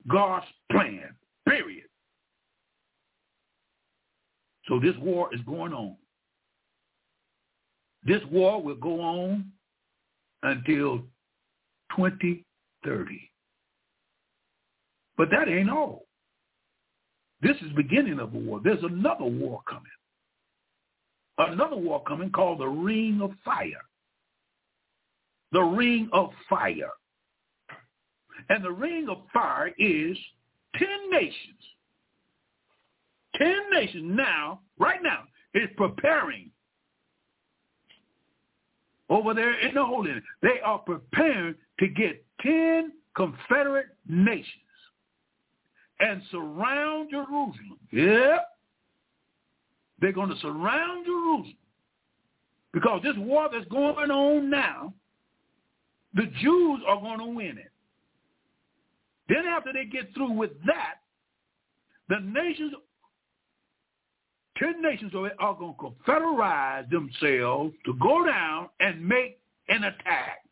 God's 0.07 0.45
plan, 0.71 1.15
period. 1.47 1.83
So 4.67 4.79
this 4.79 4.95
war 4.99 5.33
is 5.33 5.41
going 5.41 5.73
on. 5.73 5.95
This 8.03 8.21
war 8.31 8.61
will 8.61 8.75
go 8.75 9.01
on 9.01 9.51
until 10.43 10.99
2030. 11.95 13.31
But 15.17 15.29
that 15.31 15.47
ain't 15.47 15.69
all. 15.69 16.05
This 17.41 17.57
is 17.57 17.71
beginning 17.75 18.19
of 18.19 18.33
a 18.33 18.37
war. 18.37 18.61
There's 18.63 18.83
another 18.83 19.25
war 19.25 19.61
coming. 19.67 19.85
Another 21.37 21.75
war 21.75 22.03
coming 22.03 22.29
called 22.29 22.59
the 22.59 22.67
Ring 22.67 23.19
of 23.21 23.31
Fire. 23.43 23.83
The 25.51 25.61
Ring 25.61 26.09
of 26.13 26.29
Fire. 26.49 26.91
And 28.49 28.63
the 28.63 28.71
Ring 28.71 29.07
of 29.09 29.17
Fire 29.33 29.71
is 29.77 30.17
10 30.77 30.87
nations. 31.11 31.61
10 33.37 33.55
nations 33.73 34.03
now, 34.15 34.61
right 34.79 35.01
now, 35.01 35.23
is 35.53 35.69
preparing 35.77 36.51
over 39.09 39.33
there 39.33 39.59
in 39.59 39.75
the 39.75 39.83
Holy 39.83 40.11
Land. 40.11 40.23
They 40.41 40.59
are 40.63 40.79
preparing 40.79 41.55
to 41.79 41.87
get 41.87 42.23
10 42.41 42.93
Confederate 43.15 43.87
nations 44.07 44.45
and 45.99 46.21
surround 46.31 47.09
Jerusalem. 47.11 47.77
Yep. 47.91 48.47
They're 49.99 50.11
going 50.11 50.29
to 50.29 50.37
surround 50.37 51.05
Jerusalem. 51.05 51.55
Because 52.73 53.01
this 53.03 53.15
war 53.17 53.49
that's 53.51 53.65
going 53.65 54.09
on 54.09 54.49
now, 54.49 54.93
the 56.13 56.25
Jews 56.41 56.81
are 56.87 56.99
going 56.99 57.19
to 57.19 57.25
win 57.25 57.57
it. 57.57 57.71
Then 59.29 59.45
after 59.45 59.71
they 59.73 59.85
get 59.85 60.13
through 60.13 60.31
with 60.31 60.51
that, 60.65 60.95
the 62.09 62.19
nations, 62.19 62.73
10 64.61 64.81
nations 64.81 65.11
are 65.15 65.55
going 65.55 65.73
to 65.73 65.81
confederize 65.81 66.89
themselves 66.89 67.73
to 67.85 67.93
go 67.95 68.25
down 68.25 68.69
and 68.79 69.05
make 69.05 69.39
an 69.69 69.83
attack. 69.83 70.45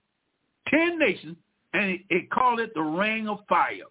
10 0.70 0.98
nations, 0.98 1.38
and 1.74 1.92
it, 1.92 2.02
it 2.10 2.32
called 2.32 2.60
it 2.60 2.74
the 2.74 2.82
ring 2.82 3.28
of 3.28 3.40
fire. 3.48 3.84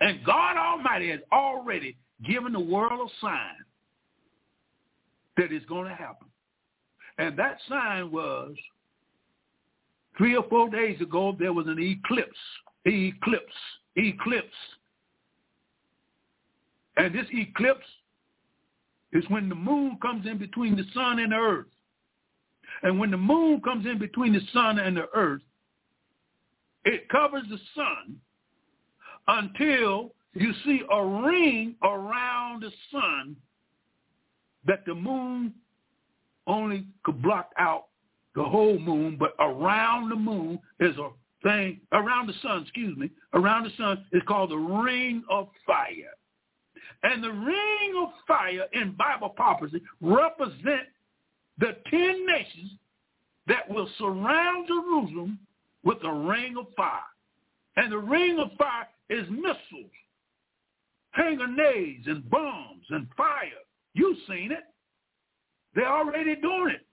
And 0.00 0.24
God 0.24 0.56
Almighty 0.56 1.10
has 1.10 1.20
already 1.30 1.96
given 2.26 2.52
the 2.52 2.60
world 2.60 3.10
a 3.10 3.26
sign 3.26 3.56
that 5.36 5.52
it's 5.52 5.66
going 5.66 5.88
to 5.88 5.94
happen. 5.94 6.28
And 7.18 7.38
that 7.38 7.58
sign 7.68 8.10
was 8.10 8.54
three 10.16 10.34
or 10.36 10.44
four 10.48 10.70
days 10.70 11.00
ago, 11.00 11.36
there 11.38 11.52
was 11.52 11.66
an 11.66 11.78
eclipse, 11.78 12.30
eclipse, 12.86 13.52
eclipse. 13.96 14.46
And 16.96 17.14
this 17.14 17.26
eclipse 17.32 17.84
is 19.12 19.24
when 19.28 19.48
the 19.48 19.54
moon 19.54 19.98
comes 20.00 20.26
in 20.26 20.38
between 20.38 20.76
the 20.76 20.84
sun 20.94 21.18
and 21.18 21.32
the 21.32 21.36
earth. 21.36 21.66
And 22.82 22.98
when 22.98 23.10
the 23.10 23.16
moon 23.16 23.60
comes 23.60 23.86
in 23.86 23.98
between 23.98 24.32
the 24.32 24.40
sun 24.52 24.78
and 24.78 24.96
the 24.96 25.08
earth, 25.14 25.42
it 26.84 27.08
covers 27.08 27.44
the 27.50 27.58
sun 27.74 28.20
until 29.28 30.12
you 30.34 30.52
see 30.64 30.82
a 30.90 31.04
ring 31.04 31.74
around 31.82 32.62
the 32.62 32.70
sun 32.90 33.36
that 34.66 34.84
the 34.86 34.94
moon 34.94 35.52
only 36.46 36.86
could 37.04 37.20
block 37.22 37.50
out 37.58 37.86
the 38.34 38.42
whole 38.42 38.78
moon, 38.78 39.16
but 39.18 39.34
around 39.40 40.08
the 40.08 40.16
moon 40.16 40.58
is 40.78 40.96
a 40.98 41.08
thing, 41.42 41.80
around 41.92 42.28
the 42.28 42.34
sun, 42.42 42.62
excuse 42.62 42.96
me, 42.96 43.10
around 43.34 43.64
the 43.64 43.70
sun 43.76 44.04
is 44.12 44.22
called 44.26 44.50
the 44.50 44.56
ring 44.56 45.22
of 45.28 45.48
fire. 45.66 46.14
And 47.02 47.22
the 47.22 47.30
ring 47.30 47.94
of 48.02 48.08
fire 48.26 48.66
in 48.72 48.94
Bible 48.96 49.30
prophecy 49.30 49.82
represent 50.00 50.88
the 51.58 51.76
ten 51.90 52.26
nations 52.26 52.72
that 53.46 53.68
will 53.68 53.88
surround 53.98 54.68
Jerusalem 54.68 55.38
with 55.84 55.98
a 56.04 56.12
ring 56.12 56.56
of 56.58 56.66
fire. 56.76 57.00
And 57.76 57.92
the 57.92 57.98
ring 57.98 58.38
of 58.38 58.48
fire 58.58 58.88
is 59.08 59.26
missiles, 59.30 59.90
hand 61.12 61.38
grenades 61.38 62.06
and 62.06 62.28
bombs 62.30 62.84
and 62.90 63.08
fire. 63.16 63.48
You've 63.94 64.18
seen 64.28 64.52
it. 64.52 64.64
They're 65.74 65.86
already 65.90 66.36
doing 66.36 66.74
it. 66.74 66.86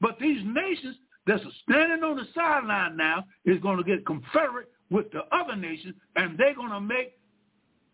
But 0.00 0.18
these 0.18 0.40
nations 0.44 0.96
that's 1.26 1.42
standing 1.68 2.02
on 2.02 2.16
the 2.16 2.26
sideline 2.34 2.96
now 2.96 3.24
is 3.44 3.60
going 3.60 3.76
to 3.76 3.84
get 3.84 4.06
confederate 4.06 4.68
with 4.90 5.10
the 5.12 5.22
other 5.32 5.54
nations, 5.54 5.94
and 6.16 6.36
they're 6.38 6.54
going 6.54 6.70
to 6.70 6.80
make 6.80 7.18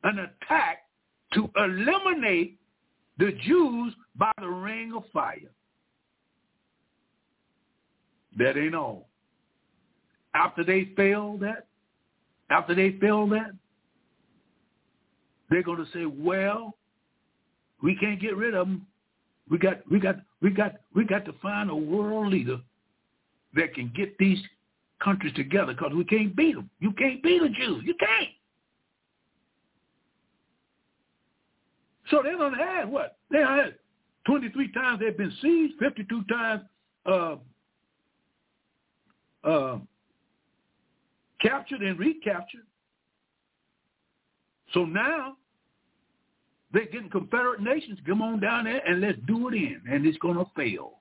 an 0.07 0.19
attack 0.21 0.85
to 1.35 1.51
eliminate 1.57 2.59
the 3.19 3.33
Jews 3.47 3.95
by 4.15 4.31
the 4.39 4.49
ring 4.49 4.93
of 4.95 5.03
fire. 5.13 5.51
That 8.39 8.57
ain't 8.57 8.75
all. 8.75 9.09
After 10.35 10.63
they 10.63 10.93
fail 10.97 11.39
that, 11.39 11.67
after 12.51 12.75
they 12.75 12.93
fail 13.01 13.27
that, 13.29 13.53
they're 15.51 15.63
going 15.63 15.85
to 15.85 15.91
say, 15.93 16.05
well, 16.07 16.77
we 17.83 17.97
can't 17.97 18.21
get 18.21 18.37
rid 18.37 18.55
of 18.55 18.67
them. 18.67 18.87
We 19.49 19.59
got, 19.59 19.91
we 19.91 19.99
got, 19.99 20.17
we 20.43 20.51
got, 20.51 20.75
we 20.95 21.05
got 21.05 21.25
to 21.25 21.33
find 21.41 21.71
a 21.71 21.77
world 21.77 22.33
leader 22.33 22.59
that 23.55 23.75
can 23.75 23.93
get 23.97 24.17
these 24.19 24.39
countries 25.03 25.35
together 25.35 25.73
because 25.73 25.93
we 25.95 26.05
can't 26.05 26.37
beat 26.37 26.55
them. 26.55 26.69
You 26.81 26.93
can't 26.93 27.23
beat 27.23 27.43
the 27.43 27.49
Jews. 27.49 27.83
You 27.85 27.95
can't. 27.95 28.29
So 32.11 32.21
they're 32.23 32.37
going 32.37 32.57
to 32.57 32.65
have 32.65 32.89
what? 32.89 33.19
They 33.31 33.39
had 33.39 33.75
23 34.27 34.73
times 34.73 35.01
they've 35.01 35.17
been 35.17 35.33
seized, 35.43 35.75
52 35.79 36.25
times 36.25 36.63
uh, 37.07 37.37
uh, 39.45 39.79
captured 41.41 41.83
and 41.83 41.99
recaptured. 41.99 42.67
So 44.75 44.85
now 44.85 45.37
they're 46.73 46.87
getting 46.87 47.11
Confederate 47.11 47.61
nations. 47.61 47.99
Come 48.07 48.23
on 48.23 48.41
down 48.41 48.65
there 48.65 48.85
and 48.87 49.01
let's 49.01 49.19
do 49.27 49.49
it 49.49 49.55
in. 49.55 49.81
And 49.89 50.05
it's 50.05 50.19
going 50.19 50.37
to 50.37 50.47
fail. 50.57 50.95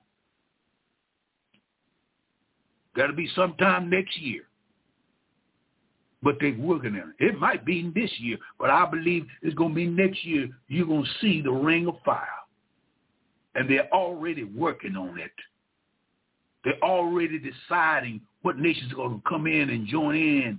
Got 2.96 3.08
to 3.08 3.12
be 3.12 3.28
sometime 3.34 3.90
next 3.90 4.18
year. 4.18 4.44
But 6.22 6.36
they're 6.40 6.56
working 6.58 6.94
on 6.94 7.14
it. 7.18 7.24
It 7.24 7.38
might 7.38 7.64
be 7.64 7.90
this 7.94 8.10
year, 8.18 8.38
but 8.58 8.70
I 8.70 8.86
believe 8.86 9.26
it's 9.42 9.54
going 9.54 9.70
to 9.70 9.74
be 9.74 9.86
next 9.86 10.24
year. 10.24 10.48
You're 10.68 10.86
going 10.86 11.04
to 11.04 11.10
see 11.20 11.42
the 11.42 11.52
ring 11.52 11.86
of 11.86 11.96
fire. 12.04 12.26
And 13.54 13.70
they're 13.70 13.92
already 13.92 14.44
working 14.44 14.96
on 14.96 15.18
it. 15.18 15.30
They're 16.64 16.82
already 16.82 17.38
deciding 17.38 18.22
what 18.42 18.58
nations 18.58 18.92
are 18.92 18.96
going 18.96 19.20
to 19.20 19.28
come 19.28 19.46
in 19.46 19.70
and 19.70 19.86
join 19.86 20.16
in 20.16 20.58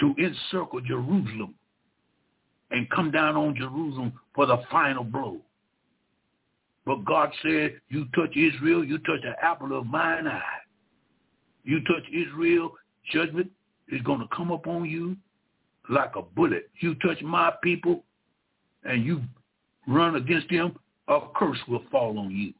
to 0.00 0.14
encircle 0.18 0.80
Jerusalem 0.80 1.54
and 2.70 2.90
come 2.90 3.10
down 3.10 3.36
on 3.36 3.54
Jerusalem 3.54 4.12
for 4.34 4.46
the 4.46 4.58
final 4.70 5.04
blow. 5.04 5.38
But 6.84 7.04
God 7.04 7.30
said, 7.42 7.80
you 7.88 8.06
touch 8.14 8.36
Israel, 8.36 8.84
you 8.84 8.98
touch 8.98 9.20
the 9.22 9.34
apple 9.42 9.76
of 9.78 9.86
mine 9.86 10.26
eye. 10.26 10.42
You 11.64 11.80
touch 11.84 12.04
Israel, 12.12 12.72
judgment 13.12 13.50
is 13.88 14.02
going 14.02 14.20
to 14.20 14.28
come 14.34 14.50
upon 14.50 14.84
you 14.84 15.16
like 15.88 16.16
a 16.16 16.22
bullet. 16.22 16.68
You 16.80 16.94
touch 16.96 17.22
my 17.22 17.52
people 17.62 18.04
and 18.84 19.04
you 19.04 19.22
run 19.86 20.16
against 20.16 20.48
them, 20.50 20.76
a 21.08 21.20
curse 21.34 21.58
will 21.68 21.84
fall 21.90 22.18
on 22.18 22.30
you. 22.30 22.52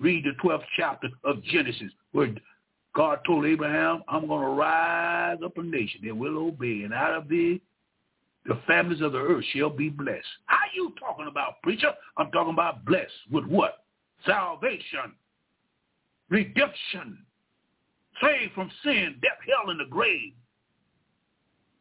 Read 0.00 0.24
the 0.24 0.32
12th 0.42 0.62
chapter 0.76 1.08
of 1.24 1.42
Genesis 1.44 1.92
where 2.12 2.34
God 2.94 3.20
told 3.26 3.46
Abraham, 3.46 4.02
I'm 4.08 4.26
going 4.26 4.42
to 4.42 4.52
rise 4.52 5.38
up 5.44 5.58
a 5.58 5.62
nation 5.62 6.00
that 6.04 6.16
will 6.16 6.38
obey, 6.38 6.82
and 6.82 6.92
out 6.92 7.14
of 7.14 7.28
thee 7.28 7.60
the 8.46 8.58
families 8.66 9.02
of 9.02 9.12
the 9.12 9.18
earth 9.18 9.44
shall 9.52 9.70
be 9.70 9.90
blessed. 9.90 10.26
How 10.46 10.56
are 10.56 10.74
you 10.74 10.94
talking 10.98 11.26
about, 11.28 11.62
preacher? 11.62 11.92
I'm 12.16 12.30
talking 12.30 12.52
about 12.52 12.84
blessed 12.84 13.12
with 13.30 13.44
what? 13.44 13.84
Salvation, 14.26 15.14
redemption, 16.30 17.18
saved 18.20 18.52
from 18.54 18.70
sin, 18.84 19.16
death, 19.22 19.38
hell, 19.46 19.70
and 19.70 19.80
the 19.80 19.90
grave. 19.90 20.32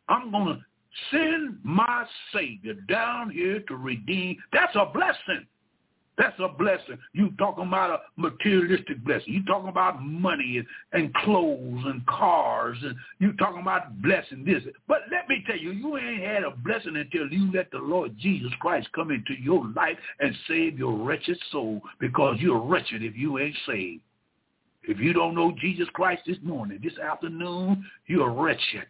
I'm 0.08 0.32
going 0.32 0.58
to 0.58 0.66
send 1.12 1.60
my 1.64 2.06
Savior 2.34 2.74
down 2.88 3.30
here 3.30 3.60
to 3.68 3.76
redeem. 3.76 4.38
That's 4.52 4.76
a 4.76 4.86
blessing. 4.86 5.46
That's 6.20 6.38
a 6.40 6.50
blessing. 6.50 6.98
You 7.14 7.32
talking 7.38 7.66
about 7.66 7.92
a 7.92 8.22
materialistic 8.22 9.06
blessing. 9.06 9.34
You 9.34 9.46
talking 9.46 9.70
about 9.70 10.04
money 10.04 10.58
and, 10.58 10.68
and 10.92 11.14
clothes 11.14 11.84
and 11.86 12.06
cars 12.08 12.78
and 12.84 12.94
you 13.20 13.32
talking 13.34 13.62
about 13.62 14.02
blessing 14.02 14.44
this. 14.44 14.62
But 14.86 15.04
let 15.10 15.30
me 15.30 15.42
tell 15.48 15.58
you, 15.58 15.72
you 15.72 15.98
ain't 15.98 16.22
had 16.22 16.44
a 16.44 16.52
blessing 16.52 16.98
until 16.98 17.32
you 17.32 17.50
let 17.54 17.72
the 17.72 17.78
Lord 17.78 18.18
Jesus 18.18 18.52
Christ 18.60 18.90
come 18.94 19.12
into 19.12 19.42
your 19.42 19.66
life 19.74 19.98
and 20.20 20.36
save 20.50 20.78
your 20.78 20.98
wretched 20.98 21.38
soul 21.54 21.80
because 22.02 22.36
you're 22.40 22.60
wretched 22.60 23.02
if 23.02 23.16
you 23.16 23.40
ain't 23.40 23.56
saved. 23.66 24.02
If 24.90 25.00
you 25.00 25.14
don't 25.14 25.36
know 25.36 25.54
Jesus 25.62 25.88
Christ 25.94 26.24
this 26.26 26.40
morning, 26.42 26.80
this 26.82 26.98
afternoon, 26.98 27.86
you're 28.08 28.32
wretched. 28.32 28.88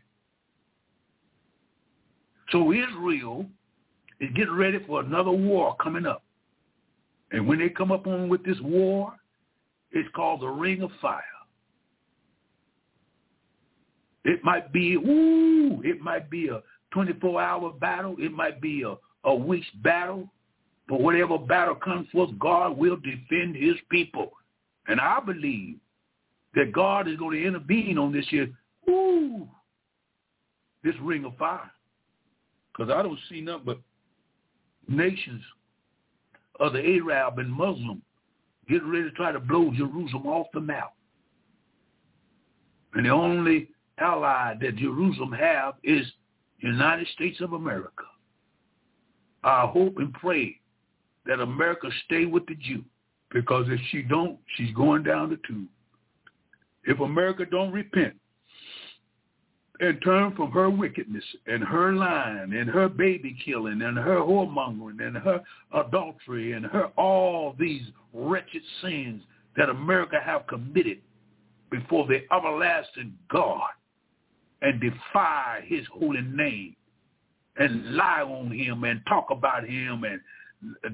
So 2.53 2.71
Israel 2.71 3.45
is 4.21 4.29
getting 4.33 4.55
ready 4.55 4.79
for 4.87 5.01
another 5.01 5.31
war 5.31 5.75
coming 5.75 6.05
up. 6.05 6.23
And 7.33 7.45
when 7.45 7.59
they 7.59 7.67
come 7.67 7.91
up 7.91 8.07
on 8.07 8.29
with 8.29 8.45
this 8.45 8.55
war, 8.61 9.11
it's 9.91 10.07
called 10.15 10.39
the 10.39 10.47
Ring 10.47 10.83
of 10.83 10.89
Fire. 11.01 11.21
It 14.23 14.41
might 14.41 14.71
be, 14.71 14.93
ooh, 14.93 15.81
it 15.83 15.99
might 15.99 16.29
be 16.29 16.47
a 16.47 16.63
24-hour 16.95 17.73
battle. 17.73 18.15
It 18.19 18.31
might 18.31 18.61
be 18.61 18.83
a, 18.83 18.95
a 19.29 19.35
week's 19.35 19.67
battle. 19.83 20.29
But 20.87 21.01
whatever 21.01 21.37
battle 21.37 21.75
comes 21.75 22.07
forth, 22.13 22.29
God 22.39 22.77
will 22.77 22.95
defend 22.95 23.57
his 23.57 23.75
people. 23.91 24.31
And 24.87 25.01
I 25.01 25.19
believe 25.19 25.75
that 26.55 26.71
God 26.71 27.07
is 27.07 27.17
going 27.17 27.39
to 27.39 27.47
intervene 27.47 27.97
on 27.97 28.11
this 28.11 28.25
year, 28.31 28.49
ooh, 28.89 29.47
this 30.83 30.95
ring 31.01 31.25
of 31.25 31.37
fire. 31.37 31.71
Because 32.71 32.91
I 32.91 33.01
don't 33.01 33.19
see 33.29 33.41
nothing 33.41 33.65
but 33.65 33.79
nations 34.87 35.43
of 36.59 36.73
the 36.73 36.79
Arab 36.79 37.39
and 37.39 37.51
Muslim 37.51 38.01
getting 38.67 38.89
ready 38.89 39.03
to 39.03 39.11
try 39.11 39.31
to 39.31 39.39
blow 39.39 39.71
Jerusalem 39.75 40.27
off 40.27 40.47
the 40.53 40.61
map. 40.61 40.93
And 42.93 43.05
the 43.05 43.09
only 43.09 43.69
ally 43.97 44.55
that 44.61 44.75
Jerusalem 44.77 45.31
have 45.33 45.75
is 45.83 46.05
United 46.59 47.07
States 47.09 47.41
of 47.41 47.53
America. 47.53 48.05
I 49.43 49.67
hope 49.67 49.97
and 49.97 50.13
pray 50.13 50.59
that 51.25 51.39
America 51.39 51.89
stay 52.05 52.25
with 52.25 52.45
the 52.47 52.55
Jew 52.55 52.83
because 53.31 53.65
if 53.69 53.79
she 53.91 54.01
don't, 54.01 54.37
she's 54.55 54.73
going 54.73 55.03
down 55.03 55.29
the 55.29 55.39
tube. 55.47 55.67
If 56.89 56.99
America 56.99 57.45
don't 57.45 57.71
repent, 57.71 58.15
and 59.79 60.01
turn 60.03 60.35
from 60.35 60.51
her 60.51 60.69
wickedness 60.71 61.23
and 61.45 61.63
her 61.63 61.93
lying 61.93 62.51
and 62.53 62.67
her 62.67 62.89
baby 62.89 63.37
killing 63.45 63.81
and 63.81 63.95
her 63.97 64.17
whoremongering 64.17 65.05
and 65.05 65.15
her 65.15 65.41
adultery 65.73 66.53
and 66.53 66.65
her 66.65 66.87
all 66.97 67.55
these 67.57 67.83
wretched 68.11 68.63
sins 68.81 69.21
that 69.55 69.69
America 69.69 70.19
have 70.21 70.47
committed 70.47 70.97
before 71.71 72.07
the 72.07 72.23
everlasting 72.35 73.13
God 73.31 73.69
and 74.63 74.81
defy 74.81 75.63
his 75.65 75.85
holy 75.93 76.21
name 76.21 76.75
and 77.57 77.95
lie 77.95 78.21
on 78.23 78.51
him 78.51 78.83
and 78.83 78.99
talk 79.07 79.27
about 79.29 79.63
him 79.63 80.03
and 80.03 80.19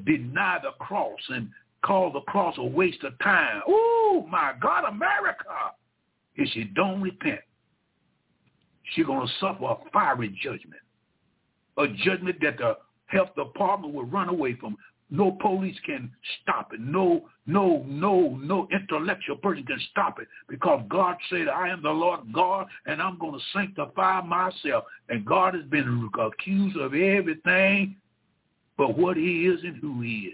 deny 0.05 0.59
the 0.61 0.72
cross 0.77 1.19
and 1.30 1.49
call 1.84 2.11
the 2.11 2.22
cross 2.22 2.55
a 2.57 2.63
waste 2.63 3.03
of 3.03 3.17
time. 3.19 3.61
Oh, 3.67 4.27
my 4.30 4.53
God, 4.61 4.84
America, 4.85 5.72
if 6.36 6.49
she 6.49 6.66
don't 6.66 7.02
repent 7.02 7.40
she's 8.94 9.06
going 9.06 9.26
to 9.26 9.34
suffer 9.40 9.66
a 9.66 9.78
fiery 9.91 10.38
judgment, 10.41 10.82
a 11.78 11.88
judgment 12.03 12.38
that 12.41 12.57
the 12.57 12.78
health 13.07 13.30
department 13.36 13.94
will 13.94 14.06
run 14.06 14.30
away 14.30 14.56
from. 14.56 14.78
No 15.12 15.32
police 15.40 15.78
can 15.86 16.12
stop 16.41 16.74
it. 16.74 16.80
No, 16.80 17.30
no, 17.45 17.86
no, 17.88 18.40
no 18.41 18.68
intellectual 18.72 19.36
person 19.36 19.64
can 19.64 19.80
stop 19.91 20.20
it 20.20 20.28
because 20.49 20.84
God 20.90 21.16
said, 21.30 21.48
I 21.48 21.70
am 21.70 21.84
the 21.84 21.91
Lord 21.91 22.22
God 22.34 22.68
and 22.88 22.99
I'm 22.99 23.20
going 23.20 23.34
to 23.34 23.45
sanctify 23.53 24.22
myself. 24.22 24.86
And 25.10 25.24
God 25.24 25.53
has 25.53 25.64
been 25.66 26.10
accused 26.20 26.78
of 26.78 26.95
everything 26.95 27.98
but 28.78 28.98
what 28.98 29.16
he 29.16 29.45
is 29.45 29.64
and 29.64 29.78
who 29.78 30.02
he 30.02 30.32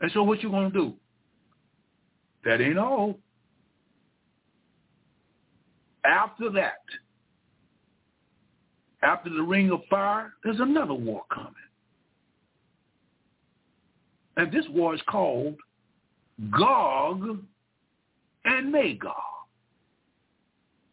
And 0.00 0.10
so 0.12 0.22
what 0.22 0.42
you 0.42 0.50
going 0.50 0.70
to 0.70 0.78
do? 0.78 0.92
That 2.44 2.60
ain't 2.60 2.78
all. 2.78 3.18
After 6.04 6.50
that, 6.50 6.82
after 9.02 9.30
the 9.30 9.42
ring 9.42 9.70
of 9.70 9.80
fire, 9.88 10.32
there's 10.42 10.60
another 10.60 10.94
war 10.94 11.22
coming. 11.32 11.52
And 14.36 14.52
this 14.52 14.64
war 14.70 14.94
is 14.94 15.00
called 15.08 15.56
Gog 16.50 17.44
and 18.44 18.72
Magog. 18.72 19.12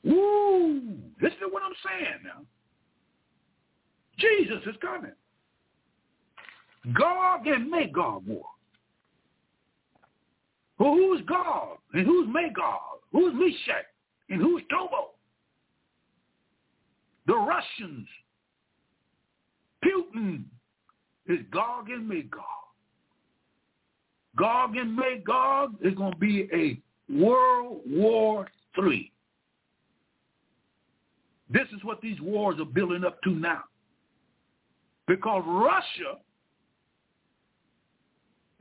Woo! 0.04 0.82
Listen 1.22 1.40
to 1.40 1.48
what 1.50 1.64
I'm 1.64 1.74
saying 1.86 2.20
now. 2.24 2.44
Jesus 4.18 4.62
is 4.68 4.76
coming. 4.82 5.12
Gog 6.94 7.48
and 7.48 7.70
Magog 7.70 8.26
war. 8.28 8.46
Well, 10.80 10.94
who's 10.94 11.22
Gog 11.28 11.78
and 11.94 12.06
who's 12.06 12.28
Magog? 12.32 13.00
Who's 13.12 13.34
Meshach? 13.34 13.86
And 14.32 14.42
who's 14.42 14.64
Tubal? 14.70 15.16
The 17.28 17.36
Russians. 17.36 18.08
Putin 19.84 20.44
is 21.28 21.40
Gog 21.52 21.90
and 21.90 22.08
Magog. 22.08 22.42
Gog 24.38 24.78
and 24.78 24.96
Magog 24.96 25.76
is 25.84 25.94
going 25.96 26.14
to 26.14 26.18
be 26.18 26.48
a 26.54 26.80
World 27.14 27.82
War 27.86 28.48
III. 28.82 29.12
This 31.50 31.68
is 31.76 31.84
what 31.84 32.00
these 32.00 32.20
wars 32.22 32.58
are 32.60 32.66
building 32.66 33.04
up 33.04 33.22
to 33.24 33.32
now. 33.32 33.64
Because 35.08 35.44
Russia 35.46 36.20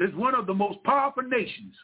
is 0.00 0.12
one 0.16 0.34
of 0.34 0.48
the 0.48 0.54
most 0.54 0.82
powerful 0.82 1.22
nations 1.22 1.74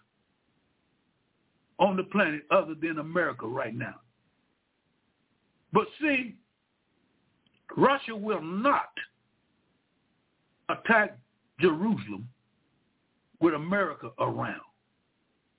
on 1.78 1.96
the 1.96 2.04
planet 2.04 2.42
other 2.50 2.74
than 2.74 2.98
America 2.98 3.46
right 3.46 3.74
now. 3.74 3.96
But 5.72 5.86
see, 6.00 6.34
Russia 7.76 8.16
will 8.16 8.42
not 8.42 8.90
attack 10.68 11.18
Jerusalem 11.60 12.28
with 13.40 13.54
America 13.54 14.10
around. 14.18 14.60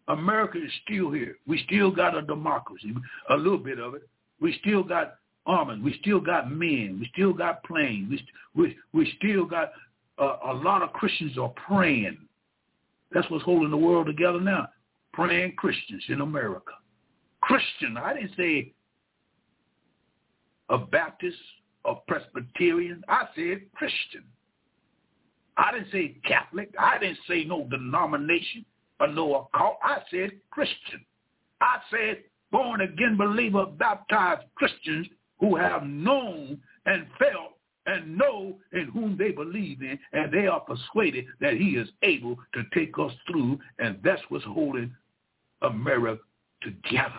America 0.07 0.57
is 0.57 0.71
still 0.85 1.11
here. 1.11 1.35
We 1.45 1.61
still 1.67 1.91
got 1.91 2.17
a 2.17 2.21
democracy, 2.21 2.93
a 3.29 3.35
little 3.35 3.57
bit 3.57 3.79
of 3.79 3.93
it. 3.93 4.07
We 4.39 4.57
still 4.61 4.83
got 4.83 5.15
armies. 5.45 5.83
We 5.83 5.97
still 6.01 6.19
got 6.19 6.49
men. 6.49 6.97
We 6.99 7.09
still 7.13 7.33
got 7.33 7.63
planes. 7.63 8.09
We, 8.09 8.25
we, 8.55 8.77
we 8.93 9.13
still 9.17 9.45
got 9.45 9.71
uh, 10.17 10.37
a 10.47 10.53
lot 10.53 10.81
of 10.81 10.93
Christians 10.93 11.37
are 11.37 11.53
praying. 11.67 12.17
That's 13.11 13.29
what's 13.29 13.43
holding 13.43 13.69
the 13.69 13.77
world 13.77 14.07
together 14.07 14.41
now 14.41 14.69
praying 15.17 15.53
Christians 15.57 16.03
in 16.09 16.21
America. 16.21 16.73
Christian, 17.41 17.97
I 17.97 18.13
didn't 18.13 18.35
say 18.37 18.71
a 20.69 20.77
Baptist, 20.77 21.37
or 21.83 22.01
Presbyterian. 22.07 23.03
I 23.07 23.23
said 23.35 23.61
Christian. 23.73 24.23
I 25.55 25.71
didn't 25.71 25.91
say 25.91 26.17
Catholic. 26.27 26.69
I 26.77 26.99
didn't 26.99 27.17
say 27.27 27.45
no 27.45 27.63
denomination. 27.63 28.63
a 28.99 29.07
no 29.07 29.47
occult. 29.53 29.77
I 29.81 29.99
said 30.11 30.31
Christian. 30.51 31.03
I 31.61 31.79
said 31.89 32.23
born 32.51 32.81
again 32.81 33.17
believer, 33.17 33.65
baptized 33.65 34.43
Christians 34.55 35.07
who 35.39 35.55
have 35.55 35.83
known 35.83 36.59
and 36.85 37.07
felt 37.17 37.53
and 37.87 38.17
know 38.17 38.57
in 38.73 38.89
whom 38.89 39.15
they 39.17 39.31
believe 39.31 39.81
in, 39.81 39.97
and 40.13 40.31
they 40.31 40.45
are 40.45 40.59
persuaded 40.59 41.25
that 41.39 41.53
he 41.53 41.69
is 41.69 41.87
able 42.03 42.35
to 42.53 42.63
take 42.73 42.99
us 42.99 43.13
through, 43.31 43.57
and 43.79 43.97
that's 44.03 44.21
what's 44.29 44.43
holding 44.45 44.93
America 45.61 46.21
together. 46.61 47.13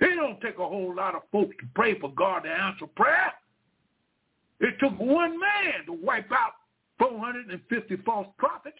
It 0.00 0.14
don't 0.14 0.40
take 0.40 0.58
a 0.58 0.68
whole 0.68 0.94
lot 0.94 1.14
of 1.14 1.22
folks 1.32 1.56
to 1.60 1.66
pray 1.74 1.98
for 1.98 2.12
God 2.12 2.40
to 2.40 2.50
answer 2.50 2.86
prayer. 2.86 3.32
It 4.60 4.74
took 4.80 4.98
one 4.98 5.38
man 5.38 5.86
to 5.86 5.92
wipe 5.92 6.30
out 6.32 6.52
450 6.98 7.96
false 8.04 8.28
prophets. 8.38 8.78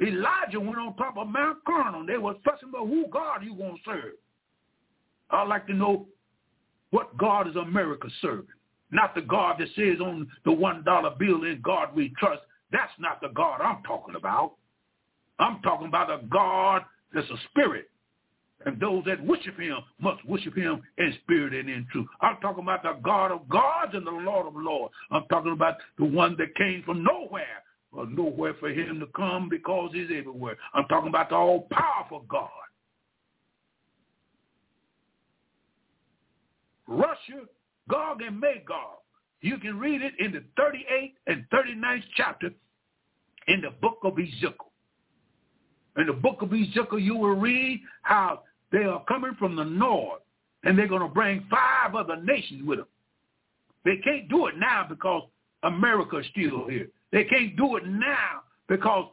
Elijah 0.00 0.58
went 0.58 0.78
on 0.78 0.96
top 0.96 1.16
of 1.16 1.28
Mount 1.28 1.58
Carmel. 1.64 2.06
They 2.06 2.18
were 2.18 2.34
fussing 2.44 2.70
about 2.70 2.88
who 2.88 3.06
God 3.08 3.44
you 3.44 3.54
going 3.54 3.76
to 3.76 3.82
serve. 3.84 4.14
I'd 5.30 5.48
like 5.48 5.66
to 5.68 5.74
know 5.74 6.06
what 6.90 7.16
God 7.16 7.48
is 7.48 7.56
America 7.56 8.08
serving. 8.20 8.46
Not 8.90 9.14
the 9.14 9.22
God 9.22 9.56
that 9.58 9.68
says 9.74 10.00
on 10.00 10.28
the 10.44 10.52
one 10.52 10.84
dollar 10.84 11.10
bill, 11.18 11.44
in 11.44 11.60
God 11.62 11.94
we 11.94 12.12
trust. 12.18 12.42
That's 12.70 12.92
not 12.98 13.20
the 13.20 13.28
God 13.28 13.60
I'm 13.60 13.82
talking 13.84 14.16
about. 14.16 14.54
I'm 15.38 15.60
talking 15.62 15.88
about 15.88 16.10
a 16.10 16.24
God 16.26 16.82
that's 17.14 17.28
a 17.30 17.36
spirit. 17.50 17.88
And 18.64 18.80
those 18.80 19.02
that 19.06 19.24
worship 19.26 19.58
him 19.58 19.78
must 20.00 20.24
worship 20.24 20.56
him 20.56 20.82
in 20.98 21.14
spirit 21.22 21.52
and 21.52 21.68
in 21.68 21.86
truth. 21.90 22.06
I'm 22.20 22.36
talking 22.40 22.62
about 22.62 22.82
the 22.84 22.96
God 23.02 23.32
of 23.32 23.48
gods 23.48 23.92
and 23.94 24.06
the 24.06 24.10
Lord 24.10 24.46
of 24.46 24.54
lords. 24.54 24.94
I'm 25.10 25.24
talking 25.28 25.52
about 25.52 25.76
the 25.98 26.04
one 26.04 26.36
that 26.38 26.54
came 26.54 26.82
from 26.84 27.02
nowhere, 27.02 27.64
or 27.90 28.06
nowhere 28.06 28.54
for 28.60 28.70
him 28.70 29.00
to 29.00 29.06
come 29.16 29.48
because 29.48 29.90
he's 29.92 30.08
everywhere. 30.16 30.56
I'm 30.74 30.86
talking 30.86 31.08
about 31.08 31.30
the 31.30 31.34
all-powerful 31.34 32.24
God. 32.28 32.48
Russia, 36.86 37.46
Gog 37.88 38.22
and 38.22 38.38
Magog. 38.38 38.98
You 39.40 39.58
can 39.58 39.78
read 39.78 40.02
it 40.02 40.14
in 40.18 40.32
the 40.32 40.44
38th 40.60 41.14
and 41.26 41.44
39th 41.52 42.04
chapter 42.16 42.50
in 43.48 43.60
the 43.60 43.70
book 43.80 43.98
of 44.04 44.18
Ezekiel. 44.18 44.71
In 45.96 46.06
the 46.06 46.12
book 46.12 46.42
of 46.42 46.52
Ezekiel, 46.52 46.98
you 46.98 47.16
will 47.16 47.36
read 47.36 47.80
how 48.02 48.42
they 48.70 48.84
are 48.84 49.04
coming 49.04 49.34
from 49.38 49.56
the 49.56 49.64
north, 49.64 50.22
and 50.64 50.78
they're 50.78 50.88
going 50.88 51.02
to 51.02 51.08
bring 51.08 51.44
five 51.50 51.94
other 51.94 52.16
nations 52.16 52.66
with 52.66 52.78
them. 52.78 52.88
They 53.84 53.96
can't 53.96 54.28
do 54.28 54.46
it 54.46 54.56
now 54.56 54.86
because 54.88 55.24
America 55.62 56.18
is 56.18 56.26
still 56.30 56.66
here. 56.68 56.88
They 57.10 57.24
can't 57.24 57.56
do 57.56 57.76
it 57.76 57.86
now 57.86 58.42
because 58.68 59.10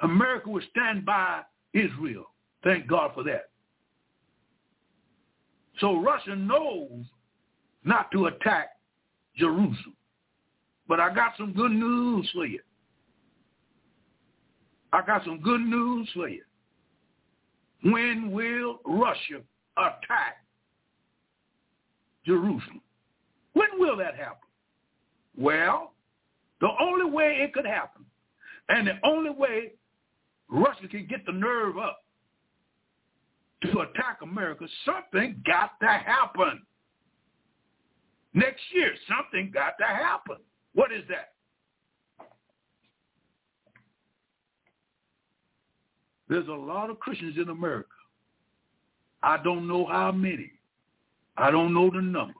America 0.00 0.48
will 0.48 0.62
stand 0.70 1.04
by 1.06 1.42
Israel. 1.74 2.24
Thank 2.64 2.86
God 2.86 3.12
for 3.14 3.22
that. 3.24 3.50
So 5.80 6.00
Russia 6.00 6.34
knows 6.34 7.04
not 7.84 8.10
to 8.12 8.26
attack 8.26 8.70
Jerusalem. 9.36 9.94
But 10.88 11.00
I 11.00 11.14
got 11.14 11.34
some 11.36 11.52
good 11.52 11.70
news 11.70 12.28
for 12.34 12.46
you. 12.46 12.60
I 14.92 15.02
got 15.02 15.24
some 15.24 15.40
good 15.40 15.60
news 15.60 16.08
for 16.14 16.28
you. 16.28 16.42
When 17.82 18.30
will 18.32 18.80
Russia 18.84 19.40
attack 19.76 20.44
Jerusalem? 22.24 22.80
When 23.52 23.68
will 23.78 23.96
that 23.98 24.16
happen? 24.16 24.48
Well, 25.36 25.92
the 26.60 26.68
only 26.80 27.10
way 27.10 27.38
it 27.42 27.52
could 27.52 27.66
happen, 27.66 28.04
and 28.68 28.86
the 28.86 28.98
only 29.04 29.30
way 29.30 29.72
Russia 30.48 30.88
can 30.88 31.06
get 31.06 31.24
the 31.26 31.32
nerve 31.32 31.78
up 31.78 32.04
to 33.62 33.80
attack 33.80 34.18
America, 34.22 34.66
something 34.84 35.42
got 35.46 35.78
to 35.80 35.88
happen. 35.88 36.62
Next 38.34 38.62
year, 38.72 38.92
something 39.08 39.50
got 39.52 39.74
to 39.78 39.86
happen. 39.86 40.36
What 40.74 40.92
is 40.92 41.02
that? 41.08 41.32
There's 46.28 46.48
a 46.48 46.52
lot 46.52 46.90
of 46.90 47.00
Christians 47.00 47.36
in 47.36 47.48
America. 47.48 47.88
I 49.22 49.42
don't 49.42 49.66
know 49.66 49.86
how 49.86 50.12
many. 50.12 50.52
I 51.36 51.50
don't 51.50 51.72
know 51.72 51.90
the 51.90 52.02
number. 52.02 52.34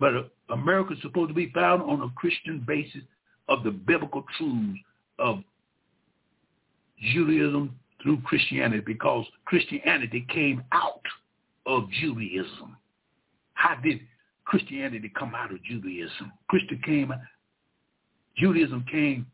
But 0.00 0.30
America 0.50 0.94
is 0.94 1.02
supposed 1.02 1.28
to 1.28 1.34
be 1.34 1.50
found 1.54 1.82
on 1.82 2.02
a 2.02 2.10
Christian 2.16 2.64
basis 2.66 3.02
of 3.48 3.64
the 3.64 3.70
biblical 3.70 4.24
truths 4.36 4.78
of 5.18 5.42
Judaism 7.12 7.78
through 8.02 8.20
Christianity 8.22 8.82
because 8.84 9.24
Christianity 9.44 10.26
came 10.32 10.62
out 10.72 11.02
of 11.66 11.90
Judaism. 12.00 12.76
How 13.54 13.76
did 13.82 14.00
Christianity 14.44 15.10
come 15.16 15.34
out 15.34 15.52
of 15.52 15.62
Judaism? 15.64 16.32
Christian 16.48 16.80
came, 16.84 17.12
Judaism 18.36 18.84
came, 18.90 19.26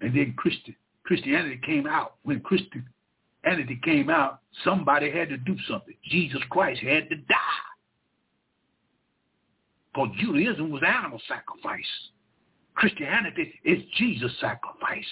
and 0.00 0.14
then 0.14 0.34
Christian, 0.36 0.74
Christianity 1.06 1.60
came 1.64 1.86
out. 1.86 2.16
When 2.24 2.40
Christianity 2.40 3.80
came 3.82 4.10
out, 4.10 4.40
somebody 4.64 5.10
had 5.10 5.28
to 5.28 5.36
do 5.36 5.56
something. 5.68 5.94
Jesus 6.04 6.40
Christ 6.50 6.82
had 6.82 7.08
to 7.08 7.16
die. 7.16 7.36
Because 9.94 10.10
Judaism 10.18 10.70
was 10.70 10.82
animal 10.86 11.20
sacrifice. 11.26 11.84
Christianity 12.74 13.54
is 13.64 13.82
Jesus 13.96 14.30
sacrifice. 14.40 15.04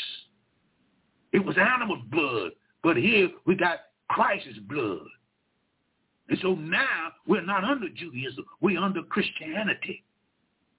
It 1.32 1.44
was 1.44 1.56
animal 1.56 2.02
blood, 2.10 2.52
but 2.82 2.96
here 2.96 3.30
we 3.46 3.56
got 3.56 3.78
Christ's 4.10 4.58
blood. 4.68 5.06
And 6.28 6.38
so 6.42 6.54
now 6.54 7.12
we're 7.26 7.42
not 7.42 7.64
under 7.64 7.88
Judaism. 7.88 8.44
We're 8.60 8.80
under 8.80 9.02
Christianity. 9.02 10.04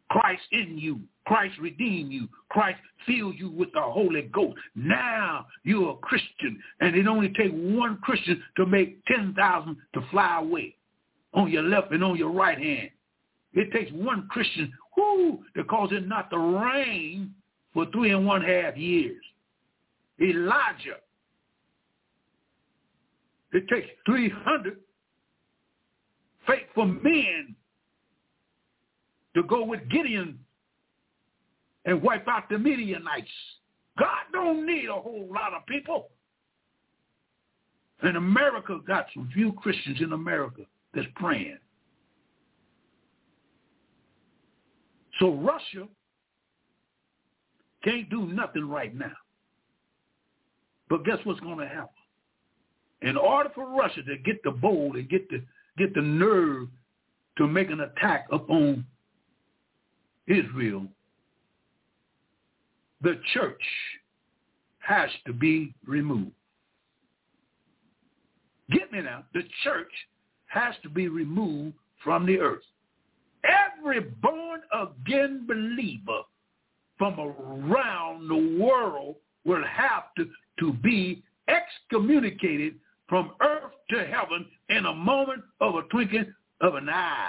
Christ 0.10 0.44
in 0.52 0.77
you. 0.77 0.99
Christ 1.26 1.56
redeemed 1.60 2.11
you. 2.11 2.27
Christ 2.49 2.80
filled 3.06 3.36
you 3.38 3.49
with 3.49 3.72
the 3.73 3.82
Holy 3.82 4.23
Ghost. 4.34 4.57
Now 4.76 5.48
you're 5.64 5.91
a 5.91 5.95
Christian. 5.95 6.61
And 6.80 6.95
it 6.95 7.07
only 7.07 7.30
takes 7.30 7.53
one 7.53 7.98
Christian 8.03 8.41
to 8.57 8.65
make 8.65 9.03
10,000 9.06 9.77
to 9.94 10.02
fly 10.11 10.40
away 10.40 10.76
on 11.34 11.49
your 11.49 11.64
left 11.64 11.91
and 11.91 12.03
on 12.03 12.18
your 12.18 12.32
right 12.32 12.57
hand. 12.57 12.90
It 13.53 13.72
takes 13.72 13.91
one 13.91 14.27
Christian 14.30 14.72
who 14.95 15.40
to 15.56 15.64
cause 15.64 15.90
it 15.91 16.07
not 16.07 16.30
to 16.30 16.38
rain 16.38 17.34
for 17.73 17.86
three 17.91 18.11
and 18.11 18.26
one 18.26 18.41
half 18.41 18.77
years. 18.77 19.22
Elijah. 20.22 20.98
It 23.52 23.68
takes 23.69 23.88
300 24.06 24.77
faithful 26.48 26.86
men 26.86 27.56
to 29.35 29.43
go 29.43 29.63
with 29.63 29.87
Gideon 29.89 30.39
and 31.85 32.01
wipe 32.01 32.27
out 32.27 32.49
the 32.49 32.57
Midianites. 32.57 33.27
God 33.99 34.23
don't 34.33 34.65
need 34.65 34.89
a 34.89 34.93
whole 34.93 35.27
lot 35.31 35.53
of 35.53 35.65
people. 35.67 36.09
And 38.01 38.17
America 38.17 38.79
got 38.85 39.07
some 39.13 39.29
few 39.33 39.53
Christians 39.53 40.01
in 40.01 40.13
America 40.13 40.63
that's 40.93 41.07
praying. 41.15 41.57
So 45.19 45.33
Russia 45.33 45.87
can't 47.83 48.09
do 48.09 48.25
nothing 48.27 48.67
right 48.67 48.93
now. 48.93 49.13
But 50.89 51.05
guess 51.05 51.17
what's 51.23 51.39
going 51.39 51.59
to 51.59 51.67
happen? 51.67 51.89
In 53.01 53.17
order 53.17 53.49
for 53.55 53.69
Russia 53.69 54.01
to 54.03 54.17
get 54.17 54.43
the 54.43 54.51
bold 54.51 54.95
and 54.95 55.09
get 55.09 55.29
the 55.29 55.41
get 55.77 55.93
the 55.93 56.01
nerve 56.01 56.67
to 57.37 57.47
make 57.47 57.69
an 57.69 57.81
attack 57.81 58.27
upon 58.31 58.85
Israel, 60.27 60.88
the 63.02 63.19
church 63.34 63.61
has 64.80 65.10
to 65.26 65.34
be 65.34 65.73
removed. 65.85 66.31
Get 68.72 68.91
me 68.91 69.02
now. 69.02 69.23
The 69.34 69.43
church 69.64 69.91
has 70.47 70.73
to 70.84 70.89
be 70.89 71.07
removed 71.07 71.76
from 72.03 72.26
the 72.26 72.39
earth. 72.39 72.64
Every 73.43 73.99
born 73.99 74.61
again 74.73 75.45
believer 75.47 76.22
from 76.97 77.19
around 77.19 78.27
the 78.27 78.57
world 78.64 79.15
will 79.43 79.64
have 79.64 80.06
to 80.18 80.27
to 80.60 80.73
be 80.73 81.22
excommunicated 81.47 82.76
from 83.07 83.31
earth 83.41 83.73
to 83.89 84.06
heaven 84.06 84.47
in 84.69 84.85
a 84.85 84.93
moment 84.93 85.43
of 85.61 85.76
a 85.76 85.81
twinkling 85.84 86.34
of 86.61 86.76
an 86.76 86.89
eye. 86.89 87.27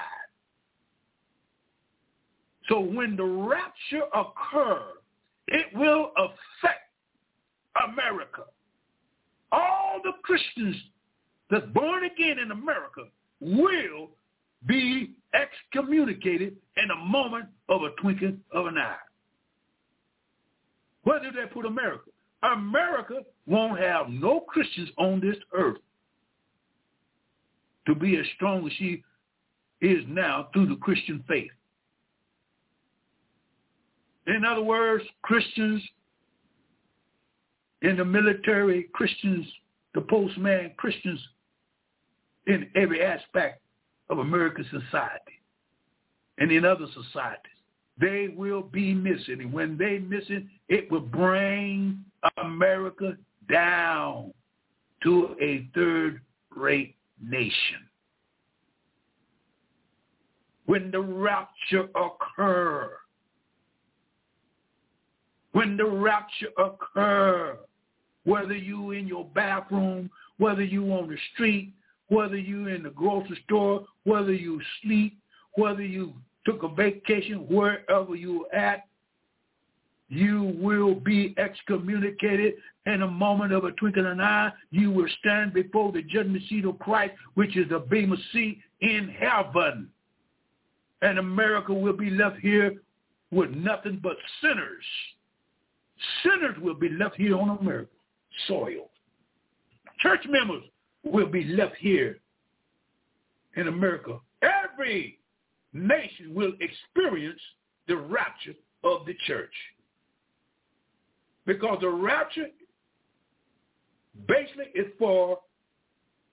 So 2.69 2.81
when 2.81 3.17
the 3.17 3.25
rapture 3.25 4.05
occurs, 4.15 4.97
it 5.49 5.67
will 5.75 6.13
affect 6.17 6.91
America. 7.89 8.43
All 9.53 10.01
the 10.03 10.13
Christians 10.23 10.77
that's 11.51 11.67
born 11.67 12.05
again 12.05 12.39
in 12.39 12.51
America 12.51 13.03
will 13.41 14.11
be 14.67 15.15
excommunicated 15.35 16.57
in 16.77 16.91
a 16.91 16.97
moment 16.97 17.47
of 17.69 17.83
a 17.83 17.91
twinkling 18.01 18.41
of 18.53 18.67
an 18.67 18.79
eye. 18.79 18.97
Where 21.05 21.21
did 21.21 21.35
they 21.35 21.47
put 21.53 21.67
America? 21.67 22.11
America 22.43 23.21
won't 23.47 23.79
have 23.79 24.09
no 24.09 24.41
Christians 24.41 24.91
on 24.99 25.21
this 25.21 25.37
earth 25.55 25.79
to 27.87 27.95
be 27.95 28.17
as 28.17 28.27
strong 28.35 28.67
as 28.67 28.73
she 28.73 29.05
is 29.81 30.03
now 30.09 30.49
through 30.53 30.67
the 30.67 30.77
Christian 30.77 31.23
faith. 31.29 31.51
In 34.27 34.45
other 34.45 34.63
words, 34.63 35.05
Christians 35.23 35.83
in 37.83 37.97
the 37.97 38.05
military, 38.05 38.89
Christians, 38.93 39.47
the 39.95 40.01
postman, 40.01 40.73
Christians 40.77 41.21
in 42.47 42.69
every 42.75 43.03
aspect 43.03 43.61
of 44.11 44.19
American 44.19 44.65
society 44.71 45.41
and 46.39 46.51
in 46.51 46.65
other 46.65 46.87
societies. 46.95 47.53
They 47.99 48.29
will 48.29 48.63
be 48.63 48.93
missing. 48.93 49.41
And 49.41 49.53
when 49.53 49.79
they 49.79 49.99
miss 49.99 50.25
it, 50.29 50.45
it 50.69 50.91
will 50.91 51.01
bring 51.01 52.05
America 52.43 53.17
down 53.51 54.33
to 55.03 55.37
a 55.41 55.69
third-rate 55.75 56.95
nation. 57.23 57.89
When 60.67 60.91
the 60.91 61.01
rapture 61.01 61.89
occur, 61.95 62.91
when 65.57 65.75
the 65.79 65.87
rapture 65.87 66.49
occur, 66.59 67.57
whether 68.25 68.55
you 68.55 68.91
in 68.91 69.09
your 69.09 69.25
bathroom, 69.35 70.11
whether 70.37 70.63
you 70.63 70.93
on 70.93 71.09
the 71.09 71.17
street, 71.33 71.73
whether 72.09 72.37
you 72.37 72.67
in 72.67 72.83
the 72.83 72.91
grocery 72.91 73.41
store, 73.45 73.87
whether 74.05 74.35
you 74.35 74.61
sleep, 74.83 75.17
whether 75.55 75.81
you 75.81 76.13
took 76.45 76.63
a 76.63 76.69
vacation, 76.69 77.47
wherever 77.49 78.15
you 78.15 78.45
at, 78.53 78.87
you 80.11 80.55
will 80.61 80.95
be 80.95 81.35
excommunicated 81.39 82.57
in 82.85 83.01
a 83.01 83.09
moment 83.09 83.55
of 83.55 83.65
a 83.65 83.73
twinkling 83.73 84.05
of 84.05 84.13
an 84.13 84.21
eye. 84.21 84.53
You 84.73 84.91
will 84.91 85.09
stand 85.21 85.55
before 85.55 85.91
the 85.91 86.03
judgment 86.03 86.43
seat 86.51 86.67
of 86.67 86.79
Christ, 86.81 87.15
which 87.33 87.57
is 87.57 87.67
the 87.71 87.79
Bema 87.79 88.17
seat 88.31 88.59
in 88.83 89.09
heaven. 89.09 89.89
And 91.01 91.19
America 91.19 91.73
will 91.73 91.97
be 91.97 92.11
left 92.11 92.41
here 92.41 92.75
with 93.31 93.53
nothing 93.53 94.01
but 94.03 94.19
sinners. 94.43 94.85
Sinners 96.23 96.57
will 96.61 96.75
be 96.75 96.91
left 96.91 97.17
here 97.17 97.37
on 97.37 97.59
America 97.59 97.91
soil. 98.47 98.91
Church 100.01 100.21
members 100.29 100.63
will 101.05 101.27
be 101.27 101.45
left 101.45 101.77
here 101.77 102.19
in 103.57 103.69
America. 103.69 104.19
Every 104.43 105.19
nation 105.73 106.35
will 106.35 106.53
experience 106.61 107.41
the 107.89 107.97
rapture 107.97 108.55
of 108.85 109.07
the 109.07 109.15
church. 109.27 109.53
Because 111.47 111.79
the 111.81 111.89
rapture 111.89 112.49
basically 114.27 114.67
is 114.75 114.87
for 114.99 115.39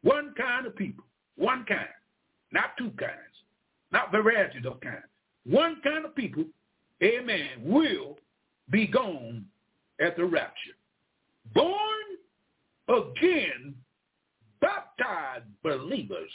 one 0.02 0.34
kind 0.36 0.66
of 0.66 0.76
people, 0.76 1.06
one 1.38 1.66
kind, 1.66 1.88
not 2.52 2.76
two 2.78 2.92
kinds, 3.00 3.14
not 3.92 4.12
varieties 4.12 4.66
of 4.66 4.82
kinds. 4.82 5.04
One 5.46 5.82
kind 5.84 6.06
of 6.06 6.16
people, 6.16 6.46
amen, 7.02 7.50
will 7.64 8.18
be 8.70 8.88
gone 8.88 9.46
at 10.04 10.18
the 10.18 10.26
rapture. 10.26 10.78
Born 11.54 11.76
again, 12.90 13.76
baptized 14.62 15.46
believers 15.64 16.32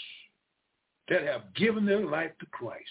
that 1.08 1.22
have 1.22 1.54
given 1.54 1.86
their 1.86 2.04
life 2.04 2.32
to 2.40 2.46
Christ. 2.46 2.84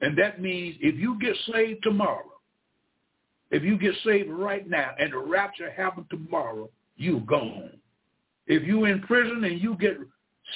And 0.00 0.18
that 0.18 0.40
means 0.40 0.76
if 0.80 0.96
you 0.96 1.18
get 1.20 1.36
saved 1.52 1.82
tomorrow, 1.82 2.24
if 3.50 3.62
you 3.62 3.78
get 3.78 3.94
saved 4.04 4.30
right 4.30 4.68
now 4.68 4.92
and 4.98 5.12
the 5.12 5.18
rapture 5.18 5.70
happens 5.70 6.06
tomorrow, 6.10 6.68
you're 6.96 7.20
gone. 7.20 7.70
If 8.46 8.64
you 8.64 8.86
in 8.86 9.00
prison 9.02 9.44
and 9.44 9.60
you 9.60 9.76
get 9.76 9.98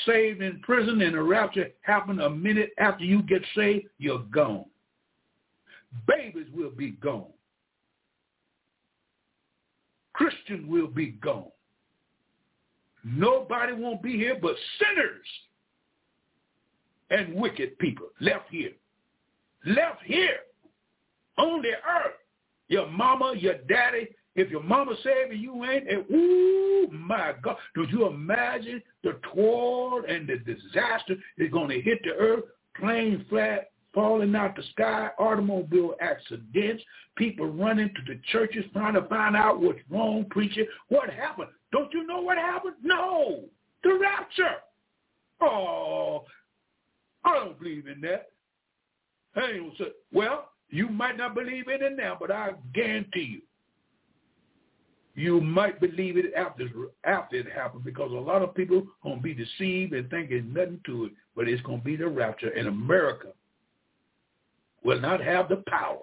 saved 0.05 0.43
in 0.43 0.61
prison 0.61 1.01
and 1.01 1.15
the 1.15 1.23
rapture 1.23 1.69
happen 1.83 2.21
a 2.21 2.31
minute 2.31 2.71
after 2.79 3.05
you 3.05 3.23
get 3.23 3.43
saved, 3.55 3.87
you're 3.99 4.25
gone. 4.33 4.65
Babies 6.07 6.49
will 6.53 6.71
be 6.71 6.91
gone. 6.93 7.33
Christians 10.17 10.67
will 10.67 10.87
be 10.87 11.09
gone. 11.09 11.51
Nobody 13.05 13.75
won't 13.75 14.03
be 14.03 14.17
here 14.17 14.39
but 14.41 14.57
sinners 14.79 15.27
and 17.11 17.35
wicked 17.35 17.79
people 17.79 18.07
left 18.21 18.47
here. 18.51 18.73
Left 19.67 20.03
here 20.05 20.39
on 21.37 21.61
the 21.61 21.69
earth. 21.69 22.15
Your 22.69 22.89
mama, 22.89 23.35
your 23.37 23.59
daddy, 23.69 24.09
if 24.35 24.51
your 24.51 24.63
mama 24.63 24.95
saved 25.05 25.35
you 25.35 25.65
ain't, 25.65 25.89
and 25.89 26.05
ooh, 26.11 26.89
my 26.91 27.35
God, 27.43 27.57
do 27.75 27.87
you 27.91 28.07
imagine 28.07 28.83
the 29.05 29.19
toil 29.35 30.03
and 30.09 30.27
the 30.27 30.39
disaster 30.39 31.17
is 31.37 31.51
going 31.53 31.69
to 31.69 31.81
hit 31.81 32.03
the 32.03 32.11
earth, 32.11 32.45
plain 32.75 33.25
flat, 33.29 33.71
falling 33.97 34.37
out 34.37 34.55
the 34.55 34.63
sky, 34.73 35.09
automobile 35.19 35.95
accidents, 36.03 36.85
people 37.17 37.47
running 37.47 37.89
to 37.89 38.15
the 38.15 38.21
churches 38.31 38.63
trying 38.75 38.93
to 38.93 39.03
find 39.09 39.35
out 39.35 39.59
what's 39.59 39.81
wrong, 39.91 40.27
preaching. 40.31 40.67
What 40.91 41.09
happened? 41.09 41.49
Don't 41.73 41.91
you 41.95 42.07
know 42.07 42.21
what 42.21 42.37
happened? 42.37 42.75
No, 42.83 43.45
the 43.83 43.99
rapture. 43.99 44.57
Oh, 45.41 46.25
I 47.25 47.35
don't 47.37 47.59
believe 47.59 47.87
in 47.87 48.03
that. 48.03 48.29
Hey, 49.35 49.61
well, 50.13 50.51
you 50.69 50.89
might 50.91 51.17
not 51.17 51.35
believe 51.35 51.69
in 51.69 51.83
it 51.83 51.97
now, 51.97 52.19
but 52.21 52.31
I 52.31 52.51
guarantee 52.75 53.41
you, 53.41 53.43
you 55.15 55.41
might 55.41 55.81
believe 55.81 56.19
it 56.19 56.35
after 56.37 56.69
after 57.05 57.37
it 57.37 57.47
happened 57.51 57.85
because 57.85 58.13
a 58.13 58.15
lot 58.15 58.43
of 58.43 58.55
people 58.55 58.87
gonna 59.03 59.23
be 59.23 59.33
deceived 59.33 59.95
and 59.95 60.11
thinking 60.11 60.53
nothing 60.53 60.81
to 60.85 61.07
it, 61.07 61.13
but 61.35 61.49
it's 61.49 61.63
gonna 61.63 61.79
be 61.79 61.97
the 61.97 62.07
rapture 62.07 62.51
in 62.51 62.67
America 62.67 63.29
will 64.85 65.01
not 65.01 65.21
have 65.21 65.49
the 65.49 65.63
power. 65.69 65.99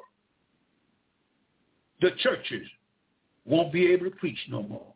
The 2.02 2.12
churches 2.20 2.68
won't 3.46 3.72
be 3.72 3.92
able 3.92 4.06
to 4.06 4.16
preach 4.16 4.38
no 4.50 4.64
more. 4.64 4.94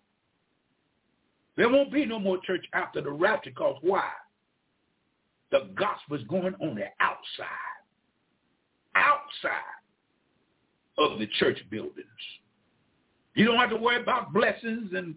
There 1.56 1.70
won't 1.70 1.92
be 1.92 2.06
no 2.06 2.20
more 2.20 2.38
church 2.46 2.66
after 2.74 3.02
the 3.02 3.12
rapture 3.12 3.50
because 3.50 3.78
why? 3.82 4.10
The 5.52 5.70
gospel 5.76 6.18
is 6.18 6.24
going 6.28 6.54
on 6.56 6.76
the 6.76 6.86
outside, 7.00 7.48
outside 8.96 9.52
of 10.98 11.20
the 11.20 11.28
church 11.40 11.58
buildings. 11.72 12.06
You 13.34 13.46
don't 13.46 13.58
have 13.58 13.70
to 13.70 13.78
worry 13.78 14.02
about 14.02 14.34
blessings 14.34 14.92
and 14.94 15.16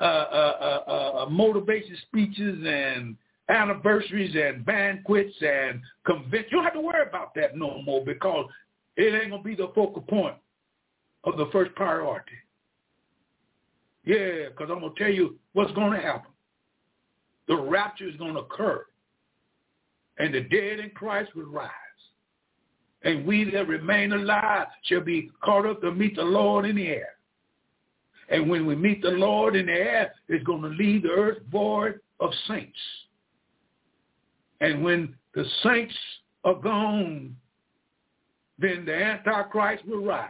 uh, 0.00 0.04
uh, 0.04 0.82
uh, 0.86 1.22
uh 1.22 1.26
motivation 1.30 1.96
speeches 2.08 2.58
and 2.66 3.16
anniversaries 3.52 4.34
and 4.34 4.64
banquets 4.64 5.34
and 5.40 5.80
conventions. 6.06 6.48
You 6.50 6.58
don't 6.58 6.64
have 6.64 6.74
to 6.74 6.80
worry 6.80 7.06
about 7.06 7.34
that 7.34 7.56
no 7.56 7.82
more 7.82 8.04
because 8.04 8.48
it 8.96 9.14
ain't 9.14 9.30
going 9.30 9.42
to 9.42 9.48
be 9.48 9.54
the 9.54 9.70
focal 9.74 10.02
point 10.02 10.36
of 11.24 11.36
the 11.36 11.46
first 11.52 11.74
priority. 11.74 12.32
Yeah, 14.04 14.48
because 14.48 14.68
I'm 14.70 14.80
going 14.80 14.94
to 14.94 15.02
tell 15.02 15.12
you 15.12 15.38
what's 15.52 15.72
going 15.72 15.92
to 15.92 16.00
happen. 16.00 16.30
The 17.48 17.56
rapture 17.56 18.08
is 18.08 18.16
going 18.16 18.34
to 18.34 18.40
occur, 18.40 18.84
and 20.18 20.32
the 20.32 20.40
dead 20.40 20.80
in 20.80 20.90
Christ 20.90 21.34
will 21.34 21.46
rise. 21.46 21.70
And 23.04 23.26
we 23.26 23.50
that 23.50 23.66
remain 23.68 24.12
alive 24.12 24.68
shall 24.84 25.00
be 25.00 25.30
caught 25.42 25.66
up 25.66 25.80
to 25.82 25.90
meet 25.90 26.16
the 26.16 26.22
Lord 26.22 26.64
in 26.66 26.76
the 26.76 26.86
air. 26.86 27.08
And 28.28 28.48
when 28.48 28.64
we 28.64 28.76
meet 28.76 29.02
the 29.02 29.10
Lord 29.10 29.56
in 29.56 29.66
the 29.66 29.72
air, 29.72 30.14
it's 30.28 30.44
going 30.44 30.62
to 30.62 30.68
leave 30.68 31.02
the 31.02 31.10
earth 31.10 31.38
void 31.50 31.98
of 32.20 32.30
saints. 32.46 32.78
And 34.62 34.84
when 34.84 35.16
the 35.34 35.44
saints 35.64 35.94
are 36.44 36.54
gone, 36.54 37.34
then 38.60 38.84
the 38.86 38.94
Antichrist 38.94 39.84
will 39.86 40.04
rise. 40.04 40.28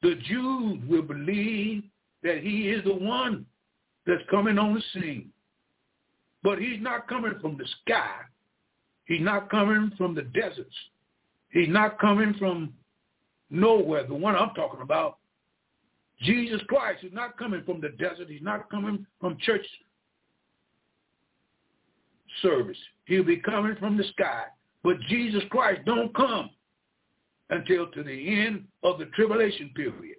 The 0.00 0.14
Jews 0.28 0.78
will 0.88 1.02
believe 1.02 1.82
that 2.22 2.38
he 2.38 2.70
is 2.70 2.84
the 2.84 2.94
one 2.94 3.46
that's 4.06 4.22
coming 4.30 4.58
on 4.58 4.74
the 4.74 4.82
scene. 4.94 5.30
But 6.44 6.60
he's 6.60 6.80
not 6.80 7.08
coming 7.08 7.34
from 7.40 7.58
the 7.58 7.66
sky. 7.82 8.14
He's 9.06 9.20
not 9.20 9.50
coming 9.50 9.90
from 9.98 10.14
the 10.14 10.22
deserts. 10.22 10.76
He's 11.50 11.68
not 11.68 11.98
coming 11.98 12.34
from 12.38 12.72
nowhere. 13.50 14.06
The 14.06 14.14
one 14.14 14.36
I'm 14.36 14.54
talking 14.54 14.82
about, 14.82 15.18
Jesus 16.22 16.60
Christ, 16.68 17.02
is 17.02 17.12
not 17.12 17.36
coming 17.36 17.64
from 17.64 17.80
the 17.80 17.88
desert. 17.88 18.28
He's 18.28 18.40
not 18.40 18.70
coming 18.70 19.04
from 19.20 19.36
church 19.40 19.66
service. 22.42 22.78
He'll 23.06 23.24
be 23.24 23.38
coming 23.38 23.76
from 23.76 23.96
the 23.96 24.04
sky. 24.04 24.44
But 24.82 25.00
Jesus 25.08 25.42
Christ 25.50 25.82
don't 25.84 26.14
come 26.14 26.50
until 27.50 27.86
to 27.88 28.02
the 28.02 28.40
end 28.40 28.64
of 28.82 28.98
the 28.98 29.06
tribulation 29.06 29.70
period. 29.74 30.16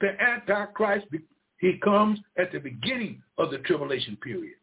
The 0.00 0.20
Antichrist, 0.20 1.06
he 1.58 1.78
comes 1.82 2.20
at 2.38 2.52
the 2.52 2.60
beginning 2.60 3.22
of 3.36 3.50
the 3.50 3.58
tribulation 3.58 4.16
period. 4.16 4.54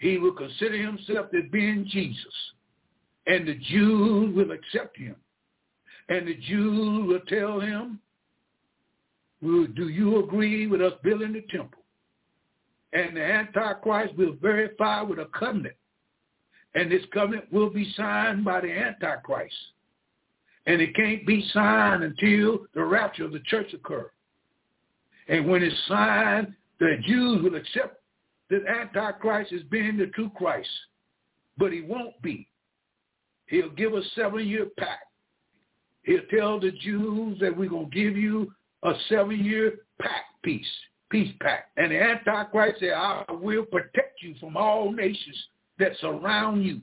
He 0.00 0.18
will 0.18 0.32
consider 0.32 0.76
himself 0.76 1.26
as 1.34 1.50
being 1.50 1.86
Jesus, 1.88 2.34
and 3.26 3.46
the 3.46 3.54
Jews 3.54 4.34
will 4.34 4.50
accept 4.52 4.96
him. 4.96 5.16
And 6.08 6.26
the 6.26 6.34
Jews 6.34 7.06
will 7.06 7.20
tell 7.28 7.60
him, 7.60 8.00
do 9.40 9.88
you 9.88 10.24
agree 10.24 10.66
with 10.66 10.80
us 10.80 10.94
building 11.04 11.32
the 11.32 11.42
temple? 11.42 11.82
And 12.92 13.16
the 13.16 13.22
Antichrist 13.22 14.16
will 14.16 14.34
verify 14.40 15.02
with 15.02 15.18
a 15.18 15.26
covenant. 15.38 15.74
And 16.74 16.90
this 16.90 17.02
covenant 17.12 17.52
will 17.52 17.70
be 17.70 17.92
signed 17.96 18.44
by 18.44 18.60
the 18.60 18.70
Antichrist. 18.70 19.54
And 20.66 20.80
it 20.80 20.94
can't 20.94 21.26
be 21.26 21.46
signed 21.52 22.02
until 22.02 22.66
the 22.74 22.84
rapture 22.84 23.24
of 23.24 23.32
the 23.32 23.40
church 23.40 23.72
occurs. 23.72 24.10
And 25.28 25.46
when 25.48 25.62
it's 25.62 25.76
signed, 25.88 26.54
the 26.80 26.96
Jews 27.06 27.42
will 27.42 27.56
accept 27.56 28.00
that 28.50 28.66
Antichrist 28.66 29.52
as 29.52 29.62
being 29.64 29.96
the 29.96 30.06
true 30.08 30.30
Christ. 30.36 30.68
But 31.56 31.72
he 31.72 31.80
won't 31.82 32.20
be. 32.22 32.48
He'll 33.46 33.70
give 33.70 33.94
a 33.94 34.02
seven-year 34.14 34.66
pact. 34.78 35.04
He'll 36.02 36.20
tell 36.30 36.60
the 36.60 36.70
Jews 36.70 37.38
that 37.40 37.54
we're 37.56 37.68
going 37.68 37.90
to 37.90 37.96
give 37.96 38.16
you 38.16 38.52
a 38.82 38.92
seven-year 39.08 39.78
pact 40.00 40.42
peace, 40.42 40.66
peace 41.10 41.32
pact. 41.40 41.70
And 41.76 41.92
the 41.92 42.00
Antichrist 42.00 42.80
said, 42.80 42.92
I 42.92 43.24
will 43.30 43.64
protect 43.64 44.22
you 44.22 44.34
from 44.40 44.56
all 44.56 44.92
nations 44.92 45.36
that 45.78 45.92
surround 46.00 46.64
you. 46.64 46.80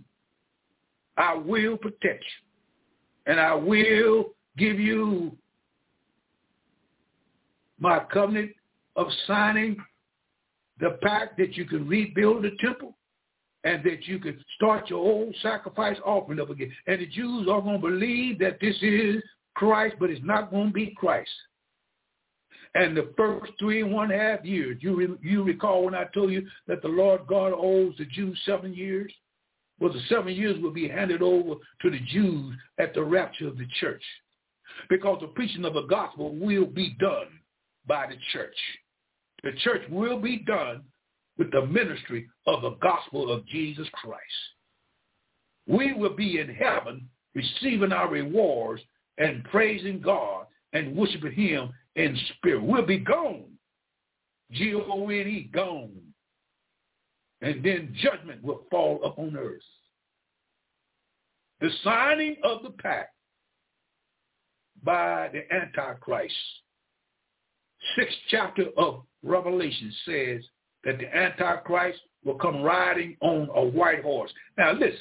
I 1.18 1.36
will 1.36 1.78
protect 1.78 2.24
you. 2.24 3.32
And 3.32 3.40
I 3.40 3.54
will 3.54 4.34
give 4.58 4.80
you 4.80 5.36
my 7.80 8.00
covenant 8.12 8.52
of 8.96 9.08
signing 9.28 9.78
the 10.80 10.98
pact 11.02 11.38
that 11.38 11.56
you 11.56 11.66
can 11.66 11.88
rebuild 11.88 12.44
the 12.44 12.52
temple 12.60 12.96
and 13.64 13.84
that 13.84 14.06
you 14.06 14.20
can 14.20 14.40
start 14.56 14.90
your 14.90 15.00
old 15.00 15.36
sacrifice 15.42 15.98
offering 16.06 16.40
up 16.40 16.50
again. 16.50 16.72
And 16.88 17.02
the 17.02 17.08
Jews 17.08 17.48
are 17.50 17.62
going 17.62 17.82
to 17.82 17.88
believe 17.88 18.40
that 18.40 18.60
this 18.62 18.76
is 18.82 19.24
Christ, 19.56 19.96
but 20.00 20.10
it's 20.10 20.24
not 20.24 20.52
going 20.52 20.68
to 20.68 20.74
be 20.74 20.94
Christ. 20.96 21.32
And 22.76 22.96
the 22.96 23.14
first 23.16 23.54
three 23.58 23.82
and 23.82 23.94
one 23.94 24.10
half 24.10 24.44
years, 24.44 24.78
you 24.82 24.96
re, 24.96 25.08
you 25.24 25.44
recall 25.44 25.86
when 25.86 25.96
I 25.96 26.04
told 26.14 26.32
you 26.32 26.46
that 26.68 26.82
the 26.82 26.90
Lord 26.90 27.22
God 27.26 27.54
owes 27.56 27.96
the 27.98 28.06
Jews 28.06 28.38
seven 28.46 28.74
years? 28.74 29.12
Well, 29.80 29.94
the 29.94 30.02
seven 30.10 30.34
years 30.34 30.62
will 30.62 30.74
be 30.74 30.88
handed 30.88 31.22
over 31.22 31.56
to 31.82 31.90
the 31.90 32.00
Jews 32.12 32.54
at 32.78 32.94
the 32.94 33.04
rapture 33.04 33.48
of 33.48 33.58
the 33.58 33.68
church. 33.80 34.04
Because 34.90 35.20
the 35.22 35.28
preaching 35.28 35.64
of 35.64 35.74
the 35.74 35.84
gospel 35.84 36.36
will 36.36 36.66
be 36.66 36.96
done 37.00 37.28
by 37.88 38.08
the 38.08 38.18
church. 38.34 38.56
The 39.44 39.54
church 39.64 39.84
will 39.90 40.20
be 40.20 40.40
done 40.40 40.84
with 41.38 41.52
the 41.52 41.66
ministry 41.66 42.28
of 42.46 42.62
the 42.62 42.78
gospel 42.82 43.32
of 43.32 43.46
Jesus 43.48 43.88
Christ. 43.94 44.22
We 45.68 45.94
will 45.94 46.16
be 46.16 46.40
in 46.40 46.54
heaven 46.54 47.08
receiving 47.34 47.92
our 47.92 48.10
rewards 48.10 48.82
and 49.18 49.44
praising 49.46 50.02
God 50.02 50.46
and 50.74 50.96
worshiping 50.96 51.32
him 51.32 51.72
in 51.96 52.18
spirit. 52.38 52.64
We'll 52.64 52.86
be 52.86 52.98
gone. 52.98 53.46
G-O-N-E, 54.52 55.50
gone. 55.54 55.92
And 57.42 57.64
then 57.64 57.96
judgment 58.02 58.44
will 58.44 58.66
fall 58.70 59.04
upon 59.04 59.36
earth. 59.38 59.62
The 61.62 61.70
signing 61.84 62.36
of 62.44 62.64
the 62.64 62.72
pact 62.72 63.14
by 64.84 65.30
the 65.32 65.44
Antichrist 65.54 66.34
sixth 67.96 68.18
chapter 68.30 68.66
of 68.78 69.04
Revelation 69.24 69.94
says 70.06 70.44
that 70.84 70.98
the 70.98 71.16
Antichrist 71.16 72.00
will 72.24 72.36
come 72.36 72.62
riding 72.62 73.16
on 73.22 73.50
a 73.56 73.64
white 73.64 74.02
horse. 74.02 74.32
Now 74.58 74.74
listen, 74.74 74.98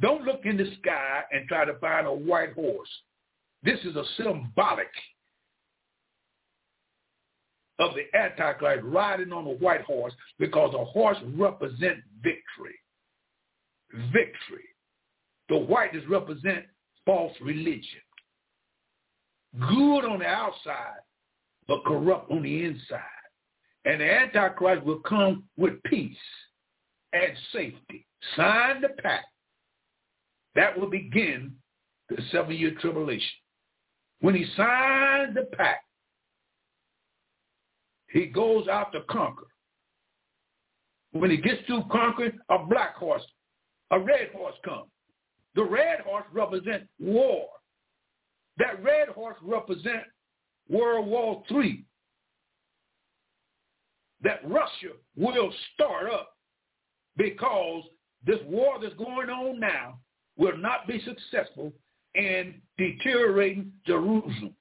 don't 0.00 0.24
look 0.24 0.40
in 0.44 0.56
the 0.56 0.70
sky 0.80 1.22
and 1.32 1.48
try 1.48 1.64
to 1.64 1.78
find 1.78 2.06
a 2.06 2.12
white 2.12 2.52
horse. 2.54 2.88
This 3.62 3.80
is 3.80 3.96
a 3.96 4.04
symbolic 4.16 4.90
of 7.78 7.92
the 7.94 8.18
Antichrist 8.18 8.84
riding 8.84 9.32
on 9.32 9.46
a 9.46 9.50
white 9.50 9.82
horse 9.82 10.12
because 10.38 10.74
a 10.74 10.84
horse 10.84 11.18
represents 11.36 12.02
victory. 12.22 12.78
Victory. 14.12 14.64
The 15.48 15.56
white 15.56 15.94
is 15.94 16.06
represent 16.08 16.66
false 17.06 17.32
religion. 17.40 18.00
Good 19.58 20.04
on 20.04 20.18
the 20.18 20.26
outside, 20.26 21.00
but 21.66 21.84
corrupt 21.84 22.30
on 22.30 22.42
the 22.42 22.64
inside. 22.64 23.00
And 23.84 24.00
the 24.00 24.12
Antichrist 24.12 24.84
will 24.84 25.00
come 25.00 25.44
with 25.56 25.82
peace 25.84 26.16
and 27.12 27.32
safety. 27.52 28.06
Sign 28.36 28.82
the 28.82 28.90
pact. 29.02 29.26
That 30.54 30.78
will 30.78 30.90
begin 30.90 31.54
the 32.10 32.16
seven-year 32.32 32.74
tribulation. 32.80 33.28
When 34.20 34.34
he 34.34 34.44
signs 34.56 35.34
the 35.34 35.48
pact, 35.56 35.84
he 38.10 38.26
goes 38.26 38.68
out 38.68 38.92
to 38.92 39.00
conquer. 39.10 39.46
When 41.12 41.30
he 41.30 41.36
gets 41.38 41.64
through 41.66 41.84
conquering, 41.90 42.38
a 42.50 42.58
black 42.58 42.96
horse, 42.96 43.22
a 43.90 43.98
red 43.98 44.28
horse 44.34 44.54
comes. 44.64 44.90
The 45.54 45.64
red 45.64 46.00
horse 46.00 46.26
represents 46.32 46.86
war. 47.00 47.48
That 48.58 48.82
red 48.82 49.08
horse 49.08 49.36
represents 49.42 50.06
World 50.68 51.06
War 51.06 51.42
III 51.50 51.84
that 54.22 54.40
Russia 54.44 54.94
will 55.16 55.52
start 55.74 56.10
up 56.12 56.36
because 57.16 57.84
this 58.26 58.38
war 58.46 58.78
that's 58.80 58.94
going 58.94 59.30
on 59.30 59.60
now 59.60 59.98
will 60.36 60.56
not 60.56 60.86
be 60.86 61.00
successful 61.04 61.72
in 62.14 62.54
deteriorating 62.76 63.72
Jerusalem. 63.86 64.54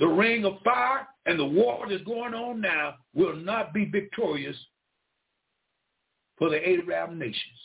The 0.00 0.08
ring 0.08 0.46
of 0.46 0.54
fire 0.64 1.06
and 1.26 1.38
the 1.38 1.44
war 1.44 1.86
that's 1.88 2.02
going 2.04 2.32
on 2.34 2.60
now 2.60 2.94
will 3.14 3.36
not 3.36 3.74
be 3.74 3.84
victorious 3.84 4.56
for 6.38 6.48
the 6.48 6.56
Arab 6.66 7.12
nations. 7.12 7.60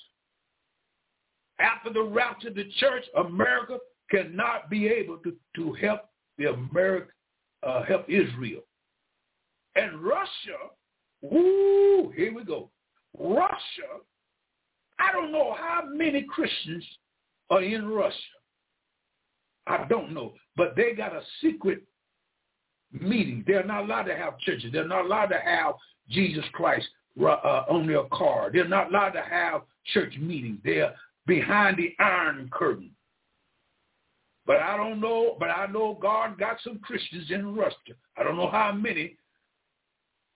After 1.59 1.91
the 1.91 2.03
rapture 2.03 2.49
of 2.49 2.55
the 2.55 2.69
church, 2.77 3.05
America 3.17 3.77
cannot 4.11 4.69
be 4.69 4.87
able 4.87 5.17
to, 5.19 5.33
to 5.55 5.73
help 5.73 6.01
the 6.37 6.51
America 6.51 7.07
uh, 7.63 7.83
help 7.83 8.09
Israel. 8.09 8.61
And 9.75 10.01
Russia, 10.01 10.57
woo, 11.21 12.11
here 12.15 12.33
we 12.33 12.43
go. 12.43 12.69
Russia, 13.17 14.01
I 14.99 15.13
don't 15.13 15.31
know 15.31 15.55
how 15.57 15.83
many 15.87 16.23
Christians 16.23 16.85
are 17.49 17.63
in 17.63 17.87
Russia. 17.87 18.17
I 19.67 19.85
don't 19.87 20.13
know. 20.13 20.33
But 20.57 20.75
they 20.75 20.93
got 20.93 21.15
a 21.15 21.21
secret 21.41 21.83
meeting. 23.01 23.43
They're 23.47 23.63
not 23.63 23.83
allowed 23.83 24.03
to 24.03 24.15
have 24.15 24.39
churches. 24.39 24.71
They're 24.71 24.87
not 24.87 25.05
allowed 25.05 25.27
to 25.27 25.39
have 25.39 25.75
Jesus 26.09 26.45
Christ 26.53 26.87
uh, 27.19 27.63
on 27.69 27.87
their 27.87 28.03
car. 28.11 28.49
They're 28.51 28.67
not 28.67 28.89
allowed 28.89 29.11
to 29.11 29.21
have 29.21 29.61
church 29.93 30.15
meetings. 30.19 30.59
They're 30.63 30.93
behind 31.25 31.77
the 31.77 31.95
iron 31.99 32.49
curtain. 32.51 32.91
But 34.45 34.57
I 34.57 34.77
don't 34.77 34.99
know, 34.99 35.35
but 35.39 35.49
I 35.49 35.65
know 35.65 35.97
God 35.99 36.37
got 36.37 36.57
some 36.63 36.79
Christians 36.79 37.31
in 37.31 37.55
Russia. 37.55 37.95
I 38.17 38.23
don't 38.23 38.37
know 38.37 38.49
how 38.49 38.71
many, 38.71 39.17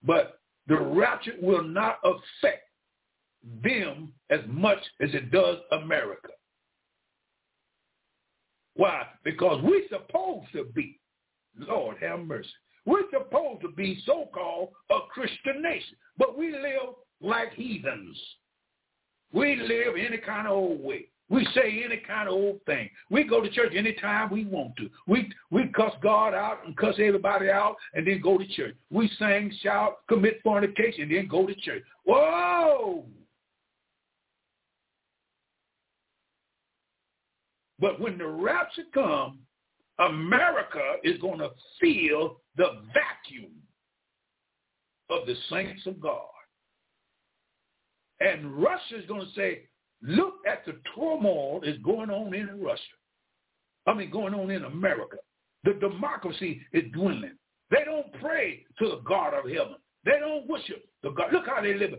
but 0.04 0.40
the 0.68 0.80
rapture 0.80 1.36
will 1.42 1.64
not 1.64 2.00
affect 2.04 2.64
them 3.64 4.14
as 4.30 4.40
much 4.48 4.80
as 5.00 5.14
it 5.14 5.32
does 5.32 5.58
America. 5.72 6.30
Why? 8.76 9.04
Because 9.24 9.62
we're 9.64 9.88
supposed 9.90 10.48
to 10.54 10.64
be, 10.74 11.00
Lord 11.58 11.98
have 12.02 12.20
mercy, 12.22 12.50
we're 12.86 13.10
supposed 13.12 13.62
to 13.62 13.70
be 13.70 14.02
so-called 14.06 14.70
a 14.90 15.00
Christian 15.12 15.62
nation, 15.62 15.96
but 16.18 16.38
we 16.38 16.52
live 16.52 16.96
like 17.22 17.54
heathens. 17.54 18.18
We 19.32 19.56
live 19.56 19.96
any 19.98 20.18
kind 20.18 20.48
of 20.48 20.54
old 20.54 20.84
way. 20.84 21.06
We 21.30 21.48
say 21.54 21.84
any 21.86 21.98
kind 21.98 22.28
of 22.28 22.34
old 22.34 22.62
thing. 22.66 22.90
We 23.12 23.24
go 23.24 23.42
to 23.42 23.50
church 23.52 23.74
anytime 23.76 24.32
we 24.32 24.46
want 24.46 24.76
to. 24.78 24.90
We 25.06 25.32
we 25.52 25.68
cuss 25.76 25.94
God 26.02 26.34
out 26.34 26.66
and 26.66 26.76
cuss 26.76 26.96
everybody 26.98 27.52
out 27.52 27.76
and 27.94 28.08
then 28.08 28.22
go 28.22 28.40
to 28.40 28.48
church. 28.48 28.76
We 28.90 29.08
sing, 29.20 29.54
shout, 29.62 30.00
commit 30.08 30.40
fornication, 30.44 31.04
and 31.04 31.12
then 31.12 31.28
go 31.28 31.46
to 31.46 31.54
church. 31.54 31.84
Whoa! 32.06 33.06
But 37.80 38.00
when 38.02 38.18
the 38.18 38.28
rapture 38.28 38.84
comes, 38.92 39.38
America 40.00 40.96
is 41.04 41.20
going 41.20 41.40
to 41.40 41.50
feel 41.80 42.42
the 42.56 42.82
vacuum 42.94 43.52
of 45.10 45.26
the 45.28 45.36
saints 45.50 45.86
of 45.86 46.00
God. 46.00 46.28
And 48.22 48.62
Russia 48.62 48.98
is 48.98 49.06
going 49.08 49.26
to 49.26 49.34
say, 49.36 49.70
Look 50.02 50.36
at 50.48 50.66
the 50.66 50.78
turmoil 50.96 51.62
that's 51.64 51.78
going 51.80 52.10
on 52.10 52.34
in 52.34 52.62
Russia. 52.62 52.82
I 53.86 53.94
mean, 53.94 54.12
going 54.12 54.34
on 54.34 54.50
in 54.50 54.64
America. 54.64 55.18
The 55.64 55.74
democracy 55.74 56.62
is 56.72 56.84
dwindling. 56.94 57.38
They 57.70 57.84
don't 57.84 58.08
pray 58.22 58.66
to 58.80 58.90
the 58.90 59.02
God 59.06 59.34
of 59.34 59.50
heaven. 59.50 59.76
They 60.06 60.20
don't 60.20 60.48
worship 60.48 60.86
the 61.04 61.10
God. 61.12 61.34
Look 61.34 61.46
how 61.48 61.62
they 61.62 61.74
live. 61.74 61.92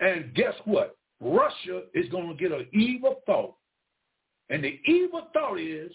And 0.00 0.34
guess 0.34 0.54
what? 0.64 0.96
Russia 1.20 1.82
is 1.94 2.08
going 2.10 2.28
to 2.28 2.34
get 2.34 2.52
an 2.52 2.66
evil 2.72 3.22
thought. 3.26 3.54
And 4.50 4.62
the 4.62 4.78
evil 4.86 5.28
thought 5.32 5.58
is 5.58 5.90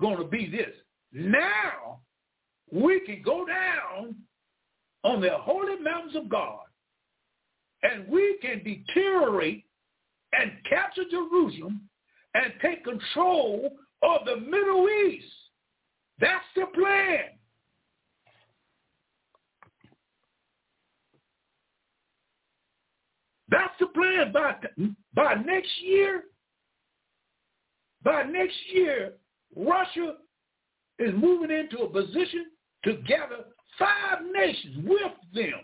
going 0.00 0.16
to 0.16 0.24
be 0.24 0.50
this. 0.50 0.74
Now 1.12 2.00
we 2.72 3.00
can 3.00 3.22
go 3.22 3.46
down 3.46 4.16
on 5.04 5.20
the 5.20 5.36
holy 5.38 5.78
mountains 5.80 6.16
of 6.16 6.28
God 6.28 6.64
and 7.82 8.08
we 8.08 8.38
can 8.42 8.62
deteriorate 8.64 9.64
and 10.32 10.52
capture 10.68 11.04
Jerusalem 11.10 11.88
and 12.34 12.52
take 12.60 12.84
control 12.84 13.70
of 14.02 14.20
the 14.26 14.36
Middle 14.36 14.88
East. 14.88 15.26
That's 16.20 16.44
the 16.54 16.66
plan. 16.74 17.38
That's 23.48 23.74
the 23.78 23.86
plan. 23.86 24.32
By, 24.32 24.56
by 25.14 25.34
next 25.34 25.70
year, 25.80 26.24
by 28.02 28.24
next 28.24 28.56
year, 28.72 29.14
Russia 29.54 30.14
is 30.98 31.12
moving 31.14 31.50
into 31.50 31.78
a 31.78 31.88
position 31.88 32.46
to 32.84 32.94
gather 33.06 33.44
five 33.78 34.18
nations 34.32 34.84
with 34.86 35.12
them. 35.34 35.60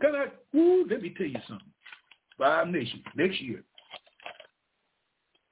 Can 0.00 0.14
I, 0.14 0.56
ooh, 0.56 0.86
let 0.88 1.02
me 1.02 1.14
tell 1.16 1.26
you 1.26 1.40
something. 1.46 1.66
Five 2.38 2.68
nations 2.68 3.02
next 3.16 3.40
year. 3.40 3.62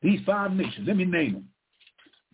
These 0.01 0.21
five 0.25 0.53
nations, 0.53 0.87
let 0.87 0.97
me 0.97 1.05
name 1.05 1.33
them. 1.35 1.49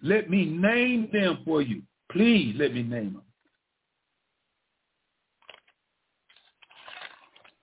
Let 0.02 0.31
me 0.31 0.44
name 0.44 1.09
them 1.12 1.39
for 1.44 1.62
you. 1.62 1.82
Please 2.12 2.55
let 2.59 2.74
me 2.74 2.82
name 2.82 3.15
them. 3.15 3.23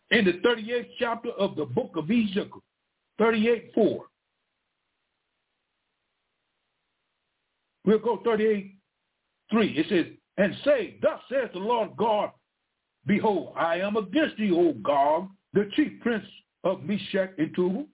In 0.10 0.26
the 0.26 0.34
38th 0.46 0.90
chapter 1.00 1.30
of 1.32 1.56
the 1.56 1.66
book 1.66 1.92
of 1.96 2.06
Ezekiel, 2.06 2.62
38, 3.18 3.72
4. 3.74 4.06
We'll 7.86 8.00
go 8.00 8.22
38, 8.24 8.76
3. 9.52 9.68
It 9.78 9.86
says, 9.90 10.14
and 10.38 10.56
say, 10.64 10.98
thus 11.02 11.20
says 11.30 11.50
the 11.54 11.60
Lord 11.60 11.92
God, 11.98 12.32
behold, 13.06 13.54
I 13.58 13.78
am 13.78 13.98
against 13.98 14.38
thee, 14.38 14.52
O 14.54 14.74
Gog, 14.74 15.30
the 15.54 15.70
chief 15.76 16.00
prince 16.02 16.26
of 16.64 16.84
Meshech 16.84 17.32
and 17.38 17.54
Tubal. 17.56 17.86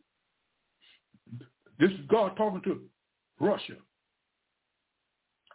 This 1.80 1.92
is 1.92 2.00
God 2.08 2.36
talking 2.38 2.62
to 2.64 2.82
Russia. 3.40 3.76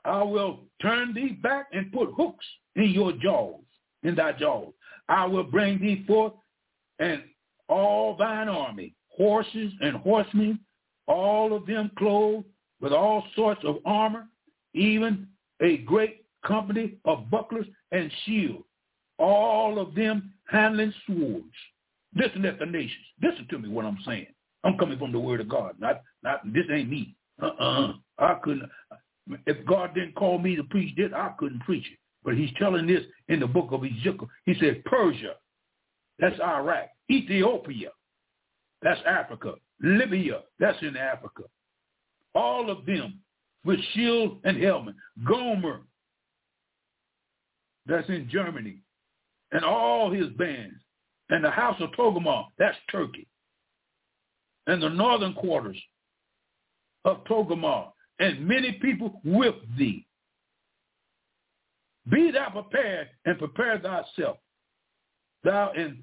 I 0.04 0.22
will 0.22 0.60
turn 0.80 1.14
thee 1.14 1.38
back 1.42 1.66
and 1.72 1.92
put 1.92 2.10
hooks 2.16 2.44
in 2.74 2.90
your 2.90 3.12
jaws, 3.12 3.60
in 4.02 4.14
thy 4.14 4.32
jaws. 4.32 4.72
I 5.08 5.26
will 5.26 5.44
bring 5.44 5.78
thee 5.78 6.04
forth 6.06 6.32
and 6.98 7.22
all 7.68 8.16
thine 8.16 8.48
army, 8.48 8.94
horses 9.08 9.72
and 9.80 9.96
horsemen, 9.96 10.58
all 11.06 11.54
of 11.54 11.66
them 11.66 11.90
clothed 11.98 12.46
with 12.82 12.92
all 12.92 13.24
sorts 13.34 13.62
of 13.64 13.78
armor, 13.86 14.26
even 14.74 15.28
a 15.62 15.78
great 15.78 16.26
company 16.44 16.96
of 17.06 17.30
bucklers 17.30 17.66
and 17.92 18.10
shields, 18.26 18.64
all 19.18 19.78
of 19.78 19.94
them 19.94 20.32
handling 20.48 20.92
swords. 21.06 21.54
Listen 22.14 22.44
at 22.44 22.58
the 22.58 22.66
nations. 22.66 23.06
Listen 23.22 23.46
to 23.48 23.58
me 23.58 23.68
what 23.68 23.86
I'm 23.86 23.98
saying. 24.04 24.26
I'm 24.64 24.76
coming 24.76 24.98
from 24.98 25.12
the 25.12 25.18
word 25.18 25.40
of 25.40 25.48
God. 25.48 25.76
Not, 25.78 26.02
not 26.22 26.40
this 26.52 26.64
ain't 26.70 26.90
me. 26.90 27.14
Uh-uh. 27.40 27.94
I 28.18 28.34
couldn't. 28.42 28.68
If 29.46 29.64
God 29.66 29.94
didn't 29.94 30.14
call 30.16 30.38
me 30.38 30.56
to 30.56 30.64
preach 30.64 30.94
this, 30.96 31.10
I 31.14 31.30
couldn't 31.38 31.60
preach 31.60 31.86
it. 31.86 31.98
But 32.24 32.34
he's 32.36 32.50
telling 32.58 32.86
this 32.86 33.02
in 33.28 33.40
the 33.40 33.46
book 33.46 33.68
of 33.70 33.84
Ezekiel. 33.84 34.28
He 34.44 34.54
said 34.60 34.84
Persia, 34.84 35.34
that's 36.18 36.38
Iraq. 36.40 36.88
Ethiopia, 37.10 37.90
that's 38.82 39.00
Africa. 39.06 39.54
Libya, 39.80 40.40
that's 40.58 40.80
in 40.82 40.96
Africa. 40.96 41.44
All 42.34 42.70
of 42.70 42.86
them 42.86 43.20
with 43.64 43.80
shield 43.92 44.40
and 44.44 44.62
helmet. 44.62 44.94
Gomer, 45.26 45.82
that's 47.86 48.08
in 48.08 48.28
Germany. 48.30 48.78
And 49.52 49.64
all 49.64 50.10
his 50.10 50.28
bands. 50.30 50.76
And 51.28 51.44
the 51.44 51.50
house 51.50 51.80
of 51.80 51.90
Togarmah, 51.92 52.46
that's 52.58 52.76
Turkey. 52.90 53.26
And 54.66 54.82
the 54.82 54.88
northern 54.88 55.34
quarters 55.34 55.80
of 57.04 57.24
Togarmah, 57.24 57.92
and 58.18 58.46
many 58.46 58.72
people 58.72 59.20
with 59.24 59.54
thee. 59.76 60.06
Be 62.10 62.30
thou 62.30 62.50
prepared 62.50 63.08
and 63.24 63.38
prepare 63.38 63.78
thyself, 63.78 64.38
thou 65.44 65.72
and 65.76 66.02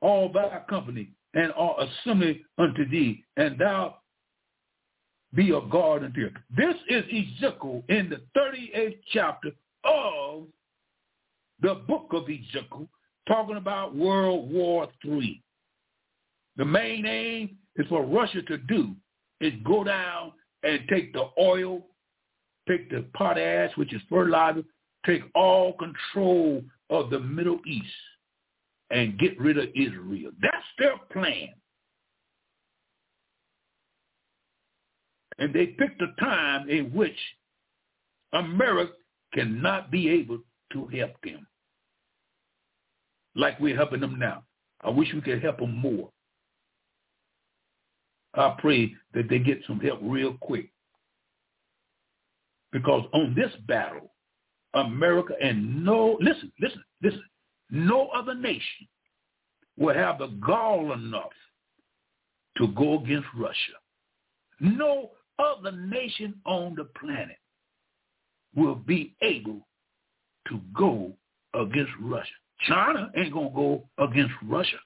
all 0.00 0.30
thy 0.30 0.62
company, 0.68 1.10
and 1.34 1.52
all 1.52 1.76
assembly 1.78 2.44
unto 2.58 2.88
thee, 2.88 3.24
and 3.36 3.58
thou 3.58 3.96
be 5.34 5.50
a 5.50 5.60
guard 5.60 6.04
unto 6.04 6.26
him. 6.26 6.34
This 6.56 6.74
is 6.88 7.04
Ezekiel 7.04 7.82
in 7.88 8.10
the 8.10 8.20
38th 8.36 8.98
chapter 9.12 9.50
of 9.84 10.44
the 11.62 11.74
book 11.86 12.08
of 12.12 12.24
Ezekiel, 12.24 12.88
talking 13.28 13.56
about 13.56 13.94
World 13.94 14.50
War 14.50 14.88
III. 15.04 15.42
The 16.56 16.64
main 16.64 17.06
aim 17.06 17.56
is 17.76 17.86
for 17.88 18.04
Russia 18.04 18.42
to 18.42 18.58
do 18.58 18.94
is 19.40 19.52
go 19.64 19.84
down 19.84 20.32
and 20.62 20.80
take 20.90 21.12
the 21.12 21.28
oil, 21.38 21.86
take 22.68 22.90
the 22.90 23.06
potash, 23.14 23.70
which 23.76 23.94
is 23.94 24.02
fertilizer, 24.10 24.62
take 25.06 25.22
all 25.34 25.74
control 25.74 26.62
of 26.90 27.10
the 27.10 27.20
Middle 27.20 27.60
East 27.66 27.86
and 28.90 29.18
get 29.18 29.40
rid 29.40 29.56
of 29.56 29.68
Israel. 29.74 30.32
That's 30.42 30.66
their 30.78 30.98
plan. 31.12 31.48
And 35.40 35.52
they 35.52 35.66
picked 35.66 36.00
a 36.02 36.14
time 36.20 36.68
in 36.68 36.92
which 36.92 37.16
America 38.32 38.92
cannot 39.34 39.90
be 39.90 40.08
able 40.08 40.38
to 40.72 40.86
help 40.86 41.12
them 41.24 41.46
like 43.34 43.58
we're 43.60 43.76
helping 43.76 44.00
them 44.00 44.18
now. 44.18 44.44
I 44.82 44.90
wish 44.90 45.08
we 45.14 45.20
could 45.20 45.42
help 45.42 45.58
them 45.58 45.76
more. 45.76 46.10
I 48.34 48.54
pray 48.58 48.94
that 49.14 49.28
they 49.28 49.38
get 49.38 49.60
some 49.66 49.80
help 49.80 50.00
real 50.02 50.34
quick. 50.40 50.70
Because 52.72 53.04
on 53.12 53.34
this 53.34 53.50
battle, 53.66 54.12
America 54.74 55.34
and 55.42 55.84
no, 55.84 56.16
listen, 56.20 56.52
listen, 56.60 56.84
listen, 57.02 57.24
no 57.70 58.08
other 58.08 58.34
nation 58.34 58.86
will 59.76 59.94
have 59.94 60.18
the 60.18 60.28
gall 60.46 60.92
enough 60.92 61.32
to 62.58 62.68
go 62.68 63.02
against 63.02 63.26
Russia. 63.36 63.72
No 64.60 65.10
other 65.40 65.72
nation 65.72 66.34
on 66.44 66.74
the 66.74 66.84
planet 66.84 67.36
will 68.54 68.74
be 68.74 69.14
able 69.22 69.66
to 70.48 70.60
go 70.76 71.12
against 71.54 71.92
Russia. 72.00 72.28
China 72.68 73.10
ain't 73.16 73.32
going 73.32 73.50
to 73.50 73.54
go 73.54 73.84
against 73.98 74.34
Russia. 74.46 74.76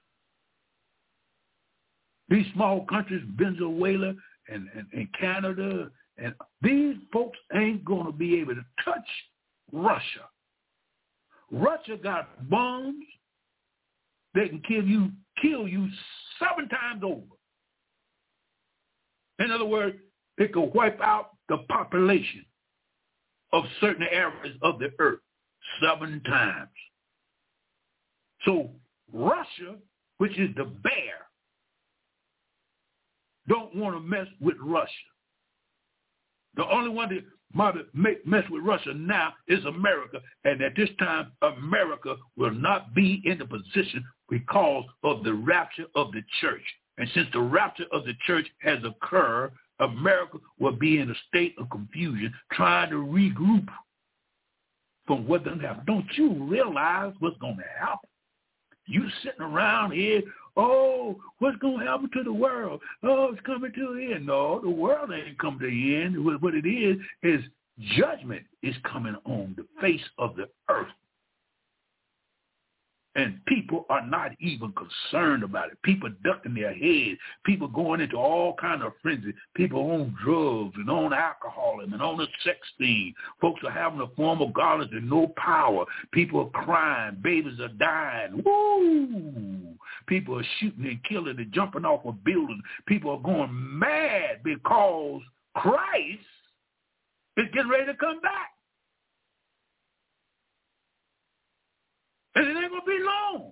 These 2.29 2.45
small 2.53 2.85
countries, 2.85 3.23
Venezuela 3.37 4.13
and, 4.49 4.69
and, 4.75 4.87
and 4.93 5.07
Canada, 5.19 5.89
and 6.17 6.33
these 6.61 6.95
folks 7.11 7.37
ain't 7.53 7.83
going 7.83 8.05
to 8.05 8.11
be 8.11 8.39
able 8.39 8.55
to 8.55 8.65
touch 8.83 9.07
Russia. 9.71 10.29
Russia 11.51 11.97
got 12.01 12.49
bombs 12.49 13.03
that 14.33 14.49
can 14.49 14.61
kill 14.67 14.83
you, 14.83 15.11
kill 15.41 15.67
you 15.67 15.87
seven 16.39 16.67
times 16.69 17.03
over. 17.03 17.21
In 19.39 19.51
other 19.51 19.65
words, 19.65 19.97
it 20.37 20.53
could 20.53 20.73
wipe 20.73 20.99
out 21.01 21.31
the 21.49 21.57
population 21.69 22.45
of 23.53 23.63
certain 23.79 24.05
areas 24.11 24.57
of 24.61 24.79
the 24.79 24.89
earth 24.99 25.19
seven 25.81 26.21
times. 26.23 26.69
So 28.45 28.69
Russia, 29.11 29.75
which 30.17 30.37
is 30.37 30.49
the 30.55 30.65
bear, 30.65 31.25
don't 33.47 33.75
want 33.75 33.95
to 33.95 33.99
mess 33.99 34.27
with 34.41 34.55
Russia. 34.61 34.91
The 36.55 36.65
only 36.65 36.89
one 36.89 37.09
that 37.09 37.23
might 37.53 37.75
make, 37.93 38.25
mess 38.25 38.43
with 38.49 38.63
Russia 38.63 38.93
now 38.93 39.33
is 39.47 39.63
America. 39.65 40.19
And 40.43 40.61
at 40.61 40.75
this 40.75 40.89
time, 40.99 41.31
America 41.41 42.15
will 42.37 42.53
not 42.53 42.93
be 42.93 43.21
in 43.25 43.37
the 43.37 43.45
position 43.45 44.03
because 44.29 44.85
of 45.03 45.23
the 45.23 45.33
rapture 45.33 45.85
of 45.95 46.11
the 46.11 46.21
church. 46.41 46.63
And 46.97 47.09
since 47.13 47.27
the 47.33 47.41
rapture 47.41 47.85
of 47.91 48.05
the 48.05 48.13
church 48.25 48.47
has 48.59 48.79
occurred, 48.83 49.51
America 49.79 50.37
will 50.59 50.71
be 50.71 50.99
in 50.99 51.09
a 51.09 51.15
state 51.27 51.55
of 51.59 51.69
confusion, 51.69 52.33
trying 52.51 52.89
to 52.89 52.95
regroup 52.95 53.67
from 55.05 55.27
what 55.27 55.43
done 55.43 55.59
happened. 55.59 55.85
Don't 55.85 56.07
you 56.15 56.33
realize 56.45 57.13
what's 57.19 57.37
going 57.37 57.57
to 57.57 57.63
happen? 57.79 58.09
You 58.87 59.07
sitting 59.23 59.41
around 59.41 59.91
here, 59.91 60.21
oh, 60.55 61.17
what's 61.39 61.57
going 61.57 61.79
to 61.79 61.85
happen 61.85 62.09
to 62.13 62.23
the 62.23 62.33
world? 62.33 62.81
Oh, 63.03 63.31
it's 63.31 63.45
coming 63.45 63.73
to 63.73 63.91
an 63.91 64.13
end. 64.13 64.25
No, 64.27 64.61
the 64.61 64.69
world 64.69 65.09
ain't 65.11 65.39
coming 65.39 65.59
to 65.59 65.67
the 65.67 65.95
end. 65.95 66.23
What 66.23 66.53
it 66.55 66.67
is, 66.67 66.97
is 67.23 67.41
judgment 67.97 68.43
is 68.63 68.75
coming 68.89 69.15
on 69.25 69.55
the 69.57 69.65
face 69.81 70.01
of 70.17 70.35
the 70.35 70.47
earth. 70.69 70.87
And 73.15 73.39
people 73.45 73.85
are 73.89 74.05
not 74.05 74.31
even 74.41 74.73
concerned 74.73 75.43
about 75.43 75.71
it. 75.71 75.81
People 75.83 76.09
ducking 76.23 76.53
their 76.53 76.73
heads. 76.73 77.17
People 77.45 77.69
going 77.69 78.01
into 78.01 78.17
all 78.17 78.55
kind 78.59 78.83
of 78.83 78.91
frenzy. 79.01 79.33
People 79.55 79.79
on 79.91 80.15
drugs 80.23 80.75
and 80.75 80.89
on 80.89 81.13
alcohol 81.13 81.79
and 81.81 81.93
on 82.01 82.17
the 82.17 82.27
sex 82.43 82.57
thing. 82.77 83.13
Folks 83.39 83.61
are 83.63 83.71
having 83.71 84.01
a 84.01 84.07
form 84.15 84.41
of 84.41 84.53
godliness 84.53 84.93
and 84.93 85.09
no 85.09 85.27
power. 85.37 85.85
People 86.11 86.41
are 86.41 86.63
crying. 86.63 87.17
Babies 87.23 87.59
are 87.61 87.69
dying. 87.69 88.43
Woo! 88.45 89.75
People 90.07 90.37
are 90.39 90.45
shooting 90.59 90.85
and 90.85 91.03
killing 91.05 91.37
and 91.37 91.53
jumping 91.53 91.85
off 91.85 92.05
of 92.05 92.21
buildings. 92.25 92.61
People 92.85 93.11
are 93.11 93.19
going 93.19 93.49
mad 93.79 94.41
because 94.43 95.21
Christ 95.55 96.19
is 97.37 97.45
getting 97.53 97.71
ready 97.71 97.85
to 97.85 97.95
come 97.95 98.19
back. 98.19 98.54
And 102.35 102.47
it 102.47 102.51
ain't 102.51 102.71
going 102.71 102.81
to 102.81 102.85
be 102.85 102.99
long. 103.03 103.51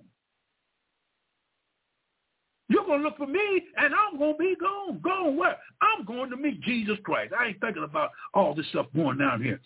You're 2.68 2.84
going 2.84 3.00
to 3.00 3.04
look 3.04 3.18
for 3.18 3.26
me, 3.26 3.62
and 3.76 3.94
I'm 3.94 4.18
going 4.18 4.34
to 4.34 4.38
be 4.38 4.56
gone. 4.60 5.00
Gone 5.00 5.36
where? 5.36 5.56
I'm 5.80 6.04
going 6.04 6.30
to 6.30 6.36
meet 6.36 6.60
Jesus 6.62 6.96
Christ. 7.04 7.32
I 7.38 7.48
ain't 7.48 7.60
thinking 7.60 7.84
about 7.84 8.10
all 8.32 8.54
this 8.54 8.66
stuff 8.68 8.86
going 8.94 9.18
down 9.18 9.42
here. 9.42 9.60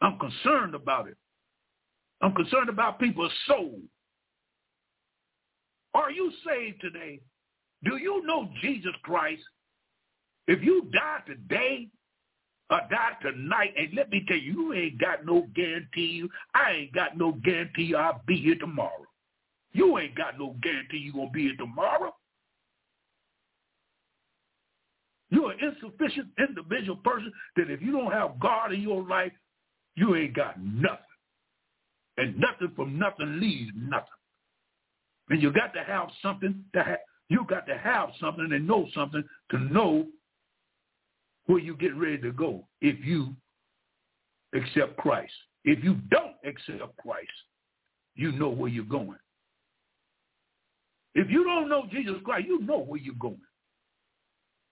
I'm 0.00 0.18
concerned 0.18 0.74
about 0.74 1.08
it. 1.08 1.16
I'm 2.20 2.34
concerned 2.34 2.68
about 2.68 2.98
people's 2.98 3.32
soul. 3.46 3.80
Are 5.94 6.10
you 6.10 6.30
saved 6.46 6.80
today? 6.80 7.20
Do 7.84 7.96
you 7.96 8.24
know 8.26 8.48
Jesus 8.60 8.92
Christ? 9.02 9.42
If 10.46 10.62
you 10.62 10.88
die 10.92 11.20
today, 11.26 11.88
or 12.70 12.80
die 12.90 13.16
tonight, 13.20 13.74
and 13.76 13.92
let 13.94 14.10
me 14.10 14.24
tell 14.28 14.36
you, 14.36 14.52
you 14.52 14.72
ain't 14.74 14.98
got 15.00 15.26
no 15.26 15.46
guarantee. 15.54 16.24
I 16.54 16.70
ain't 16.72 16.92
got 16.92 17.18
no 17.18 17.32
guarantee 17.32 17.94
I'll 17.94 18.22
be 18.26 18.36
here 18.36 18.54
tomorrow. 18.54 19.06
You 19.72 19.98
ain't 19.98 20.14
got 20.16 20.38
no 20.38 20.54
guarantee 20.62 20.98
you 20.98 21.12
going 21.12 21.28
to 21.28 21.32
be 21.32 21.42
here 21.42 21.56
tomorrow. 21.56 22.14
You're 25.30 25.52
an 25.52 25.58
insufficient 25.60 26.28
individual 26.38 26.96
person 26.96 27.32
that 27.56 27.70
if 27.70 27.80
you 27.80 27.92
don't 27.92 28.12
have 28.12 28.40
God 28.40 28.72
in 28.72 28.80
your 28.82 29.04
life, 29.04 29.32
you 29.94 30.16
ain't 30.16 30.34
got 30.34 30.60
nothing. 30.60 30.98
And 32.16 32.38
nothing 32.38 32.72
from 32.74 32.98
nothing 32.98 33.40
leaves 33.40 33.70
nothing. 33.76 34.06
And 35.28 35.40
you 35.40 35.52
got 35.52 35.72
to 35.74 35.84
have 35.84 36.08
something 36.20 36.64
to 36.74 36.82
have, 36.82 36.98
you 37.28 37.46
got 37.48 37.66
to 37.68 37.78
have 37.78 38.10
something 38.20 38.48
and 38.52 38.66
know 38.66 38.88
something 38.92 39.22
to 39.52 39.58
know 39.58 40.06
where 41.50 41.58
you 41.58 41.74
get 41.74 41.96
ready 41.96 42.16
to 42.16 42.30
go 42.30 42.64
if 42.80 43.04
you 43.04 43.34
accept 44.54 44.96
Christ. 44.98 45.32
If 45.64 45.82
you 45.82 45.96
don't 46.08 46.36
accept 46.44 46.96
Christ, 46.98 47.28
you 48.14 48.30
know 48.30 48.50
where 48.50 48.70
you're 48.70 48.84
going. 48.84 49.18
If 51.16 51.28
you 51.28 51.42
don't 51.42 51.68
know 51.68 51.86
Jesus 51.90 52.14
Christ, 52.24 52.46
you 52.46 52.60
know 52.60 52.78
where 52.78 53.00
you're 53.00 53.14
going. 53.16 53.40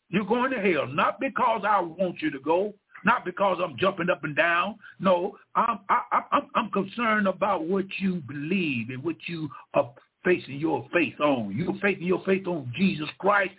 You're 0.09 0.25
going 0.25 0.53
to 0.53 0.61
hell, 0.61 0.87
not 0.87 1.19
because 1.19 1.63
I 1.69 1.81
want 1.81 2.23
you 2.23 2.31
to 2.31 2.39
go, 2.39 2.73
not 3.05 3.25
because 3.25 3.59
I'm 3.63 3.77
jumping 3.77 4.09
up 4.09 4.23
and 4.23 4.37
down. 4.37 4.77
No, 5.01 5.37
I'm 5.57 5.81
I, 5.89 6.23
I'm 6.31 6.49
I'm 6.55 6.71
concerned 6.71 7.27
about 7.27 7.65
what 7.65 7.87
you 7.99 8.23
believe 8.29 8.91
and 8.91 9.03
what 9.03 9.17
you 9.27 9.51
are 9.75 9.93
facing 10.25 10.59
your 10.59 10.87
faith 10.93 11.19
on. 11.21 11.55
You're 11.57 11.79
facing 11.83 12.07
your 12.07 12.23
faith 12.25 12.47
on 12.47 12.73
Jesus 12.77 13.09
Christ. 13.19 13.53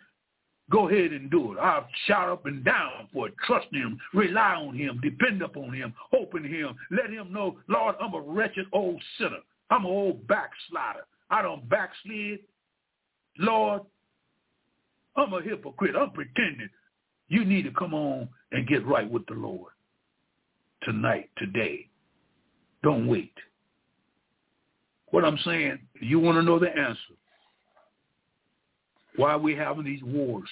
Go 0.69 0.87
ahead 0.87 1.11
and 1.11 1.31
do 1.31 1.53
it. 1.53 1.59
I'll 1.59 1.87
shout 2.05 2.29
up 2.29 2.45
and 2.45 2.63
down 2.63 3.07
for 3.11 3.27
it. 3.27 3.33
Trust 3.45 3.67
him. 3.71 3.97
Rely 4.13 4.55
on 4.55 4.75
him. 4.75 4.99
Depend 5.01 5.41
upon 5.41 5.73
him. 5.73 5.93
Hope 6.11 6.35
in 6.35 6.43
him. 6.43 6.75
Let 6.91 7.09
him 7.09 7.33
know, 7.33 7.57
Lord, 7.67 7.95
I'm 7.99 8.13
a 8.13 8.21
wretched 8.21 8.67
old 8.71 9.01
sinner. 9.17 9.39
I'm 9.71 9.85
an 9.85 9.91
old 9.91 10.27
backslider. 10.27 11.05
I 11.29 11.41
don't 11.41 11.67
backslid. 11.69 12.39
Lord, 13.37 13.81
I'm 15.15 15.33
a 15.33 15.41
hypocrite. 15.41 15.95
I'm 15.95 16.11
pretending. 16.11 16.69
You 17.29 17.45
need 17.45 17.63
to 17.63 17.71
come 17.71 17.93
on 17.93 18.29
and 18.51 18.67
get 18.67 18.85
right 18.85 19.09
with 19.09 19.25
the 19.27 19.35
Lord 19.35 19.71
tonight, 20.83 21.29
today. 21.37 21.87
Don't 22.83 23.07
wait. 23.07 23.33
What 25.07 25.25
I'm 25.25 25.37
saying, 25.43 25.79
you 25.99 26.19
want 26.19 26.37
to 26.37 26.43
know 26.43 26.59
the 26.59 26.69
answer. 26.69 27.18
Why 29.19 29.31
are 29.31 29.37
we 29.37 29.53
having 29.53 29.83
these 29.83 30.01
wars? 30.01 30.47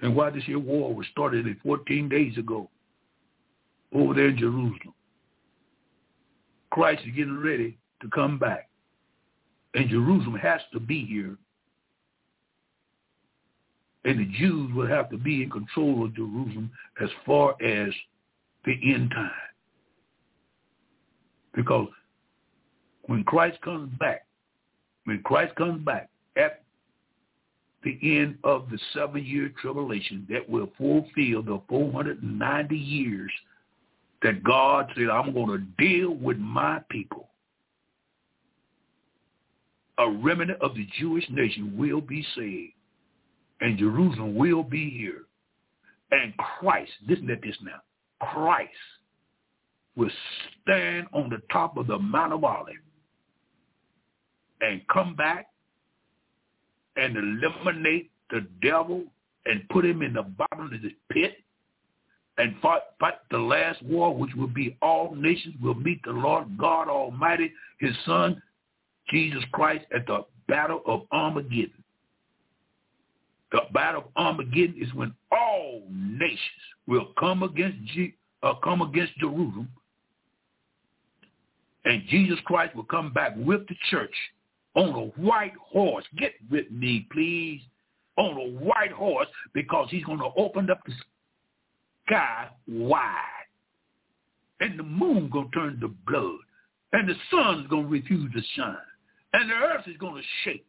And 0.00 0.14
why 0.14 0.30
this 0.30 0.44
here 0.44 0.60
war 0.60 0.94
was 0.94 1.08
started 1.10 1.44
14 1.64 2.08
days 2.08 2.38
ago 2.38 2.70
over 3.92 4.14
there 4.14 4.28
in 4.28 4.38
Jerusalem. 4.38 4.94
Christ 6.70 7.02
is 7.04 7.16
getting 7.16 7.42
ready 7.42 7.76
to 8.02 8.08
come 8.10 8.38
back. 8.38 8.68
And 9.74 9.90
Jerusalem 9.90 10.36
has 10.36 10.60
to 10.72 10.78
be 10.78 11.04
here. 11.06 11.36
And 14.04 14.20
the 14.20 14.38
Jews 14.38 14.72
will 14.76 14.86
have 14.86 15.10
to 15.10 15.16
be 15.18 15.42
in 15.42 15.50
control 15.50 16.04
of 16.04 16.14
Jerusalem 16.14 16.70
as 17.02 17.08
far 17.26 17.60
as 17.60 17.92
the 18.64 18.78
end 18.94 19.10
time. 19.10 19.32
Because 21.56 21.88
when 23.06 23.24
Christ 23.24 23.60
comes 23.60 23.90
back, 23.98 24.24
when 25.02 25.20
Christ 25.24 25.56
comes 25.56 25.84
back, 25.84 26.08
at 26.38 26.62
the 27.84 27.98
end 28.02 28.38
of 28.44 28.70
the 28.70 28.78
seven-year 28.94 29.52
tribulation 29.60 30.26
that 30.30 30.48
will 30.48 30.70
fulfill 30.78 31.42
the 31.42 31.60
490 31.68 32.76
years 32.76 33.30
that 34.22 34.42
God 34.42 34.90
said, 34.96 35.08
I'm 35.08 35.32
going 35.32 35.48
to 35.48 35.86
deal 35.86 36.14
with 36.14 36.38
my 36.38 36.80
people. 36.90 37.28
A 39.98 40.10
remnant 40.10 40.60
of 40.60 40.74
the 40.74 40.86
Jewish 40.98 41.24
nation 41.30 41.76
will 41.76 42.00
be 42.00 42.24
saved, 42.36 42.72
and 43.60 43.78
Jerusalem 43.78 44.34
will 44.34 44.62
be 44.62 44.90
here. 44.90 45.22
And 46.10 46.32
Christ, 46.36 46.90
listen 47.06 47.26
to 47.26 47.36
this 47.42 47.56
now, 47.62 47.80
Christ 48.20 48.70
will 49.96 50.10
stand 50.62 51.06
on 51.12 51.28
the 51.28 51.42
top 51.52 51.76
of 51.76 51.88
the 51.88 51.98
Mount 51.98 52.32
of 52.32 52.44
Olives 52.44 52.78
and 54.60 54.80
come 54.88 55.14
back 55.14 55.48
and 56.98 57.16
eliminate 57.16 58.10
the 58.30 58.46
devil 58.62 59.04
and 59.46 59.66
put 59.70 59.84
him 59.84 60.02
in 60.02 60.12
the 60.12 60.22
bottom 60.22 60.72
of 60.72 60.82
the 60.82 60.94
pit 61.10 61.38
and 62.36 62.54
fight, 62.60 62.82
fight 63.00 63.14
the 63.30 63.38
last 63.38 63.82
war, 63.82 64.14
which 64.14 64.34
will 64.34 64.46
be 64.46 64.76
all 64.82 65.14
nations 65.14 65.54
will 65.60 65.74
meet 65.74 66.00
the 66.04 66.12
Lord 66.12 66.56
God 66.58 66.88
Almighty, 66.88 67.52
his 67.78 67.94
son, 68.06 68.40
Jesus 69.10 69.42
Christ, 69.52 69.84
at 69.94 70.06
the 70.06 70.24
battle 70.46 70.82
of 70.86 71.02
Armageddon. 71.10 71.82
The 73.50 73.60
battle 73.72 74.02
of 74.02 74.06
Armageddon 74.16 74.76
is 74.80 74.92
when 74.94 75.14
all 75.32 75.82
nations 75.90 76.38
will 76.86 77.08
come 77.18 77.42
against 77.42 77.78
G, 77.94 78.14
uh, 78.42 78.54
come 78.62 78.82
against 78.82 79.16
Jerusalem, 79.18 79.68
and 81.84 82.02
Jesus 82.08 82.38
Christ 82.44 82.76
will 82.76 82.84
come 82.84 83.12
back 83.12 83.32
with 83.36 83.66
the 83.68 83.74
church 83.90 84.14
on 84.74 84.88
a 84.90 85.20
white 85.20 85.54
horse. 85.60 86.04
Get 86.16 86.34
with 86.50 86.70
me, 86.70 87.06
please. 87.12 87.60
On 88.16 88.36
a 88.36 88.64
white 88.64 88.92
horse 88.92 89.28
because 89.54 89.88
he's 89.90 90.04
going 90.04 90.18
to 90.18 90.30
open 90.36 90.70
up 90.70 90.80
the 90.86 90.92
sky 92.06 92.48
wide. 92.66 93.14
And 94.60 94.78
the 94.78 94.82
moon 94.82 95.30
going 95.30 95.50
to 95.50 95.58
turn 95.58 95.80
to 95.80 95.88
blood. 96.06 96.40
And 96.92 97.08
the 97.08 97.14
sun's 97.30 97.68
going 97.68 97.84
to 97.84 97.88
refuse 97.88 98.32
to 98.32 98.42
shine. 98.56 98.76
And 99.34 99.50
the 99.50 99.54
earth 99.54 99.86
is 99.86 99.96
going 99.98 100.16
to 100.16 100.28
shake. 100.44 100.64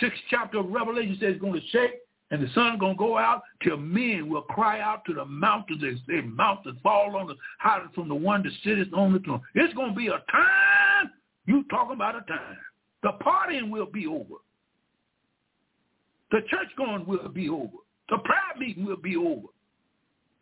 Sixth 0.00 0.20
chapter 0.30 0.58
of 0.58 0.70
Revelation 0.70 1.16
says 1.20 1.32
it's 1.32 1.40
going 1.40 1.54
to 1.54 1.66
shake. 1.68 1.92
And 2.30 2.42
the 2.42 2.48
sun's 2.54 2.80
going 2.80 2.94
to 2.94 2.98
go 2.98 3.18
out 3.18 3.42
till 3.62 3.76
men 3.76 4.28
will 4.28 4.42
cry 4.42 4.80
out 4.80 5.04
to 5.06 5.14
the 5.14 5.24
mountains 5.24 5.82
as 5.86 5.98
they 6.08 6.22
mountains 6.22 6.78
fall 6.82 7.14
on 7.16 7.28
the 7.28 7.34
higher 7.58 7.88
from 7.94 8.08
the 8.08 8.14
one 8.14 8.42
that 8.42 8.52
sitteth 8.64 8.92
on 8.94 9.12
the 9.12 9.18
throne. 9.20 9.42
It's 9.54 9.74
going 9.74 9.90
to 9.90 9.96
be 9.96 10.08
a 10.08 10.22
time. 10.32 11.10
You 11.46 11.64
talking 11.70 11.94
about 11.94 12.16
a 12.16 12.22
time. 12.22 12.56
The 13.02 13.12
partying 13.24 13.70
will 13.70 13.86
be 13.86 14.06
over. 14.06 14.36
The 16.30 16.40
church 16.48 16.68
going 16.76 17.04
will 17.06 17.28
be 17.28 17.48
over. 17.48 17.76
The 18.08 18.18
prayer 18.18 18.40
meeting 18.58 18.84
will 18.84 18.96
be 18.96 19.16
over. 19.16 19.48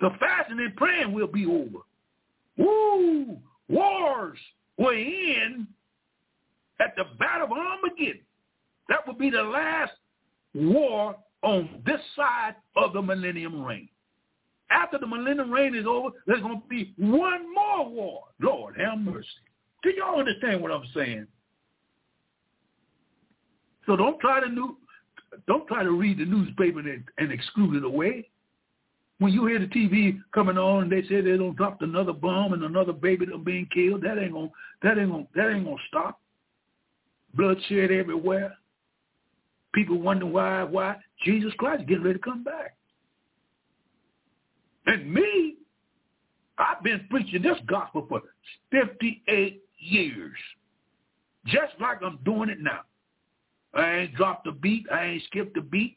The 0.01 0.11
fasting 0.19 0.59
and 0.61 0.75
praying 0.77 1.13
will 1.13 1.27
be 1.27 1.47
over. 1.47 1.85
Woo! 2.57 3.39
Wars 3.69 4.39
will 4.79 4.91
end 4.91 5.67
at 6.81 6.95
the 6.97 7.05
Battle 7.19 7.47
of 7.47 7.53
Armageddon. 7.53 8.21
That 8.89 9.07
will 9.07 9.15
be 9.15 9.31
the 9.31 9.43
last 9.43 9.93
war 10.55 11.17
on 11.43 11.83
this 11.87 12.01
side 12.17 12.57
of 12.77 12.93
the 12.93 13.03
millennium 13.03 13.65
reign. 13.65 13.89
After 14.71 14.99
the 14.99 15.07
millennium 15.07 15.51
reign 15.51 15.75
is 15.75 15.87
over, 15.87 16.11
there's 16.27 16.41
going 16.43 16.61
to 16.61 16.69
be 16.69 16.95
one 16.97 17.53
more 17.55 17.89
war. 17.89 18.25
Lord, 18.41 18.77
have 18.79 18.99
mercy. 18.99 19.27
Do 19.83 19.91
y'all 19.91 20.19
understand 20.19 20.61
what 20.61 20.71
I'm 20.71 20.85
saying? 20.95 21.27
So 23.91 23.97
don't 23.97 24.21
try 24.21 24.39
to 24.39 24.49
new, 24.49 24.77
don't 25.49 25.67
try 25.67 25.83
to 25.83 25.91
read 25.91 26.19
the 26.19 26.25
newspaper 26.25 26.79
and, 26.79 27.03
and 27.19 27.33
exclude 27.33 27.75
it 27.75 27.83
away. 27.83 28.29
when 29.19 29.33
you 29.33 29.47
hear 29.47 29.59
the 29.59 29.67
TV 29.67 30.21
coming 30.33 30.57
on 30.57 30.85
and 30.85 30.93
they 30.93 31.03
say 31.09 31.21
they 31.21 31.37
don't 31.37 31.57
drop 31.57 31.83
another 31.83 32.13
bomb 32.13 32.53
and 32.53 32.63
another 32.63 32.93
baby 32.93 33.27
that's 33.27 33.43
being 33.43 33.67
killed, 33.75 34.03
that 34.03 34.17
ain't 34.17 34.33
gonna 34.33 34.51
that 34.85 34.97
ain't 34.97 35.11
gonna 35.11 35.27
that 35.35 35.51
ain't 35.51 35.65
gonna 35.65 35.77
stop. 35.89 36.21
Bloodshed 37.35 37.91
everywhere. 37.91 38.57
People 39.75 39.99
wonder 39.99 40.27
why 40.27 40.63
why 40.63 40.95
Jesus 41.25 41.53
Christ 41.59 41.81
is 41.81 41.89
getting 41.89 42.05
ready 42.05 42.21
to 42.21 42.25
come 42.25 42.45
back. 42.45 42.77
And 44.87 45.13
me, 45.13 45.57
I've 46.59 46.85
been 46.85 47.09
preaching 47.11 47.43
this 47.43 47.59
gospel 47.67 48.07
for 48.09 48.23
58 48.71 49.65
years. 49.81 50.37
Just 51.47 51.73
like 51.81 52.05
I'm 52.05 52.21
doing 52.25 52.51
it 52.51 52.61
now. 52.61 52.83
I 53.75 53.97
ain't 53.99 54.15
dropped 54.15 54.47
a 54.47 54.53
beat. 54.53 54.87
I 54.93 55.05
ain't 55.05 55.23
skipped 55.25 55.57
a 55.57 55.63
beat. 55.63 55.97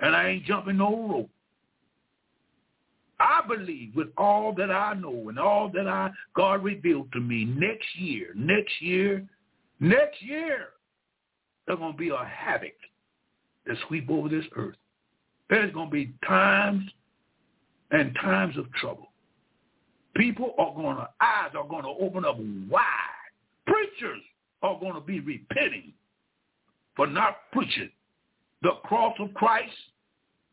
And 0.00 0.14
I 0.14 0.28
ain't 0.28 0.44
jumping 0.44 0.78
no 0.78 1.08
rope. 1.08 1.30
I 3.18 3.40
believe 3.48 3.96
with 3.96 4.08
all 4.18 4.52
that 4.54 4.70
I 4.70 4.92
know 4.94 5.30
and 5.30 5.38
all 5.38 5.70
that 5.70 5.86
I 5.86 6.10
God 6.34 6.62
revealed 6.62 7.10
to 7.12 7.20
me 7.20 7.46
next 7.46 7.86
year, 7.96 8.32
next 8.34 8.82
year, 8.82 9.26
next 9.80 10.22
year, 10.22 10.68
there's 11.66 11.78
going 11.78 11.92
to 11.92 11.98
be 11.98 12.10
a 12.10 12.24
havoc 12.24 12.74
that 13.66 13.76
sweep 13.88 14.10
over 14.10 14.28
this 14.28 14.44
earth. 14.56 14.76
There's 15.48 15.72
going 15.72 15.88
to 15.88 15.92
be 15.92 16.12
times 16.26 16.82
and 17.90 18.14
times 18.16 18.56
of 18.58 18.70
trouble. 18.74 19.08
People 20.14 20.54
are 20.58 20.74
going 20.74 20.96
to, 20.96 21.08
eyes 21.20 21.52
are 21.56 21.66
going 21.66 21.84
to 21.84 22.04
open 22.04 22.24
up 22.24 22.36
wide. 22.70 22.84
Preachers 23.66 24.22
are 24.62 24.78
going 24.78 24.94
to 24.94 25.00
be 25.00 25.20
repenting 25.20 25.92
for 26.96 27.06
not 27.06 27.36
preaching 27.52 27.90
the 28.62 28.72
cross 28.84 29.14
of 29.20 29.32
Christ 29.34 29.72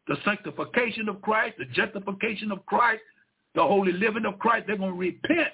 the 0.07 0.18
sanctification 0.26 1.07
of 1.07 1.22
Christ, 1.22 1.57
the 1.57 1.65
justification 1.65 2.52
of 2.52 2.65
Christ, 2.65 3.02
the 3.56 3.61
holy 3.61 3.94
living 3.94 4.26
of 4.26 4.40
Christ, 4.40 4.65
they're 4.68 4.78
going 4.78 4.91
to 4.91 4.98
repent. 4.98 5.49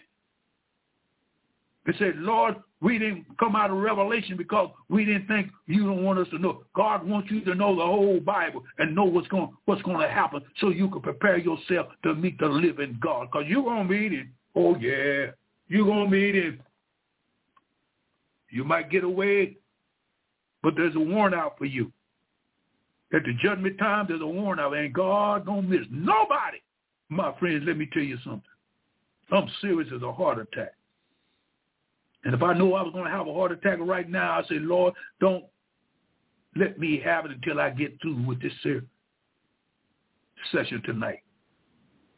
They 1.86 1.94
said, 1.98 2.18
Lord, 2.18 2.56
we 2.82 2.98
didn't 2.98 3.26
come 3.40 3.56
out 3.56 3.72
of 3.72 3.78
Revelation 3.78 4.38
because 4.38 4.70
we 4.90 5.06
didn't 5.06 5.28
think 5.28 5.50
you 5.68 5.86
don't 5.86 6.04
want 6.04 6.20
us 6.20 6.28
to 6.30 6.40
know. 6.40 6.64
God 6.76 7.08
wants 7.08 7.30
you 7.32 7.42
to 7.42 7.56
know 7.56 7.76
the 7.76 7.86
whole 7.86 8.20
Bible 8.20 8.64
and 8.78 8.96
know 8.96 9.06
what's 9.06 9.28
going 9.28 9.50
what's 9.66 9.82
going 9.82 10.00
to 10.00 10.10
happen 10.10 10.42
so 10.60 10.70
you 10.70 10.90
can 10.90 11.02
prepare 11.02 11.38
yourself 11.38 11.88
to 12.04 12.16
meet 12.16 12.38
the 12.40 12.48
living 12.48 12.98
God. 13.02 13.28
Because 13.32 13.48
you're 13.48 13.64
going 13.64 13.88
to 13.88 13.94
meet 13.94 14.12
him. 14.12 14.32
Oh, 14.56 14.76
yeah. 14.78 15.32
You're 15.68 15.86
going 15.86 16.10
to 16.10 16.12
meet 16.12 16.36
him. 16.36 16.62
You 18.50 18.64
might 18.64 18.90
get 18.90 19.04
away, 19.04 19.58
but 20.64 20.74
there's 20.76 20.96
a 20.96 21.00
warrant 21.00 21.36
out 21.36 21.58
for 21.58 21.66
you. 21.66 21.92
At 23.14 23.24
the 23.24 23.34
judgment 23.42 23.78
time, 23.80 24.06
there's 24.08 24.22
a 24.22 24.28
warning 24.28 24.64
out, 24.64 24.74
and 24.74 24.94
God 24.94 25.46
don't 25.46 25.68
miss 25.70 25.86
nobody. 25.90 26.60
My 27.10 27.34
friends, 27.40 27.64
let 27.66 27.78
me 27.78 27.88
tell 27.92 28.04
you 28.04 28.18
something. 28.24 28.42
I'm 29.32 29.50
serious 29.62 29.92
as 29.96 30.04
a 30.04 30.12
heart 30.12 30.38
attack. 30.40 30.74
And 32.24 32.34
if 32.36 32.44
I 32.44 32.54
know 32.54 32.76
I 32.76 32.84
was 32.84 32.94
going 32.94 33.06
to 33.06 33.12
have 33.12 33.28
a 33.28 33.34
heart 33.34 33.52
attack 33.52 33.80
right 33.80 34.10
now, 34.10 34.40
I 34.40 34.44
say, 34.44 34.60
Lord, 34.60 34.94
don't 35.20 35.46
let 36.56 36.78
me 36.78 37.02
have 37.04 37.26
it 37.26 37.32
until 37.32 37.60
I 37.60 37.70
get 37.70 38.00
through 38.02 38.26
with 38.28 38.42
this 38.42 38.54
session 40.52 40.82
tonight. 40.86 41.24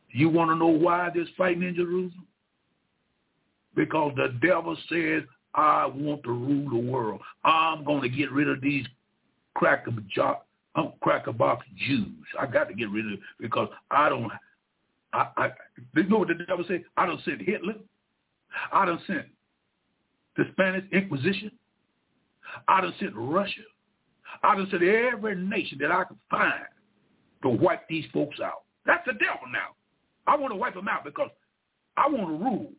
You 0.10 0.30
want 0.30 0.50
to 0.52 0.56
know 0.56 0.68
why 0.68 1.10
there's 1.14 1.30
fighting 1.38 1.64
in 1.64 1.76
Jerusalem? 1.76 2.28
Because 3.76 4.14
the 4.18 4.38
devil 4.46 4.76
says, 4.90 5.24
I 5.54 5.86
want 5.86 6.24
to 6.24 6.32
rule 6.32 6.70
the 6.70 6.92
world. 6.92 7.22
I'm 7.44 7.84
going 7.84 8.02
to 8.02 8.10
get 8.10 8.32
rid 8.32 8.48
of 8.48 8.62
these 8.62 8.86
cracker 9.56 9.92
I'm 10.76 10.86
um, 10.86 10.94
cracker 11.02 11.34
box 11.34 11.66
Jews. 11.88 12.08
I 12.40 12.46
got 12.46 12.70
to 12.70 12.74
get 12.74 12.90
rid 12.90 13.06
of 13.06 13.14
it 13.14 13.20
because 13.40 13.68
I 13.90 14.08
don't. 14.08 14.32
I, 15.14 15.28
I 15.36 15.50
you 15.96 16.04
know 16.04 16.20
what 16.20 16.30
the 16.30 16.36
devil 16.36 16.64
say? 16.68 16.86
I 16.96 17.06
don't 17.06 17.22
send 17.26 17.42
Hitler. 17.42 17.76
I 18.72 18.86
don't 18.86 19.02
send 19.06 19.26
the 20.38 20.46
Spanish 20.54 20.86
Inquisition. 20.94 21.52
I 22.68 22.82
don't 22.82 22.96
send 23.00 23.16
Russia. 23.16 23.62
I 24.44 24.56
don't 24.56 24.70
send 24.70 24.84
every 24.84 25.36
nation 25.36 25.78
that 25.82 25.92
I 25.92 26.06
can 26.06 26.18
find 26.30 26.64
to 27.44 27.50
wipe 27.50 27.88
these 27.90 28.06
folks 28.14 28.40
out. 28.40 28.64
That's 28.86 29.06
the 29.06 29.14
devil 29.14 29.48
now. 29.52 29.76
I 30.28 30.38
want 30.38 30.54
to 30.54 30.56
wipe 30.58 30.76
them 30.76 30.88
out 30.88 31.04
because 31.04 31.30
I 31.98 32.08
want 32.08 32.28
to 32.28 32.44
rule. 32.44 32.72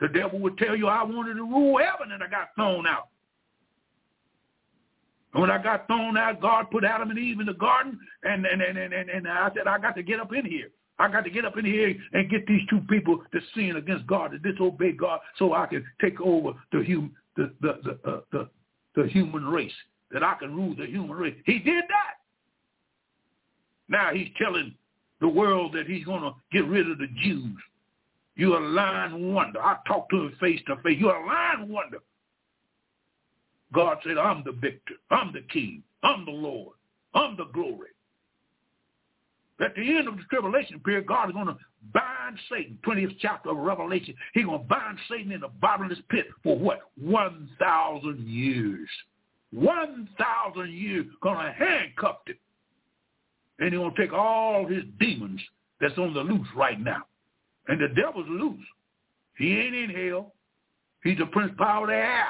The 0.00 0.08
devil 0.08 0.38
would 0.40 0.56
tell 0.58 0.74
you 0.74 0.88
I 0.88 1.02
wanted 1.02 1.34
to 1.34 1.42
rule 1.42 1.78
heaven 1.78 2.12
and 2.12 2.22
I 2.22 2.28
got 2.28 2.54
thrown 2.54 2.86
out. 2.86 3.08
And 5.32 5.42
when 5.42 5.50
I 5.50 5.62
got 5.62 5.86
thrown 5.86 6.16
out, 6.16 6.40
God 6.40 6.70
put 6.70 6.84
Adam 6.84 7.10
and 7.10 7.18
Eve 7.18 7.40
in 7.40 7.46
the 7.46 7.54
garden, 7.54 7.98
and 8.24 8.44
and 8.44 8.60
and 8.60 8.78
and, 8.78 9.10
and 9.10 9.28
I 9.28 9.50
said, 9.54 9.68
I 9.68 9.78
got 9.78 9.94
to 9.96 10.02
get 10.02 10.18
up 10.18 10.32
in 10.32 10.44
here. 10.44 10.70
I 10.98 11.08
got 11.10 11.24
to 11.24 11.30
get 11.30 11.44
up 11.44 11.56
in 11.56 11.64
here 11.64 11.94
and 12.12 12.28
get 12.28 12.46
these 12.46 12.62
two 12.68 12.80
people 12.88 13.22
to 13.32 13.40
sin 13.54 13.76
against 13.76 14.06
God, 14.06 14.32
to 14.32 14.38
disobey 14.38 14.92
God, 14.92 15.20
so 15.38 15.54
I 15.54 15.66
can 15.66 15.84
take 16.00 16.20
over 16.20 16.52
the 16.72 16.82
human 16.82 17.12
the 17.36 17.52
the 17.60 17.80
the, 17.84 18.10
uh, 18.10 18.20
the 18.32 18.48
the 18.96 19.08
human 19.08 19.44
race, 19.46 19.72
that 20.10 20.24
I 20.24 20.34
can 20.34 20.54
rule 20.54 20.74
the 20.76 20.86
human 20.86 21.16
race. 21.16 21.36
He 21.46 21.60
did 21.60 21.84
that. 21.88 22.14
Now 23.88 24.12
he's 24.12 24.28
telling 24.36 24.74
the 25.20 25.28
world 25.28 25.72
that 25.74 25.86
he's 25.86 26.04
going 26.04 26.22
to 26.22 26.32
get 26.52 26.66
rid 26.66 26.90
of 26.90 26.98
the 26.98 27.08
Jews. 27.22 27.56
You're 28.36 28.58
a 28.58 28.68
lying 28.68 29.34
wonder. 29.34 29.60
I 29.60 29.76
talked 29.86 30.10
to 30.10 30.22
him 30.22 30.36
face 30.40 30.60
to 30.66 30.76
face. 30.76 30.98
You're 30.98 31.16
a 31.16 31.26
lying 31.26 31.68
wonder. 31.68 31.98
God 33.72 33.98
said, 34.04 34.18
I'm 34.18 34.42
the 34.44 34.52
victor. 34.52 34.94
I'm 35.10 35.32
the 35.32 35.42
king. 35.52 35.82
I'm 36.02 36.24
the 36.24 36.32
Lord. 36.32 36.74
I'm 37.14 37.36
the 37.36 37.44
glory. 37.52 37.88
At 39.60 39.74
the 39.74 39.82
end 39.82 40.08
of 40.08 40.16
the 40.16 40.22
tribulation 40.30 40.80
period, 40.80 41.06
God 41.06 41.28
is 41.28 41.34
going 41.34 41.46
to 41.46 41.56
bind 41.92 42.38
Satan. 42.50 42.78
20th 42.86 43.16
chapter 43.20 43.50
of 43.50 43.58
Revelation. 43.58 44.14
He's 44.32 44.46
going 44.46 44.60
to 44.60 44.64
bind 44.64 44.98
Satan 45.08 45.32
in 45.32 45.40
the 45.40 45.48
bottomless 45.48 45.98
pit 46.08 46.26
for 46.42 46.58
what? 46.58 46.80
1,000 46.98 48.26
years. 48.26 48.88
1,000 49.52 50.72
years. 50.72 51.06
Going 51.22 51.44
to 51.44 51.52
handcuff 51.52 52.16
him. 52.26 52.36
And 53.58 53.72
he's 53.72 53.78
going 53.78 53.94
to 53.94 54.00
take 54.00 54.14
all 54.14 54.66
his 54.66 54.84
demons 54.98 55.40
that's 55.80 55.98
on 55.98 56.14
the 56.14 56.20
loose 56.20 56.48
right 56.56 56.80
now. 56.80 57.02
And 57.70 57.80
the 57.80 57.88
devil's 57.88 58.26
loose. 58.28 58.66
He 59.38 59.56
ain't 59.56 59.76
in 59.76 59.90
hell. 59.90 60.34
He's 61.04 61.18
the 61.18 61.26
prince 61.26 61.52
power 61.56 61.84
of 61.84 61.88
the 61.88 61.94
air. 61.94 62.26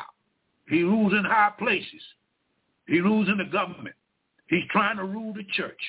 He 0.68 0.82
rules 0.82 1.14
in 1.14 1.24
high 1.24 1.52
places. 1.58 2.02
He 2.86 3.00
rules 3.00 3.26
in 3.28 3.38
the 3.38 3.46
government. 3.46 3.96
He's 4.48 4.64
trying 4.70 4.98
to 4.98 5.04
rule 5.04 5.32
the 5.32 5.44
church. 5.54 5.80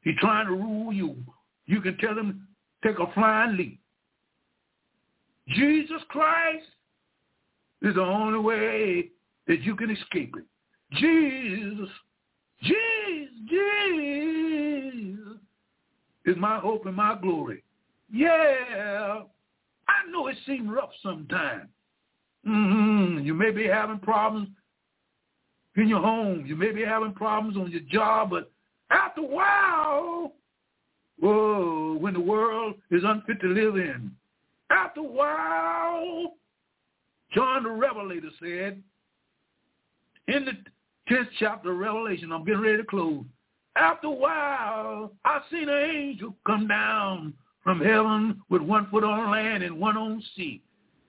He's 0.00 0.16
trying 0.18 0.46
to 0.46 0.54
rule 0.54 0.94
you. 0.94 1.14
You 1.66 1.82
can 1.82 1.98
tell 1.98 2.14
him, 2.14 2.48
take 2.82 2.98
a 2.98 3.12
flying 3.12 3.58
leap. 3.58 3.80
Jesus 5.48 6.00
Christ 6.08 6.64
is 7.82 7.94
the 7.96 8.00
only 8.00 8.38
way 8.38 9.10
that 9.46 9.60
you 9.60 9.76
can 9.76 9.90
escape 9.90 10.34
it. 10.38 10.44
Jesus, 10.92 11.90
Jesus, 12.62 13.28
Jesus 13.50 15.38
is 16.24 16.36
my 16.38 16.58
hope 16.58 16.86
and 16.86 16.96
my 16.96 17.18
glory. 17.20 17.63
Yeah, 18.14 19.22
I 19.88 20.10
know 20.10 20.28
it 20.28 20.36
seems 20.46 20.70
rough 20.70 20.90
sometimes. 21.02 21.68
Mm-hmm. 22.46 23.26
You 23.26 23.34
may 23.34 23.50
be 23.50 23.66
having 23.66 23.98
problems 23.98 24.50
in 25.76 25.88
your 25.88 26.00
home. 26.00 26.44
You 26.46 26.54
may 26.54 26.70
be 26.70 26.84
having 26.84 27.12
problems 27.12 27.56
on 27.56 27.72
your 27.72 27.80
job, 27.90 28.30
but 28.30 28.52
after 28.92 29.20
a 29.20 29.24
while, 29.24 30.32
whoa, 31.18 31.96
when 31.98 32.14
the 32.14 32.20
world 32.20 32.76
is 32.92 33.02
unfit 33.04 33.40
to 33.40 33.48
live 33.48 33.74
in, 33.74 34.12
after 34.70 35.00
a 35.00 35.02
while, 35.02 36.34
John 37.34 37.64
the 37.64 37.70
Revelator 37.70 38.30
said 38.38 38.80
in 40.28 40.44
the 40.44 40.52
10th 41.12 41.28
chapter 41.40 41.72
of 41.72 41.78
Revelation, 41.78 42.30
I'm 42.30 42.44
getting 42.44 42.60
ready 42.60 42.76
to 42.76 42.84
close. 42.84 43.24
After 43.74 44.06
a 44.06 44.10
while, 44.12 45.10
I 45.24 45.40
seen 45.50 45.68
an 45.68 45.90
angel 45.90 46.36
come 46.46 46.68
down 46.68 47.34
from 47.64 47.80
heaven 47.80 48.42
with 48.50 48.62
one 48.62 48.86
foot 48.90 49.02
on 49.02 49.30
land 49.30 49.64
and 49.64 49.80
one 49.80 49.96
on 49.96 50.22
sea. 50.36 50.62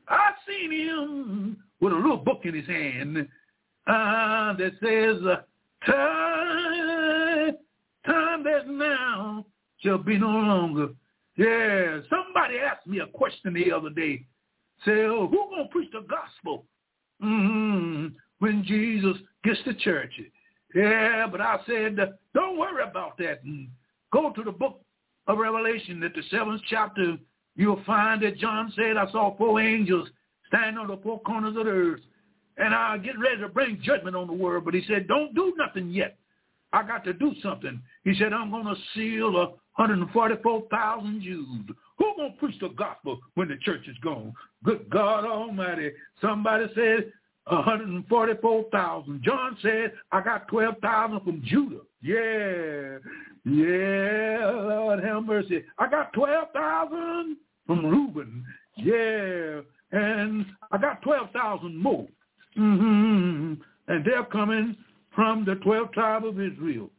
I 0.08 0.32
seen 0.48 0.72
him 0.72 1.58
with 1.82 1.94
a 1.94 1.96
little 1.96 2.18
book 2.18 2.42
in 2.46 2.56
his 2.56 2.66
hand 2.66 3.18
uh, 3.88 4.54
that 4.54 4.72
says, 4.82 5.22
uh, 5.28 5.92
time, 5.92 7.58
time 8.06 8.44
that 8.44 8.68
now 8.68 9.46
shall 9.80 9.98
be 9.98 10.18
no 10.18 10.28
longer. 10.28 10.88
Yeah, 11.38 12.00
somebody 12.10 12.60
asked 12.60 12.88
me 12.88 13.00
a 13.00 13.08
question 13.08 13.54
the 13.54 13.72
other 13.72 13.90
day. 13.90 14.26
Say, 14.86 15.04
oh, 15.04 15.28
who 15.28 15.64
to 15.64 15.70
preach 15.70 15.92
the 15.92 16.06
gospel 16.08 16.66
mm-hmm. 17.22 18.08
when 18.40 18.64
Jesus 18.64 19.18
gets 19.44 19.62
to 19.66 19.74
church? 19.74 20.14
Yeah, 20.74 21.28
but 21.30 21.42
I 21.42 21.58
said, 21.66 21.98
don't 22.34 22.58
worry 22.58 22.84
about 22.84 23.18
that. 23.18 23.42
Go 24.14 24.32
to 24.32 24.44
the 24.44 24.52
book 24.52 24.85
of 25.28 25.38
Revelation 25.38 26.04
at 26.04 26.14
the 26.14 26.22
seventh 26.30 26.62
chapter, 26.70 27.18
you'll 27.56 27.84
find 27.86 28.22
that 28.24 28.38
John 28.38 28.72
said, 28.76 28.98
I 28.98 29.12
saw 29.12 29.36
four 29.38 29.62
angels 29.62 30.10
standing 30.48 30.78
on 30.78 30.88
the 30.88 30.98
four 30.98 31.20
corners 31.22 31.56
of 31.58 31.66
the 31.66 31.72
earth, 31.72 32.02
and 32.58 32.74
I'll 32.74 33.00
get 33.00 33.20
ready 33.20 33.42
to 33.42 33.50
bring 33.50 33.82
judgment 33.82 34.16
on 34.16 34.28
the 34.28 34.34
world. 34.34 34.66
But 34.66 34.74
he 34.74 34.84
said, 34.88 35.08
don't 35.08 35.34
do 35.34 35.54
nothing 35.58 35.90
yet. 35.90 36.18
I 36.74 36.84
got 36.84 37.04
to 37.06 37.14
do 37.14 37.34
something. 37.42 37.82
He 38.04 38.16
said, 38.20 38.34
I'm 38.34 38.52
going 38.52 38.66
to 38.66 38.76
seal 38.94 39.32
144,000 39.76 41.22
Jews. 41.22 41.48
Who 41.98 42.14
going 42.18 42.34
to 42.34 42.38
preach 42.38 42.60
the 42.60 42.70
gospel 42.70 43.20
when 43.36 43.48
the 43.48 43.58
church 43.58 43.88
is 43.88 43.98
gone? 44.04 44.34
Good 44.64 44.90
God 44.90 45.26
Almighty. 45.26 45.92
Somebody 46.22 46.66
said 46.76 47.12
144,000. 47.48 49.22
John 49.24 49.58
said, 49.62 49.94
I 50.12 50.22
got 50.22 50.48
12,000 50.50 51.22
from 51.22 51.42
Judah. 51.46 51.82
Yeah. 52.02 52.98
Yeah, 53.46 54.52
Lord 54.52 55.04
have 55.04 55.24
mercy. 55.24 55.64
I 55.78 55.88
got 55.88 56.14
12,000 56.14 57.38
from 57.68 57.86
Reuben. 57.86 58.44
Yeah. 58.78 59.62
And 59.92 60.46
I 60.72 60.78
got 60.78 61.02
12,000 61.04 61.78
more. 61.78 62.08
Mm-hmm. 62.58 63.54
And 63.88 64.06
they're 64.06 64.26
coming 64.26 64.76
from 65.14 65.46
the 65.46 65.56
12 65.56 65.92
tribe 65.92 66.26
of 66.26 66.40
Israel. 66.40 66.90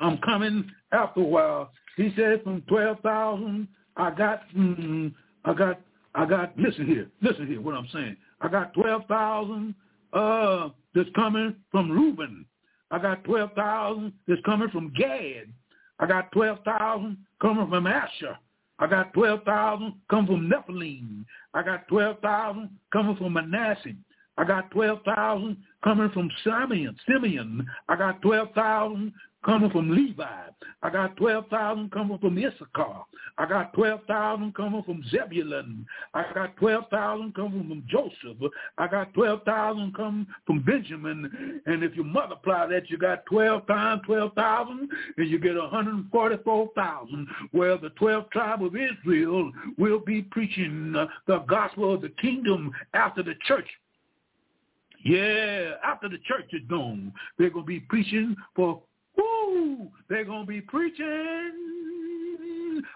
I'm 0.00 0.18
coming 0.18 0.70
after 0.92 1.20
a 1.20 1.24
while. 1.24 1.70
He 1.96 2.12
said 2.16 2.42
from 2.42 2.62
12,000, 2.62 3.68
I 3.96 4.10
got, 4.10 4.42
mm, 4.56 5.12
I 5.44 5.52
got, 5.52 5.80
I 6.14 6.24
got, 6.24 6.58
listen 6.58 6.86
here, 6.86 7.10
listen 7.20 7.46
here 7.46 7.60
what 7.60 7.74
I'm 7.74 7.88
saying. 7.92 8.16
I 8.40 8.48
got 8.48 8.72
12,000 8.74 9.74
uh, 10.12 10.68
that's 10.94 11.08
coming 11.14 11.54
from 11.70 11.90
Reuben. 11.90 12.46
I 12.92 12.98
got 12.98 13.24
12,000 13.24 14.12
that's 14.28 14.40
coming 14.44 14.68
from 14.68 14.92
Gad. 14.94 15.52
I 15.98 16.06
got 16.06 16.30
12,000 16.32 17.16
coming 17.40 17.68
from 17.68 17.86
Asher. 17.86 18.38
I 18.78 18.86
got 18.86 19.12
12,000 19.14 19.94
coming 20.10 20.26
from 20.26 20.50
Nephilim. 20.50 21.24
I 21.54 21.62
got 21.62 21.88
12,000 21.88 22.68
coming 22.92 23.16
from 23.16 23.32
Manasseh. 23.32 23.94
I 24.36 24.44
got 24.44 24.70
12,000 24.72 25.56
coming 25.82 26.10
from 26.10 26.30
Simeon. 26.44 26.96
Simeon. 27.06 27.66
I 27.88 27.96
got 27.96 28.20
12,000 28.22 29.12
coming 29.44 29.70
from 29.70 29.90
Levi. 29.90 30.24
I 30.82 30.90
got 30.90 31.16
12,000 31.16 31.90
coming 31.90 32.18
from 32.18 32.38
Issachar. 32.38 33.04
I 33.38 33.46
got 33.46 33.72
12,000 33.72 34.54
coming 34.54 34.82
from 34.82 35.02
Zebulun. 35.10 35.86
I 36.14 36.24
got 36.34 36.56
12,000 36.56 37.34
coming 37.34 37.68
from 37.68 37.84
Joseph. 37.88 38.52
I 38.78 38.86
got 38.86 39.12
12,000 39.14 39.94
coming 39.94 40.26
from 40.46 40.62
Benjamin. 40.62 41.60
And 41.66 41.82
if 41.82 41.96
you 41.96 42.04
multiply 42.04 42.66
that, 42.66 42.90
you 42.90 42.98
got 42.98 43.26
12 43.26 43.66
times 43.66 44.02
12,000, 44.06 44.88
and 45.16 45.28
you 45.28 45.38
get 45.38 45.54
144,000, 45.54 47.28
where 47.52 47.78
the 47.78 47.90
12 47.90 48.30
tribe 48.30 48.62
of 48.62 48.74
Israel 48.76 49.50
will 49.78 50.00
be 50.00 50.22
preaching 50.22 50.94
uh, 50.96 51.06
the 51.26 51.38
gospel 51.40 51.94
of 51.94 52.02
the 52.02 52.10
kingdom 52.20 52.72
after 52.94 53.22
the 53.22 53.34
church 53.46 53.66
yeah, 55.04 55.72
after 55.84 56.08
the 56.08 56.18
church 56.18 56.48
is 56.52 56.62
gone, 56.68 57.12
they're 57.36 57.50
going 57.50 57.64
to 57.64 57.68
be 57.68 57.80
preaching 57.80 58.36
for! 58.54 58.82
They're 60.08 60.24
going 60.24 60.42
to 60.42 60.46
be 60.46 60.60
preaching 60.60 61.71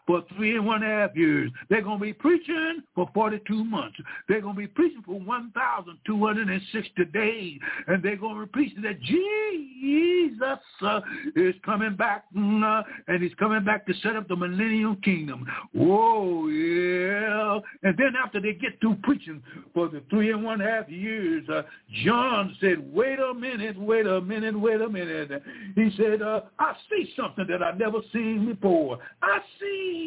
for 0.06 0.22
three 0.36 0.56
and 0.56 0.66
one 0.66 0.82
half 0.82 1.16
years. 1.16 1.50
They're 1.68 1.82
going 1.82 1.98
to 1.98 2.04
be 2.04 2.12
preaching 2.12 2.82
for 2.94 3.08
42 3.14 3.64
months. 3.64 3.96
They're 4.28 4.40
going 4.40 4.54
to 4.54 4.60
be 4.60 4.66
preaching 4.66 5.02
for 5.04 5.18
1,260 5.20 7.04
days. 7.06 7.58
And 7.86 8.02
they're 8.02 8.16
going 8.16 8.36
to 8.36 8.46
be 8.46 8.52
preaching 8.52 8.82
that 8.82 9.00
Jesus 9.02 10.58
uh, 10.82 11.00
is 11.34 11.54
coming 11.64 11.96
back 11.96 12.24
uh, 12.36 12.82
and 13.08 13.22
he's 13.22 13.34
coming 13.38 13.64
back 13.64 13.86
to 13.86 13.94
set 14.02 14.16
up 14.16 14.28
the 14.28 14.36
millennial 14.36 14.96
kingdom. 14.96 15.46
Whoa, 15.72 16.48
yeah. 16.48 17.58
And 17.82 17.96
then 17.96 18.14
after 18.22 18.40
they 18.40 18.52
get 18.52 18.80
through 18.80 18.96
preaching 19.02 19.42
for 19.74 19.88
the 19.88 20.02
three 20.10 20.32
and 20.32 20.44
one 20.44 20.60
half 20.60 20.88
years, 20.88 21.48
uh, 21.48 21.62
John 22.04 22.56
said, 22.60 22.92
wait 22.92 23.18
a 23.18 23.34
minute, 23.34 23.78
wait 23.78 24.06
a 24.06 24.20
minute, 24.20 24.58
wait 24.58 24.80
a 24.80 24.88
minute. 24.88 25.42
He 25.74 25.90
said, 25.96 26.22
uh, 26.22 26.42
I 26.58 26.74
see 26.90 27.12
something 27.16 27.46
that 27.48 27.62
I've 27.62 27.78
never 27.78 27.98
seen 28.12 28.46
before. 28.46 28.98
I 29.22 29.38
see 29.60 29.65
see, 29.66 30.06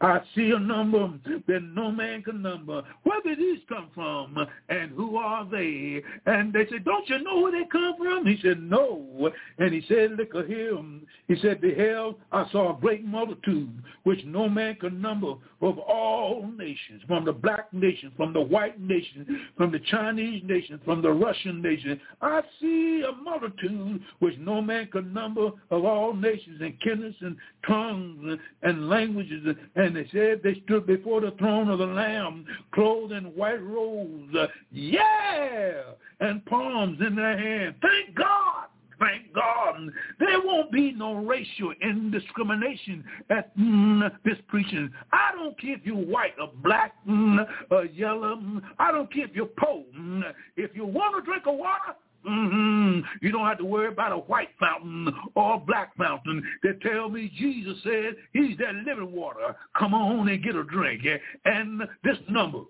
I 0.00 0.20
see 0.34 0.50
a 0.50 0.58
number 0.58 1.10
that 1.24 1.62
no 1.74 1.90
man 1.90 2.22
can 2.22 2.40
number. 2.40 2.82
Where 3.02 3.20
did 3.22 3.38
these 3.38 3.58
come 3.68 3.88
from? 3.94 4.36
And 4.68 4.92
who 4.92 5.16
are 5.16 5.44
they? 5.44 6.02
And 6.26 6.52
they 6.52 6.66
said, 6.70 6.84
don't 6.84 7.08
you 7.08 7.22
know 7.22 7.40
where 7.40 7.52
they 7.52 7.66
come 7.70 7.94
from? 7.98 8.26
He 8.26 8.38
said, 8.42 8.62
no. 8.62 9.32
And 9.58 9.74
he 9.74 9.82
said, 9.88 10.12
look 10.12 10.34
at 10.34 10.48
him. 10.48 11.06
He 11.26 11.36
said, 11.42 11.60
beheld, 11.60 12.16
I 12.30 12.48
saw 12.52 12.76
a 12.76 12.80
great 12.80 13.04
multitude, 13.04 13.82
which 14.04 14.24
no 14.24 14.48
man 14.48 14.76
can 14.76 15.02
number, 15.02 15.34
of 15.60 15.78
all 15.78 16.48
nations, 16.56 17.02
from 17.08 17.24
the 17.24 17.32
black 17.32 17.72
nation, 17.72 18.12
from 18.16 18.32
the 18.32 18.40
white 18.40 18.80
nation, 18.80 19.40
from 19.56 19.72
the 19.72 19.80
Chinese 19.90 20.42
nation, 20.46 20.80
from 20.84 21.02
the 21.02 21.10
Russian 21.10 21.60
nation. 21.60 22.00
I 22.22 22.42
see 22.60 23.04
a 23.08 23.12
multitude 23.20 24.00
which 24.20 24.38
no 24.38 24.62
man 24.62 24.88
can 24.92 25.12
number 25.12 25.50
of 25.70 25.84
all 25.84 26.14
nations 26.14 26.60
and 26.60 26.80
kindreds 26.80 27.16
and 27.20 27.36
tongues 27.66 28.38
and 28.62 28.88
languages. 28.88 29.56
And 29.76 29.96
they 29.96 30.08
said 30.12 30.40
they 30.42 30.62
stood 30.64 30.86
before 30.86 31.20
the 31.20 31.32
throne 31.32 31.68
of 31.68 31.78
the 31.78 31.86
Lamb, 31.86 32.46
clothed 32.72 33.12
in 33.12 33.24
white 33.36 33.62
robes. 33.62 34.34
Yeah! 34.72 35.82
And 36.20 36.44
palms 36.46 36.98
in 37.06 37.14
their 37.14 37.38
hand. 37.38 37.76
Thank 37.80 38.14
God! 38.16 38.68
Thank 38.98 39.32
God. 39.32 39.90
There 40.18 40.40
won't 40.42 40.72
be 40.72 40.92
no 40.92 41.14
racial 41.14 41.72
indiscrimination 41.80 43.04
at 43.30 43.56
mm, 43.56 44.10
this 44.24 44.38
preaching. 44.48 44.90
I 45.12 45.30
don't 45.34 45.58
care 45.60 45.74
if 45.74 45.80
you're 45.84 45.94
white 45.94 46.34
or 46.40 46.50
black 46.64 46.94
mm, 47.08 47.46
or 47.70 47.84
yellow. 47.84 48.36
Mm, 48.36 48.62
I 48.78 48.90
don't 48.90 49.12
care 49.12 49.24
if 49.24 49.34
you're 49.34 49.46
poor. 49.46 49.84
Mm, 49.96 50.22
if 50.56 50.74
you 50.74 50.84
want 50.84 51.16
to 51.16 51.30
drink 51.30 51.44
a 51.46 51.52
water, 51.52 51.94
Mm-hmm. 52.26 53.00
You 53.22 53.32
don't 53.32 53.46
have 53.46 53.58
to 53.58 53.64
worry 53.64 53.88
about 53.88 54.12
a 54.12 54.18
white 54.18 54.48
fountain 54.58 55.08
or 55.34 55.54
a 55.54 55.58
black 55.58 55.96
fountain. 55.96 56.42
They 56.62 56.70
tell 56.82 57.08
me 57.08 57.32
Jesus 57.36 57.76
said 57.82 58.16
he's 58.32 58.56
that 58.58 58.74
living 58.86 59.12
water. 59.12 59.54
Come 59.78 59.94
on 59.94 60.28
and 60.28 60.42
get 60.42 60.56
a 60.56 60.64
drink. 60.64 61.02
And 61.44 61.82
this 62.02 62.16
number, 62.28 62.62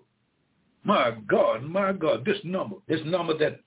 my 0.83 1.11
God, 1.27 1.63
my 1.63 1.93
God, 1.93 2.25
this 2.25 2.37
number, 2.43 2.77
this 2.87 3.01
number 3.05 3.37
that 3.39 3.59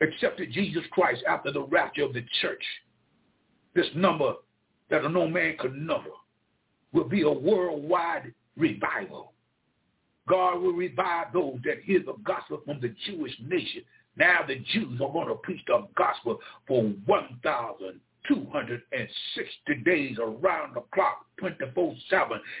accepted 0.00 0.52
Jesus 0.52 0.82
Christ 0.92 1.22
after 1.28 1.50
the 1.50 1.62
rapture 1.62 2.04
of 2.04 2.14
the 2.14 2.24
church, 2.40 2.62
this 3.74 3.86
number 3.94 4.34
that 4.90 5.10
no 5.10 5.26
man 5.26 5.56
could 5.58 5.74
number, 5.74 6.10
will 6.92 7.04
be 7.08 7.22
a 7.22 7.30
worldwide 7.30 8.32
revival. 8.56 9.32
God 10.28 10.62
will 10.62 10.72
revive 10.72 11.32
those 11.32 11.58
that 11.64 11.82
hear 11.82 12.00
the 12.00 12.14
gospel 12.24 12.62
from 12.64 12.80
the 12.80 12.94
Jewish 13.06 13.34
nation 13.46 13.82
now 14.16 14.40
the 14.46 14.56
Jews 14.72 15.00
are 15.00 15.12
going 15.12 15.28
to 15.28 15.34
preach 15.36 15.60
the 15.66 15.86
gospel 15.96 16.38
for 16.66 16.82
1,000 16.82 18.00
260 18.28 19.74
days 19.84 20.16
around 20.18 20.74
the 20.74 20.82
clock, 20.92 21.26
24-7. 21.40 21.96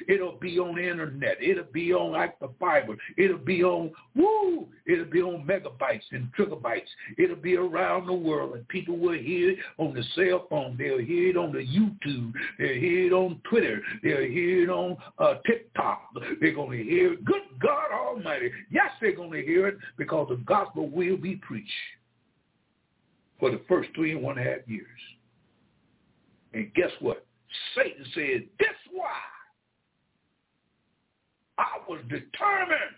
It'll 0.08 0.38
be 0.38 0.58
on 0.58 0.74
the 0.74 0.88
internet. 0.88 1.36
It'll 1.40 1.64
be 1.72 1.92
on 1.92 2.12
like 2.12 2.38
the 2.40 2.50
fiber. 2.60 2.96
It'll 3.16 3.38
be 3.38 3.62
on, 3.62 3.92
woo, 4.14 4.66
it'll 4.86 5.04
be 5.06 5.22
on 5.22 5.46
megabytes 5.46 6.02
and 6.12 6.28
trigabytes. 6.38 6.88
It'll 7.18 7.36
be 7.36 7.56
around 7.56 8.06
the 8.06 8.12
world, 8.12 8.54
and 8.54 8.66
people 8.68 8.96
will 8.96 9.18
hear 9.18 9.50
it 9.50 9.58
on 9.78 9.94
the 9.94 10.04
cell 10.14 10.46
phone. 10.50 10.76
They'll 10.78 10.98
hear 10.98 11.30
it 11.30 11.36
on 11.36 11.52
the 11.52 11.66
YouTube. 11.66 12.32
They'll 12.58 12.80
hear 12.80 13.06
it 13.06 13.12
on 13.12 13.40
Twitter. 13.48 13.80
They'll 14.02 14.28
hear 14.30 14.64
it 14.64 14.70
on 14.70 14.96
uh, 15.18 15.34
TikTok. 15.46 16.10
They're 16.40 16.54
going 16.54 16.78
to 16.78 16.84
hear 16.84 17.14
it. 17.14 17.24
Good 17.24 17.42
God 17.60 17.92
Almighty. 17.92 18.50
Yes, 18.70 18.90
they're 19.00 19.16
going 19.16 19.32
to 19.32 19.42
hear 19.42 19.68
it 19.68 19.78
because 19.96 20.28
the 20.28 20.36
gospel 20.36 20.88
will 20.88 21.16
be 21.16 21.36
preached 21.36 21.70
for 23.40 23.50
the 23.50 23.60
first 23.68 23.90
three 23.94 24.12
and 24.12 24.22
one 24.22 24.36
half 24.36 24.66
years. 24.66 24.88
And 26.54 26.72
guess 26.74 26.90
what? 27.00 27.26
Satan 27.76 28.04
said, 28.14 28.44
this 28.58 28.68
why 28.92 29.10
I 31.58 31.78
was 31.88 32.00
determined 32.08 32.96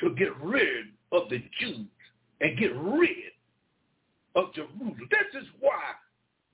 to 0.00 0.14
get 0.16 0.36
rid 0.42 0.86
of 1.12 1.28
the 1.28 1.42
Jews 1.60 1.86
and 2.40 2.58
get 2.58 2.74
rid 2.74 3.32
of 4.34 4.52
Jerusalem. 4.54 4.96
This 5.10 5.42
is 5.42 5.48
why 5.60 5.80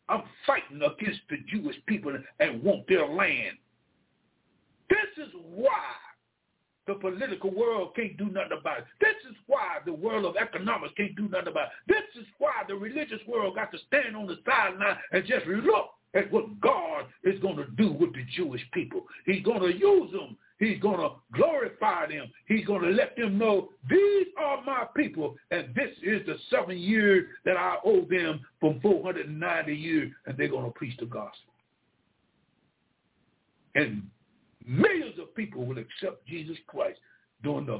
I'm 0.08 0.22
fighting 0.46 0.82
against 0.82 1.20
the 1.30 1.36
Jewish 1.48 1.76
people 1.86 2.16
and 2.40 2.62
want 2.62 2.86
their 2.88 3.06
land. 3.06 3.56
This 4.90 5.24
is 5.26 5.32
why 5.54 5.70
the 6.88 6.94
political 6.94 7.54
world 7.54 7.94
can't 7.94 8.16
do 8.16 8.24
nothing 8.24 8.58
about 8.58 8.78
it. 8.78 8.84
This 9.00 9.14
is 9.30 9.36
why 9.46 9.78
the 9.84 9.92
world 9.92 10.24
of 10.24 10.36
economics 10.36 10.94
can't 10.96 11.14
do 11.14 11.28
nothing 11.28 11.48
about 11.48 11.68
it. 11.68 11.72
This 11.86 12.22
is 12.22 12.26
why 12.38 12.64
the 12.66 12.74
religious 12.74 13.20
world 13.28 13.54
got 13.54 13.70
to 13.72 13.78
stand 13.86 14.16
on 14.16 14.26
the 14.26 14.38
sideline 14.44 14.96
and 15.12 15.24
just 15.26 15.46
look 15.46 15.90
at 16.14 16.32
what 16.32 16.60
God 16.60 17.04
is 17.22 17.38
going 17.40 17.56
to 17.56 17.66
do 17.76 17.92
with 17.92 18.14
the 18.14 18.24
Jewish 18.34 18.62
people. 18.72 19.02
He's 19.26 19.44
going 19.44 19.60
to 19.60 19.78
use 19.78 20.10
them. 20.10 20.36
He's 20.58 20.80
going 20.80 20.98
to 20.98 21.10
glorify 21.34 22.08
them. 22.08 22.32
He's 22.48 22.66
going 22.66 22.82
to 22.82 22.88
let 22.88 23.14
them 23.16 23.38
know, 23.38 23.68
these 23.88 24.26
are 24.40 24.64
my 24.64 24.86
people, 24.96 25.36
and 25.52 25.72
this 25.74 25.90
is 26.02 26.26
the 26.26 26.36
seven 26.50 26.78
years 26.78 27.26
that 27.44 27.56
I 27.56 27.76
owe 27.84 28.04
them 28.10 28.40
from 28.58 28.80
490 28.80 29.72
years, 29.72 30.10
and 30.26 30.36
they're 30.36 30.48
going 30.48 30.64
to 30.64 30.72
preach 30.72 30.96
the 30.98 31.06
gospel. 31.06 31.52
And 33.76 34.02
Millions 34.68 35.18
of 35.18 35.34
people 35.34 35.64
will 35.64 35.78
accept 35.78 36.26
Jesus 36.26 36.58
Christ 36.66 37.00
during 37.42 37.66
the 37.66 37.72